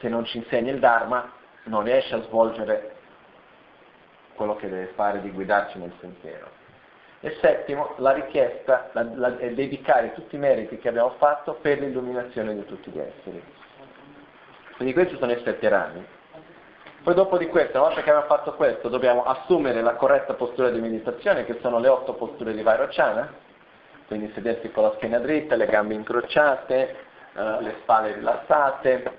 se 0.00 0.08
non 0.08 0.24
ci 0.24 0.38
insegna 0.38 0.72
il 0.72 0.78
Dharma 0.78 1.32
non 1.64 1.82
riesce 1.82 2.14
a 2.14 2.22
svolgere 2.22 2.96
quello 4.34 4.56
che 4.56 4.68
deve 4.68 4.92
fare 4.94 5.20
di 5.20 5.30
guidarci 5.30 5.78
nel 5.78 5.92
sentiero. 6.00 6.56
E 7.20 7.36
settimo, 7.40 7.94
la 7.96 8.12
richiesta 8.12 8.90
la, 8.92 9.02
la, 9.14 9.36
è 9.38 9.50
dedicare 9.50 10.14
tutti 10.14 10.36
i 10.36 10.38
meriti 10.38 10.78
che 10.78 10.88
abbiamo 10.88 11.14
fatto 11.18 11.54
per 11.54 11.80
l'illuminazione 11.80 12.54
di 12.54 12.64
tutti 12.64 12.90
gli 12.90 13.00
esseri. 13.00 13.42
Quindi 14.76 14.94
questi 14.94 15.16
sono 15.16 15.32
i 15.32 15.42
sette 15.42 15.68
rami. 15.68 16.06
Poi 17.02 17.14
dopo 17.14 17.36
di 17.36 17.48
questo, 17.48 17.78
una 17.78 17.86
volta 17.86 18.02
che 18.02 18.10
abbiamo 18.10 18.28
fatto 18.28 18.54
questo, 18.54 18.88
dobbiamo 18.88 19.24
assumere 19.24 19.82
la 19.82 19.94
corretta 19.94 20.34
postura 20.34 20.70
di 20.70 20.80
meditazione, 20.80 21.44
che 21.44 21.58
sono 21.60 21.80
le 21.80 21.88
otto 21.88 22.14
posture 22.14 22.52
di 22.52 22.62
Vairocana, 22.62 23.32
quindi 24.06 24.30
sedersi 24.34 24.70
con 24.70 24.84
la 24.84 24.92
schiena 24.96 25.18
dritta, 25.18 25.56
le 25.56 25.66
gambe 25.66 25.94
incrociate, 25.94 26.96
eh, 27.34 27.62
le 27.62 27.74
spalle 27.80 28.14
rilassate, 28.14 29.18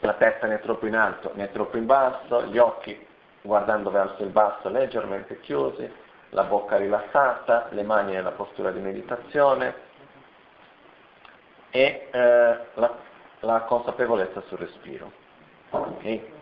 la 0.00 0.14
testa 0.14 0.46
né 0.46 0.60
troppo 0.60 0.86
in 0.86 0.96
alto 0.96 1.32
né 1.34 1.50
troppo 1.50 1.76
in 1.76 1.86
basso, 1.86 2.46
gli 2.46 2.58
occhi 2.58 3.06
guardando 3.42 3.90
verso 3.90 4.22
il 4.22 4.30
basso 4.30 4.68
leggermente 4.68 5.40
chiusi, 5.40 5.90
la 6.30 6.44
bocca 6.44 6.76
rilassata, 6.76 7.68
le 7.70 7.82
mani 7.82 8.12
nella 8.12 8.32
postura 8.32 8.70
di 8.70 8.80
meditazione 8.80 9.88
e 11.70 12.08
eh, 12.10 12.58
la, 12.74 12.94
la 13.40 13.60
consapevolezza 13.62 14.42
sul 14.42 14.58
respiro. 14.58 15.10
Okay? 15.70 16.32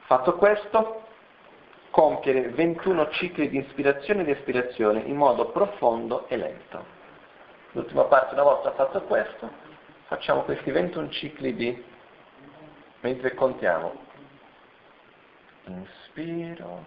Fatto 0.00 0.34
questo, 0.36 1.04
compiere 1.90 2.48
21 2.48 3.10
cicli 3.10 3.48
di 3.48 3.58
ispirazione 3.58 4.22
ed 4.22 4.30
espirazione 4.30 5.00
in 5.00 5.16
modo 5.16 5.50
profondo 5.50 6.26
e 6.28 6.36
lento. 6.36 7.00
L'ultima 7.72 8.04
parte, 8.04 8.34
una 8.34 8.42
volta 8.42 8.72
fatto 8.72 9.00
questo, 9.02 9.61
facciamo 10.12 10.42
questi 10.42 10.70
21 10.70 11.08
cicli 11.08 11.54
di, 11.54 11.84
mentre 13.00 13.32
contiamo. 13.32 13.94
Inspiro, 15.64 16.84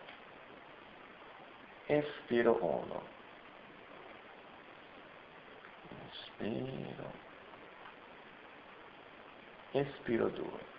espiro 1.88 2.58
1. 2.62 3.02
Inspiro, 6.04 7.12
espiro 9.72 10.28
2 10.28 10.74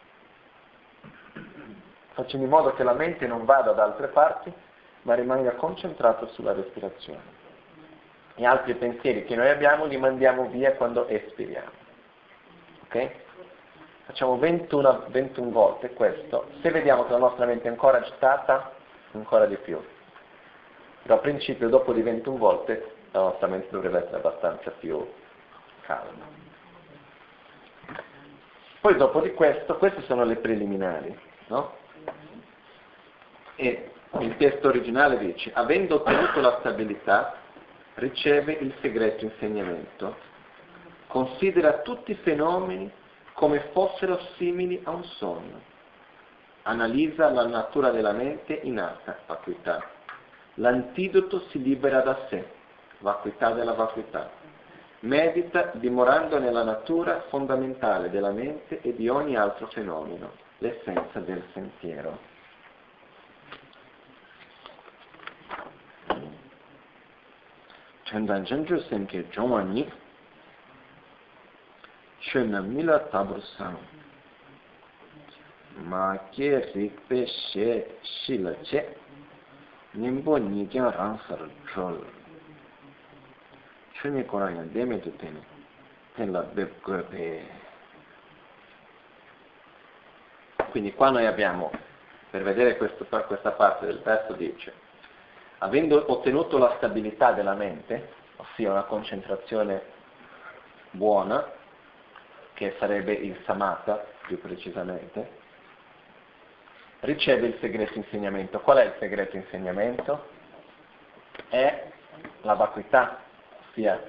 facendo 2.13 2.47
in 2.47 2.51
modo 2.51 2.73
che 2.75 2.83
la 2.83 2.95
mente 2.95 3.27
non 3.27 3.45
vada 3.45 3.73
da 3.73 3.83
altre 3.83 4.07
parti, 4.07 4.51
ma 5.03 5.15
rimanga 5.15 5.53
concentrata 5.57 6.27
sulla 6.29 6.55
respirazione. 6.55 7.21
Gli 8.37 8.45
altri 8.45 8.75
pensieri 8.75 9.25
che 9.25 9.35
noi 9.35 9.51
abbiamo 9.51 9.85
li 9.85 9.99
mandiamo 9.99 10.49
via 10.49 10.75
quando 10.77 11.07
espiriamo. 11.09 11.86
Ok? 12.87 13.11
Facciamo 14.07 14.39
21, 14.39 15.07
21 15.09 15.51
volte 15.51 15.93
questo. 15.93 16.51
Se 16.63 16.71
vediamo 16.71 17.05
che 17.05 17.13
la 17.13 17.19
nostra 17.19 17.45
mente 17.45 17.67
è 17.67 17.71
ancora 17.71 17.99
agitata, 17.99 18.73
ancora 19.13 19.47
di 19.47 19.57
più. 19.57 19.83
Però 21.03 21.15
a 21.15 21.19
principio, 21.19 21.69
dopo 21.69 21.93
di 21.93 22.03
21 22.03 22.37
volte, 22.37 22.95
la 23.11 23.21
nostra 23.21 23.49
mente 23.49 23.69
dovrebbe 23.71 23.99
essere 23.99 24.17
abbastanza 24.17 24.71
più 24.71 25.05
calma. 25.83 26.25
Poi 28.81 28.97
dopo 28.97 29.21
di 29.21 29.33
questo, 29.35 29.77
queste 29.79 30.03
sono 30.03 30.25
le 30.25 30.37
preliminari, 30.37 31.19
no? 31.49 31.75
E 33.57 33.91
il 34.21 34.37
testo 34.37 34.69
originale 34.69 35.19
dice, 35.19 35.51
avendo 35.53 35.97
ottenuto 35.97 36.41
la 36.41 36.59
stabilità, 36.61 37.35
riceve 37.95 38.53
il 38.53 38.73
segreto 38.81 39.25
insegnamento. 39.25 40.17
Considera 41.09 41.79
tutti 41.79 42.13
i 42.13 42.17
fenomeni 42.17 42.91
come 43.33 43.71
fossero 43.73 44.19
simili 44.37 44.81
a 44.85 44.91
un 44.91 45.05
sogno. 45.05 45.61
Analizza 46.63 47.31
la 47.31 47.47
natura 47.47 47.91
della 47.91 48.13
mente 48.13 48.55
in 48.55 48.79
alta 48.79 49.19
vacuità. 49.27 49.83
L'antidoto 50.55 51.41
si 51.51 51.63
libera 51.63 52.01
da 52.01 52.27
sé, 52.29 52.47
vacuità 52.99 53.53
della 53.53 53.75
vacuità. 53.75 54.31
Medita 55.01 55.71
dimorando 55.75 56.39
nella 56.39 56.65
natura 56.65 57.25
fondamentale 57.29 58.11
della 58.11 58.33
mente 58.33 58.81
e 58.81 58.95
di 58.95 59.09
ogni 59.09 59.37
altro 59.37 59.67
fenomeno, 59.69 60.33
l'essenza 60.59 61.21
del 61.21 61.45
sentiero. 61.53 62.35
chandan 68.07 68.45
chanchu 68.47 68.79
semke 68.89 69.29
chongwa 69.35 69.63
ni 69.63 69.83
shwe 69.83 69.93
mila 69.93 70.06
tabur 73.11 73.43
sang 73.57 73.79
ma 75.85 76.19
ke 76.33 76.73
rikpe 76.75 77.27
she 77.27 77.99
shi 78.03 78.39
la 78.39 78.53
che 78.63 78.97
nimbo 79.93 80.37
ni 80.37 80.67
kyang 80.69 80.93
rang 80.95 81.19
sar 81.27 81.49
chol 81.73 82.05
shwe 83.93 84.25
kora 84.27 84.51
yan 84.51 84.73
deme 84.73 85.01
tu 85.01 85.15
teni 85.17 85.43
ten 86.15 86.33
la 86.33 86.43
beb 86.43 86.71
pe. 87.11 87.65
Quindi 90.71 90.93
qua 90.95 91.11
noi 91.11 91.27
abbiamo 91.27 91.71
per 92.31 92.43
vedere 92.43 92.77
questo, 92.77 93.05
questa 93.05 93.53
parte 93.53 93.87
del 93.87 94.03
testo 94.03 94.35
dice 94.35 94.85
avendo 95.59 96.13
ottenuto 96.13 96.59
la 96.59 96.75
stabilità 96.77 97.33
della 97.33 97.55
mente, 97.55 98.13
ossia 98.37 98.71
una 98.71 98.83
concentrazione 98.83 99.83
buona, 100.91 101.45
che 102.57 102.75
sarebbe 102.81 103.13
il 103.13 103.39
samatha 103.45 104.05
più 104.27 104.41
precisamente, 104.41 105.45
riceve 107.01 107.47
il 107.47 107.57
segreto 107.61 107.97
insegnamento. 107.99 108.61
Qual 108.61 108.79
è 108.79 108.85
il 108.85 108.95
segreto 108.99 109.37
insegnamento? 109.37 110.27
È 111.49 111.85
la 112.41 112.55
vacuità, 112.55 113.21
ossia 113.69 114.03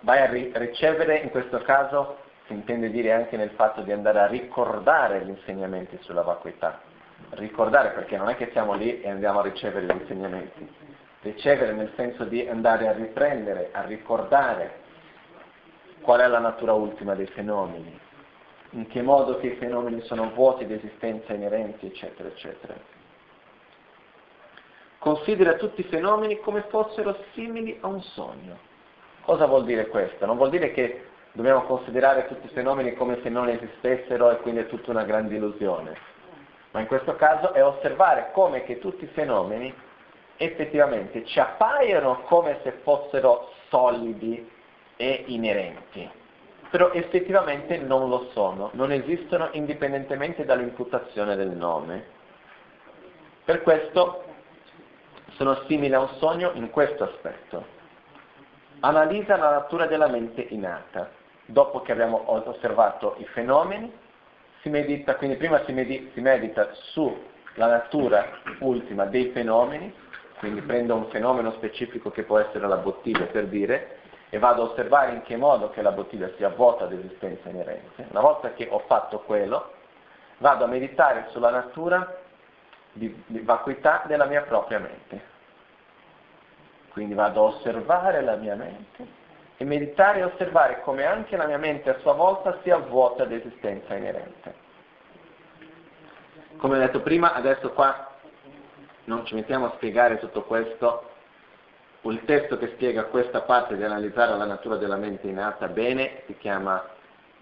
vai 0.00 0.20
a 0.20 0.26
ri- 0.26 0.52
ricevere, 0.54 1.16
in 1.16 1.30
questo 1.30 1.58
caso 1.62 2.18
si 2.46 2.52
intende 2.52 2.90
dire 2.90 3.12
anche 3.12 3.36
nel 3.36 3.50
fatto 3.50 3.80
di 3.80 3.90
andare 3.90 4.20
a 4.20 4.26
ricordare 4.26 5.24
gli 5.24 5.30
insegnamenti 5.30 5.98
sulla 6.02 6.22
vacuità 6.22 6.92
ricordare 7.30 7.90
perché 7.90 8.16
non 8.16 8.28
è 8.28 8.36
che 8.36 8.50
siamo 8.52 8.74
lì 8.74 9.00
e 9.00 9.10
andiamo 9.10 9.40
a 9.40 9.42
ricevere 9.42 9.86
gli 9.86 10.00
insegnamenti, 10.00 10.68
ricevere 11.22 11.72
nel 11.72 11.92
senso 11.96 12.24
di 12.24 12.46
andare 12.46 12.88
a 12.88 12.92
riprendere, 12.92 13.70
a 13.72 13.82
ricordare 13.82 14.82
qual 16.04 16.20
è 16.20 16.26
la 16.28 16.38
natura 16.38 16.74
ultima 16.74 17.14
dei 17.14 17.26
fenomeni, 17.26 17.98
in 18.70 18.86
che 18.86 19.00
modo 19.00 19.38
che 19.38 19.48
i 19.48 19.56
fenomeni 19.56 20.02
sono 20.02 20.30
vuoti 20.34 20.66
di 20.66 20.74
esistenza 20.74 21.32
inerenti, 21.32 21.86
eccetera, 21.86 22.28
eccetera. 22.28 22.74
Considera 24.98 25.54
tutti 25.54 25.80
i 25.80 25.84
fenomeni 25.84 26.38
come 26.40 26.66
fossero 26.68 27.16
simili 27.32 27.78
a 27.80 27.86
un 27.86 28.02
sogno. 28.02 28.58
Cosa 29.22 29.46
vuol 29.46 29.64
dire 29.64 29.88
questo? 29.88 30.26
Non 30.26 30.36
vuol 30.36 30.50
dire 30.50 30.72
che 30.72 31.06
dobbiamo 31.32 31.62
considerare 31.62 32.26
tutti 32.26 32.46
i 32.46 32.50
fenomeni 32.50 32.94
come 32.94 33.20
se 33.22 33.30
non 33.30 33.48
esistessero 33.48 34.30
e 34.30 34.36
quindi 34.36 34.60
è 34.60 34.66
tutta 34.66 34.90
una 34.90 35.04
grande 35.04 35.36
illusione, 35.36 35.96
ma 36.72 36.80
in 36.80 36.86
questo 36.86 37.16
caso 37.16 37.54
è 37.54 37.64
osservare 37.64 38.30
come 38.32 38.62
che 38.64 38.78
tutti 38.78 39.04
i 39.04 39.08
fenomeni 39.08 39.74
effettivamente 40.36 41.24
ci 41.24 41.40
appaiono 41.40 42.20
come 42.24 42.58
se 42.62 42.72
fossero 42.82 43.50
solidi 43.68 44.52
e 44.96 45.24
inerenti, 45.26 46.08
però 46.70 46.90
effettivamente 46.92 47.78
non 47.78 48.08
lo 48.08 48.30
sono, 48.32 48.70
non 48.72 48.92
esistono 48.92 49.48
indipendentemente 49.52 50.44
dall'imputazione 50.44 51.36
del 51.36 51.50
nome. 51.50 52.04
Per 53.44 53.62
questo 53.62 54.24
sono 55.36 55.62
simili 55.66 55.94
a 55.94 56.00
un 56.00 56.08
sogno 56.18 56.52
in 56.54 56.70
questo 56.70 57.04
aspetto. 57.04 57.66
Analizza 58.80 59.36
la 59.36 59.50
natura 59.50 59.86
della 59.86 60.08
mente 60.08 60.46
innata. 60.50 61.10
Dopo 61.46 61.82
che 61.82 61.92
abbiamo 61.92 62.22
osservato 62.26 63.16
i 63.18 63.24
fenomeni, 63.26 63.92
si 64.62 64.70
medita, 64.70 65.16
quindi 65.16 65.36
prima 65.36 65.62
si, 65.64 65.72
medita, 65.72 66.10
si 66.14 66.20
medita 66.20 66.70
sulla 66.72 67.66
natura 67.66 68.26
ultima 68.60 69.04
dei 69.04 69.30
fenomeni, 69.30 69.92
quindi 70.38 70.62
prendo 70.62 70.94
un 70.94 71.08
fenomeno 71.10 71.52
specifico 71.52 72.10
che 72.10 72.22
può 72.22 72.38
essere 72.38 72.66
la 72.66 72.76
bottiglia 72.76 73.26
per 73.26 73.46
dire, 73.46 73.98
e 74.34 74.38
vado 74.40 74.62
a 74.62 74.64
osservare 74.64 75.12
in 75.12 75.22
che 75.22 75.36
modo 75.36 75.70
che 75.70 75.80
la 75.80 75.92
bottiglia 75.92 76.28
sia 76.36 76.48
vuota 76.48 76.86
di 76.86 76.96
esistenza 76.96 77.48
inerente. 77.48 78.04
Una 78.10 78.20
volta 78.20 78.52
che 78.52 78.66
ho 78.68 78.80
fatto 78.80 79.20
quello, 79.20 79.70
vado 80.38 80.64
a 80.64 80.66
meditare 80.66 81.26
sulla 81.28 81.50
natura 81.50 82.16
di, 82.90 83.22
di 83.26 83.38
vacuità 83.38 84.02
della 84.06 84.24
mia 84.24 84.42
propria 84.42 84.80
mente. 84.80 85.22
Quindi 86.90 87.14
vado 87.14 87.42
a 87.42 87.48
osservare 87.50 88.22
la 88.22 88.34
mia 88.34 88.56
mente 88.56 89.06
e 89.56 89.64
meditare 89.64 90.18
e 90.18 90.24
osservare 90.24 90.80
come 90.80 91.04
anche 91.04 91.36
la 91.36 91.46
mia 91.46 91.58
mente 91.58 91.90
a 91.90 91.98
sua 92.00 92.14
volta 92.14 92.58
sia 92.64 92.78
vuota 92.78 93.24
di 93.26 93.36
esistenza 93.36 93.94
inerente. 93.94 94.52
Come 96.56 96.74
ho 96.74 96.80
detto 96.80 97.02
prima, 97.02 97.34
adesso 97.34 97.70
qua 97.70 98.10
non 99.04 99.24
ci 99.26 99.36
mettiamo 99.36 99.66
a 99.66 99.72
spiegare 99.76 100.18
tutto 100.18 100.42
questo, 100.42 101.12
il 102.10 102.24
testo 102.24 102.58
che 102.58 102.68
spiega 102.74 103.04
questa 103.04 103.42
parte 103.42 103.76
di 103.76 103.82
analizzare 103.82 104.36
la 104.36 104.44
natura 104.44 104.76
della 104.76 104.96
mente 104.96 105.26
innata 105.26 105.68
bene 105.68 106.22
si 106.26 106.36
chiama 106.36 106.82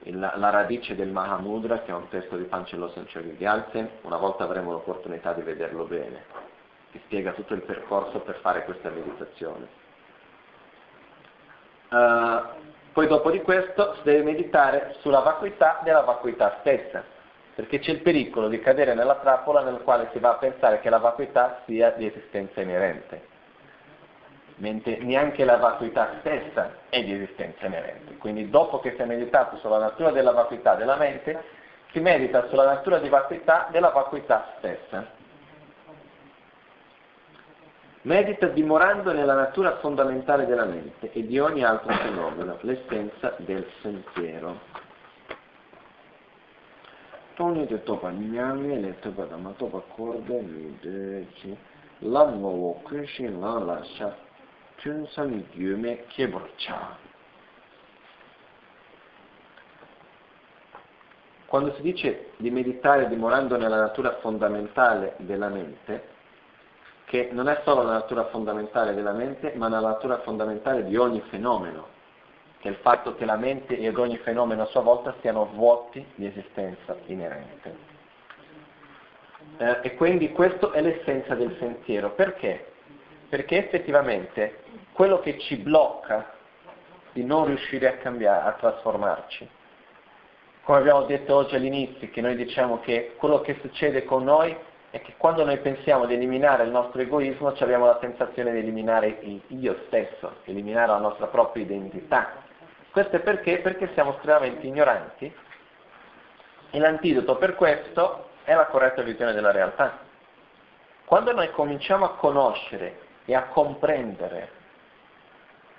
il, 0.04 0.18
La 0.18 0.50
radice 0.50 0.94
del 0.94 1.10
Mahamudra, 1.10 1.82
che 1.82 1.90
è 1.90 1.94
un 1.94 2.08
testo 2.08 2.36
di 2.36 2.44
Pancello 2.44 2.90
Sancioli 2.90 3.36
di 3.36 3.46
Alten, 3.46 3.88
una 4.02 4.16
volta 4.16 4.44
avremo 4.44 4.72
l'opportunità 4.72 5.32
di 5.32 5.42
vederlo 5.42 5.84
bene, 5.84 6.24
che 6.90 7.00
spiega 7.04 7.32
tutto 7.32 7.54
il 7.54 7.62
percorso 7.62 8.20
per 8.20 8.36
fare 8.40 8.64
questa 8.64 8.90
meditazione. 8.90 9.80
Uh, 11.90 12.70
poi 12.92 13.06
dopo 13.06 13.30
di 13.30 13.40
questo 13.42 13.94
si 13.96 14.02
deve 14.04 14.22
meditare 14.22 14.96
sulla 15.00 15.20
vacuità 15.20 15.80
della 15.84 16.02
vacuità 16.02 16.58
stessa, 16.60 17.04
perché 17.54 17.78
c'è 17.78 17.92
il 17.92 18.00
pericolo 18.00 18.48
di 18.48 18.60
cadere 18.60 18.94
nella 18.94 19.16
trappola 19.16 19.62
nel 19.62 19.82
quale 19.82 20.08
si 20.12 20.18
va 20.18 20.30
a 20.30 20.38
pensare 20.38 20.80
che 20.80 20.90
la 20.90 20.98
vacuità 20.98 21.62
sia 21.66 21.90
di 21.90 22.06
esistenza 22.06 22.60
inerente, 22.60 23.28
mentre 24.62 24.98
neanche 24.98 25.44
la 25.44 25.56
vacuità 25.56 26.18
stessa 26.20 26.70
è 26.88 27.02
di 27.02 27.12
esistenza 27.12 27.66
inerente. 27.66 28.16
Quindi 28.16 28.48
dopo 28.48 28.78
che 28.78 28.94
si 28.94 29.02
è 29.02 29.04
meditato 29.04 29.56
sulla 29.56 29.78
natura 29.78 30.12
della 30.12 30.30
vacuità 30.30 30.76
della 30.76 30.96
mente, 30.96 31.42
si 31.90 31.98
medita 31.98 32.46
sulla 32.48 32.64
natura 32.64 32.98
di 32.98 33.08
vacuità 33.08 33.66
della 33.72 33.88
vacuità 33.90 34.54
stessa. 34.58 35.04
Medita 38.02 38.46
dimorando 38.46 39.12
nella 39.12 39.34
natura 39.34 39.78
fondamentale 39.78 40.46
della 40.46 40.64
mente 40.64 41.10
e 41.12 41.26
di 41.26 41.40
ogni 41.40 41.64
altro 41.64 41.92
fenomeno, 41.94 42.58
l'essenza 42.60 43.34
del 43.38 43.68
sentiero. 43.80 44.70
tōni 47.34 47.66
te 47.66 47.82
topa 47.82 48.10
nyāngi 48.10 48.78
le 48.78 48.98
topa 49.00 49.24
dama 49.24 49.54
topa 49.56 49.80
kōrda 49.96 50.36
mi 50.44 50.76
de 50.82 51.26
chi 51.32 51.56
lāng 52.04 52.36
ngō 52.42 52.50
wō 52.60 52.72
kūshī 54.82 54.90
ngāng 54.90 55.02
lā 55.02 55.10
shā 55.10 55.14
tūn 55.14 55.14
sami 55.14 55.46
gyūme 55.54 56.06
kebur 56.10 56.50
chā. 56.58 56.96
Quando 61.46 61.74
si 61.74 61.82
dice 61.82 62.30
di 62.38 62.50
meditare 62.50 63.08
dimorando 63.08 63.56
nella 63.56 63.78
natura 63.78 64.18
fondamentale 64.20 65.14
della 65.18 65.48
mente, 65.48 66.10
che 67.04 67.28
non 67.30 67.48
è 67.48 67.60
solo 67.64 67.82
la 67.82 67.92
natura 67.92 68.24
fondamentale 68.26 68.94
della 68.94 69.12
mente, 69.12 69.52
ma 69.56 69.68
la 69.68 69.80
natura 69.80 70.20
fondamentale 70.20 70.84
di 70.84 70.96
ogni 70.96 71.20
fenomeno, 71.28 71.88
che 72.58 72.68
è 72.68 72.70
il 72.70 72.78
fatto 72.78 73.14
che 73.16 73.26
la 73.26 73.36
mente 73.36 73.78
ed 73.78 73.98
ogni 73.98 74.16
fenomeno 74.18 74.62
a 74.62 74.66
sua 74.66 74.80
volta 74.80 75.14
siano 75.20 75.44
vuoti 75.52 76.04
di 76.14 76.26
esistenza 76.26 76.96
inerente. 77.06 77.90
Eh, 79.58 79.78
e 79.82 79.94
quindi 79.96 80.32
questo 80.32 80.72
è 80.72 80.80
l'essenza 80.80 81.34
del 81.34 81.54
sentiero. 81.58 82.12
Perché? 82.12 82.71
Perché 83.32 83.64
effettivamente 83.64 84.58
quello 84.92 85.20
che 85.20 85.38
ci 85.38 85.56
blocca 85.56 86.34
di 87.12 87.24
non 87.24 87.46
riuscire 87.46 87.88
a 87.88 87.96
cambiare, 87.96 88.46
a 88.46 88.52
trasformarci, 88.52 89.48
come 90.64 90.78
abbiamo 90.78 91.04
detto 91.04 91.36
oggi 91.36 91.54
all'inizio, 91.54 92.10
che 92.10 92.20
noi 92.20 92.36
diciamo 92.36 92.80
che 92.80 93.14
quello 93.16 93.40
che 93.40 93.56
succede 93.62 94.04
con 94.04 94.24
noi 94.24 94.54
è 94.90 95.00
che 95.00 95.14
quando 95.16 95.46
noi 95.46 95.56
pensiamo 95.60 96.04
di 96.04 96.12
eliminare 96.12 96.64
il 96.64 96.70
nostro 96.72 97.00
egoismo 97.00 97.48
abbiamo 97.48 97.86
la 97.86 97.96
sensazione 98.02 98.52
di 98.52 98.58
eliminare 98.58 99.16
il 99.22 99.40
io 99.46 99.84
stesso, 99.86 100.40
eliminare 100.44 100.88
la 100.88 100.98
nostra 100.98 101.28
propria 101.28 101.62
identità, 101.62 102.34
questo 102.90 103.16
è 103.16 103.20
perché? 103.20 103.60
Perché 103.60 103.92
siamo 103.94 104.12
estremamente 104.12 104.66
ignoranti 104.66 105.34
e 106.70 106.78
l'antidoto 106.78 107.38
per 107.38 107.54
questo 107.54 108.28
è 108.44 108.52
la 108.52 108.66
corretta 108.66 109.00
visione 109.00 109.32
della 109.32 109.52
realtà. 109.52 110.00
Quando 111.06 111.32
noi 111.32 111.50
cominciamo 111.52 112.04
a 112.04 112.14
conoscere 112.16 113.01
e 113.24 113.34
a 113.34 113.44
comprendere 113.44 114.60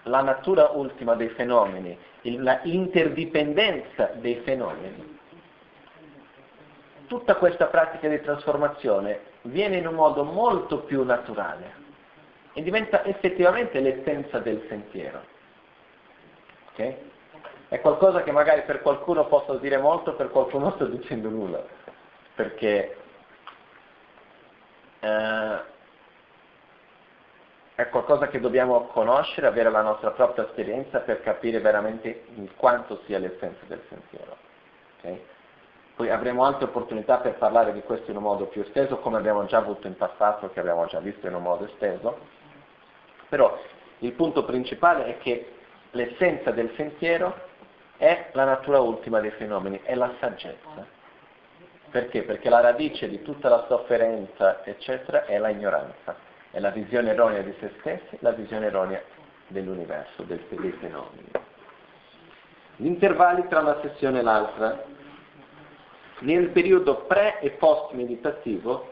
la 0.03 0.21
natura 0.21 0.69
ultima 0.73 1.15
dei 1.15 1.29
fenomeni, 1.29 1.97
l'interdipendenza 2.21 4.11
dei 4.15 4.41
fenomeni, 4.43 5.19
tutta 7.07 7.35
questa 7.35 7.67
pratica 7.67 8.07
di 8.07 8.21
trasformazione 8.21 9.31
viene 9.43 9.77
in 9.77 9.87
un 9.87 9.95
modo 9.95 10.23
molto 10.23 10.79
più 10.79 11.03
naturale 11.03 11.81
e 12.53 12.61
diventa 12.61 13.03
effettivamente 13.05 13.79
l'essenza 13.79 14.39
del 14.39 14.65
sentiero. 14.67 15.21
Okay? 16.71 17.11
È 17.67 17.79
qualcosa 17.81 18.23
che 18.23 18.31
magari 18.31 18.61
per 18.63 18.81
qualcuno 18.81 19.25
posso 19.25 19.55
dire 19.55 19.77
molto, 19.77 20.13
per 20.15 20.29
qualcuno 20.29 20.71
sto 20.75 20.85
dicendo 20.85 21.29
nulla, 21.29 21.63
perché 22.35 22.97
eh, 24.99 25.61
è 27.75 27.89
qualcosa 27.89 28.27
che 28.27 28.39
dobbiamo 28.39 28.85
conoscere, 28.87 29.47
avere 29.47 29.71
la 29.71 29.81
nostra 29.81 30.11
propria 30.11 30.45
esperienza 30.45 30.99
per 30.99 31.21
capire 31.21 31.59
veramente 31.59 32.25
quanto 32.55 33.01
sia 33.05 33.17
l'essenza 33.17 33.65
del 33.67 33.81
sentiero. 33.89 34.37
Okay? 34.99 35.21
Poi 35.95 36.09
avremo 36.09 36.45
altre 36.45 36.65
opportunità 36.65 37.17
per 37.17 37.35
parlare 37.35 37.73
di 37.73 37.81
questo 37.81 38.11
in 38.11 38.17
un 38.17 38.23
modo 38.23 38.45
più 38.45 38.61
esteso, 38.61 38.99
come 38.99 39.17
abbiamo 39.17 39.45
già 39.45 39.57
avuto 39.57 39.87
in 39.87 39.95
passato, 39.95 40.51
che 40.51 40.59
abbiamo 40.59 40.85
già 40.85 40.99
visto 40.99 41.27
in 41.27 41.33
un 41.33 41.41
modo 41.41 41.65
esteso. 41.65 42.19
Però 43.29 43.59
il 43.99 44.11
punto 44.13 44.43
principale 44.43 45.05
è 45.05 45.17
che 45.17 45.53
l'essenza 45.91 46.51
del 46.51 46.71
sentiero 46.75 47.33
è 47.97 48.29
la 48.33 48.45
natura 48.45 48.79
ultima 48.79 49.19
dei 49.19 49.31
fenomeni, 49.31 49.81
è 49.83 49.95
la 49.95 50.11
saggezza. 50.19 50.85
Perché? 51.89 52.23
Perché 52.23 52.49
la 52.49 52.59
radice 52.59 53.07
di 53.07 53.21
tutta 53.21 53.49
la 53.49 53.65
sofferenza, 53.67 54.63
eccetera, 54.63 55.25
è 55.25 55.37
la 55.37 55.49
ignoranza, 55.49 56.15
è 56.53 56.59
la 56.59 56.69
visione 56.69 57.09
erronea 57.09 57.41
di 57.41 57.51
se 57.59 57.71
stessi, 57.79 58.15
la 58.19 58.29
visione 58.29 58.67
erronea 58.67 59.01
dell'universo, 59.47 60.21
del, 60.21 60.39
dei 60.49 60.71
fenomeni. 60.73 61.31
Gli 62.75 62.85
intervalli 62.85 63.47
tra 63.47 63.61
una 63.61 63.79
sessione 63.81 64.19
e 64.19 64.21
l'altra. 64.21 64.83
Nel 66.19 66.49
periodo 66.49 67.05
pre 67.05 67.39
e 67.39 67.49
post 67.51 67.93
meditativo, 67.93 68.91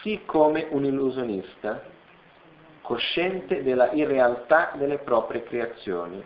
sì 0.00 0.22
come 0.24 0.68
un 0.70 0.86
illusionista 0.86 1.82
cosciente 2.80 3.62
della 3.62 3.92
irrealtà 3.92 4.72
delle 4.76 4.96
proprie 4.96 5.42
creazioni, 5.42 6.24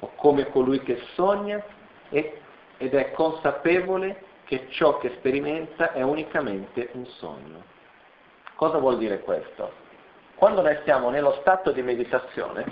o 0.00 0.12
come 0.16 0.48
colui 0.50 0.80
che 0.80 1.00
sogna 1.14 1.62
ed 2.08 2.32
è 2.76 3.12
consapevole 3.12 4.24
che 4.46 4.66
ciò 4.70 4.98
che 4.98 5.12
sperimenta 5.18 5.92
è 5.92 6.02
unicamente 6.02 6.88
un 6.94 7.06
sogno. 7.06 7.78
Cosa 8.60 8.76
vuol 8.76 8.98
dire 8.98 9.20
questo? 9.20 9.72
Quando 10.34 10.60
noi 10.60 10.78
siamo 10.84 11.08
nello 11.08 11.38
stato 11.40 11.72
di 11.72 11.80
meditazione, 11.80 12.66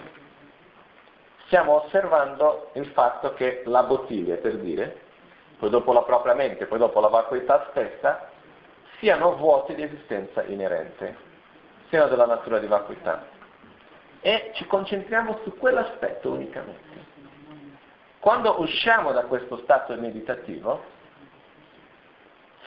stiamo 1.46 1.82
osservando 1.82 2.68
il 2.74 2.88
fatto 2.88 3.32
che 3.32 3.62
la 3.64 3.84
bottiglia, 3.84 4.36
per 4.36 4.58
dire, 4.58 5.00
poi 5.58 5.70
dopo 5.70 5.94
la 5.94 6.02
propria 6.02 6.34
mente, 6.34 6.66
poi 6.66 6.78
dopo 6.78 7.00
la 7.00 7.08
vacuità 7.08 7.68
stessa, 7.70 8.28
siano 8.98 9.34
vuoti 9.36 9.74
di 9.74 9.82
esistenza 9.82 10.42
inerente, 10.42 11.16
siano 11.88 12.08
della 12.08 12.26
natura 12.26 12.58
di 12.58 12.66
vacuità. 12.66 13.24
E 14.20 14.50
ci 14.56 14.66
concentriamo 14.66 15.38
su 15.42 15.56
quell'aspetto 15.56 16.30
unicamente. 16.30 16.96
Quando 18.18 18.60
usciamo 18.60 19.12
da 19.12 19.22
questo 19.22 19.56
stato 19.62 19.94
meditativo, 19.94 20.84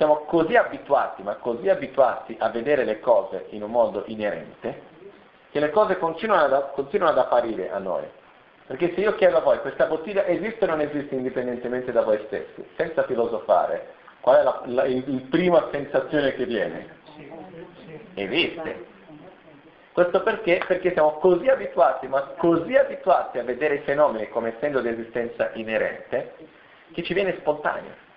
siamo 0.01 0.21
così 0.25 0.55
abituati, 0.55 1.21
ma 1.21 1.35
così 1.35 1.69
abituati 1.69 2.35
a 2.39 2.49
vedere 2.49 2.85
le 2.85 2.99
cose 2.99 3.45
in 3.49 3.61
un 3.61 3.69
modo 3.69 4.01
inerente, 4.07 4.81
che 5.51 5.59
le 5.59 5.69
cose 5.69 5.99
continuano 5.99 6.43
ad, 6.43 6.71
continuano 6.71 7.11
ad 7.11 7.19
apparire 7.19 7.69
a 7.69 7.77
noi. 7.77 8.05
Perché 8.65 8.95
se 8.95 9.01
io 9.01 9.13
chiedo 9.13 9.37
a 9.37 9.41
voi, 9.41 9.59
questa 9.59 9.85
bottiglia 9.85 10.25
esiste 10.25 10.65
o 10.65 10.69
non 10.69 10.81
esiste 10.81 11.13
indipendentemente 11.13 11.91
da 11.91 12.01
voi 12.01 12.19
stessi, 12.25 12.67
senza 12.77 13.03
filosofare, 13.03 13.93
qual 14.21 14.37
è 14.37 14.43
la, 14.43 14.61
la 14.65 14.85
il, 14.85 15.07
il 15.07 15.21
prima 15.29 15.67
sensazione 15.71 16.33
che 16.33 16.45
viene? 16.47 16.95
Esiste. 18.15 18.85
Questo 19.91 20.23
perché? 20.23 20.63
Perché 20.65 20.93
siamo 20.93 21.19
così 21.19 21.47
abituati, 21.47 22.07
ma 22.07 22.21
così 22.37 22.75
abituati 22.75 23.37
a 23.37 23.43
vedere 23.43 23.75
i 23.75 23.81
fenomeni 23.81 24.29
come 24.29 24.55
essendo 24.55 24.81
di 24.81 24.87
esistenza 24.87 25.51
inerente, 25.53 26.33
che 26.91 27.03
ci 27.03 27.13
viene 27.13 27.35
spontaneo. 27.37 28.09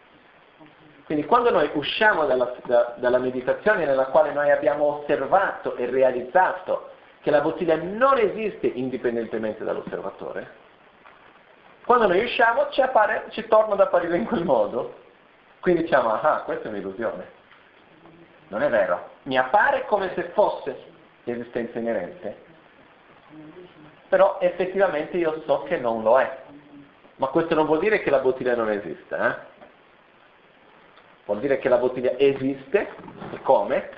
Quindi 1.04 1.26
quando 1.26 1.50
noi 1.50 1.70
usciamo 1.74 2.24
dalla, 2.24 2.54
da, 2.64 2.94
dalla 2.96 3.18
meditazione 3.18 3.84
nella 3.84 4.06
quale 4.06 4.32
noi 4.32 4.50
abbiamo 4.50 5.00
osservato 5.00 5.76
e 5.76 5.86
realizzato 5.86 6.90
che 7.20 7.30
la 7.30 7.40
bottiglia 7.40 7.76
non 7.76 8.18
esiste 8.18 8.66
indipendentemente 8.66 9.64
dall'osservatore, 9.64 10.62
quando 11.84 12.06
noi 12.06 12.24
usciamo 12.24 12.68
ci, 12.70 12.80
appare, 12.80 13.26
ci 13.30 13.46
torna 13.46 13.74
ad 13.74 13.80
apparire 13.80 14.16
in 14.16 14.24
quel 14.24 14.44
modo. 14.44 15.02
Quindi 15.60 15.82
diciamo, 15.82 16.12
ah, 16.12 16.42
questa 16.44 16.68
è 16.68 16.70
un'illusione. 16.70 17.42
Non 18.48 18.62
è 18.62 18.70
vero. 18.70 19.10
Mi 19.24 19.36
appare 19.36 19.84
come 19.86 20.12
se 20.14 20.30
fosse 20.34 20.92
l'esistenza 21.24 21.78
inerente, 21.78 22.36
però 24.08 24.38
effettivamente 24.40 25.16
io 25.16 25.42
so 25.46 25.62
che 25.64 25.76
non 25.76 26.02
lo 26.02 26.18
è. 26.18 26.42
Ma 27.16 27.28
questo 27.28 27.54
non 27.54 27.66
vuol 27.66 27.78
dire 27.78 28.00
che 28.00 28.10
la 28.10 28.18
bottiglia 28.18 28.56
non 28.56 28.70
esiste, 28.70 29.16
eh? 29.16 29.36
Vuol 31.24 31.40
dire 31.40 31.58
che 31.58 31.68
la 31.68 31.78
bottiglia 31.78 32.18
esiste, 32.18 32.88
e 33.32 33.40
come? 33.42 33.90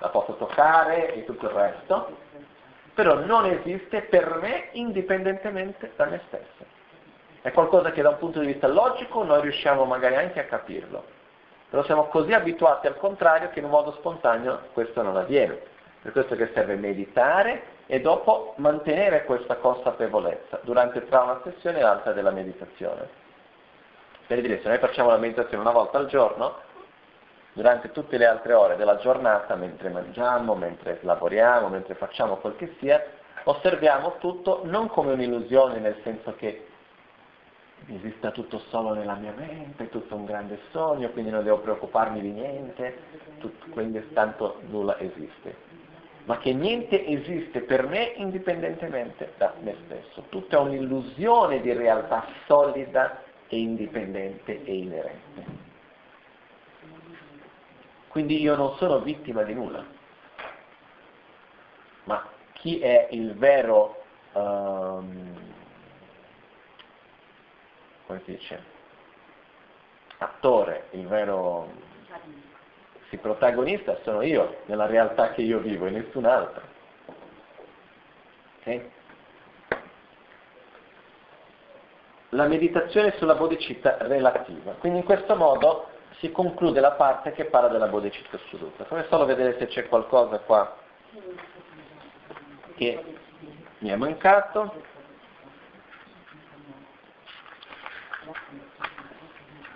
La 0.00 0.08
posso 0.08 0.34
toccare 0.36 1.14
e 1.14 1.24
tutto 1.24 1.46
il 1.46 1.52
resto, 1.52 2.16
però 2.94 3.14
non 3.24 3.46
esiste 3.46 4.02
per 4.02 4.38
me 4.40 4.68
indipendentemente 4.72 5.92
da 5.96 6.06
me 6.06 6.20
stesso. 6.26 6.64
È 7.42 7.50
qualcosa 7.52 7.90
che 7.92 8.02
da 8.02 8.10
un 8.10 8.18
punto 8.18 8.40
di 8.40 8.46
vista 8.46 8.68
logico 8.68 9.22
noi 9.22 9.42
riusciamo 9.42 9.84
magari 9.84 10.16
anche 10.16 10.40
a 10.40 10.44
capirlo, 10.44 11.04
però 11.68 11.82
siamo 11.84 12.06
così 12.06 12.32
abituati 12.32 12.86
al 12.86 12.96
contrario 12.96 13.50
che 13.50 13.58
in 13.58 13.66
un 13.66 13.70
modo 13.70 13.92
spontaneo 13.92 14.68
questo 14.72 15.02
non 15.02 15.16
avviene. 15.16 15.70
Per 16.02 16.10
questo 16.10 16.34
che 16.34 16.50
serve 16.52 16.74
meditare 16.74 17.62
e 17.86 18.00
dopo 18.00 18.54
mantenere 18.56 19.24
questa 19.24 19.54
consapevolezza 19.56 20.58
durante 20.62 21.06
tra 21.06 21.22
una 21.22 21.40
sessione 21.44 21.78
e 21.78 21.82
l'altra 21.82 22.12
della 22.12 22.32
meditazione. 22.32 23.21
Per 24.32 24.40
dire, 24.40 24.62
se 24.62 24.68
noi 24.68 24.78
facciamo 24.78 25.10
la 25.10 25.18
meditazione 25.18 25.62
una 25.62 25.74
volta 25.74 25.98
al 25.98 26.06
giorno, 26.06 26.54
durante 27.52 27.90
tutte 27.90 28.16
le 28.16 28.24
altre 28.24 28.54
ore 28.54 28.76
della 28.76 28.96
giornata, 28.96 29.56
mentre 29.56 29.90
mangiamo, 29.90 30.54
mentre 30.54 31.00
lavoriamo, 31.02 31.68
mentre 31.68 31.96
facciamo 31.96 32.36
quel 32.36 32.56
che 32.56 32.74
sia, 32.78 33.04
osserviamo 33.42 34.16
tutto 34.20 34.62
non 34.64 34.88
come 34.88 35.12
un'illusione, 35.12 35.80
nel 35.80 36.00
senso 36.02 36.34
che 36.36 36.66
esista 37.88 38.30
tutto 38.30 38.60
solo 38.70 38.94
nella 38.94 39.16
mia 39.16 39.34
mente, 39.36 39.90
tutto 39.90 40.14
un 40.14 40.24
grande 40.24 40.60
sogno, 40.70 41.10
quindi 41.10 41.30
non 41.30 41.44
devo 41.44 41.58
preoccuparmi 41.58 42.22
di 42.22 42.30
niente, 42.30 43.00
tutto, 43.36 43.66
quindi 43.68 44.14
tanto 44.14 44.60
nulla 44.68 44.98
esiste. 44.98 45.54
Ma 46.24 46.38
che 46.38 46.54
niente 46.54 47.06
esiste 47.06 47.60
per 47.60 47.86
me 47.86 48.14
indipendentemente 48.16 49.34
da 49.36 49.52
me 49.60 49.76
stesso. 49.84 50.24
Tutto 50.30 50.56
è 50.56 50.58
un'illusione 50.58 51.60
di 51.60 51.74
realtà 51.74 52.24
solida 52.46 53.28
e 53.52 53.58
indipendente 53.58 54.64
e 54.64 54.74
inerente. 54.74 55.44
Quindi 58.08 58.40
io 58.40 58.56
non 58.56 58.74
sono 58.76 59.00
vittima 59.00 59.42
di 59.42 59.52
nulla. 59.52 59.84
Ma 62.04 62.26
chi 62.52 62.80
è 62.80 63.08
il 63.10 63.34
vero, 63.34 64.04
um, 64.32 65.34
come 68.06 68.22
si 68.24 68.30
dice, 68.30 68.62
attore, 70.16 70.86
il 70.92 71.06
vero 71.06 71.70
sì, 73.10 73.18
protagonista 73.18 73.98
sono 74.02 74.22
io, 74.22 74.62
nella 74.64 74.86
realtà 74.86 75.32
che 75.32 75.42
io 75.42 75.58
vivo 75.58 75.84
e 75.84 75.90
nessun 75.90 76.24
altro. 76.24 76.62
Okay? 78.60 78.90
La 82.34 82.46
meditazione 82.46 83.14
sulla 83.18 83.34
bodhicitta 83.34 83.98
relativa. 84.00 84.72
Quindi 84.72 85.00
in 85.00 85.04
questo 85.04 85.36
modo 85.36 85.88
si 86.18 86.30
conclude 86.30 86.80
la 86.80 86.92
parte 86.92 87.32
che 87.32 87.44
parla 87.44 87.68
della 87.68 87.88
bodhicitta 87.88 88.36
assoluta. 88.36 88.84
Come 88.84 89.04
solo 89.10 89.26
vedere 89.26 89.58
se 89.58 89.66
c'è 89.66 89.86
qualcosa 89.86 90.38
qua 90.38 90.76
che 92.76 93.04
mi 93.78 93.90
è 93.90 93.96
mancato. 93.96 94.72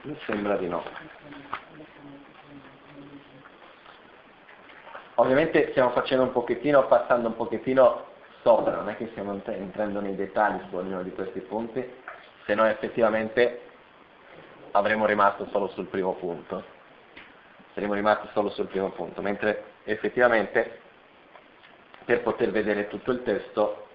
Mi 0.03 0.19
sembra 0.25 0.57
di 0.57 0.69
no. 0.69 0.83
Ovviamente 5.17 5.71
stiamo 5.73 5.91
facendo 5.91 6.25
un 6.25 6.33
pochettino, 6.33 6.87
passando 6.87 7.29
un 7.29 7.37
pochettino 7.37 8.05
sopra, 8.43 8.77
non 8.77 8.89
è 8.89 8.97
che 8.97 9.09
stiamo 9.09 9.39
entrando 9.45 10.01
nei 10.01 10.15
dettagli 10.15 10.61
su 10.69 10.77
ognuno 10.77 11.03
di 11.03 11.11
questi 11.13 11.41
punti, 11.41 12.05
se 12.47 12.55
no 12.55 12.65
effettivamente 12.67 13.61
avremmo 14.71 15.05
rimasto 15.05 15.49
solo 15.51 15.69
sul 15.69 15.87
primo 15.87 16.15
punto. 16.15 16.65
Saremmo 17.75 17.95
rimasti 17.95 18.29
solo 18.33 18.51
sul 18.51 18.69
primo 18.69 18.91
punto, 18.91 19.21
mentre 19.21 19.65
effettivamente 19.85 20.81
per 22.05 22.23
poter 22.23 22.51
vedere 22.51 22.87
tutto 22.87 23.11
il 23.11 23.23
testo 23.23 23.89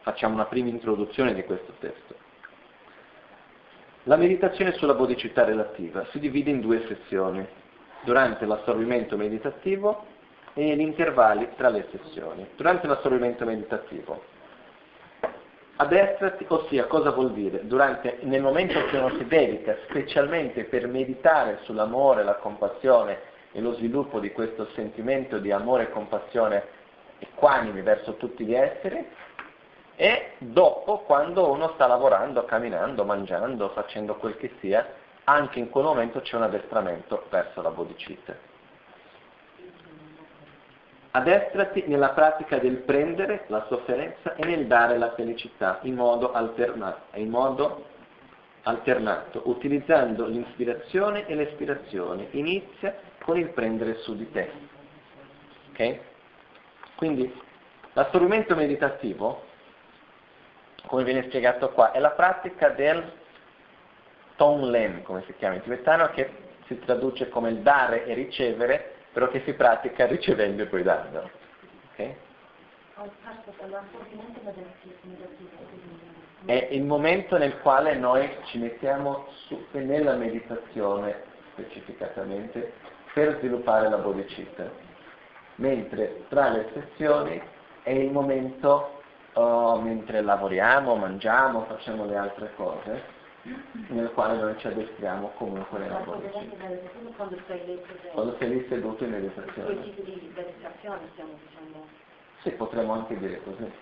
facciamo 0.00 0.34
una 0.34 0.46
prima 0.46 0.68
introduzione 0.68 1.32
di 1.32 1.44
questo 1.44 1.72
testo. 1.78 2.14
La 4.02 4.16
meditazione 4.16 4.72
sulla 4.72 4.94
bodicità 4.94 5.44
relativa 5.44 6.06
si 6.10 6.18
divide 6.18 6.50
in 6.50 6.60
due 6.60 6.84
sezioni, 6.86 7.46
durante 8.02 8.46
l'assorbimento 8.46 9.16
meditativo 9.16 10.06
e 10.54 10.76
gli 10.76 10.80
intervalli 10.80 11.50
tra 11.56 11.68
le 11.68 11.88
sessioni. 11.90 12.48
Durante 12.56 12.86
l'assorbimento 12.86 13.44
meditativo 13.44 14.34
Addestrati, 15.78 16.46
ossia 16.48 16.86
cosa 16.86 17.10
vuol 17.10 17.32
dire? 17.32 17.66
Durante, 17.66 18.18
nel 18.22 18.40
momento 18.40 18.82
che 18.86 18.96
uno 18.96 19.10
si 19.10 19.26
dedica 19.26 19.76
specialmente 19.88 20.64
per 20.64 20.86
meditare 20.86 21.58
sull'amore, 21.64 22.24
la 22.24 22.36
compassione 22.36 23.18
e 23.52 23.60
lo 23.60 23.74
sviluppo 23.74 24.18
di 24.18 24.32
questo 24.32 24.68
sentimento 24.74 25.38
di 25.38 25.52
amore 25.52 25.84
e 25.84 25.90
compassione 25.90 26.64
equanimi 27.18 27.82
verso 27.82 28.14
tutti 28.14 28.46
gli 28.46 28.54
esseri, 28.54 29.06
e 29.96 30.32
dopo 30.38 31.00
quando 31.00 31.50
uno 31.50 31.72
sta 31.74 31.86
lavorando, 31.86 32.46
camminando, 32.46 33.04
mangiando, 33.04 33.68
facendo 33.70 34.14
quel 34.16 34.38
che 34.38 34.52
sia, 34.60 34.86
anche 35.24 35.58
in 35.58 35.68
quel 35.68 35.84
momento 35.84 36.20
c'è 36.20 36.36
un 36.36 36.42
addestramento 36.44 37.26
verso 37.28 37.60
la 37.60 37.70
bodhicitta. 37.70 38.34
Addestrati 41.16 41.84
nella 41.86 42.10
pratica 42.10 42.58
del 42.58 42.76
prendere 42.76 43.44
la 43.46 43.64
sofferenza 43.68 44.34
e 44.34 44.44
nel 44.44 44.66
dare 44.66 44.98
la 44.98 45.14
felicità 45.14 45.78
in 45.84 45.94
modo, 45.94 46.32
alterna- 46.32 47.04
in 47.14 47.30
modo 47.30 47.86
alternato, 48.64 49.40
utilizzando 49.46 50.26
l'inspirazione 50.26 51.26
e 51.26 51.34
l'espirazione. 51.34 52.26
Inizia 52.32 52.94
con 53.24 53.38
il 53.38 53.48
prendere 53.48 53.96
su 54.00 54.14
di 54.14 54.30
te. 54.30 54.50
Okay? 55.70 56.00
Quindi 56.96 57.32
l'assorbimento 57.94 58.54
meditativo, 58.54 59.42
come 60.84 61.02
viene 61.02 61.22
spiegato 61.28 61.70
qua, 61.70 61.92
è 61.92 61.98
la 61.98 62.10
pratica 62.10 62.68
del 62.68 63.10
Tonglen, 64.36 65.02
come 65.02 65.22
si 65.24 65.34
chiama 65.36 65.54
in 65.54 65.62
tibetano, 65.62 66.10
che 66.10 66.30
si 66.66 66.78
traduce 66.80 67.30
come 67.30 67.48
il 67.48 67.60
dare 67.60 68.04
e 68.04 68.12
ricevere 68.12 68.95
però 69.16 69.28
che 69.28 69.40
si 69.46 69.54
pratica 69.54 70.04
ricevendo 70.04 70.64
e 70.64 70.66
poi 70.66 70.82
dando. 70.82 71.30
Okay? 71.92 72.14
È 76.44 76.68
il 76.72 76.84
momento 76.84 77.38
nel 77.38 77.58
quale 77.60 77.94
noi 77.94 78.28
ci 78.44 78.58
mettiamo 78.58 79.26
su, 79.46 79.58
nella 79.72 80.16
meditazione 80.16 81.22
specificatamente 81.52 82.74
per 83.14 83.38
sviluppare 83.38 83.88
la 83.88 83.96
bodhicitta, 83.96 84.70
mentre 85.54 86.26
tra 86.28 86.50
le 86.50 86.68
sessioni 86.74 87.40
è 87.84 87.92
il 87.92 88.12
momento, 88.12 89.00
oh, 89.32 89.80
mentre 89.80 90.20
lavoriamo, 90.20 90.94
mangiamo, 90.94 91.64
facciamo 91.64 92.04
le 92.04 92.16
altre 92.18 92.52
cose, 92.54 93.02
nel 93.88 94.10
quale 94.12 94.36
noi 94.36 94.58
ci 94.58 94.66
addestriamo 94.66 95.32
comunque 95.36 95.78
nella 95.78 95.98
nel 95.98 96.80
secondo 96.82 97.10
quando 98.12 98.36
sei 98.38 98.48
lì 98.48 98.66
seduto 98.68 99.04
in 99.04 99.10
meditazione. 99.10 99.82
tipi 99.82 100.02
di 100.02 100.32
meditazione 100.34 101.00
stiamo 101.12 101.38
dicendo. 101.44 101.86
Sì, 102.42 102.50
potremmo 102.50 102.92
anche 102.92 103.18
dire 103.18 103.40
così. 103.42 103.72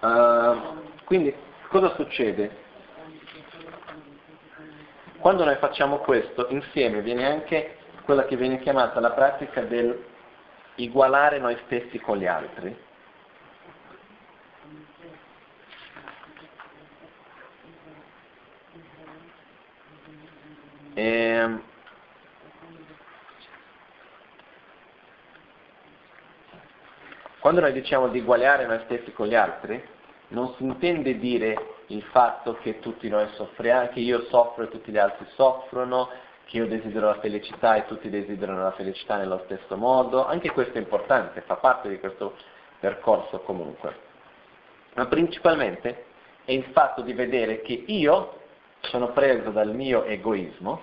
Uh, 0.00 1.04
quindi 1.04 1.34
cosa 1.68 1.94
succede? 1.94 2.62
Quando 5.18 5.44
noi 5.44 5.56
facciamo 5.56 5.98
questo, 5.98 6.48
insieme 6.50 7.00
viene 7.00 7.26
anche 7.26 7.78
quella 8.04 8.24
che 8.24 8.36
viene 8.36 8.58
chiamata 8.60 9.00
la 9.00 9.12
pratica 9.12 9.62
del 9.62 10.04
igualare 10.76 11.38
noi 11.38 11.56
stessi 11.64 11.98
con 11.98 12.18
gli 12.18 12.26
altri. 12.26 12.76
E, 20.94 21.58
quando 27.40 27.60
noi 27.60 27.72
diciamo 27.72 28.08
di 28.08 28.20
uguagliare 28.20 28.66
noi 28.66 28.80
stessi 28.84 29.12
con 29.12 29.26
gli 29.26 29.34
altri, 29.34 29.82
non 30.28 30.54
si 30.56 30.62
intende 30.62 31.18
dire 31.18 31.74
il 31.88 32.02
fatto 32.04 32.54
che 32.54 32.78
tutti 32.78 33.08
noi 33.08 33.28
soffriamo, 33.34 33.88
che 33.88 34.00
io 34.00 34.22
soffro 34.30 34.64
e 34.64 34.68
tutti 34.68 34.90
gli 34.90 34.98
altri 34.98 35.26
soffrono, 35.34 36.08
che 36.44 36.58
io 36.58 36.66
desidero 36.66 37.06
la 37.06 37.20
felicità 37.20 37.74
e 37.74 37.86
tutti 37.86 38.08
desiderano 38.08 38.62
la 38.62 38.72
felicità 38.72 39.16
nello 39.16 39.42
stesso 39.44 39.76
modo, 39.76 40.26
anche 40.26 40.50
questo 40.52 40.78
è 40.78 40.80
importante, 40.80 41.42
fa 41.42 41.56
parte 41.56 41.88
di 41.88 41.98
questo 41.98 42.36
percorso 42.78 43.40
comunque. 43.40 44.12
Ma 44.94 45.06
principalmente 45.06 46.04
è 46.44 46.52
il 46.52 46.64
fatto 46.72 47.02
di 47.02 47.12
vedere 47.12 47.62
che 47.62 47.84
io 47.86 48.42
sono 48.84 49.12
preso 49.12 49.50
dal 49.50 49.74
mio 49.74 50.04
egoismo 50.04 50.80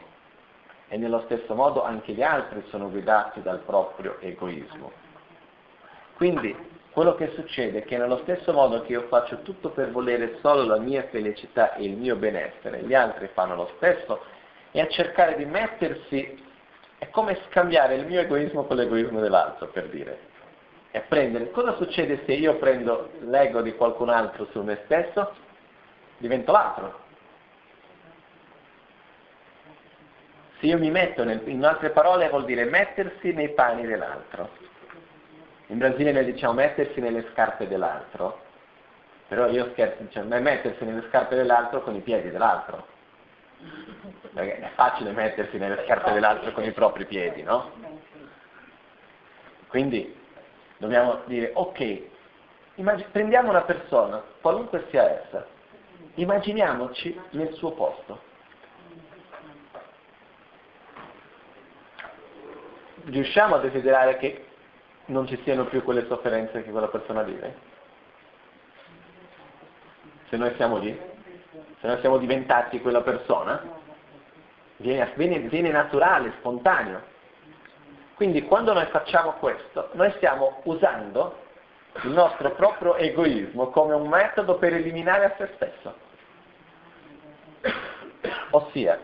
e 0.88 0.98
nello 0.98 1.22
stesso 1.26 1.56
modo 1.56 1.84
anche 1.84 2.14
gli 2.14 2.22
altri 2.22 2.64
sono 2.70 2.90
guidati 2.90 3.42
dal 3.42 3.60
proprio 3.60 4.18
egoismo. 4.20 4.92
Quindi 6.16 6.56
quello 6.92 7.16
che 7.16 7.32
succede 7.36 7.80
è 7.80 7.84
che 7.84 7.98
nello 7.98 8.20
stesso 8.24 8.52
modo 8.52 8.82
che 8.82 8.92
io 8.92 9.08
faccio 9.08 9.42
tutto 9.44 9.70
per 9.70 9.92
volere 9.92 10.38
solo 10.42 10.64
la 10.64 10.78
mia 10.78 11.08
felicità 11.10 11.74
e 11.76 11.86
il 11.86 11.96
mio 11.96 12.18
benessere, 12.18 12.82
gli 12.84 12.94
altri 12.94 13.30
fanno 13.34 13.56
lo 13.56 13.72
stesso 13.78 14.22
e 14.72 14.82
a 14.82 14.88
cercare 14.88 15.38
di 15.38 15.46
mettersi 15.46 16.44
è 16.98 17.10
come 17.10 17.40
scambiare 17.50 17.96
il 17.96 18.06
mio 18.06 18.20
egoismo 18.20 18.66
con 18.66 18.76
l'egoismo 18.76 19.20
dell'altro, 19.20 19.68
per 19.70 19.88
dire. 19.88 20.30
E 20.92 21.00
prendere, 21.00 21.50
cosa 21.52 21.76
succede 21.78 22.24
se 22.26 22.34
io 22.34 22.58
prendo 22.58 23.12
l'ego 23.22 23.62
di 23.62 23.74
qualcun 23.74 24.10
altro 24.10 24.46
su 24.52 24.62
me 24.62 24.82
stesso? 24.84 25.34
Divento 26.18 26.52
l'altro. 26.52 27.01
Se 30.62 30.68
io 30.68 30.78
mi 30.78 30.92
metto, 30.92 31.24
nel, 31.24 31.42
in 31.48 31.66
altre 31.66 31.90
parole 31.90 32.30
vuol 32.30 32.46
dire 32.46 32.66
mettersi 32.66 33.34
nei 33.34 33.50
panni 33.50 33.84
dell'altro. 33.88 34.48
In 35.68 35.80
Brasile 35.80 36.12
noi 36.12 36.24
diciamo 36.24 36.54
mettersi 36.54 37.00
nelle 37.00 37.26
scarpe 37.32 37.68
dell'altro, 37.68 38.42
però 39.28 39.48
io 39.48 39.72
scherzo, 39.72 40.04
diciamo, 40.04 40.40
mettersi 40.40 40.86
nelle 40.86 41.04
scarpe 41.08 41.36
dell'altro 41.36 41.82
con 41.82 41.96
i 41.96 42.02
piedi 42.02 42.30
dell'altro. 42.30 42.86
Perché 44.36 44.60
è 44.60 44.70
facile 44.76 45.12
mettersi 45.14 45.58
nelle 45.58 45.84
scarpe 45.84 46.12
dell'altro 46.12 46.52
con 46.52 46.64
i 46.64 46.72
propri 46.72 47.06
piedi, 47.06 47.42
no? 47.42 47.72
Quindi 49.66 50.16
dobbiamo 50.78 51.22
dire, 51.26 51.50
ok, 51.56 52.02
immag- 52.76 53.10
prendiamo 53.10 53.50
una 53.50 53.64
persona, 53.64 54.22
qualunque 54.42 54.86
sia 54.92 55.24
essa, 55.24 55.44
immaginiamoci 56.16 57.20
nel 57.32 57.52
suo 57.54 57.72
posto. 57.72 58.30
Riusciamo 63.06 63.56
a 63.56 63.60
desiderare 63.60 64.18
che 64.18 64.46
non 65.06 65.28
ci 65.28 65.40
siano 65.44 65.66
più 65.66 65.84
quelle 65.84 66.06
sofferenze 66.08 66.64
che 66.64 66.72
quella 66.72 66.88
persona 66.88 67.24
vive? 67.24 67.56
Se 70.30 70.38
noi 70.38 70.54
siamo 70.56 70.78
lì? 70.78 70.98
Se 71.80 71.88
noi 71.88 72.00
siamo 72.00 72.18
diventati 72.18 72.80
quella 72.80 73.02
persona? 73.02 73.80
Viene, 74.78 75.12
viene, 75.16 75.40
viene 75.40 75.72
naturale, 75.72 76.34
spontaneo. 76.38 77.02
Quindi 78.16 78.44
quando 78.44 78.74
noi 78.74 78.86
facciamo 78.88 79.34
questo, 79.34 79.90
noi 79.94 80.12
stiamo 80.18 80.62
usando 80.66 81.40
il 82.04 82.12
nostro 82.12 82.52
proprio 82.52 82.96
egoismo 82.96 83.70
come 83.70 83.94
un 83.96 84.08
metodo 84.08 84.56
per 84.56 84.74
eliminare 84.74 85.26
a 85.26 85.34
se 85.38 85.50
stesso. 85.56 85.96
Ossia, 88.52 89.00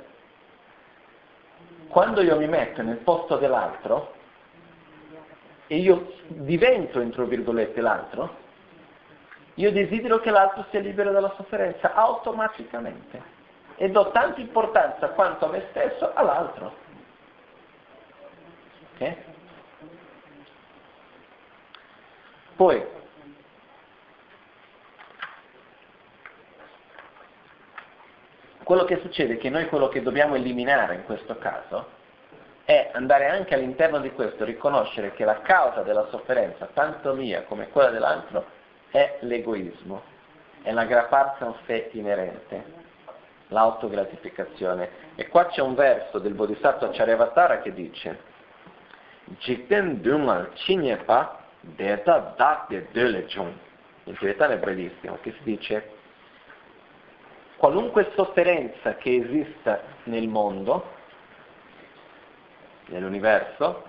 quando 1.90 2.22
io 2.22 2.38
mi 2.38 2.48
metto 2.48 2.82
nel 2.82 2.98
posto 2.98 3.38
dell'altro 3.38 4.14
e 5.68 5.78
io 5.78 6.14
divento, 6.28 7.00
entro 7.00 7.26
virgolette, 7.26 7.82
l'altro, 7.82 8.46
io 9.56 9.72
desidero 9.72 10.20
che 10.20 10.30
l'altro 10.30 10.66
sia 10.70 10.80
libero 10.80 11.12
dalla 11.12 11.34
sofferenza 11.36 11.94
automaticamente 11.94 13.36
e 13.76 13.90
do 13.90 14.12
tanta 14.12 14.40
importanza 14.40 15.10
quanto 15.10 15.46
a 15.46 15.50
me 15.50 15.68
stesso 15.70 16.12
all'altro. 16.14 16.74
Okay? 18.96 19.16
Poi, 22.56 22.84
quello 28.68 28.84
che 28.84 29.00
succede 29.02 29.36
è 29.36 29.38
che 29.38 29.50
noi 29.50 29.70
quello 29.70 29.88
che 29.88 30.04
dobbiamo 30.04 30.36
eliminare 30.36 30.96
in 30.96 31.06
questo 31.06 31.38
caso 31.38 31.88
è 32.66 32.90
andare 32.92 33.30
anche 33.30 33.54
all'interno 33.54 34.00
di 34.02 34.12
questo, 34.12 34.44
riconoscere 34.44 35.14
che 35.14 35.24
la 35.24 35.40
causa 35.40 35.84
della 35.84 36.06
sofferenza, 36.10 36.68
tanto 36.74 37.14
mia 37.14 37.44
come 37.44 37.70
quella 37.70 37.92
dell'altro, 37.92 38.46
è 38.92 39.20
l'egoismo, 39.22 40.04
è 40.64 40.74
l'aggrapparsi 40.74 41.44
a 41.44 41.46
un 41.46 41.54
sé 41.66 41.92
inerente, 41.94 42.66
l'autogratificazione. 43.48 44.90
E 45.16 45.30
qua 45.30 45.46
c'è 45.46 45.62
un 45.62 45.74
verso 45.74 46.20
del 46.20 46.34
Bodhisattva 46.34 46.90
Charyavatara 46.90 47.62
che 47.62 47.74
dice. 47.74 48.20
Il 54.04 54.18
tibetano 54.18 54.54
è 54.54 54.58
bellissimo, 54.58 55.20
che 55.22 55.32
si 55.32 55.44
dice 55.44 55.96
qualunque 57.58 58.12
sofferenza 58.16 58.96
che 58.96 59.16
esista 59.16 59.82
nel 60.04 60.28
mondo, 60.28 60.96
nell'universo, 62.86 63.84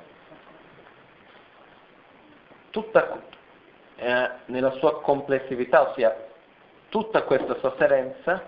tutta 2.70 3.22
eh, 3.96 4.30
nella 4.46 4.70
sua 4.72 5.00
complessività, 5.00 5.90
ossia 5.90 6.26
tutta 6.88 7.22
questa 7.22 7.58
sofferenza 7.58 8.42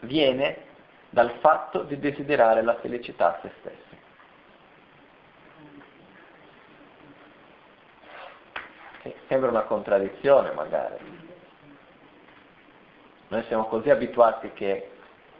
viene 0.00 0.72
dal 1.10 1.38
fatto 1.40 1.82
di 1.82 1.98
desiderare 1.98 2.62
la 2.62 2.76
felicità 2.76 3.36
a 3.36 3.40
se 3.42 3.52
stessi. 3.60 3.92
Sembra 9.28 9.50
una 9.50 9.62
contraddizione 9.62 10.52
magari. 10.52 11.23
Noi 13.28 13.42
siamo 13.44 13.64
così 13.66 13.90
abituati 13.90 14.52
che 14.52 14.90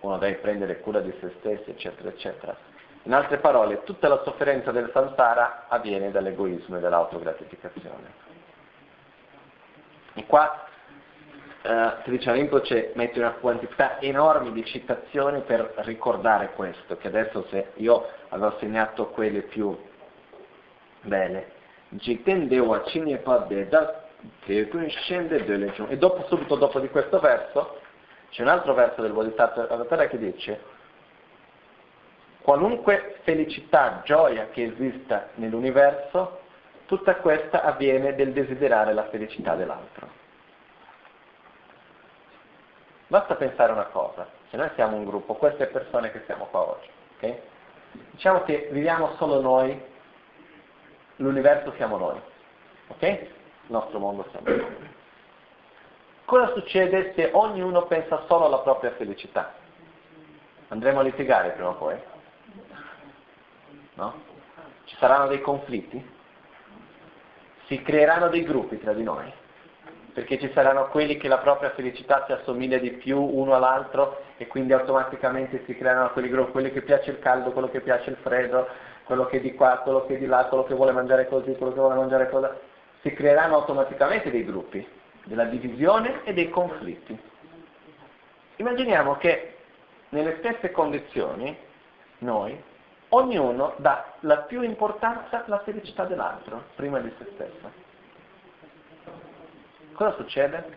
uno 0.01 0.19
deve 0.19 0.37
prendere 0.37 0.81
cura 0.81 1.01
di 1.01 1.13
se 1.21 1.33
stessi, 1.39 1.71
eccetera, 1.71 2.09
eccetera. 2.09 2.57
In 3.05 3.13
altre 3.13 3.39
parole, 3.39 3.83
tutta 3.85 4.09
la 4.09 4.23
sofferenza 4.25 4.71
del 4.71 4.91
samsara 4.93 5.67
avviene 5.69 6.11
dall'egoismo 6.11 6.77
e 6.77 6.81
dall'autogratificazione. 6.81 8.23
E 10.15 10.25
qua 10.27 10.67
eh, 11.63 11.93
Tricia 12.03 12.33
Rinpoche 12.33 12.93
mette 12.95 13.19
una 13.19 13.33
quantità 13.33 14.01
enorme 14.01 14.53
di 14.53 14.65
citazioni 14.65 15.41
per 15.41 15.73
ricordare 15.79 16.53
questo, 16.53 16.97
che 16.97 17.09
adesso 17.09 17.47
se 17.51 17.73
io 17.77 18.09
avevo 18.29 18.57
segnato 18.59 19.09
quelle 19.09 19.43
più 19.43 19.77
belle. 21.03 21.53
E 25.89 25.97
dopo, 25.97 26.25
subito 26.27 26.57
dopo 26.57 26.81
di 26.81 26.89
questo 26.89 27.19
verso, 27.19 27.81
c'è 28.31 28.43
un 28.43 28.49
altro 28.49 28.75
verso 28.75 29.03
del 29.03 29.13
Bodhisattva 29.13 30.07
che 30.07 30.19
dice 30.19 30.61
qualunque 32.43 33.21
felicità, 33.23 34.03
gioia 34.05 34.49
che 34.49 34.65
esista 34.65 35.29
nell'universo, 35.37 36.41
tutta 36.87 37.17
questa 37.17 37.63
avviene 37.63 38.15
del 38.15 38.33
desiderare 38.33 38.93
la 38.93 39.09
felicità 39.09 39.55
dell'altro. 39.55 40.09
Basta 43.07 43.35
pensare 43.37 43.73
una 43.73 43.87
cosa, 43.87 44.29
se 44.51 44.57
noi 44.57 44.69
siamo 44.75 44.97
un 44.97 45.05
gruppo, 45.05 45.35
queste 45.35 45.67
persone 45.67 46.11
che 46.11 46.23
siamo 46.27 46.47
qua 46.47 46.69
oggi, 46.69 46.89
ok? 47.17 47.39
Diciamo 48.11 48.43
che 48.43 48.69
viviamo 48.71 49.15
solo 49.17 49.41
noi, 49.41 49.81
l'universo 51.17 51.73
siamo 51.77 51.97
noi, 51.97 52.21
ok? 52.89 53.27
Il 53.67 53.73
nostro 53.73 53.99
mondo 53.99 54.27
noi. 54.31 54.93
Cosa 56.27 56.53
succede 56.53 57.13
se 57.15 57.31
ognuno 57.33 57.87
pensa 57.87 58.25
solo 58.29 58.47
alla 58.47 58.59
propria 58.59 58.93
felicità? 58.93 59.55
Andremo 60.69 61.01
a 61.01 61.03
litigare 61.03 61.51
prima 61.51 61.69
o 61.69 61.75
poi? 61.75 61.97
No? 63.95 64.15
Ci 64.85 64.97
saranno 64.97 65.29
dei 65.29 65.41
conflitti? 65.41 66.13
Si 67.67 67.81
creeranno 67.83 68.29
dei 68.29 68.43
gruppi 68.43 68.79
tra 68.79 68.93
di 68.93 69.03
noi? 69.03 69.33
Perché 70.13 70.39
ci 70.39 70.51
saranno 70.53 70.89
quelli 70.89 71.17
che 71.17 71.29
la 71.29 71.39
propria 71.39 71.71
felicità 71.71 72.25
si 72.27 72.33
assomiglia 72.33 72.79
di 72.79 72.93
più 72.93 73.21
uno 73.21 73.55
all'altro 73.55 74.23
e 74.37 74.47
quindi 74.47 74.73
automaticamente 74.73 75.63
si 75.65 75.77
creano 75.77 76.11
quelli 76.11 76.29
gruppi, 76.29 76.53
quelli 76.53 76.71
che 76.71 76.83
piace 76.83 77.11
il 77.11 77.19
caldo, 77.19 77.53
quello 77.53 77.69
che 77.69 77.81
piace 77.81 78.11
il 78.11 78.17
freddo, 78.17 78.69
quello 79.05 79.27
che 79.27 79.39
è 79.39 79.41
di 79.41 79.55
qua, 79.55 79.79
quello 79.79 80.05
che 80.07 80.17
è 80.17 80.19
di 80.19 80.27
là, 80.27 80.47
quello 80.47 80.65
che 80.65 80.75
vuole 80.75 80.93
mangiare 80.93 81.29
così, 81.29 81.55
quello 81.57 81.73
che 81.73 81.81
vuole 81.81 81.97
mangiare 81.97 82.29
così. 82.31 82.47
Si 83.05 83.13
creeranno 83.13 83.57
automaticamente 83.57 84.31
dei 84.31 84.47
gruppi, 84.47 84.89
della 85.25 85.45
divisione 85.45 86.25
e 86.25 86.33
dei 86.33 86.49
conflitti. 86.49 87.15
Immaginiamo 88.57 89.19
che 89.19 89.59
nelle 90.09 90.39
stesse 90.39 90.71
condizioni 90.71 91.55
noi, 92.21 92.59
ognuno 93.11 93.75
dà 93.77 94.15
la 94.21 94.39
più 94.39 94.63
importanza 94.63 95.45
alla 95.45 95.61
felicità 95.65 96.07
dell'altro 96.07 96.69
prima 96.77 96.99
di 97.01 97.13
se 97.19 97.27
stesso. 97.35 97.73
Cosa 99.93 100.17
succede? 100.17 100.77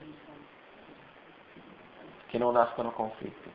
Che 2.25 2.37
non 2.37 2.55
nascono 2.55 2.91
conflitti. 2.91 3.49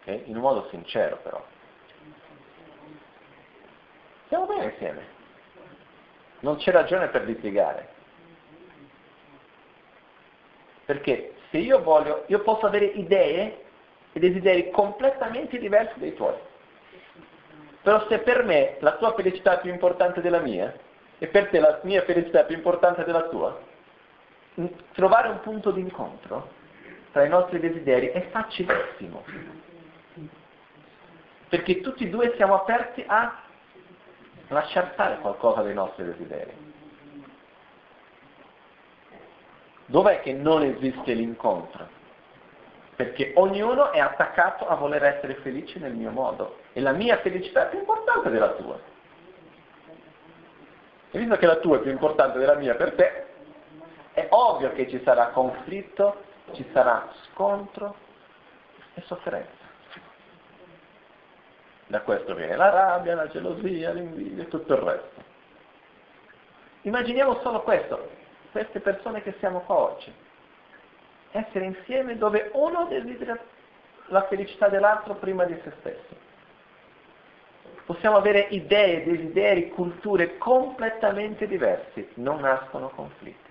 Okay? 0.00 0.24
In 0.26 0.34
un 0.34 0.42
modo 0.42 0.66
sincero 0.70 1.18
però. 1.18 1.56
Stiamo 4.28 4.44
bene 4.44 4.64
insieme. 4.64 5.06
Non 6.40 6.56
c'è 6.56 6.70
ragione 6.70 7.08
per 7.08 7.24
litigare. 7.24 7.88
Perché 10.84 11.34
se 11.50 11.56
io 11.56 11.82
voglio, 11.82 12.24
io 12.26 12.40
posso 12.40 12.66
avere 12.66 12.84
idee 12.84 13.64
e 14.12 14.20
desideri 14.20 14.70
completamente 14.70 15.58
diversi 15.58 15.98
dai 15.98 16.14
tuoi. 16.14 16.36
Però 17.80 18.06
se 18.06 18.18
per 18.18 18.44
me 18.44 18.76
la 18.80 18.96
tua 18.96 19.14
felicità 19.14 19.56
è 19.56 19.60
più 19.62 19.70
importante 19.70 20.20
della 20.20 20.40
mia 20.40 20.74
e 21.16 21.26
per 21.28 21.48
te 21.48 21.58
la 21.58 21.80
mia 21.84 22.02
felicità 22.02 22.40
è 22.40 22.46
più 22.46 22.56
importante 22.56 23.04
della 23.04 23.28
tua, 23.28 23.58
trovare 24.92 25.28
un 25.28 25.40
punto 25.40 25.70
di 25.70 25.80
incontro 25.80 26.50
tra 27.12 27.24
i 27.24 27.30
nostri 27.30 27.60
desideri 27.60 28.08
è 28.08 28.28
facilissimo. 28.28 29.24
Perché 31.48 31.80
tutti 31.80 32.04
e 32.04 32.10
due 32.10 32.34
siamo 32.36 32.56
aperti 32.56 33.02
a 33.06 33.46
lasciar 34.48 34.92
stare 34.92 35.18
qualcosa 35.18 35.62
dei 35.62 35.74
nostri 35.74 36.04
desideri. 36.04 36.66
Dov'è 39.86 40.20
che 40.20 40.32
non 40.32 40.62
esiste 40.62 41.14
l'incontro? 41.14 41.96
Perché 42.94 43.32
ognuno 43.36 43.92
è 43.92 44.00
attaccato 44.00 44.66
a 44.66 44.74
voler 44.74 45.02
essere 45.04 45.36
felice 45.36 45.78
nel 45.78 45.94
mio 45.94 46.10
modo 46.10 46.58
e 46.72 46.80
la 46.80 46.92
mia 46.92 47.18
felicità 47.18 47.66
è 47.66 47.70
più 47.70 47.78
importante 47.78 48.28
della 48.28 48.50
tua. 48.50 48.78
E 51.10 51.18
visto 51.18 51.36
che 51.36 51.46
la 51.46 51.56
tua 51.56 51.78
è 51.78 51.80
più 51.80 51.90
importante 51.90 52.38
della 52.38 52.56
mia 52.56 52.74
per 52.74 52.94
te, 52.94 53.26
è 54.12 54.26
ovvio 54.30 54.72
che 54.72 54.88
ci 54.90 55.00
sarà 55.04 55.28
conflitto, 55.28 56.22
ci 56.52 56.68
sarà 56.72 57.08
scontro 57.30 57.94
e 58.94 59.00
sofferenza. 59.02 59.57
Da 61.88 62.02
questo 62.02 62.34
viene 62.34 62.54
la 62.54 62.68
rabbia, 62.68 63.14
la 63.14 63.28
gelosia, 63.28 63.92
l'invidia 63.92 64.42
e 64.42 64.48
tutto 64.48 64.74
il 64.74 64.80
resto. 64.80 65.22
Immaginiamo 66.82 67.40
solo 67.40 67.62
questo, 67.62 68.10
queste 68.52 68.80
persone 68.80 69.22
che 69.22 69.34
siamo 69.38 69.60
qua 69.60 69.76
oggi. 69.76 70.12
Essere 71.30 71.64
insieme 71.64 72.18
dove 72.18 72.50
uno 72.52 72.86
desidera 72.86 73.38
la 74.08 74.26
felicità 74.26 74.68
dell'altro 74.68 75.14
prima 75.14 75.44
di 75.44 75.58
se 75.64 75.72
stesso. 75.80 76.26
Possiamo 77.86 78.18
avere 78.18 78.48
idee, 78.50 79.04
desideri, 79.04 79.70
culture 79.70 80.36
completamente 80.36 81.46
diversi, 81.46 82.06
non 82.16 82.40
nascono 82.40 82.90
conflitti. 82.90 83.50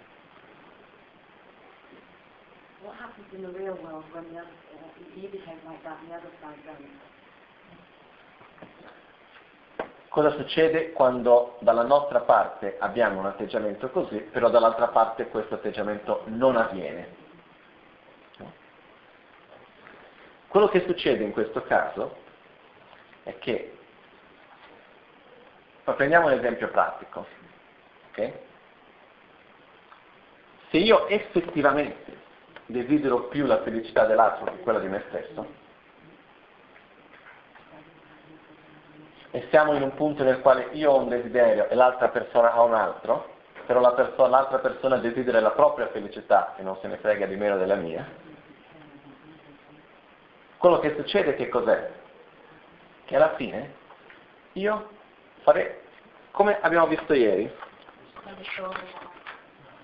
What 2.84 2.96
happens 3.00 3.34
in 3.34 3.42
the 3.42 3.58
real 3.58 3.76
world 3.82 4.04
when 4.14 4.32
the 4.32 4.40
other, 4.40 4.52
uh, 4.76 5.20
you 5.20 5.28
behave 5.30 5.58
like 5.68 5.82
that 5.84 5.98
the 6.08 6.14
other 6.14 6.30
side 6.40 6.64
doesn't? 6.64 7.17
Cosa 10.18 10.32
succede 10.32 10.94
quando 10.94 11.58
dalla 11.60 11.84
nostra 11.84 12.22
parte 12.22 12.78
abbiamo 12.80 13.20
un 13.20 13.28
atteggiamento 13.28 13.92
così, 13.92 14.18
però 14.18 14.50
dall'altra 14.50 14.88
parte 14.88 15.28
questo 15.28 15.54
atteggiamento 15.54 16.24
non 16.26 16.56
avviene? 16.56 17.08
Quello 20.48 20.70
che 20.70 20.84
succede 20.88 21.24
in 21.24 21.32
questo 21.32 21.62
caso 21.62 22.16
è 23.22 23.38
che, 23.38 23.78
prendiamo 25.84 26.26
un 26.26 26.34
esempio 26.34 26.70
pratico, 26.70 27.28
ok? 28.10 28.32
Se 30.72 30.78
io 30.78 31.08
effettivamente 31.10 32.18
desidero 32.66 33.28
più 33.28 33.46
la 33.46 33.62
felicità 33.62 34.08
dell'altro 34.08 34.46
che 34.46 34.62
quella 34.62 34.80
di 34.80 34.88
me 34.88 35.04
stesso, 35.10 35.67
e 39.38 39.46
siamo 39.52 39.76
in 39.76 39.84
un 39.84 39.94
punto 39.94 40.24
nel 40.24 40.42
quale 40.42 40.70
io 40.72 40.90
ho 40.90 40.98
un 40.98 41.10
desiderio 41.10 41.70
e 41.70 41.76
l'altra 41.76 42.08
persona 42.08 42.54
ha 42.54 42.64
un 42.64 42.74
altro, 42.74 43.36
però 43.68 43.80
la 43.80 43.92
perso- 43.92 44.26
l'altra 44.26 44.58
persona 44.58 44.98
desidera 44.98 45.40
la 45.40 45.52
propria 45.52 45.90
felicità 45.90 46.56
e 46.58 46.64
non 46.64 46.76
se 46.82 46.88
ne 46.88 46.98
frega 46.98 47.28
di 47.28 47.36
meno 47.36 47.56
della 47.56 47.76
mia, 47.76 48.04
quello 50.58 50.80
che 50.80 50.96
succede 50.96 51.36
che 51.36 51.50
cos'è? 51.50 51.92
Che 53.06 53.16
alla 53.16 53.36
fine 53.36 53.74
io 54.54 54.90
farei, 55.44 55.72
come 56.32 56.60
abbiamo 56.60 56.88
visto 56.88 57.14
ieri, 57.14 57.48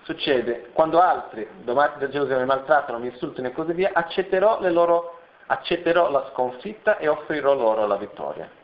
succede 0.02 0.70
quando 0.72 1.00
altri, 1.00 1.48
domati 1.62 2.00
da 2.00 2.08
gelosia, 2.08 2.38
mi 2.38 2.44
maltrattano, 2.44 2.98
mi 2.98 3.06
insultano 3.06 3.46
e 3.46 3.52
così 3.52 3.72
via, 3.72 3.92
accetterò, 3.92 4.58
loro, 4.68 5.20
accetterò 5.46 6.10
la 6.10 6.28
sconfitta 6.32 6.98
e 6.98 7.06
offrirò 7.06 7.54
loro 7.54 7.86
la 7.86 7.96
vittoria. 7.96 8.62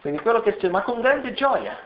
Quindi 0.00 0.20
quello 0.20 0.40
che 0.40 0.52
succede, 0.52 0.72
ma 0.72 0.82
con 0.82 1.00
grande 1.00 1.32
gioia. 1.34 1.76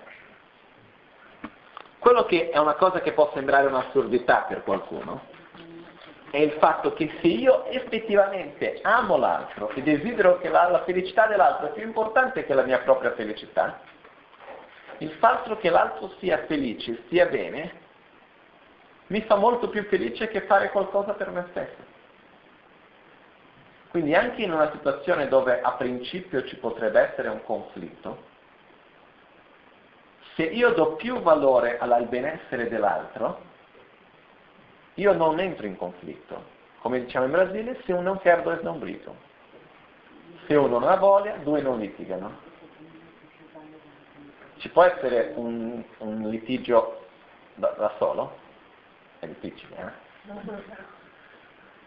Quello 1.99 2.25
che 2.25 2.51
è 2.51 2.59
una 2.59 2.75
cosa 2.75 3.01
che 3.01 3.13
può 3.13 3.31
sembrare 3.33 3.69
un'assurdità 3.69 4.47
per 4.49 4.63
qualcuno, 4.65 5.23
è 6.31 6.39
il 6.39 6.53
fatto 6.53 6.95
che 6.95 7.13
se 7.21 7.27
io 7.29 7.67
effettivamente 7.67 8.81
amo 8.83 9.17
l'altro 9.17 9.69
e 9.71 9.83
desidero 9.83 10.39
che 10.39 10.49
la, 10.49 10.69
la 10.69 10.83
felicità 10.83 11.27
dell'altro 11.27 11.67
è 11.67 11.73
più 11.73 11.83
importante 11.83 12.45
che 12.45 12.55
la 12.55 12.63
mia 12.65 12.79
propria 12.79 13.13
felicità, 13.13 13.81
il 14.99 15.11
fatto 15.13 15.57
che 15.59 15.69
l'altro 15.69 16.11
sia 16.19 16.45
felice, 16.47 17.03
stia 17.07 17.27
bene, 17.27 17.81
mi 19.09 19.21
fa 19.23 19.37
molto 19.37 19.69
più 19.69 19.85
felice 19.85 20.29
che 20.29 20.43
fare 20.43 20.71
qualcosa 20.71 21.13
per 21.13 21.31
me 21.31 21.47
stesso. 21.51 21.92
Quindi 23.93 24.15
anche 24.15 24.41
in 24.41 24.51
una 24.51 24.71
situazione 24.71 25.29
dove 25.29 25.61
a 25.61 25.73
principio 25.73 26.47
ci 26.47 26.57
potrebbe 26.57 26.99
essere 26.99 27.29
un 27.29 27.45
conflitto, 27.45 28.23
se 30.35 30.45
io 30.45 30.73
do 30.73 30.95
più 30.95 31.21
valore 31.21 31.77
al 31.79 32.07
benessere 32.09 32.71
dell'altro, 32.71 33.43
io 34.95 35.13
non 35.13 35.39
entro 35.41 35.67
in 35.67 35.77
conflitto. 35.77 36.43
Come 36.79 37.05
diciamo 37.05 37.27
in 37.27 37.33
Brasile, 37.33 37.83
se 37.85 37.93
uno 37.93 38.01
non 38.01 38.19
quer, 38.19 38.41
due 38.41 38.61
non 38.63 38.79
brito. 38.79 39.15
Se 40.47 40.55
uno 40.55 40.79
non 40.79 40.89
ha 40.89 40.97
voglia, 40.97 41.37
due 41.37 41.61
non 41.61 41.79
litigano. 41.79 42.39
Ci 44.57 44.71
può 44.71 44.85
essere 44.85 45.35
un, 45.37 45.85
un 45.99 46.31
litigio 46.31 47.09
da, 47.57 47.75
da, 47.77 47.93
solo? 47.99 48.39
È 49.19 49.27
difficile, 49.27 49.77
eh? 49.77 50.92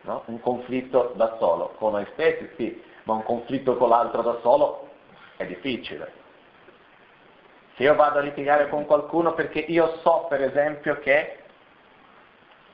No? 0.06 0.23
Un 0.26 0.40
conflitto 0.40 1.14
da 1.15 1.36
solo, 1.40 1.73
con 1.77 1.94
noi 1.94 2.06
stessi 2.14 2.49
sì, 2.56 2.84
ma 3.03 3.14
un 3.14 3.23
conflitto 3.23 3.76
con 3.76 3.90
l'altro 3.90 4.22
da 4.22 4.38
solo 4.41 4.90
è 5.38 5.45
difficile. 5.45 6.23
Se 7.76 7.84
io 7.84 7.95
vado 7.95 8.19
a 8.19 8.22
litigare 8.22 8.69
con 8.69 8.86
qualcuno 8.86 9.34
perché 9.34 9.60
io 9.60 9.98
so 10.02 10.27
per 10.30 10.41
esempio 10.44 10.99
che 10.99 11.40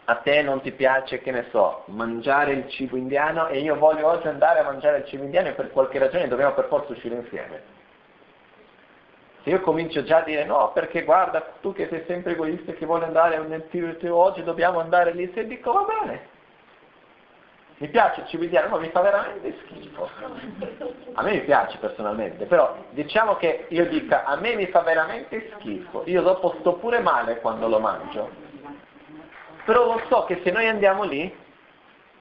a 0.05 0.15
te 0.15 0.41
non 0.41 0.61
ti 0.61 0.71
piace, 0.71 1.21
che 1.21 1.31
ne 1.31 1.47
so, 1.51 1.83
mangiare 1.85 2.51
il 2.51 2.69
cibo 2.69 2.97
indiano 2.97 3.47
e 3.47 3.59
io 3.59 3.77
voglio 3.77 4.07
oggi 4.07 4.27
andare 4.27 4.59
a 4.59 4.63
mangiare 4.63 4.99
il 4.99 5.05
cibo 5.05 5.23
indiano 5.23 5.47
e 5.47 5.53
per 5.53 5.71
qualche 5.71 5.99
ragione 5.99 6.27
dobbiamo 6.27 6.53
per 6.53 6.67
forza 6.67 6.91
uscire 6.91 7.15
insieme. 7.15 7.79
Se 9.43 9.49
io 9.49 9.61
comincio 9.61 10.03
già 10.03 10.17
a 10.17 10.23
dire 10.23 10.43
no, 10.43 10.71
perché 10.73 11.03
guarda, 11.03 11.41
tu 11.61 11.73
che 11.73 11.87
sei 11.87 12.03
sempre 12.05 12.33
egoista 12.33 12.71
e 12.71 12.75
che 12.75 12.85
vuoi 12.85 13.01
andare 13.01 13.39
nel 13.39 13.67
tiro 13.69 13.95
oggi 14.15 14.43
dobbiamo 14.43 14.79
andare 14.79 15.13
lì, 15.13 15.31
se 15.33 15.47
dico 15.47 15.71
va 15.71 15.85
bene, 16.03 16.27
mi 17.81 17.87
piace 17.87 18.23
il 18.29 18.43
indiano, 18.43 18.67
ma 18.69 18.77
mi 18.77 18.89
fa 18.89 19.01
veramente 19.01 19.57
schifo. 19.63 20.07
A 21.13 21.23
me 21.23 21.31
mi 21.31 21.41
piace 21.41 21.79
personalmente, 21.79 22.45
però 22.45 22.75
diciamo 22.91 23.37
che 23.37 23.65
io 23.69 23.87
dica 23.87 24.23
a 24.23 24.35
me 24.35 24.53
mi 24.53 24.67
fa 24.67 24.81
veramente 24.81 25.53
schifo, 25.55 26.03
io 26.05 26.21
dopo 26.21 26.57
sto 26.59 26.73
pure 26.73 26.99
male 26.99 27.39
quando 27.39 27.67
lo 27.67 27.79
mangio. 27.79 28.29
Però 29.65 29.85
lo 29.85 30.01
so 30.09 30.25
che 30.25 30.41
se 30.43 30.51
noi 30.51 30.67
andiamo 30.67 31.05
lì, 31.05 31.35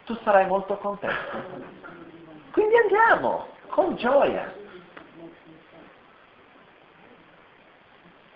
tu 0.06 0.16
sarai 0.24 0.46
molto 0.46 0.78
contento. 0.78 1.68
Quindi 2.52 2.76
andiamo, 2.78 3.48
con 3.68 3.96
gioia. 3.96 4.50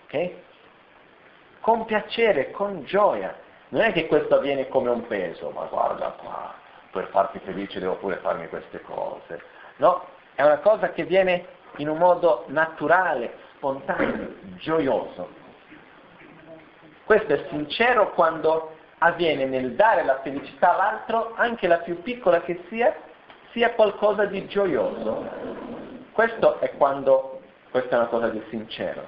Ok? 0.03 0.31
Con 1.59 1.85
piacere, 1.85 2.51
con 2.51 2.83
gioia. 2.83 3.35
Non 3.69 3.81
è 3.81 3.91
che 3.93 4.05
questo 4.05 4.35
avviene 4.35 4.67
come 4.67 4.91
un 4.91 5.07
peso, 5.07 5.49
ma 5.49 5.65
guarda 5.65 6.09
qua, 6.21 6.63
per 6.95 7.09
farti 7.09 7.39
felice 7.39 7.81
devo 7.81 7.95
pure 7.95 8.15
farmi 8.17 8.47
queste 8.47 8.81
cose. 8.81 9.41
No, 9.77 10.05
è 10.33 10.43
una 10.43 10.59
cosa 10.59 10.91
che 10.91 11.03
viene 11.03 11.45
in 11.77 11.89
un 11.89 11.97
modo 11.97 12.45
naturale, 12.47 13.33
spontaneo, 13.55 14.35
gioioso. 14.55 15.27
Questo 17.03 17.33
è 17.33 17.47
sincero 17.49 18.11
quando 18.11 18.77
avviene 18.99 19.43
nel 19.43 19.73
dare 19.73 20.05
la 20.05 20.21
felicità 20.21 20.73
all'altro, 20.73 21.33
anche 21.35 21.67
la 21.67 21.79
più 21.79 22.01
piccola 22.01 22.39
che 22.41 22.63
sia, 22.69 22.95
sia 23.51 23.73
qualcosa 23.73 24.23
di 24.23 24.47
gioioso. 24.47 25.27
Questo 26.13 26.61
è 26.61 26.71
quando, 26.77 27.41
questa 27.71 27.95
è 27.95 27.99
una 27.99 28.07
cosa 28.07 28.29
di 28.29 28.41
sincero. 28.49 29.05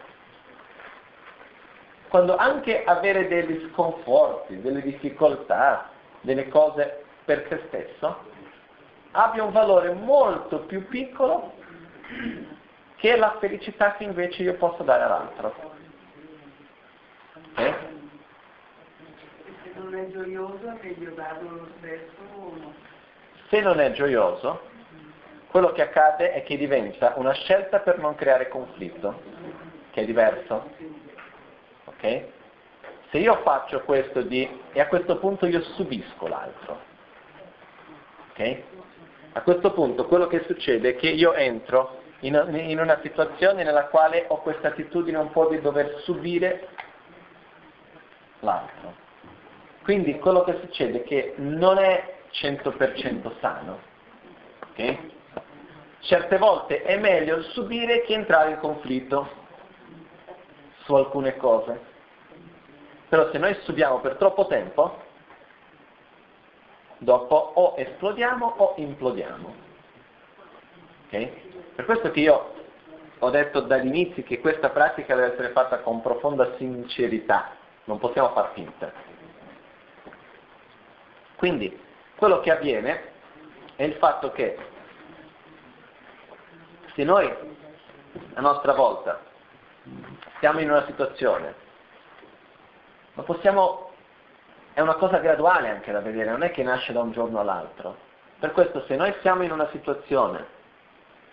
Quando 2.10 2.36
anche 2.36 2.84
avere 2.84 3.30
degli 3.30 3.70
sconforti, 3.72 4.60
delle 4.60 4.82
difficoltà, 4.82 5.90
delle 6.20 6.50
cose 6.50 7.06
per 7.28 7.46
te 7.50 7.62
stesso, 7.68 8.20
abbia 9.12 9.44
un 9.44 9.52
valore 9.52 9.92
molto 9.92 10.60
più 10.62 10.88
piccolo 10.88 11.56
che 12.96 13.18
la 13.18 13.36
felicità 13.42 13.96
che 13.96 14.06
invece 14.06 14.44
io 14.44 14.54
posso 14.54 14.82
dare 14.84 15.04
all'altro. 15.04 15.54
Eh? 17.58 17.76
Se 19.62 19.74
non 19.76 19.94
è 19.94 20.10
gioioso 20.10 20.70
è 20.70 20.78
meglio 20.82 21.12
darlo 21.16 21.50
lo 21.50 21.68
stesso 21.78 22.22
o 22.38 22.56
no? 22.56 22.74
Se 23.50 23.60
non 23.60 23.82
è 23.82 23.92
gioioso, 23.92 24.62
quello 25.48 25.74
che 25.74 25.82
accade 25.82 26.32
è 26.32 26.44
che 26.44 26.56
diventa 26.56 27.12
una 27.18 27.34
scelta 27.34 27.80
per 27.80 28.00
non 28.00 28.16
creare 28.16 28.48
conflitto, 28.48 29.22
che 29.92 30.02
è 30.02 30.06
diverso. 30.06 30.72
Ok? 31.84 32.24
Se 33.10 33.18
io 33.18 33.36
faccio 33.42 33.82
questo 33.82 34.22
di, 34.22 34.50
e 34.72 34.80
a 34.80 34.88
questo 34.88 35.18
punto 35.18 35.46
io 35.46 35.62
subisco 35.62 36.28
l'altro. 36.28 36.87
Ok? 38.38 38.62
A 39.34 39.42
questo 39.42 39.72
punto 39.74 40.06
quello 40.06 40.28
che 40.28 40.44
succede 40.46 40.90
è 40.90 40.96
che 40.96 41.10
io 41.10 41.34
entro 41.34 42.02
in, 42.20 42.36
in 42.54 42.80
una 42.80 43.00
situazione 43.02 43.64
nella 43.64 43.86
quale 43.86 44.26
ho 44.28 44.42
questa 44.42 44.68
attitudine 44.68 45.18
un 45.18 45.32
po' 45.32 45.48
di 45.48 45.60
dover 45.60 46.02
subire 46.04 46.68
l'altro. 48.40 48.94
Quindi 49.84 50.20
quello 50.20 50.44
che 50.44 50.60
succede 50.62 51.00
è 51.00 51.04
che 51.04 51.34
non 51.38 51.78
è 51.78 52.16
100% 52.32 53.40
sano. 53.40 53.80
Okay? 54.72 55.12
Certe 56.00 56.38
volte 56.38 56.84
è 56.84 56.98
meglio 56.98 57.42
subire 57.42 58.02
che 58.04 58.14
entrare 58.14 58.52
in 58.52 58.58
conflitto 58.60 59.30
su 60.84 60.94
alcune 60.94 61.36
cose. 61.38 61.80
Però 63.10 63.32
se 63.32 63.38
noi 63.38 63.56
subiamo 63.64 64.00
per 64.00 64.16
troppo 64.16 64.48
tempo, 64.48 65.06
dopo 67.00 67.36
o 67.36 67.74
esplodiamo 67.78 68.46
o 68.58 68.74
implodiamo. 68.78 69.54
Okay? 71.08 71.32
Per 71.76 71.86
questo 71.86 72.12
che 72.12 72.20
io 72.20 72.54
ho 73.20 73.30
detto 73.30 73.62
dall'inizio 73.62 74.24
che 74.24 74.40
questa 74.40 74.70
pratica 74.70 75.16
deve 75.16 75.34
essere 75.34 75.50
fatta 75.50 75.80
con 75.80 76.02
profonda 76.02 76.56
sincerità, 76.58 77.52
non 77.86 77.98
possiamo 77.98 78.30
far 78.32 78.52
finta. 78.54 78.92
Quindi 81.36 81.80
quello 82.16 82.40
che 82.40 82.52
avviene 82.52 83.12
è 83.76 83.84
il 83.84 83.94
fatto 83.94 84.32
che 84.32 84.58
se 86.96 87.04
noi 87.04 87.32
a 88.34 88.42
nostra 88.42 88.74
volta 88.74 89.22
siamo 90.40 90.60
in 90.60 90.70
una 90.70 90.86
situazione, 90.86 91.54
ma 93.14 93.24
possiamo, 93.24 93.87
è 94.78 94.82
una 94.82 94.94
cosa 94.94 95.18
graduale 95.18 95.70
anche 95.70 95.92
da 95.92 96.02
vedere, 96.02 96.30
non 96.30 96.44
è 96.44 96.52
che 96.52 96.62
nasce 96.62 96.94
da 96.94 97.02
un 97.02 97.12
giorno 97.12 97.40
all'altro. 97.40 97.98
Per 98.38 98.52
questo 98.52 98.84
se 98.86 98.96
noi 98.96 99.12
siamo 99.22 99.42
in 99.42 99.52
una 99.52 99.68
situazione 99.72 100.46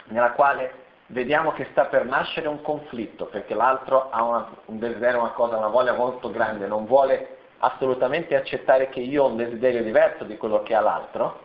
nella 0.04 0.30
quale 0.30 0.72
vediamo 1.08 1.52
che 1.52 1.66
sta 1.70 1.84
per 1.84 2.06
nascere 2.06 2.48
un 2.48 2.62
conflitto, 2.62 3.26
perché 3.26 3.52
l'altro 3.52 4.08
ha 4.08 4.22
una, 4.22 4.48
un 4.64 4.78
desiderio, 4.78 5.20
una 5.20 5.32
cosa, 5.32 5.58
una 5.58 5.66
voglia 5.66 5.92
molto 5.92 6.30
grande, 6.30 6.66
non 6.66 6.86
vuole 6.86 7.36
assolutamente 7.58 8.34
accettare 8.34 8.88
che 8.88 9.00
io 9.00 9.24
ho 9.24 9.28
un 9.28 9.36
desiderio 9.36 9.82
diverso 9.82 10.24
di 10.24 10.38
quello 10.38 10.62
che 10.62 10.74
ha 10.74 10.80
l'altro, 10.80 11.40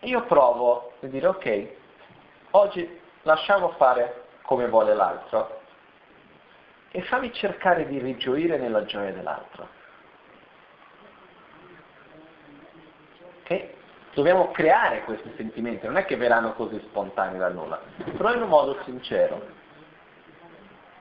io 0.00 0.22
provo 0.24 0.94
a 1.00 1.06
dire 1.06 1.28
ok, 1.28 1.68
oggi 2.50 3.00
lasciamo 3.22 3.68
fare 3.76 4.24
come 4.42 4.66
vuole 4.66 4.94
l'altro 4.94 5.60
e 6.90 7.02
fammi 7.02 7.30
cercare 7.34 7.86
di 7.86 7.98
rigioire 7.98 8.56
nella 8.56 8.84
gioia 8.86 9.12
dell'altro. 9.12 9.68
Ok? 13.42 13.68
Dobbiamo 14.16 14.50
creare 14.50 15.02
questi 15.02 15.30
sentimenti, 15.36 15.84
non 15.84 15.98
è 15.98 16.06
che 16.06 16.16
verranno 16.16 16.54
così 16.54 16.80
spontanei 16.86 17.36
dal 17.36 17.52
nulla, 17.52 17.78
però 18.16 18.32
in 18.32 18.40
un 18.40 18.48
modo 18.48 18.78
sincero. 18.84 19.46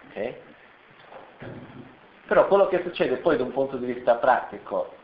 Ok? 0.10 0.34
Però 2.28 2.46
quello 2.48 2.68
che 2.68 2.82
succede 2.82 3.16
poi 3.16 3.38
da 3.38 3.44
un 3.44 3.54
punto 3.54 3.78
di 3.78 3.86
vista 3.86 4.16
pratico 4.16 4.96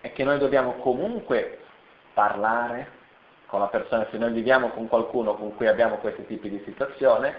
è 0.00 0.12
che 0.12 0.22
noi 0.22 0.38
dobbiamo 0.38 0.74
comunque 0.74 1.58
parlare 2.14 2.88
con 3.46 3.58
la 3.58 3.66
persona, 3.66 4.06
se 4.12 4.16
noi 4.16 4.30
viviamo 4.30 4.68
con 4.68 4.86
qualcuno 4.86 5.34
con 5.34 5.56
cui 5.56 5.66
abbiamo 5.66 5.96
questi 5.96 6.24
tipi 6.24 6.48
di 6.48 6.62
situazione, 6.64 7.34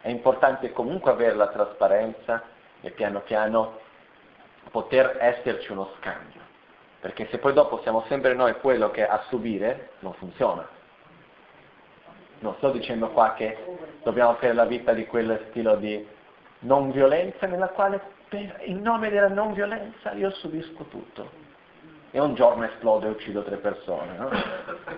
è 0.00 0.10
importante 0.10 0.70
comunque 0.70 1.10
avere 1.10 1.34
la 1.34 1.48
trasparenza 1.48 2.40
e 2.80 2.92
piano 2.92 3.18
piano 3.22 3.80
poter 4.70 5.16
esserci 5.18 5.72
uno 5.72 5.90
scambio. 5.98 6.43
Perché 7.04 7.28
se 7.28 7.36
poi 7.36 7.52
dopo 7.52 7.82
siamo 7.82 8.02
sempre 8.08 8.32
noi 8.32 8.54
quello 8.60 8.90
che 8.90 9.06
a 9.06 9.22
subire, 9.28 9.90
non 9.98 10.14
funziona. 10.14 10.66
Non 12.38 12.54
sto 12.54 12.70
dicendo 12.70 13.10
qua 13.10 13.34
che 13.34 13.58
dobbiamo 14.02 14.30
avere 14.30 14.54
la 14.54 14.64
vita 14.64 14.94
di 14.94 15.04
quel 15.04 15.48
stile 15.50 15.78
di 15.80 16.08
non 16.60 16.90
violenza 16.92 17.46
nella 17.46 17.68
quale 17.68 18.00
per, 18.26 18.62
in 18.64 18.80
nome 18.80 19.10
della 19.10 19.28
non 19.28 19.52
violenza 19.52 20.12
io 20.12 20.30
subisco 20.30 20.84
tutto. 20.84 21.30
E 22.10 22.18
un 22.18 22.34
giorno 22.34 22.64
esplodo 22.64 23.04
e 23.04 23.10
uccido 23.10 23.42
tre 23.42 23.58
persone. 23.58 24.16
No? 24.16 24.30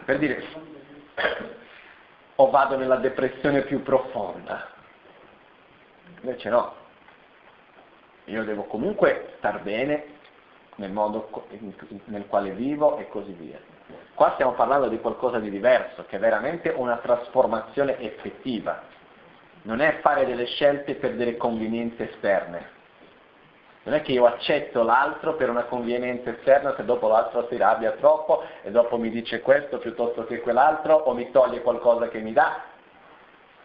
Per 0.04 0.18
dire, 0.18 0.44
o 2.36 2.50
vado 2.50 2.76
nella 2.76 2.98
depressione 2.98 3.62
più 3.62 3.82
profonda. 3.82 4.68
Invece 6.20 6.50
no. 6.50 6.72
Io 8.26 8.44
devo 8.44 8.62
comunque 8.66 9.32
star 9.38 9.60
bene 9.62 10.14
nel 10.76 10.92
modo 10.92 11.28
nel 12.06 12.26
quale 12.26 12.50
vivo 12.50 12.96
e 12.98 13.08
così 13.08 13.32
via. 13.32 13.58
Qua 14.14 14.32
stiamo 14.32 14.52
parlando 14.52 14.88
di 14.88 14.98
qualcosa 14.98 15.38
di 15.38 15.50
diverso, 15.50 16.04
che 16.06 16.16
è 16.16 16.18
veramente 16.18 16.72
una 16.74 16.96
trasformazione 16.96 17.98
effettiva. 18.00 18.82
Non 19.62 19.80
è 19.80 19.98
fare 20.00 20.24
delle 20.24 20.46
scelte 20.46 20.94
per 20.94 21.14
delle 21.16 21.36
convenienze 21.36 22.10
esterne. 22.12 22.74
Non 23.82 23.94
è 23.94 24.02
che 24.02 24.12
io 24.12 24.26
accetto 24.26 24.82
l'altro 24.82 25.36
per 25.36 25.48
una 25.48 25.64
convenienza 25.64 26.30
esterna 26.30 26.74
se 26.74 26.84
dopo 26.84 27.06
l'altro 27.06 27.46
si 27.48 27.56
rabbia 27.56 27.92
troppo 27.92 28.42
e 28.62 28.70
dopo 28.72 28.98
mi 28.98 29.10
dice 29.10 29.40
questo 29.40 29.78
piuttosto 29.78 30.24
che 30.24 30.40
quell'altro 30.40 30.94
o 30.94 31.14
mi 31.14 31.30
toglie 31.30 31.62
qualcosa 31.62 32.08
che 32.08 32.18
mi 32.18 32.32
dà. 32.32 32.62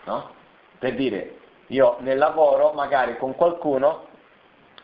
No? 0.04 0.30
Per 0.78 0.94
dire, 0.94 1.38
io 1.68 1.98
nel 2.02 2.20
lavoro 2.20 2.72
magari 2.74 3.18
con 3.18 3.36
qualcuno 3.36 4.10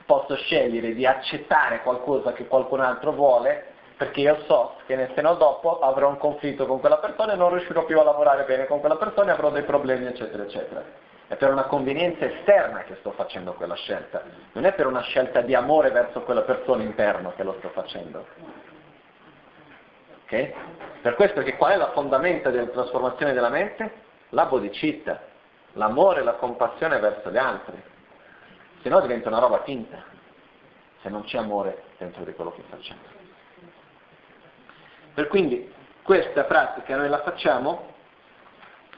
posso 0.07 0.35
scegliere 0.37 0.93
di 0.93 1.05
accettare 1.05 1.81
qualcosa 1.83 2.31
che 2.31 2.47
qualcun 2.47 2.79
altro 2.79 3.11
vuole 3.11 3.75
perché 3.97 4.21
io 4.21 4.41
so 4.45 4.75
che 4.85 5.09
se 5.13 5.21
no 5.21 5.35
dopo 5.35 5.79
avrò 5.79 6.07
un 6.07 6.17
conflitto 6.17 6.65
con 6.65 6.79
quella 6.79 6.97
persona 6.97 7.33
e 7.33 7.35
non 7.35 7.51
riuscirò 7.51 7.83
più 7.83 7.99
a 7.99 8.03
lavorare 8.03 8.45
bene 8.45 8.65
con 8.65 8.79
quella 8.79 8.95
persona 8.95 9.31
e 9.31 9.33
avrò 9.33 9.49
dei 9.49 9.63
problemi 9.63 10.05
eccetera 10.05 10.43
eccetera. 10.43 10.83
È 11.27 11.35
per 11.35 11.51
una 11.51 11.63
convenienza 11.63 12.25
esterna 12.25 12.83
che 12.83 12.95
sto 12.99 13.11
facendo 13.11 13.53
quella 13.53 13.75
scelta, 13.75 14.23
non 14.53 14.65
è 14.65 14.73
per 14.73 14.87
una 14.87 15.01
scelta 15.01 15.41
di 15.41 15.53
amore 15.53 15.91
verso 15.91 16.21
quella 16.21 16.43
persona 16.43 16.83
interna 16.83 17.33
che 17.33 17.43
lo 17.43 17.55
sto 17.57 17.69
facendo. 17.69 18.25
Okay? 20.23 20.53
Per 21.01 21.15
questo 21.15 21.41
che 21.41 21.57
qual 21.57 21.73
è 21.73 21.75
la 21.75 21.91
fondamenta 21.91 22.49
della 22.49 22.67
trasformazione 22.67 23.33
della 23.33 23.49
mente? 23.49 24.05
La 24.29 24.45
bodhicitta, 24.45 25.19
l'amore 25.73 26.21
e 26.21 26.23
la 26.23 26.33
compassione 26.33 26.99
verso 26.99 27.29
gli 27.29 27.37
altri 27.37 27.95
se 28.87 28.93
no 28.93 29.01
diventa 29.01 29.27
una 29.27 29.39
roba 29.39 29.63
finta, 29.63 30.01
se 31.01 31.09
non 31.09 31.25
c'è 31.25 31.37
amore 31.37 31.83
dentro 31.97 32.23
di 32.23 32.31
quello 32.31 32.53
che 32.53 32.63
facciamo. 32.69 33.01
Per 35.13 35.27
quindi 35.27 35.69
questa 36.03 36.45
pratica 36.45 36.95
noi 36.95 37.09
la 37.09 37.21
facciamo 37.21 37.95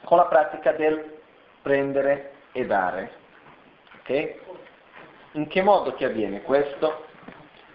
con 0.04 0.18
la 0.18 0.26
pratica 0.26 0.70
del 0.74 1.18
prendere 1.60 2.34
e 2.52 2.66
dare. 2.66 3.12
Okay? 3.98 4.40
In 5.32 5.48
che 5.48 5.60
modo 5.60 5.92
che 5.94 6.04
avviene 6.04 6.42
questo? 6.42 7.06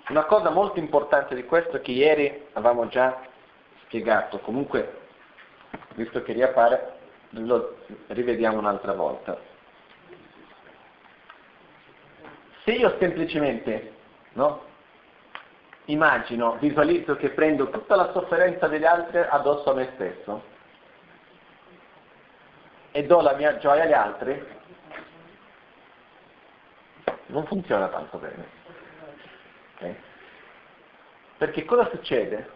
Una 0.08 0.24
cosa 0.24 0.52
molto 0.52 0.80
importante 0.80 1.36
di 1.36 1.44
questo 1.44 1.82
che 1.82 1.92
ieri 1.92 2.48
avevamo 2.54 2.88
già 2.88 3.24
spiegato, 3.84 4.40
comunque, 4.40 5.00
visto 5.96 6.22
che 6.22 6.32
riappare, 6.32 6.94
lo 7.32 7.76
rivediamo 8.08 8.58
un'altra 8.58 8.94
volta. 8.94 9.55
Se 12.66 12.72
io 12.72 12.96
semplicemente 12.98 13.94
no, 14.34 14.64
immagino, 15.86 16.58
visualizzo 16.60 17.16
che 17.16 17.30
prendo 17.30 17.70
tutta 17.70 17.96
la 17.96 18.12
sofferenza 18.12 18.68
degli 18.68 18.86
altri 18.86 19.20
addosso 19.20 19.70
a 19.70 19.76
me 19.76 19.92
stesso 19.94 20.42
e 22.90 23.04
do 23.04 23.22
la 23.22 23.36
mia 23.36 23.58
gioia 23.60 23.84
agli 23.84 23.94
altri, 23.94 24.48
non 27.28 27.46
funziona 27.46 27.88
tanto 27.88 28.18
bene. 28.18 28.48
Okay? 29.76 29.96
Perché 31.38 31.66
cosa 31.66 31.88
succede? 31.92 32.50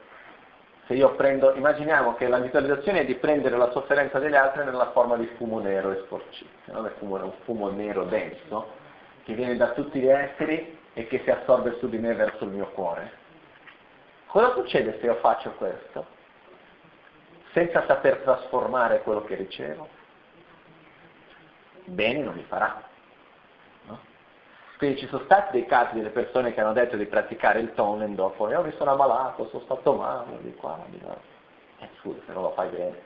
Se 0.87 0.95
io 0.95 1.13
prendo, 1.13 1.53
immaginiamo 1.53 2.15
che 2.15 2.27
la 2.27 2.39
visualizzazione 2.39 3.01
è 3.01 3.05
di 3.05 3.13
prendere 3.13 3.57
la 3.57 3.69
sofferenza 3.69 4.17
degli 4.17 4.33
altri 4.33 4.63
nella 4.65 4.89
forma 4.89 5.17
di 5.17 5.27
fumo 5.37 5.59
nero 5.59 5.91
e 5.91 5.97
sporcizio, 6.05 6.91
fumo, 6.97 7.23
un 7.23 7.33
fumo 7.43 7.69
nero 7.69 8.05
denso 8.05 8.87
che 9.29 9.35
viene 9.35 9.57
da 9.57 9.73
tutti 9.73 9.99
gli 9.99 10.07
esseri 10.07 10.75
e 10.93 11.05
che 11.05 11.21
si 11.23 11.29
assorbe 11.29 11.77
su 11.77 11.87
di 11.87 11.99
me 11.99 12.15
verso 12.15 12.45
il 12.45 12.49
mio 12.49 12.71
cuore. 12.71 13.11
Cosa 14.25 14.53
succede 14.53 14.97
se 14.99 15.05
io 15.05 15.15
faccio 15.15 15.51
questo? 15.51 16.03
Senza 17.53 17.85
saper 17.85 18.17
trasformare 18.23 19.01
quello 19.01 19.23
che 19.23 19.35
ricevo? 19.35 19.87
Bene 21.85 22.23
non 22.23 22.33
mi 22.33 22.43
farà. 22.43 22.87
Quindi 24.77 24.97
ci 24.97 25.07
sono 25.07 25.25
stati 25.25 25.51
dei 25.51 25.67
casi 25.67 25.95
delle 25.95 26.09
persone 26.09 26.53
che 26.53 26.61
hanno 26.61 26.73
detto 26.73 26.95
di 26.95 27.05
praticare 27.05 27.59
il 27.59 27.73
tonen 27.73 28.15
dopo, 28.15 28.49
io 28.49 28.63
mi 28.63 28.73
sono 28.77 28.91
ammalato, 28.91 29.49
sono 29.49 29.63
stato 29.63 29.93
male, 29.93 30.41
di 30.41 30.55
qua, 30.55 30.79
di 30.87 30.99
là. 31.01 31.15
Eh 31.79 31.89
scusa, 31.99 32.19
se 32.25 32.31
non 32.31 32.43
lo 32.43 32.51
fai 32.53 32.69
bene. 32.69 33.01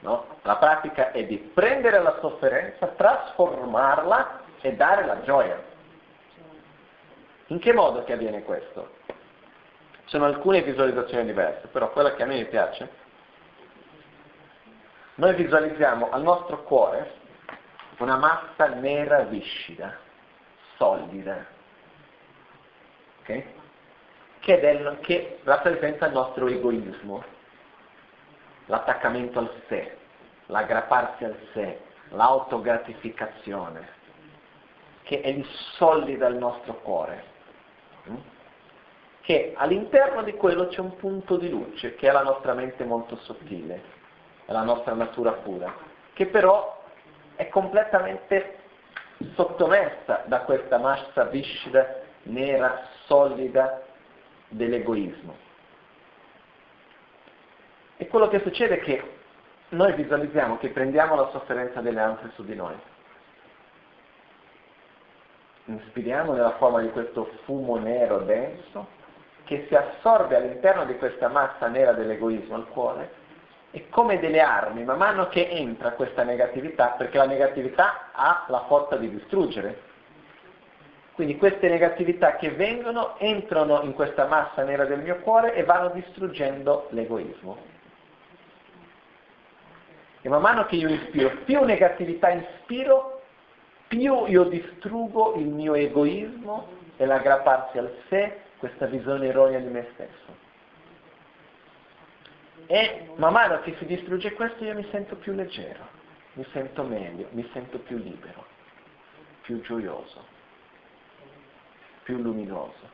No? 0.00 0.38
La 0.42 0.56
pratica 0.56 1.10
è 1.10 1.24
di 1.24 1.38
prendere 1.38 2.00
la 2.00 2.18
sofferenza, 2.20 2.86
trasformarla 2.86 4.40
e 4.60 4.74
dare 4.74 5.04
la 5.04 5.22
gioia. 5.22 5.62
In 7.46 7.58
che 7.58 7.72
modo 7.72 8.04
che 8.04 8.12
avviene 8.12 8.42
questo? 8.42 8.96
Ci 9.06 9.14
sono 10.06 10.26
alcune 10.26 10.62
visualizzazioni 10.62 11.24
diverse, 11.24 11.68
però 11.68 11.90
quella 11.90 12.14
che 12.14 12.22
a 12.22 12.26
me 12.26 12.36
mi 12.36 12.46
piace, 12.46 13.04
noi 15.16 15.34
visualizziamo 15.34 16.10
al 16.10 16.22
nostro 16.22 16.62
cuore 16.62 17.24
una 17.98 18.16
massa 18.16 18.66
nera 18.66 19.20
viscida, 19.22 19.96
solida, 20.76 21.46
okay? 23.20 23.54
che, 24.40 24.60
del, 24.60 24.98
che 25.00 25.40
rappresenta 25.44 26.06
il 26.06 26.12
nostro 26.12 26.46
egoismo, 26.46 27.24
l'attaccamento 28.66 29.38
al 29.38 29.50
sé, 29.68 29.96
l'aggrapparsi 30.46 31.24
al 31.24 31.36
sé, 31.52 31.80
l'autogratificazione, 32.10 33.94
che 35.02 35.20
è 35.20 35.28
il 35.28 35.46
solida 35.76 36.26
il 36.26 36.36
nostro 36.36 36.74
cuore, 36.82 37.24
mm? 38.08 38.16
che 39.22 39.54
all'interno 39.56 40.22
di 40.22 40.34
quello 40.34 40.68
c'è 40.68 40.80
un 40.80 40.96
punto 40.96 41.36
di 41.36 41.48
luce, 41.48 41.94
che 41.96 42.08
è 42.08 42.12
la 42.12 42.22
nostra 42.22 42.54
mente 42.54 42.84
molto 42.84 43.16
sottile, 43.16 43.82
è 44.44 44.52
la 44.52 44.62
nostra 44.62 44.94
natura 44.94 45.32
pura, 45.32 45.72
che 46.12 46.26
però 46.26 46.82
è 47.34 47.48
completamente 47.48 48.58
sottomessa 49.34 50.22
da 50.26 50.40
questa 50.40 50.78
massa 50.78 51.24
viscida, 51.24 52.02
nera, 52.24 52.82
solida 53.06 53.82
dell'egoismo. 54.48 55.45
E 57.98 58.08
quello 58.08 58.28
che 58.28 58.40
succede 58.40 58.76
è 58.76 58.80
che 58.80 59.02
noi 59.70 59.94
visualizziamo 59.94 60.58
che 60.58 60.68
prendiamo 60.68 61.16
la 61.16 61.28
sofferenza 61.30 61.80
delle 61.80 62.00
altre 62.00 62.30
su 62.34 62.44
di 62.44 62.54
noi. 62.54 62.74
Inspiriamo 65.64 66.32
nella 66.32 66.56
forma 66.56 66.80
di 66.80 66.90
questo 66.90 67.30
fumo 67.44 67.76
nero 67.76 68.18
denso 68.18 68.94
che 69.44 69.66
si 69.68 69.74
assorbe 69.74 70.36
all'interno 70.36 70.84
di 70.84 70.96
questa 70.96 71.28
massa 71.28 71.66
nera 71.68 71.92
dell'egoismo 71.92 72.54
al 72.54 72.68
cuore 72.68 73.24
e 73.70 73.88
come 73.88 74.18
delle 74.18 74.40
armi, 74.40 74.84
man 74.84 74.96
mano 74.96 75.28
che 75.28 75.48
entra 75.48 75.92
questa 75.92 76.22
negatività, 76.22 76.94
perché 76.96 77.18
la 77.18 77.26
negatività 77.26 78.10
ha 78.12 78.44
la 78.48 78.64
forza 78.66 78.96
di 78.96 79.10
distruggere. 79.10 79.94
Quindi 81.12 81.36
queste 81.36 81.68
negatività 81.68 82.36
che 82.36 82.50
vengono 82.50 83.18
entrano 83.18 83.82
in 83.82 83.94
questa 83.94 84.26
massa 84.26 84.62
nera 84.62 84.84
del 84.84 85.00
mio 85.00 85.16
cuore 85.16 85.54
e 85.54 85.64
vanno 85.64 85.88
distruggendo 85.88 86.86
l'egoismo. 86.90 87.75
E 90.26 90.28
man 90.28 90.40
mano 90.40 90.66
che 90.66 90.74
io 90.74 90.88
ispiro, 90.88 91.30
più 91.44 91.62
negatività 91.62 92.30
ispiro, 92.30 93.22
più 93.86 94.26
io 94.26 94.42
distruggo 94.42 95.36
il 95.36 95.46
mio 95.46 95.74
egoismo 95.74 96.66
e 96.96 97.06
l'aggrapparsi 97.06 97.78
al 97.78 97.96
sé, 98.08 98.40
questa 98.56 98.86
visione 98.86 99.28
erronea 99.28 99.60
di 99.60 99.68
me 99.68 99.86
stesso. 99.94 100.34
E 102.66 103.08
man 103.14 103.34
mano 103.34 103.60
che 103.60 103.76
si 103.78 103.86
distrugge 103.86 104.32
questo 104.32 104.64
io 104.64 104.74
mi 104.74 104.84
sento 104.90 105.14
più 105.14 105.32
leggero, 105.32 105.86
mi 106.32 106.44
sento 106.50 106.82
meglio, 106.82 107.28
mi 107.30 107.48
sento 107.52 107.78
più 107.78 107.96
libero, 107.96 108.44
più 109.42 109.60
gioioso, 109.60 110.24
più 112.02 112.18
luminoso. 112.18 112.90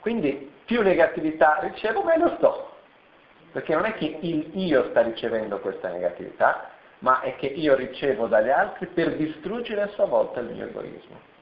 Quindi 0.00 0.50
più 0.64 0.82
negatività 0.82 1.60
ricevo, 1.60 2.02
meno 2.02 2.34
sto. 2.38 2.77
Perché 3.52 3.74
non 3.74 3.84
è 3.86 3.94
che 3.94 4.18
il 4.20 4.50
io 4.58 4.88
sta 4.90 5.02
ricevendo 5.02 5.58
questa 5.60 5.88
negatività, 5.88 6.70
ma 7.00 7.20
è 7.20 7.36
che 7.36 7.46
io 7.46 7.74
ricevo 7.74 8.26
dagli 8.26 8.50
altri 8.50 8.86
per 8.86 9.16
distruggere 9.16 9.82
a 9.82 9.88
sua 9.88 10.06
volta 10.06 10.40
il 10.40 10.50
mio 10.52 10.66
egoismo. 10.66 11.36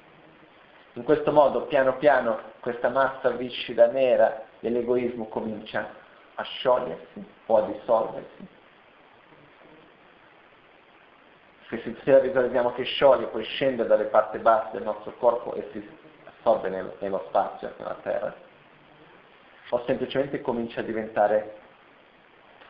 In 0.95 1.03
questo 1.03 1.33
modo, 1.33 1.63
piano 1.67 1.97
piano, 1.97 2.41
questa 2.61 2.89
massa 2.89 3.31
viscida 3.31 3.87
nera 3.87 4.45
dell'egoismo 4.61 5.29
comincia 5.29 5.89
a 6.35 6.43
sciogliersi 6.43 7.25
o 7.47 7.57
a 7.57 7.67
dissolversi. 7.67 8.49
Se, 11.69 11.81
si, 11.83 11.97
la 12.05 12.21
visualizziamo 12.21 12.73
che 12.73 12.85
scioglie, 12.85 13.27
poi 13.27 13.45
scende 13.45 13.87
dalle 13.87 14.05
parti 14.05 14.39
basse 14.39 14.71
del 14.73 14.85
nostro 14.85 15.13
corpo 15.19 15.55
e 15.55 15.69
si 15.73 15.89
assorbe 16.25 16.69
nel, 16.69 16.95
nello 17.01 17.25
spazio, 17.29 17.75
nella 17.79 17.99
terra, 18.03 18.35
o 19.71 19.83
semplicemente 19.85 20.41
comincia 20.41 20.81
a 20.81 20.85
diventare 20.85 21.65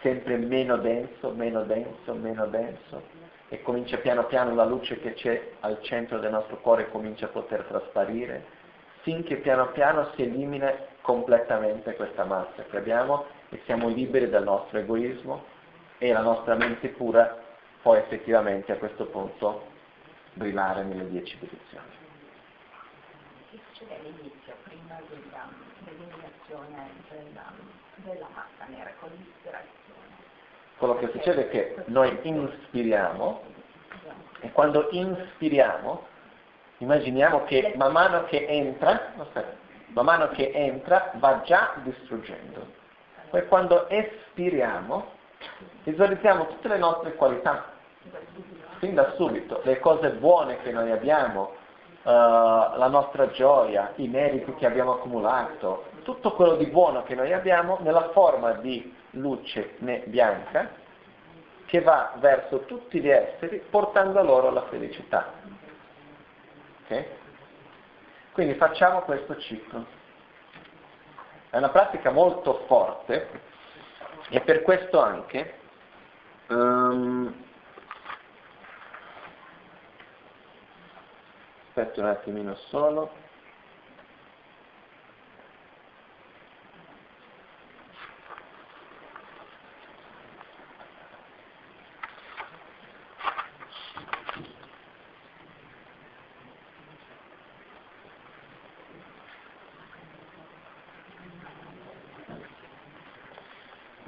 sempre 0.02 0.36
meno 0.36 0.76
denso, 0.76 1.30
meno 1.30 1.62
denso, 1.64 2.14
meno 2.14 2.46
denso 2.46 3.24
e 3.48 3.62
comincia 3.62 3.98
piano 3.98 4.24
piano 4.26 4.54
la 4.54 4.64
luce 4.64 4.98
che 4.98 5.14
c'è 5.14 5.50
al 5.60 5.80
centro 5.82 6.18
del 6.18 6.32
nostro 6.32 6.56
cuore 6.58 6.90
comincia 6.90 7.26
a 7.26 7.28
poter 7.28 7.62
trasparire 7.62 8.44
finché 9.02 9.36
piano 9.36 9.68
piano 9.68 10.10
si 10.14 10.22
elimina 10.22 10.74
completamente 11.00 11.94
questa 11.94 12.24
massa 12.24 12.64
che 12.64 12.76
abbiamo 12.76 13.26
e 13.50 13.60
siamo 13.64 13.86
liberi 13.88 14.28
dal 14.28 14.42
nostro 14.42 14.78
egoismo 14.78 15.44
e 15.98 16.12
la 16.12 16.22
nostra 16.22 16.56
mente 16.56 16.88
pura 16.88 17.40
può 17.82 17.94
effettivamente 17.94 18.72
a 18.72 18.76
questo 18.78 19.06
punto 19.06 19.74
brillare 20.32 20.82
nelle 20.82 21.08
dieci 21.08 21.38
direzioni. 21.38 21.86
Che 23.50 23.60
succede 23.72 23.94
all'inizio, 23.94 24.54
prima 24.64 25.00
dell'eliminazione 25.08 26.90
della, 28.02 28.26
massa 28.34 28.64
nera? 28.66 28.92
Quello 30.78 30.96
che 30.96 31.08
succede 31.12 31.46
è 31.46 31.48
che 31.48 31.76
noi 31.86 32.18
inspiriamo 32.22 33.42
e 34.40 34.52
quando 34.52 34.88
inspiriamo 34.90 36.14
immaginiamo 36.78 37.44
che 37.44 37.72
man 37.76 37.92
mano 37.92 38.24
che 38.24 38.46
entra, 38.46 39.12
man 39.88 40.04
mano 40.04 40.28
che 40.28 40.50
entra 40.52 41.12
va 41.14 41.40
già 41.44 41.74
distruggendo. 41.82 42.74
Poi 43.30 43.46
quando 43.46 43.88
espiriamo 43.88 45.14
visualizziamo 45.84 46.46
tutte 46.48 46.68
le 46.68 46.78
nostre 46.78 47.14
qualità, 47.14 47.72
fin 48.78 48.94
da 48.94 49.12
subito, 49.16 49.60
le 49.64 49.78
cose 49.80 50.10
buone 50.10 50.58
che 50.58 50.70
noi 50.70 50.90
abbiamo, 50.90 51.52
uh, 52.02 52.08
la 52.10 52.88
nostra 52.90 53.30
gioia, 53.30 53.92
i 53.96 54.08
meriti 54.08 54.54
che 54.54 54.66
abbiamo 54.66 54.94
accumulato, 54.94 55.84
tutto 56.02 56.32
quello 56.32 56.56
di 56.56 56.66
buono 56.66 57.02
che 57.02 57.14
noi 57.14 57.32
abbiamo 57.32 57.78
nella 57.80 58.10
forma 58.10 58.52
di 58.52 58.94
luce 59.16 59.74
bianca 60.06 60.70
che 61.66 61.80
va 61.80 62.14
verso 62.18 62.60
tutti 62.60 63.00
gli 63.00 63.08
esseri 63.08 63.58
portando 63.68 64.22
loro 64.22 64.50
la 64.50 64.66
felicità. 64.68 65.32
Okay? 66.84 67.06
Quindi 68.32 68.54
facciamo 68.54 69.00
questo 69.00 69.36
ciclo. 69.38 69.84
È 71.50 71.56
una 71.56 71.70
pratica 71.70 72.10
molto 72.10 72.64
forte 72.66 73.28
e 74.28 74.40
per 74.40 74.62
questo 74.62 75.00
anche 75.00 75.58
um, 76.48 77.44
Aspetta 81.78 82.00
un 82.00 82.06
attimino 82.06 82.54
solo. 82.70 83.12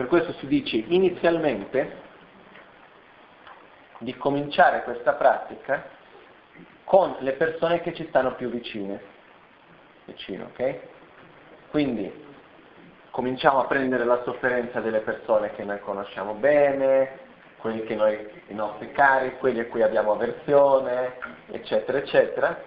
Questo 0.08 0.32
si 0.34 0.46
dice 0.46 0.76
inizialmente 0.76 2.06
di 3.98 4.16
cominciare 4.16 4.82
questa 4.82 5.12
pratica 5.12 5.96
con 6.84 7.16
le 7.20 7.32
persone 7.32 7.80
che 7.80 7.94
ci 7.94 8.06
stanno 8.08 8.34
più 8.34 8.48
vicine. 8.48 9.16
Vicino, 10.06 10.46
ok? 10.46 10.78
Quindi 11.70 12.26
cominciamo 13.10 13.60
a 13.60 13.66
prendere 13.66 14.04
la 14.04 14.22
sofferenza 14.24 14.80
delle 14.80 15.00
persone 15.00 15.52
che 15.52 15.64
noi 15.64 15.80
conosciamo 15.80 16.32
bene, 16.34 17.26
quelli 17.58 17.82
che 17.84 17.94
noi, 17.94 18.42
i 18.46 18.54
nostri 18.54 18.90
cari, 18.92 19.36
quelli 19.38 19.60
a 19.60 19.66
cui 19.66 19.82
abbiamo 19.82 20.12
avversione, 20.12 21.18
eccetera, 21.50 21.98
eccetera, 21.98 22.62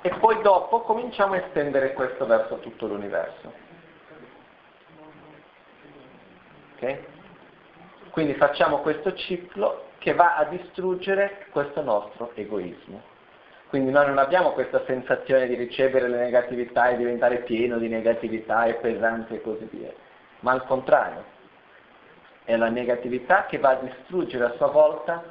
e 0.00 0.10
poi 0.20 0.40
dopo 0.42 0.82
cominciamo 0.82 1.34
a 1.34 1.38
estendere 1.38 1.94
questo 1.94 2.26
verso 2.26 2.58
tutto 2.58 2.86
l'universo. 2.86 3.66
Ok? 6.78 6.98
Quindi 8.10 8.34
facciamo 8.34 8.78
questo 8.78 9.14
ciclo 9.14 9.86
che 9.98 10.14
va 10.14 10.36
a 10.36 10.44
distruggere 10.44 11.46
questo 11.50 11.82
nostro 11.82 12.32
egoismo. 12.34 13.02
Quindi 13.68 13.90
noi 13.90 14.06
non 14.06 14.18
abbiamo 14.18 14.52
questa 14.52 14.82
sensazione 14.86 15.46
di 15.46 15.54
ricevere 15.54 16.08
le 16.08 16.18
negatività 16.18 16.88
e 16.88 16.96
diventare 16.96 17.38
pieno 17.42 17.78
di 17.78 17.88
negatività 17.88 18.64
e 18.64 18.74
pesante 18.74 19.34
e 19.34 19.42
così 19.42 19.68
via, 19.70 19.92
ma 20.40 20.52
al 20.52 20.64
contrario, 20.64 21.24
è 22.44 22.56
la 22.56 22.70
negatività 22.70 23.44
che 23.44 23.58
va 23.58 23.70
a 23.70 23.82
distruggere 23.82 24.44
a 24.44 24.54
sua 24.56 24.68
volta 24.68 25.22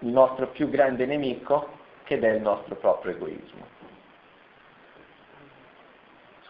il 0.00 0.08
nostro 0.08 0.48
più 0.48 0.68
grande 0.68 1.06
nemico, 1.06 1.78
che 2.02 2.18
è 2.18 2.26
il 2.26 2.42
nostro 2.42 2.74
proprio 2.74 3.12
egoismo. 3.12 3.66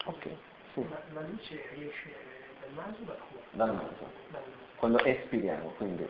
Ok. 0.07 0.29
Sì. 0.73 0.87
La 1.13 1.21
luce 1.21 1.69
riesce 1.75 2.36
dal 3.53 3.75
naso. 3.75 4.25
Quando 4.77 5.03
espiriamo, 5.05 5.71
quindi 5.77 6.07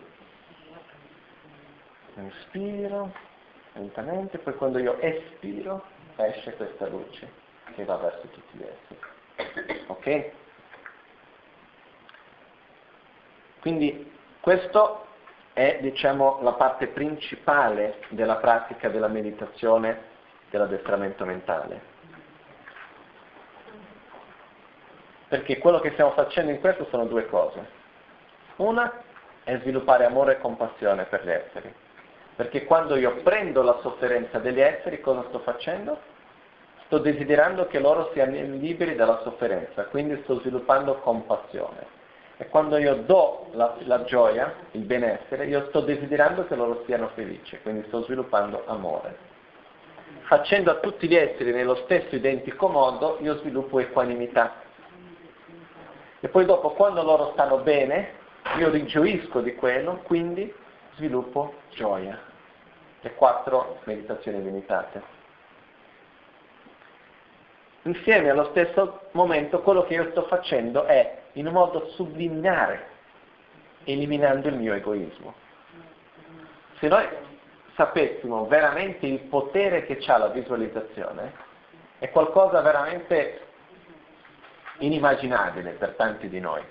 inspiro 2.17 3.13
lentamente, 3.75 4.39
poi 4.39 4.55
quando 4.55 4.79
io 4.79 4.99
espiro 5.01 5.85
esce 6.17 6.55
questa 6.55 6.87
luce 6.89 7.31
che 7.75 7.85
va 7.85 7.97
verso 7.97 8.27
tutti 8.29 8.57
gli 8.57 8.63
esseri. 8.63 9.85
Ok? 9.89 10.31
Quindi 13.61 14.13
questo 14.41 15.07
è 15.53 15.79
diciamo 15.81 16.41
la 16.43 16.53
parte 16.53 16.89
principale 16.89 18.01
della 18.11 18.37
pratica 18.37 18.89
della 18.89 19.09
meditazione 19.09 20.15
dell'addestramento 20.51 21.25
mentale. 21.25 21.95
Perché 25.29 25.59
quello 25.59 25.81
che 25.81 25.91
stiamo 25.93 26.13
facendo 26.13 26.51
in 26.51 26.61
questo 26.61 26.87
sono 26.91 27.05
due 27.07 27.27
cose. 27.27 27.67
Una 28.57 29.03
è 29.45 29.59
sviluppare 29.59 30.05
amore 30.05 30.33
e 30.33 30.41
compassione 30.41 31.05
per 31.05 31.25
gli 31.25 31.31
esseri. 31.31 31.75
Perché 32.37 32.65
quando 32.65 32.97
io 32.97 33.17
prendo 33.23 33.63
la 33.63 33.79
sofferenza 33.81 34.39
degli 34.39 34.61
esseri, 34.61 35.01
cosa 35.01 35.25
sto 35.29 35.39
facendo? 35.39 35.99
Sto 36.85 36.99
desiderando 36.99 37.67
che 37.67 37.81
loro 37.81 38.11
siano 38.13 38.33
liberi 38.33 38.95
dalla 38.95 39.21
sofferenza, 39.23 39.85
quindi 39.87 40.21
sto 40.23 40.39
sviluppando 40.41 40.97
compassione. 40.97 41.95
E 42.37 42.49
quando 42.49 42.77
io 42.77 42.97
do 42.97 43.47
la, 43.53 43.77
la 43.85 44.05
gioia, 44.05 44.53
il 44.73 44.83
benessere, 44.83 45.47
io 45.47 45.67
sto 45.69 45.81
desiderando 45.81 46.47
che 46.47 46.55
loro 46.55 46.83
siano 46.85 47.09
felici, 47.15 47.59
quindi 47.63 47.87
sto 47.87 48.03
sviluppando 48.03 48.65
amore. 48.67 49.17
Facendo 50.27 50.71
a 50.71 50.75
tutti 50.75 51.09
gli 51.09 51.15
esseri 51.15 51.53
nello 51.53 51.77
stesso 51.85 52.15
identico 52.15 52.69
modo, 52.69 53.17
io 53.21 53.39
sviluppo 53.39 53.79
equanimità. 53.79 54.65
E 56.27 56.29
poi 56.29 56.45
dopo, 56.45 56.71
quando 56.71 57.05
loro 57.05 57.31
stanno 57.35 57.59
bene, 57.59 58.15
io 58.59 58.69
rigioisco 58.69 59.41
di 59.43 59.55
quello, 59.55 59.99
quindi 60.03 60.53
sviluppo 60.97 61.55
gioia. 61.71 62.21
Le 62.99 63.15
quattro 63.15 63.79
meditazioni 63.85 64.43
limitate. 64.43 65.03
Insieme 67.83 68.31
allo 68.31 68.47
stesso 68.47 69.03
momento 69.13 69.61
quello 69.61 69.85
che 69.85 69.95
io 69.95 70.11
sto 70.11 70.23
facendo 70.23 70.83
è 70.83 71.17
in 71.35 71.47
un 71.47 71.53
modo 71.53 71.91
subliminare, 71.91 72.89
eliminando 73.85 74.49
il 74.49 74.57
mio 74.57 74.75
egoismo. 74.75 75.33
Se 76.81 76.89
noi 76.89 77.07
sapessimo 77.77 78.49
veramente 78.49 79.07
il 79.07 79.21
potere 79.21 79.87
che 79.87 80.03
ha 80.09 80.19
la 80.19 80.29
visualizzazione, 80.31 81.33
è 82.01 82.11
qualcosa 82.11 82.61
veramente 82.63 83.46
inimmaginabile 84.79 85.73
per 85.73 85.95
tanti 85.97 86.29
di 86.29 86.41
noi 86.41 86.63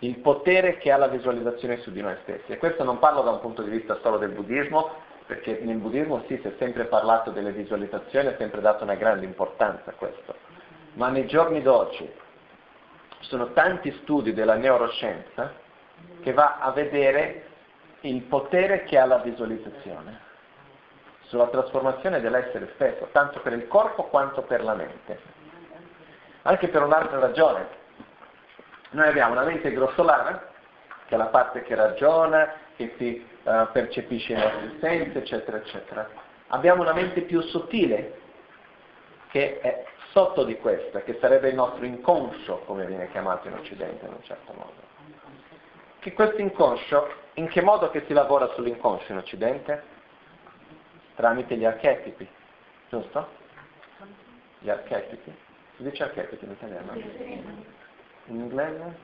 il 0.00 0.18
potere 0.18 0.78
che 0.78 0.92
ha 0.92 0.96
la 0.96 1.08
visualizzazione 1.08 1.78
su 1.78 1.90
di 1.90 2.00
noi 2.00 2.16
stessi. 2.22 2.52
E 2.52 2.58
questo 2.58 2.84
non 2.84 2.98
parlo 2.98 3.22
da 3.22 3.30
un 3.30 3.40
punto 3.40 3.62
di 3.62 3.70
vista 3.70 3.98
solo 4.02 4.18
del 4.18 4.30
buddismo, 4.30 5.08
perché 5.26 5.60
nel 5.62 5.76
buddismo 5.76 6.24
sì, 6.26 6.38
si 6.40 6.48
è 6.48 6.54
sempre 6.58 6.84
parlato 6.84 7.30
delle 7.30 7.52
visualizzazioni, 7.52 8.28
è 8.28 8.36
sempre 8.38 8.60
dato 8.60 8.84
una 8.84 8.94
grande 8.94 9.26
importanza 9.26 9.90
a 9.90 9.94
questo. 9.94 10.34
Ma 10.94 11.08
nei 11.08 11.26
giorni 11.26 11.60
d'oggi 11.62 12.10
ci 13.20 13.28
sono 13.28 13.52
tanti 13.52 13.92
studi 14.02 14.32
della 14.32 14.54
neuroscienza 14.54 15.52
che 16.22 16.32
va 16.32 16.58
a 16.58 16.70
vedere 16.70 17.44
il 18.00 18.22
potere 18.22 18.84
che 18.84 18.98
ha 18.98 19.04
la 19.04 19.18
visualizzazione 19.18 20.28
sulla 21.26 21.46
trasformazione 21.48 22.20
dell'essere 22.20 22.72
stesso, 22.74 23.08
tanto 23.12 23.40
per 23.40 23.52
il 23.52 23.68
corpo 23.68 24.04
quanto 24.04 24.42
per 24.42 24.64
la 24.64 24.74
mente. 24.74 25.39
Anche 26.42 26.68
per 26.68 26.82
un'altra 26.82 27.18
ragione, 27.18 27.68
noi 28.90 29.08
abbiamo 29.08 29.32
una 29.32 29.44
mente 29.44 29.72
grossolana, 29.72 30.48
che 31.06 31.14
è 31.14 31.18
la 31.18 31.26
parte 31.26 31.62
che 31.62 31.74
ragiona, 31.74 32.52
che 32.76 32.94
si 32.96 33.24
uh, 33.42 33.70
percepisce 33.72 34.32
i 34.32 34.36
nostri 34.36 34.78
sensi, 34.80 35.18
eccetera, 35.18 35.58
eccetera. 35.58 36.08
Abbiamo 36.48 36.82
una 36.82 36.94
mente 36.94 37.20
più 37.22 37.40
sottile, 37.42 38.18
che 39.30 39.60
è 39.60 39.84
sotto 40.12 40.44
di 40.44 40.56
questa, 40.56 41.02
che 41.02 41.18
sarebbe 41.20 41.50
il 41.50 41.54
nostro 41.54 41.84
inconscio, 41.84 42.60
come 42.60 42.86
viene 42.86 43.10
chiamato 43.10 43.48
in 43.48 43.54
Occidente 43.54 44.06
in 44.06 44.12
un 44.12 44.22
certo 44.22 44.52
modo. 44.52 44.88
Che 45.98 46.12
questo 46.14 46.40
inconscio, 46.40 47.12
in 47.34 47.48
che 47.48 47.60
modo 47.60 47.90
che 47.90 48.04
si 48.06 48.14
lavora 48.14 48.48
sull'inconscio 48.54 49.12
in 49.12 49.18
Occidente? 49.18 49.82
Tramite 51.14 51.56
gli 51.56 51.66
archetipi, 51.66 52.26
giusto? 52.88 53.28
Gli 54.58 54.70
archetipi? 54.70 55.48
Si 55.80 55.88
dice 55.88 56.02
archetipi 56.02 56.44
in 56.44 56.50
italiano? 56.50 56.92
in 56.92 58.36
inglese? 58.36 58.98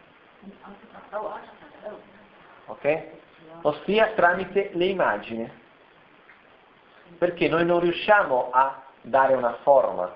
Ok? 2.67 3.03
Ossia 3.63 4.09
tramite 4.09 4.73
le 4.75 4.85
immagini. 4.85 5.51
Perché 7.17 7.49
noi 7.49 7.65
non 7.65 7.81
riusciamo 7.81 8.51
a 8.51 8.83
dare 9.01 9.33
una 9.33 9.55
forma, 9.63 10.15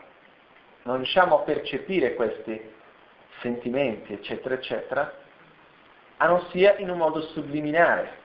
non 0.82 0.96
riusciamo 0.96 1.38
a 1.38 1.44
percepire 1.44 2.14
questi 2.14 2.60
sentimenti, 3.40 4.12
eccetera, 4.12 4.54
eccetera, 4.54 5.14
a 6.18 6.26
non 6.26 6.44
sia 6.50 6.76
in 6.76 6.90
un 6.90 6.98
modo 6.98 7.22
subliminare. 7.28 8.18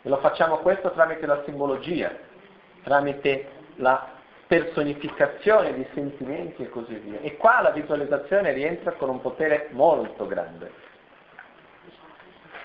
E 0.00 0.08
lo 0.08 0.16
facciamo 0.20 0.56
questo 0.60 0.90
tramite 0.92 1.26
la 1.26 1.42
simbologia, 1.44 2.16
tramite 2.82 3.50
la 3.74 4.13
personificazione 4.46 5.74
di 5.74 5.86
sentimenti 5.94 6.62
e 6.62 6.68
così 6.68 6.94
via. 6.96 7.20
E 7.20 7.36
qua 7.36 7.62
la 7.62 7.70
visualizzazione 7.70 8.52
rientra 8.52 8.92
con 8.92 9.08
un 9.08 9.20
potere 9.20 9.68
molto 9.70 10.26
grande. 10.26 10.70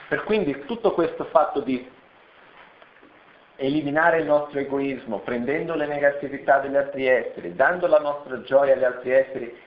Per 0.07 0.23
quindi 0.23 0.65
tutto 0.65 0.93
questo 0.93 1.26
fatto 1.26 1.61
di 1.61 1.97
eliminare 3.56 4.19
il 4.19 4.26
nostro 4.26 4.60
egoismo, 4.60 5.19
prendendo 5.19 5.76
le 5.76 5.85
negatività 5.85 6.60
degli 6.60 6.76
altri 6.76 7.06
esseri, 7.07 7.56
dando 7.56 7.88
la 7.88 7.99
nostra 7.99 8.41
gioia 8.41 8.73
agli 8.73 8.84
altri 8.84 9.11
esseri, 9.11 9.57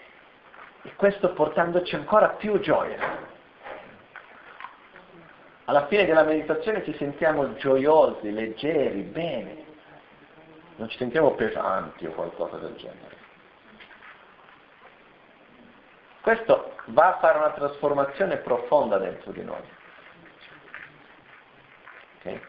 e 0.84 0.94
questo 0.97 1.32
portandoci 1.32 1.94
ancora 1.94 2.30
più 2.30 2.59
gioia. 2.59 3.30
Alla 5.66 5.86
fine 5.86 6.05
della 6.06 6.24
meditazione 6.24 6.82
ci 6.84 6.94
sentiamo 6.97 7.55
gioiosi, 7.55 8.32
leggeri, 8.32 9.02
bene 9.02 9.70
non 10.82 10.90
ci 10.90 10.98
sentiamo 10.98 11.30
pesanti 11.36 12.06
o 12.06 12.10
qualcosa 12.10 12.56
del 12.56 12.74
genere. 12.74 13.16
Questo 16.20 16.74
va 16.86 17.14
a 17.14 17.18
fare 17.18 17.38
una 17.38 17.52
trasformazione 17.52 18.38
profonda 18.38 18.98
dentro 18.98 19.30
di 19.30 19.44
noi. 19.44 19.80
Okay? 22.18 22.40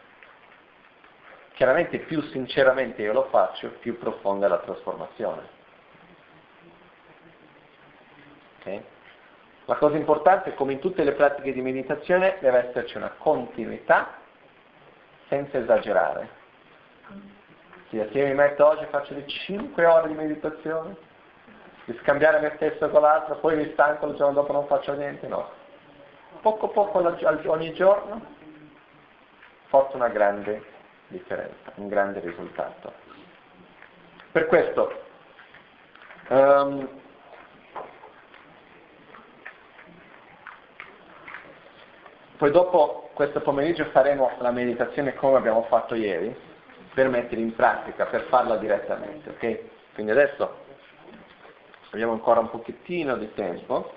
chiaramente 1.54 1.98
più 2.00 2.20
sinceramente 2.22 3.02
io 3.02 3.12
lo 3.12 3.24
faccio, 3.26 3.70
più 3.78 3.98
profonda 3.98 4.46
è 4.46 4.48
la 4.48 4.58
trasformazione. 4.58 5.48
Okay? 8.58 8.84
La 9.66 9.76
cosa 9.76 9.96
importante 9.96 10.54
come 10.54 10.72
in 10.72 10.80
tutte 10.80 11.04
le 11.04 11.12
pratiche 11.12 11.52
di 11.52 11.60
meditazione 11.60 12.38
deve 12.40 12.68
esserci 12.68 12.96
una 12.96 13.10
continuità 13.10 14.18
senza 15.28 15.58
esagerare. 15.58 16.42
Se 17.94 18.18
io 18.18 18.26
mi 18.26 18.34
metto 18.34 18.66
oggi 18.66 18.82
e 18.82 18.86
faccio 18.86 19.14
le 19.14 19.24
5 19.24 19.86
ore 19.86 20.08
di 20.08 20.14
meditazione, 20.14 20.96
di 21.84 21.96
scambiare 22.02 22.40
me 22.40 22.52
stesso 22.56 22.88
con 22.88 23.02
l'altro, 23.02 23.36
poi 23.36 23.56
mi 23.56 23.70
stanco, 23.72 24.06
il 24.06 24.16
giorno 24.16 24.34
dopo 24.34 24.52
non 24.52 24.66
faccio 24.66 24.94
niente, 24.94 25.28
no. 25.28 25.48
Poco 26.40 26.68
poco 26.68 26.98
ogni 26.98 27.72
giorno 27.72 28.20
porta 29.70 29.96
una 29.96 30.08
grande 30.08 30.62
differenza, 31.06 31.72
un 31.76 31.88
grande 31.88 32.18
risultato. 32.20 32.92
Per 34.32 34.46
questo 34.46 35.02
um, 36.30 36.88
Poi 42.36 42.50
dopo 42.50 43.10
questo 43.14 43.40
pomeriggio 43.40 43.84
faremo 43.86 44.32
la 44.40 44.50
meditazione 44.50 45.14
come 45.14 45.36
abbiamo 45.36 45.62
fatto 45.62 45.94
ieri, 45.94 46.36
per 46.94 47.08
mettere 47.08 47.40
in 47.40 47.54
pratica, 47.54 48.06
per 48.06 48.22
farla 48.28 48.56
direttamente, 48.56 49.30
ok? 49.30 49.60
Quindi 49.94 50.12
adesso 50.12 50.62
abbiamo 51.90 52.12
ancora 52.12 52.40
un 52.40 52.50
pochettino 52.50 53.16
di 53.16 53.32
tempo. 53.34 53.92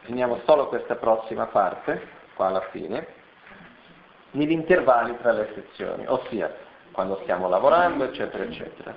Finiamo 0.00 0.40
solo 0.44 0.68
questa 0.68 0.96
prossima 0.96 1.46
parte, 1.46 2.06
qua 2.34 2.48
alla 2.48 2.68
fine, 2.70 3.06
negli 4.32 4.50
intervalli 4.50 5.16
tra 5.18 5.32
le 5.32 5.50
sezioni, 5.54 6.04
ossia 6.06 6.54
quando 6.92 7.18
stiamo 7.22 7.48
lavorando, 7.48 8.04
eccetera, 8.04 8.44
eccetera. 8.44 8.94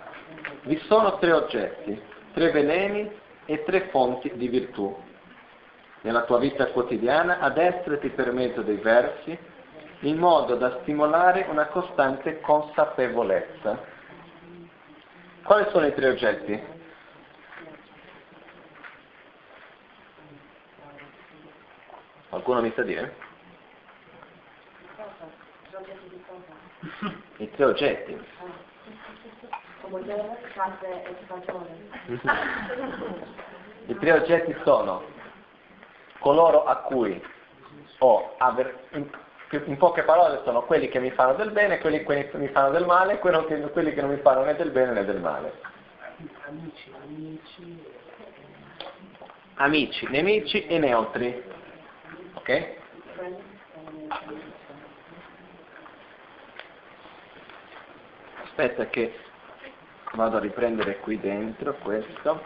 Vi 0.64 0.78
sono 0.88 1.18
tre 1.18 1.32
oggetti, 1.32 2.00
tre 2.34 2.52
veleni 2.52 3.10
e 3.46 3.64
tre 3.64 3.88
fonti 3.90 4.32
di 4.36 4.50
virtù 4.50 4.96
nella 6.02 6.24
tua 6.24 6.38
vita 6.38 6.68
quotidiana, 6.68 7.40
addestrati 7.40 8.10
per 8.10 8.32
mezzo 8.34 8.62
dei 8.62 8.76
versi 8.76 9.38
in 10.02 10.18
modo 10.18 10.56
da 10.56 10.80
stimolare 10.82 11.46
una 11.50 11.68
costante 11.68 12.40
consapevolezza. 12.42 13.96
Quali 15.44 15.68
sono 15.72 15.86
i 15.88 15.94
tre 15.94 16.10
oggetti? 16.10 16.76
Qualcuno 22.30 22.62
mi 22.62 22.72
sa 22.76 22.84
dire? 22.84 23.16
I 27.38 27.50
tre 27.52 27.66
oggetti. 27.66 28.26
I 33.86 33.98
tre 33.98 34.12
oggetti 34.12 34.56
sono 34.64 35.04
coloro 36.20 36.66
a 36.66 36.76
cui 36.78 37.22
ho 38.00 38.34
aver, 38.38 38.78
in, 39.52 39.78
poche 39.78 40.04
parole 40.04 40.42
sono 40.44 40.64
quelli 40.64 40.90
che 40.90 41.00
mi 41.00 41.12
fanno 41.12 41.34
del 41.34 41.52
bene, 41.52 41.80
quelli 41.80 42.04
che 42.04 42.30
mi 42.34 42.48
fanno 42.50 42.72
del 42.72 42.86
male, 42.86 43.20
quelli 43.20 43.94
che 43.94 44.02
non 44.02 44.10
mi 44.10 44.18
fanno 44.18 44.44
né 44.44 44.56
del 44.56 44.72
bene 44.72 44.92
né 44.92 45.06
del 45.06 45.20
male. 45.20 45.54
Amici, 46.48 46.92
amici. 47.04 47.84
Amici, 49.56 50.08
nemici 50.10 50.66
e 50.66 50.78
neutri. 50.80 51.44
Ok? 52.34 52.76
Aspetta 58.44 58.88
che 58.88 59.14
vado 60.14 60.38
a 60.38 60.40
riprendere 60.40 60.98
qui 60.98 61.20
dentro 61.20 61.76
questo. 61.76 62.42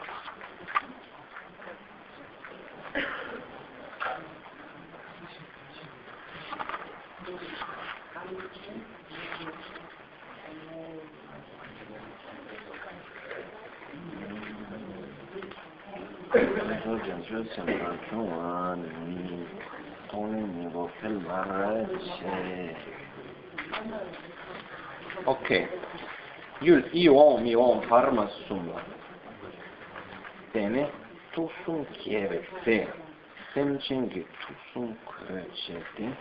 Ok, 25.24 25.68
io, 26.60 26.84
io 26.92 27.38
mi 27.38 27.54
ho 27.54 27.70
un 27.70 27.82
farmasum. 27.84 28.74
Bene, 30.52 30.92
tu 31.32 31.50
sun 31.64 31.86
chieve 31.92 32.48
se, 32.64 32.92
semchengi 33.54 34.26
tu 34.46 34.54
sun 34.72 34.98
kreceti, 35.06 36.16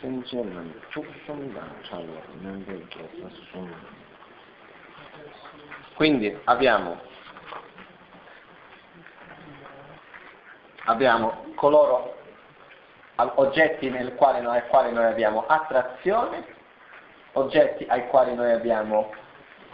semchenam 0.00 0.72
tu 0.90 1.04
sun 1.24 1.52
dancialo, 1.52 2.22
non 2.40 2.64
vecchia 2.64 3.08
sun. 3.50 3.74
Quindi 5.94 6.38
abbiamo 6.44 7.09
abbiamo 10.90 11.44
coloro 11.54 12.16
oggetti 13.16 13.90
nel 13.90 14.14
quale 14.14 14.44
ai 14.46 14.66
quali 14.68 14.92
noi 14.92 15.04
abbiamo 15.04 15.44
attrazione, 15.46 16.44
oggetti 17.32 17.86
ai 17.88 18.08
quali 18.08 18.34
noi 18.34 18.50
abbiamo 18.52 19.12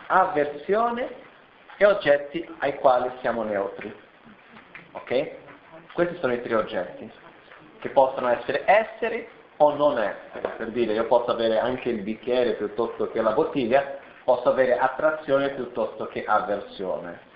avversione 0.09 1.25
e 1.77 1.87
oggetti 1.87 2.47
ai 2.59 2.77
quali 2.77 3.11
siamo 3.21 3.43
neutri. 3.43 3.95
Ok? 4.93 5.31
Questi 5.93 6.19
sono 6.19 6.33
i 6.33 6.43
tre 6.43 6.55
oggetti, 6.55 7.11
che 7.81 7.89
possono 7.91 8.29
essere 8.29 8.63
esseri 8.67 9.27
o 9.59 9.75
non 9.75 9.99
essere. 9.99 10.49
Per 10.57 10.71
dire, 10.71 10.93
io 10.93 11.07
posso 11.07 11.31
avere 11.31 11.59
anche 11.59 11.89
il 11.89 12.03
bicchiere 12.03 12.55
piuttosto 12.55 13.11
che 13.11 13.23
la 13.23 13.33
bottiglia, 13.33 13.99
posso 14.25 14.49
avere 14.51 14.77
attrazione 14.77 15.51
piuttosto 15.51 16.07
che 16.07 16.25
avversione. 16.25 17.35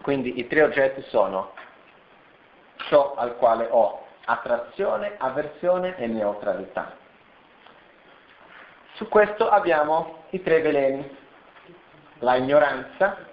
Quindi 0.00 0.38
i 0.38 0.46
tre 0.46 0.62
oggetti 0.62 1.02
sono 1.08 1.52
ciò 2.88 3.14
al 3.14 3.36
quale 3.36 3.68
ho 3.70 4.04
attrazione, 4.24 5.14
avversione 5.18 5.96
e 5.96 6.06
neutralità. 6.06 6.96
Su 8.94 9.08
questo 9.08 9.48
abbiamo 9.48 10.24
i 10.30 10.42
tre 10.42 10.60
veleni. 10.60 11.18
La 12.18 12.36
ignoranza, 12.36 13.26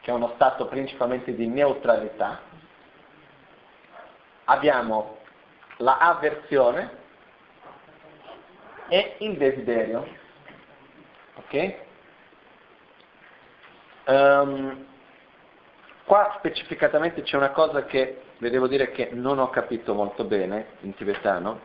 che 0.00 0.10
è 0.10 0.14
uno 0.14 0.32
stato 0.34 0.66
principalmente 0.66 1.34
di 1.34 1.46
neutralità. 1.46 2.40
Abbiamo 4.44 5.18
la 5.78 5.98
avversione 5.98 6.98
e 8.88 9.16
il 9.20 9.36
desiderio. 9.38 10.06
Ok? 11.36 11.74
Um, 14.06 14.86
qua 16.04 16.34
specificatamente 16.38 17.22
c'è 17.22 17.36
una 17.36 17.50
cosa 17.50 17.84
che 17.84 18.22
vi 18.40 18.48
devo 18.48 18.66
dire 18.66 18.90
che 18.90 19.10
non 19.12 19.38
ho 19.38 19.50
capito 19.50 19.92
molto 19.92 20.24
bene 20.24 20.68
in 20.80 20.94
tibetano. 20.94 21.60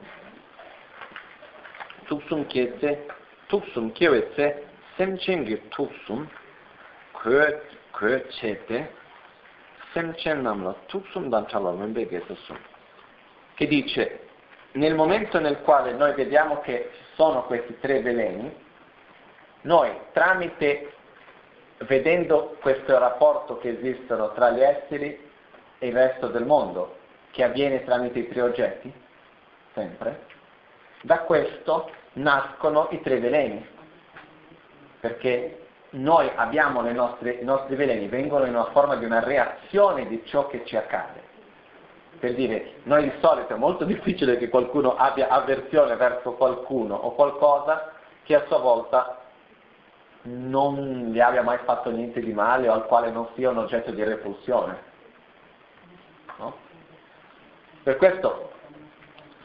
Tuksum 2.03 2.45
kietse, 2.47 3.05
tuksum 3.47 3.93
kiewetse, 3.93 4.65
semchengi 4.97 5.69
tuksum, 5.69 6.29
kwe 7.13 8.25
chete, 8.27 8.93
semchen 9.93 10.41
namla, 10.41 10.75
tuksum. 10.87 11.29
Che 13.53 13.67
dice, 13.67 14.19
nel 14.73 14.95
momento 14.95 15.39
nel 15.39 15.61
quale 15.61 15.93
noi 15.93 16.13
vediamo 16.13 16.59
che 16.59 16.91
ci 16.93 17.03
sono 17.15 17.43
questi 17.45 17.79
tre 17.79 18.01
veleni, 18.01 18.53
noi 19.61 19.91
tramite, 20.11 20.91
vedendo 21.87 22.57
questo 22.59 22.97
rapporto 22.97 23.57
che 23.59 23.69
esistono 23.69 24.33
tra 24.33 24.49
gli 24.49 24.61
esseri, 24.61 25.24
e 25.85 25.89
il 25.89 25.93
resto 25.93 26.27
del 26.27 26.45
mondo, 26.45 26.97
che 27.31 27.43
avviene 27.43 27.83
tramite 27.83 28.19
i 28.19 28.27
tre 28.27 28.41
oggetti, 28.41 28.91
sempre, 29.73 30.25
da 31.01 31.19
questo 31.19 31.91
nascono 32.13 32.87
i 32.91 33.01
tre 33.01 33.19
veleni, 33.19 33.65
perché 34.99 35.59
noi 35.91 36.29
abbiamo 36.35 36.81
nostre, 36.81 37.31
i 37.31 37.43
nostri 37.43 37.75
veleni, 37.75 38.07
vengono 38.07 38.45
in 38.45 38.53
una 38.53 38.71
forma 38.71 38.95
di 38.95 39.05
una 39.05 39.23
reazione 39.23 40.07
di 40.07 40.23
ciò 40.25 40.47
che 40.47 40.65
ci 40.65 40.75
accade. 40.75 41.23
Per 42.19 42.33
dire, 42.33 42.75
noi 42.83 43.03
di 43.03 43.11
solito 43.19 43.53
è 43.53 43.57
molto 43.57 43.83
difficile 43.85 44.37
che 44.37 44.49
qualcuno 44.49 44.95
abbia 44.95 45.27
avversione 45.27 45.95
verso 45.95 46.33
qualcuno 46.33 46.95
o 46.95 47.13
qualcosa 47.13 47.91
che 48.23 48.33
a 48.33 48.43
sua 48.47 48.57
volta 48.57 49.19
non 50.23 51.11
gli 51.11 51.19
abbia 51.19 51.43
mai 51.43 51.59
fatto 51.65 51.91
niente 51.91 52.19
di 52.19 52.33
male 52.33 52.67
o 52.67 52.73
al 52.73 52.87
quale 52.87 53.11
non 53.11 53.27
sia 53.35 53.51
un 53.51 53.59
oggetto 53.59 53.91
di 53.91 54.03
repulsione. 54.03 54.93
No? 56.37 56.55
Per 57.83 57.97
questo, 57.97 58.51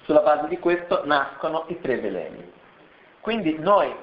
sulla 0.03 0.21
base 0.21 0.49
di 0.49 0.59
questo, 0.59 1.03
nascono 1.05 1.65
i 1.69 1.81
tre 1.81 1.99
veleni. 1.99 2.53
Quindi 3.21 3.59
noi 3.59 3.95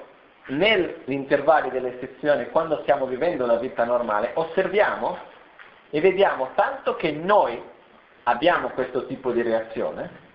negli 0.48 1.12
intervalli 1.12 1.70
delle 1.70 1.98
sezioni, 1.98 2.48
quando 2.50 2.80
stiamo 2.82 3.06
vivendo 3.06 3.46
la 3.46 3.56
vita 3.56 3.84
normale, 3.84 4.30
osserviamo 4.34 5.18
e 5.90 6.00
vediamo 6.00 6.50
tanto 6.54 6.96
che 6.96 7.10
noi 7.12 7.60
abbiamo 8.24 8.68
questo 8.70 9.06
tipo 9.06 9.32
di 9.32 9.42
reazione, 9.42 10.26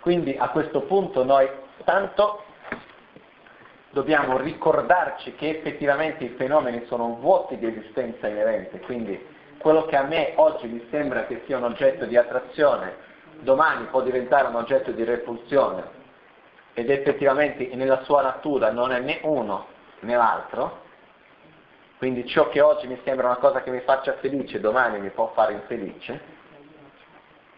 quindi 0.00 0.36
a 0.36 0.48
questo 0.48 0.82
punto 0.82 1.22
noi 1.22 1.48
tanto 1.84 2.44
dobbiamo 3.90 4.38
ricordarci 4.38 5.34
che 5.34 5.50
effettivamente 5.50 6.24
i 6.24 6.30
fenomeni 6.30 6.84
sono 6.86 7.16
vuoti 7.20 7.56
di 7.58 7.66
esistenza 7.66 8.26
inerente, 8.26 8.80
quindi 8.80 9.24
quello 9.62 9.86
che 9.86 9.96
a 9.96 10.02
me 10.02 10.32
oggi 10.36 10.66
mi 10.66 10.84
sembra 10.90 11.24
che 11.24 11.42
sia 11.46 11.56
un 11.56 11.64
oggetto 11.64 12.04
di 12.04 12.16
attrazione, 12.16 12.96
domani 13.40 13.86
può 13.86 14.02
diventare 14.02 14.48
un 14.48 14.56
oggetto 14.56 14.90
di 14.90 15.04
repulsione. 15.04 16.00
Ed 16.74 16.90
effettivamente 16.90 17.68
nella 17.74 18.02
sua 18.02 18.22
natura 18.22 18.72
non 18.72 18.92
è 18.92 18.98
né 18.98 19.20
uno 19.22 19.66
né 20.00 20.16
l'altro, 20.16 20.80
quindi 21.98 22.26
ciò 22.26 22.48
che 22.48 22.60
oggi 22.60 22.88
mi 22.88 23.00
sembra 23.04 23.28
una 23.28 23.36
cosa 23.36 23.62
che 23.62 23.70
mi 23.70 23.80
faccia 23.80 24.14
felice, 24.14 24.58
domani 24.58 24.98
mi 24.98 25.10
può 25.10 25.30
fare 25.32 25.52
infelice, 25.52 26.20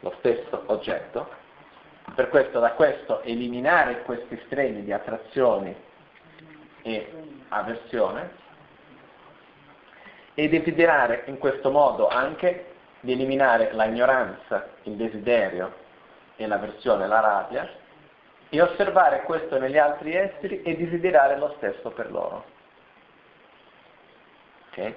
lo 0.01 0.13
stesso 0.19 0.65
oggetto. 0.67 1.43
Per 2.15 2.29
questo, 2.29 2.61
da 2.61 2.73
questo, 2.73 3.23
eliminare 3.23 4.03
questi 4.03 4.39
stremi 4.45 4.85
di 4.85 4.93
attrazioni 4.93 5.75
e 6.83 7.13
avversione 7.49 8.43
e 10.35 10.49
desiderare 10.49 11.23
in 11.27 11.39
questo 11.39 11.71
modo 11.71 12.09
anche 12.09 12.73
di 13.01 13.13
eliminare 13.13 13.73
la 13.73 13.85
ignoranza, 13.85 14.69
il 14.83 14.95
desiderio 14.95 15.83
e 16.37 16.47
l'avversione, 16.47 17.07
la 17.07 17.21
rabbia, 17.21 17.69
e 18.49 18.63
osservare 18.63 19.23
questo 19.23 19.59
negli 19.59 19.79
altri 19.79 20.15
esseri 20.15 20.63
e 20.63 20.77
desiderare 20.77 21.37
lo 21.39 21.55
stesso 21.57 21.91
per 21.91 22.11
loro. 22.11 22.45
Okay? 24.71 24.95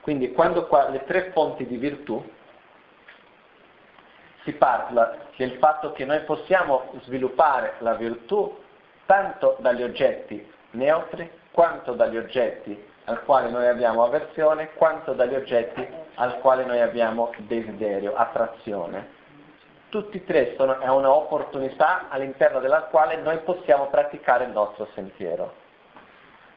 Quindi 0.00 0.32
quando 0.32 0.66
qua 0.66 0.88
le 0.88 1.04
tre 1.04 1.30
fonti 1.32 1.66
di 1.66 1.76
virtù 1.76 2.22
si 4.44 4.52
parla 4.52 5.16
del 5.36 5.52
fatto 5.58 5.92
che 5.92 6.04
noi 6.04 6.20
possiamo 6.20 6.92
sviluppare 7.02 7.74
la 7.78 7.94
virtù 7.94 8.58
tanto 9.06 9.56
dagli 9.60 9.82
oggetti 9.82 10.50
neutri 10.72 11.30
quanto 11.50 11.92
dagli 11.92 12.16
oggetti 12.16 12.88
al 13.10 13.24
quale 13.24 13.50
noi 13.50 13.66
abbiamo 13.66 14.04
avversione, 14.04 14.70
quanto 14.74 15.12
dagli 15.12 15.34
oggetti 15.34 15.86
al 16.14 16.38
quale 16.38 16.64
noi 16.64 16.80
abbiamo 16.80 17.32
desiderio, 17.38 18.14
attrazione. 18.14 19.18
Tutti 19.88 20.18
e 20.18 20.24
tre 20.24 20.54
sono, 20.56 20.78
è 20.78 20.88
un'opportunità 20.88 22.06
all'interno 22.08 22.60
della 22.60 22.82
quale 22.82 23.16
noi 23.16 23.38
possiamo 23.38 23.88
praticare 23.88 24.44
il 24.44 24.50
nostro 24.50 24.86
sentiero. 24.94 25.54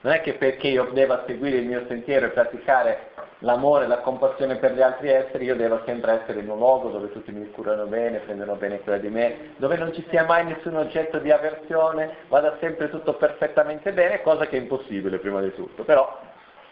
Non 0.01 0.13
è 0.13 0.21
che 0.21 0.33
perché 0.33 0.67
io 0.67 0.89
debba 0.91 1.23
seguire 1.25 1.57
il 1.57 1.65
mio 1.65 1.85
sentiero 1.87 2.25
e 2.25 2.29
praticare 2.29 3.11
l'amore 3.39 3.87
la 3.87 3.99
compassione 3.99 4.57
per 4.57 4.73
gli 4.73 4.81
altri 4.81 5.09
esseri, 5.09 5.45
io 5.45 5.55
devo 5.55 5.81
sempre 5.85 6.21
essere 6.21 6.41
in 6.41 6.49
un 6.49 6.57
luogo 6.57 6.89
dove 6.89 7.11
tutti 7.11 7.31
mi 7.31 7.49
curano 7.51 7.85
bene, 7.85 8.19
prendono 8.19 8.55
bene 8.55 8.81
cura 8.81 8.97
di 8.97 9.09
me, 9.09 9.53
dove 9.57 9.77
non 9.77 9.93
ci 9.93 10.05
sia 10.09 10.25
mai 10.25 10.45
nessun 10.45 10.75
oggetto 10.75 11.19
di 11.19 11.31
avversione, 11.31 12.17
vada 12.27 12.57
sempre 12.59 12.89
tutto 12.89 13.13
perfettamente 13.13 13.93
bene, 13.93 14.21
cosa 14.21 14.45
che 14.45 14.57
è 14.57 14.59
impossibile 14.59 15.19
prima 15.19 15.41
di 15.41 15.53
tutto. 15.53 15.83
Però 15.83 16.19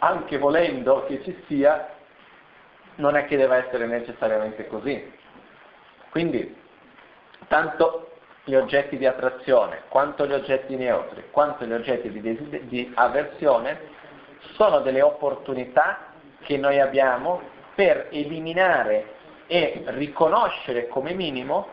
anche 0.03 0.37
volendo 0.37 1.05
che 1.05 1.21
ci 1.23 1.43
sia, 1.47 1.89
non 2.95 3.15
è 3.15 3.25
che 3.25 3.37
deve 3.37 3.65
essere 3.65 3.85
necessariamente 3.85 4.67
così. 4.67 5.19
Quindi, 6.09 6.55
tanto 7.47 8.09
gli 8.43 8.55
oggetti 8.55 8.97
di 8.97 9.05
attrazione, 9.05 9.83
quanto 9.89 10.25
gli 10.25 10.33
oggetti 10.33 10.75
neutri, 10.75 11.25
quanto 11.29 11.65
gli 11.65 11.73
oggetti 11.73 12.09
di, 12.09 12.19
desid- 12.19 12.61
di 12.61 12.91
avversione, 12.95 13.79
sono 14.55 14.79
delle 14.79 15.03
opportunità 15.03 16.13
che 16.41 16.57
noi 16.57 16.79
abbiamo 16.79 17.41
per 17.75 18.07
eliminare 18.09 19.19
e 19.45 19.83
riconoscere 19.85 20.87
come 20.87 21.13
minimo 21.13 21.67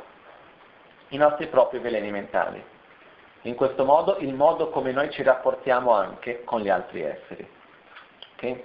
i 1.09 1.17
nostri 1.17 1.47
propri 1.47 1.79
veleni 1.79 2.11
mentali. 2.11 2.63
In 3.43 3.55
questo 3.55 3.87
modo 3.87 4.19
il 4.19 4.35
modo 4.35 4.69
come 4.69 4.93
noi 4.93 5.11
ci 5.11 5.23
rapportiamo 5.23 5.93
anche 5.95 6.45
con 6.45 6.61
gli 6.61 6.69
altri 6.69 7.01
esseri. 7.01 7.57
Okay? 8.39 8.65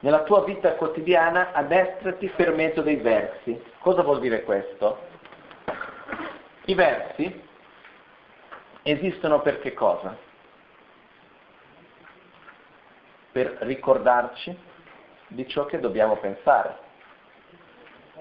Nella 0.00 0.22
tua 0.24 0.44
vita 0.44 0.74
quotidiana 0.74 1.52
addestrati 1.52 2.28
per 2.28 2.52
mezzo 2.52 2.82
dei 2.82 2.96
versi. 2.96 3.60
Cosa 3.78 4.02
vuol 4.02 4.20
dire 4.20 4.44
questo? 4.44 5.06
I 6.66 6.74
versi 6.74 7.46
esistono 8.82 9.40
per 9.40 9.60
che 9.60 9.72
cosa? 9.72 10.16
Per 13.32 13.56
ricordarci 13.60 14.56
di 15.28 15.48
ciò 15.48 15.64
che 15.64 15.80
dobbiamo 15.80 16.16
pensare. 16.16 16.86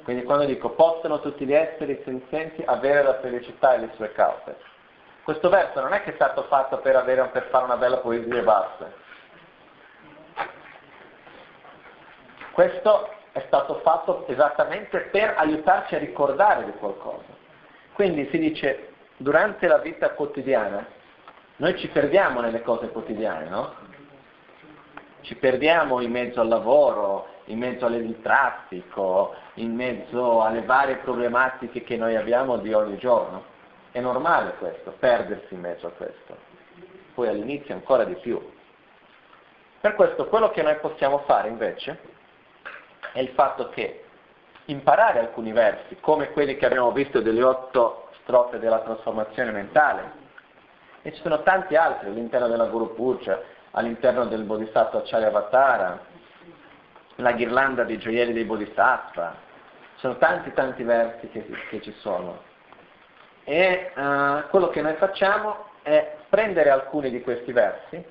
Quindi 0.03 0.24
quando 0.24 0.45
dico 0.45 0.69
possono 0.69 1.19
tutti 1.19 1.45
gli 1.45 1.53
esseri 1.53 2.02
senzienti 2.06 2.64
avere 2.65 3.03
la 3.03 3.19
felicità 3.19 3.74
e 3.74 3.80
le 3.80 3.90
sue 3.95 4.14
cause. 4.14 4.57
Questo 5.24 5.49
verso 5.49 5.82
non 5.82 5.94
è 5.94 6.02
che 6.03 6.11
è 6.11 6.15
stato 6.15 6.44
fatto 6.44 6.78
per, 6.78 6.95
avere, 6.95 7.28
per 7.28 7.49
fare 7.49 7.65
una 7.65 7.76
bella 7.76 7.98
poesia 7.98 8.38
e 8.38 8.44
basta 8.44 9.06
Questo 12.58 13.14
è 13.34 13.44
stato 13.46 13.82
fatto 13.84 14.26
esattamente 14.28 15.10
per 15.12 15.36
aiutarci 15.38 15.94
a 15.94 16.00
ricordare 16.00 16.66
di 16.66 16.72
qualcosa. 16.72 17.36
Quindi 17.94 18.28
si 18.32 18.40
dice, 18.40 18.94
durante 19.18 19.68
la 19.68 19.78
vita 19.78 20.10
quotidiana, 20.14 20.84
noi 21.58 21.78
ci 21.78 21.88
perdiamo 21.90 22.42
nelle 22.42 22.64
cose 22.64 22.88
quotidiane, 22.90 23.48
no? 23.48 23.76
Ci 25.22 25.36
perdiamo 25.36 26.02
in 26.02 26.10
mezzo 26.10 26.42
al 26.42 26.48
lavoro, 26.48 27.28
in 27.46 27.60
mezzo 27.60 27.86
al 27.86 28.18
traffico, 28.24 29.36
in 29.58 29.76
mezzo 29.76 30.42
alle 30.42 30.64
varie 30.64 30.96
problematiche 30.96 31.84
che 31.84 31.96
noi 31.96 32.16
abbiamo 32.16 32.58
di 32.58 32.74
ogni 32.74 32.98
giorno. 32.98 33.44
È 33.92 34.00
normale 34.00 34.56
questo, 34.58 34.96
perdersi 34.98 35.54
in 35.54 35.60
mezzo 35.60 35.86
a 35.86 35.92
questo. 35.92 36.36
Poi 37.14 37.28
all'inizio 37.28 37.76
ancora 37.76 38.04
di 38.04 38.16
più. 38.16 38.52
Per 39.80 39.94
questo 39.94 40.26
quello 40.26 40.50
che 40.50 40.64
noi 40.64 40.78
possiamo 40.78 41.20
fare 41.20 41.50
invece 41.50 42.16
è 43.18 43.22
il 43.22 43.30
fatto 43.30 43.69
che 43.69 44.03
imparare 44.65 45.18
alcuni 45.18 45.52
versi, 45.52 45.98
come 45.99 46.30
quelli 46.34 46.56
che 46.56 46.68
abbiamo 46.68 46.91
visto 46.91 47.19
delle 47.19 47.41
otto 47.41 48.10
strofe 48.22 48.60
della 48.60 48.81
trasformazione 48.81 49.49
mentale, 49.49 50.26
e 51.02 51.11
ci 51.14 51.22
sono 51.22 51.41
tanti 51.41 51.76
altri 51.76 52.10
all'interno 52.10 52.48
della 52.48 52.65
Guru 52.65 52.94
Puja, 52.94 53.41
all'interno 53.72 54.26
del 54.26 54.44
Bodhisattva 54.44 55.02
Charyavatara, 55.03 55.99
la 57.15 57.31
ghirlanda 57.31 57.85
dei 57.85 57.98
gioielli 57.98 58.34
dei 58.34 58.44
Bodhisattva, 58.44 59.34
sono 59.95 60.18
tanti 60.18 60.53
tanti 60.53 60.84
versi 60.84 61.27
che, 61.30 61.44
che 61.69 61.81
ci 61.81 61.94
sono. 61.94 62.44
E 63.45 63.94
uh, 63.95 64.48
quello 64.49 64.69
che 64.69 64.81
noi 64.84 64.94
facciamo 64.94 65.69
è 65.81 66.18
prendere 66.30 66.69
alcuni 66.69 67.10
di 67.10 67.22
questi 67.22 67.52
versi 67.52 68.06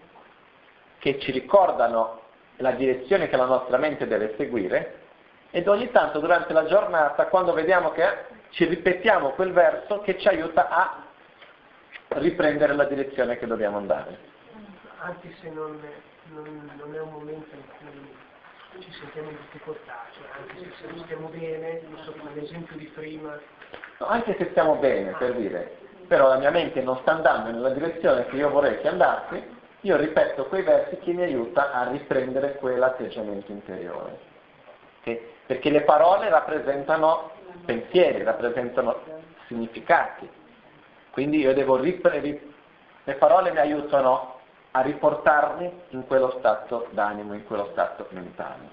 che 0.98 1.20
ci 1.20 1.30
ricordano 1.30 2.22
la 2.56 2.72
direzione 2.72 3.28
che 3.28 3.36
la 3.36 3.44
nostra 3.44 3.76
mente 3.76 4.06
deve 4.06 4.34
seguire 4.36 5.04
ed 5.50 5.68
ogni 5.68 5.90
tanto 5.90 6.18
durante 6.18 6.52
la 6.52 6.66
giornata, 6.66 7.26
quando 7.26 7.52
vediamo 7.52 7.90
che 7.90 8.04
ci 8.50 8.64
ripetiamo 8.64 9.30
quel 9.30 9.52
verso 9.52 10.00
che 10.00 10.18
ci 10.18 10.28
aiuta 10.28 10.68
a 10.68 11.04
riprendere 12.08 12.74
la 12.74 12.84
direzione 12.84 13.38
che 13.38 13.46
dobbiamo 13.46 13.76
andare. 13.76 14.34
Anche 14.98 15.34
se 15.40 15.50
non, 15.50 15.80
non, 16.32 16.70
non 16.76 16.94
è 16.94 17.00
un 17.00 17.10
momento 17.10 17.54
in 17.54 17.62
cui 17.78 18.82
ci 18.82 18.92
sentiamo 18.92 19.30
in 19.30 19.36
difficoltà, 19.36 20.04
cioè 20.12 20.26
anche 20.38 20.72
se 20.76 21.04
stiamo 21.04 21.28
bene, 21.28 21.82
non 21.88 22.02
so, 22.04 22.14
l'esempio 22.34 22.76
di 22.76 22.86
prima. 22.86 23.38
No, 23.98 24.06
anche 24.06 24.36
se 24.38 24.48
stiamo 24.50 24.76
bene, 24.76 25.12
per 25.12 25.34
dire, 25.34 25.76
però 26.06 26.28
la 26.28 26.38
mia 26.38 26.50
mente 26.50 26.82
non 26.82 26.98
sta 26.98 27.12
andando 27.12 27.50
nella 27.50 27.70
direzione 27.70 28.26
che 28.26 28.36
io 28.36 28.50
vorrei 28.50 28.78
che 28.80 28.88
andassi, 28.88 29.42
io 29.80 29.96
ripeto 29.96 30.46
quei 30.46 30.62
versi 30.62 30.98
che 30.98 31.12
mi 31.12 31.22
aiuta 31.22 31.72
a 31.72 31.88
riprendere 31.88 32.56
quell'atteggiamento 32.56 33.52
interiore. 33.52 34.18
Okay? 35.00 35.20
Perché 35.46 35.70
le 35.70 35.82
parole 35.82 36.28
rappresentano 36.28 37.30
pensieri, 37.64 38.22
rappresentano 38.22 39.00
significati. 39.46 40.28
Quindi 41.10 41.38
io 41.38 41.54
devo 41.54 41.76
riprendere, 41.76 42.42
le 43.04 43.14
parole 43.14 43.52
mi 43.52 43.58
aiutano 43.58 44.40
a 44.72 44.80
riportarmi 44.80 45.72
in 45.90 46.06
quello 46.06 46.34
stato 46.38 46.88
d'animo, 46.90 47.34
in 47.34 47.46
quello 47.46 47.68
stato 47.72 48.06
mentale, 48.10 48.68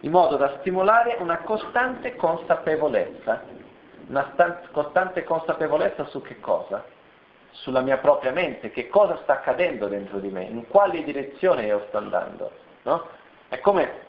in 0.00 0.10
modo 0.10 0.36
da 0.36 0.56
stimolare 0.60 1.16
una 1.20 1.38
costante 1.38 2.16
consapevolezza. 2.16 3.62
Una 4.06 4.32
st- 4.32 4.70
costante 4.72 5.24
consapevolezza 5.24 6.04
su 6.06 6.20
che 6.20 6.38
cosa? 6.40 6.84
Sulla 7.54 7.80
mia 7.80 7.98
propria 7.98 8.32
mente, 8.32 8.70
che 8.70 8.88
cosa 8.88 9.18
sta 9.22 9.34
accadendo 9.34 9.86
dentro 9.86 10.18
di 10.18 10.28
me, 10.28 10.44
in 10.44 10.66
quale 10.68 11.02
direzione 11.04 11.66
io 11.66 11.84
sto 11.88 11.98
andando. 11.98 12.50
No? 12.82 13.06
È 13.48 13.58
come 13.60 14.02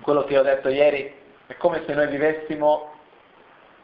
quello 0.00 0.24
che 0.24 0.38
ho 0.38 0.42
detto 0.42 0.68
ieri, 0.68 1.12
è 1.46 1.56
come 1.56 1.82
se 1.86 1.94
noi 1.94 2.06
vivessimo 2.08 2.92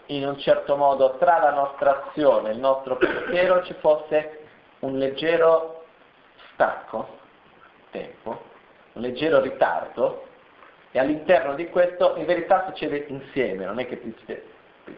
in 0.07 0.27
un 0.27 0.39
certo 0.39 0.77
modo 0.77 1.17
tra 1.19 1.39
la 1.39 1.53
nostra 1.53 2.07
azione 2.07 2.51
e 2.51 2.53
il 2.53 2.59
nostro 2.59 2.97
pensiero 2.97 3.63
ci 3.65 3.75
fosse 3.75 4.39
un 4.81 4.99
leggero 4.99 5.85
stacco, 6.53 7.19
tempo, 7.91 8.43
un 8.95 9.03
leggero 9.03 9.41
ritardo 9.41 10.27
e 10.91 10.99
all'interno 10.99 11.55
di 11.55 11.69
questo 11.69 12.17
in 12.17 12.25
verità 12.25 12.65
succede 12.67 13.05
insieme, 13.09 13.65
non 13.65 13.79
è 13.79 13.87
che 13.87 14.01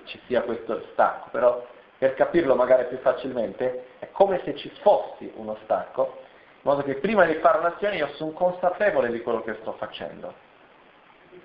ci 0.04 0.20
sia 0.26 0.42
questo 0.42 0.86
stacco, 0.92 1.28
però 1.30 1.66
per 2.02 2.14
capirlo 2.14 2.56
magari 2.56 2.86
più 2.86 2.98
facilmente 2.98 3.90
è 4.00 4.10
come 4.10 4.40
se 4.42 4.56
ci 4.56 4.68
fossi 4.80 5.32
uno 5.36 5.56
stacco, 5.62 6.18
in 6.54 6.62
modo 6.62 6.82
che 6.82 6.96
prima 6.96 7.24
di 7.26 7.34
fare 7.34 7.58
un'azione 7.58 7.94
io 7.94 8.08
sono 8.14 8.32
consapevole 8.32 9.08
di 9.12 9.22
quello 9.22 9.40
che 9.42 9.54
sto 9.60 9.74
facendo. 9.74 10.34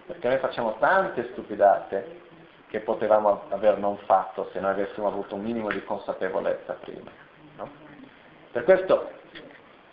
Perché 0.08 0.28
noi 0.28 0.40
facciamo 0.40 0.78
tante 0.80 1.30
stupidate 1.34 2.22
che 2.70 2.80
potevamo 2.80 3.44
aver 3.50 3.78
non 3.78 3.98
fatto 4.08 4.50
se 4.52 4.60
noi 4.60 4.72
avessimo 4.72 5.06
avuto 5.06 5.36
un 5.36 5.44
minimo 5.44 5.70
di 5.70 5.84
consapevolezza 5.84 6.74
prima. 6.74 7.12
No? 7.58 7.70
Per 8.52 8.64
questo 8.64 9.12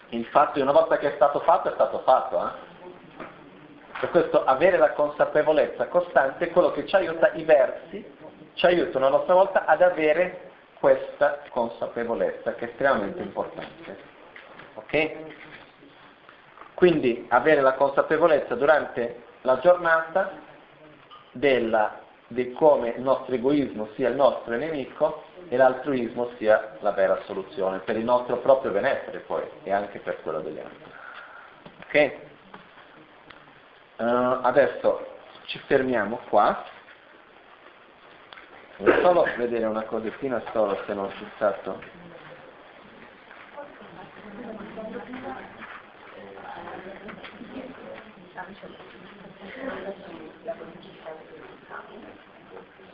il 0.09 0.25
fatto 0.29 0.55
di 0.55 0.63
una 0.63 0.73
volta 0.73 0.97
che 0.97 1.13
è 1.13 1.15
stato 1.17 1.41
fatto 1.41 1.69
è 1.69 1.75
stato 1.75 1.99
fatto. 1.99 2.39
Eh? 2.39 2.51
Per 4.01 4.09
questo 4.09 4.47
avere 4.47 4.79
la 4.79 4.93
consapevolezza 4.93 5.89
costante 5.89 6.47
è 6.47 6.51
quello 6.51 6.71
che 6.71 6.87
ci 6.87 6.97
aiuta, 6.97 7.33
i 7.35 7.45
versi 7.45 8.13
ci 8.55 8.65
aiutano 8.65 9.09
a 9.09 9.11
nostra 9.11 9.35
volta 9.35 9.67
ad 9.67 9.83
avere 9.83 10.53
questa 10.85 11.41
consapevolezza 11.49 12.57
che 12.57 12.67
è 12.67 12.69
estremamente 12.69 13.23
importante. 13.23 13.97
Ok? 14.75 15.13
Quindi 16.75 17.25
avere 17.31 17.63
la 17.63 17.73
consapevolezza 17.73 18.55
durante 18.55 19.23
la 19.43 19.59
giornata 19.61 20.33
della, 21.33 22.01
di 22.27 22.53
come 22.53 22.91
il 22.91 23.01
nostro 23.01 23.35
egoismo 23.35 23.89
sia 23.95 24.11
il 24.11 24.17
nostro 24.17 24.55
nemico 24.57 25.23
e 25.49 25.57
l'altruismo 25.57 26.33
sia 26.37 26.77
la 26.81 26.91
vera 26.91 27.19
soluzione 27.25 27.79
per 27.79 27.97
il 27.97 28.05
nostro 28.05 28.37
proprio 28.37 28.71
benessere 28.71 29.21
poi 29.21 29.43
e 29.63 29.73
anche 29.73 30.01
per 30.01 30.21
quello 30.21 30.41
degli 30.41 30.59
altri. 30.59 30.93
Ok? 31.87 32.17
Uh, 33.97 34.41
adesso 34.43 35.07
ci 35.47 35.59
fermiamo 35.61 36.21
qua. 36.29 36.63
Voglio 38.79 39.01
solo 39.03 39.25
vedere 39.37 39.67
una 39.67 39.83
cosettina 39.85 40.43
solo 40.53 40.77
se 40.85 40.95
non 40.95 41.09
c'è 41.09 41.25
stato. 41.37 41.81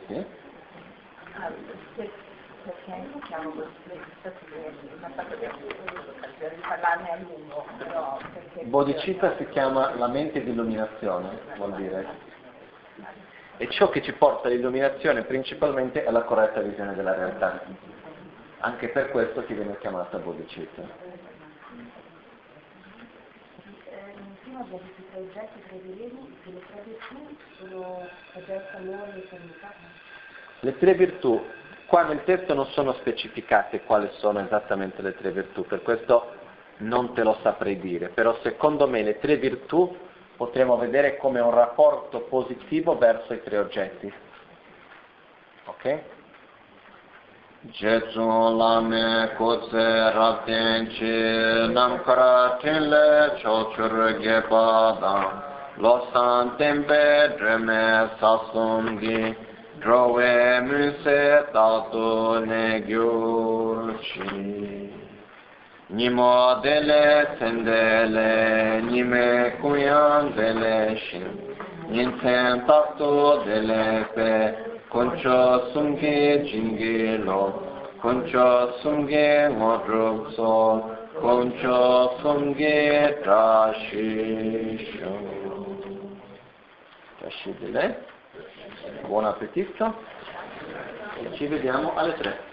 Sì? 0.07 0.25
Bodhicitta 8.63 9.35
si 9.37 9.47
chiama 9.49 9.95
la 9.95 10.07
mente 10.07 10.43
di 10.43 10.51
illuminazione, 10.51 11.39
vuol 11.55 11.73
dire. 11.75 12.29
E 13.61 13.69
ciò 13.69 13.89
che 13.89 14.01
ci 14.01 14.11
porta 14.13 14.47
all'illuminazione 14.47 15.21
principalmente 15.21 16.03
è 16.03 16.09
la 16.09 16.23
corretta 16.23 16.61
visione 16.61 16.95
della 16.95 17.13
realtà. 17.13 17.63
Anche 18.57 18.89
per 18.89 19.11
questo 19.11 19.43
ti 19.43 19.53
viene 19.53 19.77
chiamata 19.77 20.17
bodhicitta. 20.17 20.81
Le 30.61 30.77
tre 30.79 30.93
virtù 30.95 31.45
Qua 31.85 32.03
nel 32.03 32.23
testo 32.23 32.55
non 32.55 32.65
sono 32.67 32.93
specificate 32.93 33.81
quali 33.81 34.09
sono 34.13 34.39
esattamente 34.39 35.03
le 35.03 35.13
tre 35.13 35.29
virtù, 35.29 35.65
per 35.65 35.83
questo 35.83 36.31
non 36.77 37.13
te 37.13 37.21
lo 37.21 37.37
saprei 37.43 37.77
dire, 37.79 38.07
però 38.07 38.39
secondo 38.41 38.87
me 38.87 39.03
le 39.03 39.19
tre 39.19 39.35
virtù 39.35 39.93
potremo 40.41 40.75
vedere 40.75 41.17
come 41.17 41.39
un 41.39 41.51
rapporto 41.51 42.21
positivo 42.21 42.97
verso 42.97 43.31
i 43.31 43.43
tre 43.43 43.59
oggetti. 43.59 44.11
Ok? 45.65 45.99
Jetsun 47.69 48.57
lame 48.57 49.33
kutse 49.37 50.11
rapten 50.11 50.87
chi 50.87 51.71
namkara 51.71 52.57
tinle 52.59 53.37
chochur 53.39 54.17
gepa 54.17 55.43
lo 55.75 56.07
san 56.11 56.55
tempe 56.55 57.35
dreme 57.37 58.09
sasum 58.17 58.97
Drove 59.77 60.59
muse 60.61 61.49
tato 61.51 62.39
ne. 62.39 62.79
Nimo 62.79 63.93
dele 65.91 67.35
tendele, 67.37 68.81
nime 68.89 69.57
kuyan 69.61 70.33
dele 70.35 70.97
shin. 70.97 71.55
Ninten 71.89 72.65
tato 72.65 73.43
dele 73.43 74.07
pe, 74.15 74.55
koncho 74.89 75.71
sumge 75.73 76.43
jingi 76.45 77.17
lo. 77.23 77.69
Koncho 78.01 78.79
sumge 78.81 79.49
ngodruk 79.51 80.33
so, 80.35 80.81
koncho 81.19 82.17
sumge 82.21 83.19
trashisho. 83.23 85.11
Trashidile. 87.19 88.09
Buon 89.07 89.25
appetito 89.25 89.93
e 91.21 91.35
ci 91.35 91.45
vediamo 91.47 91.93
alle 91.95 92.13
tre. 92.13 92.50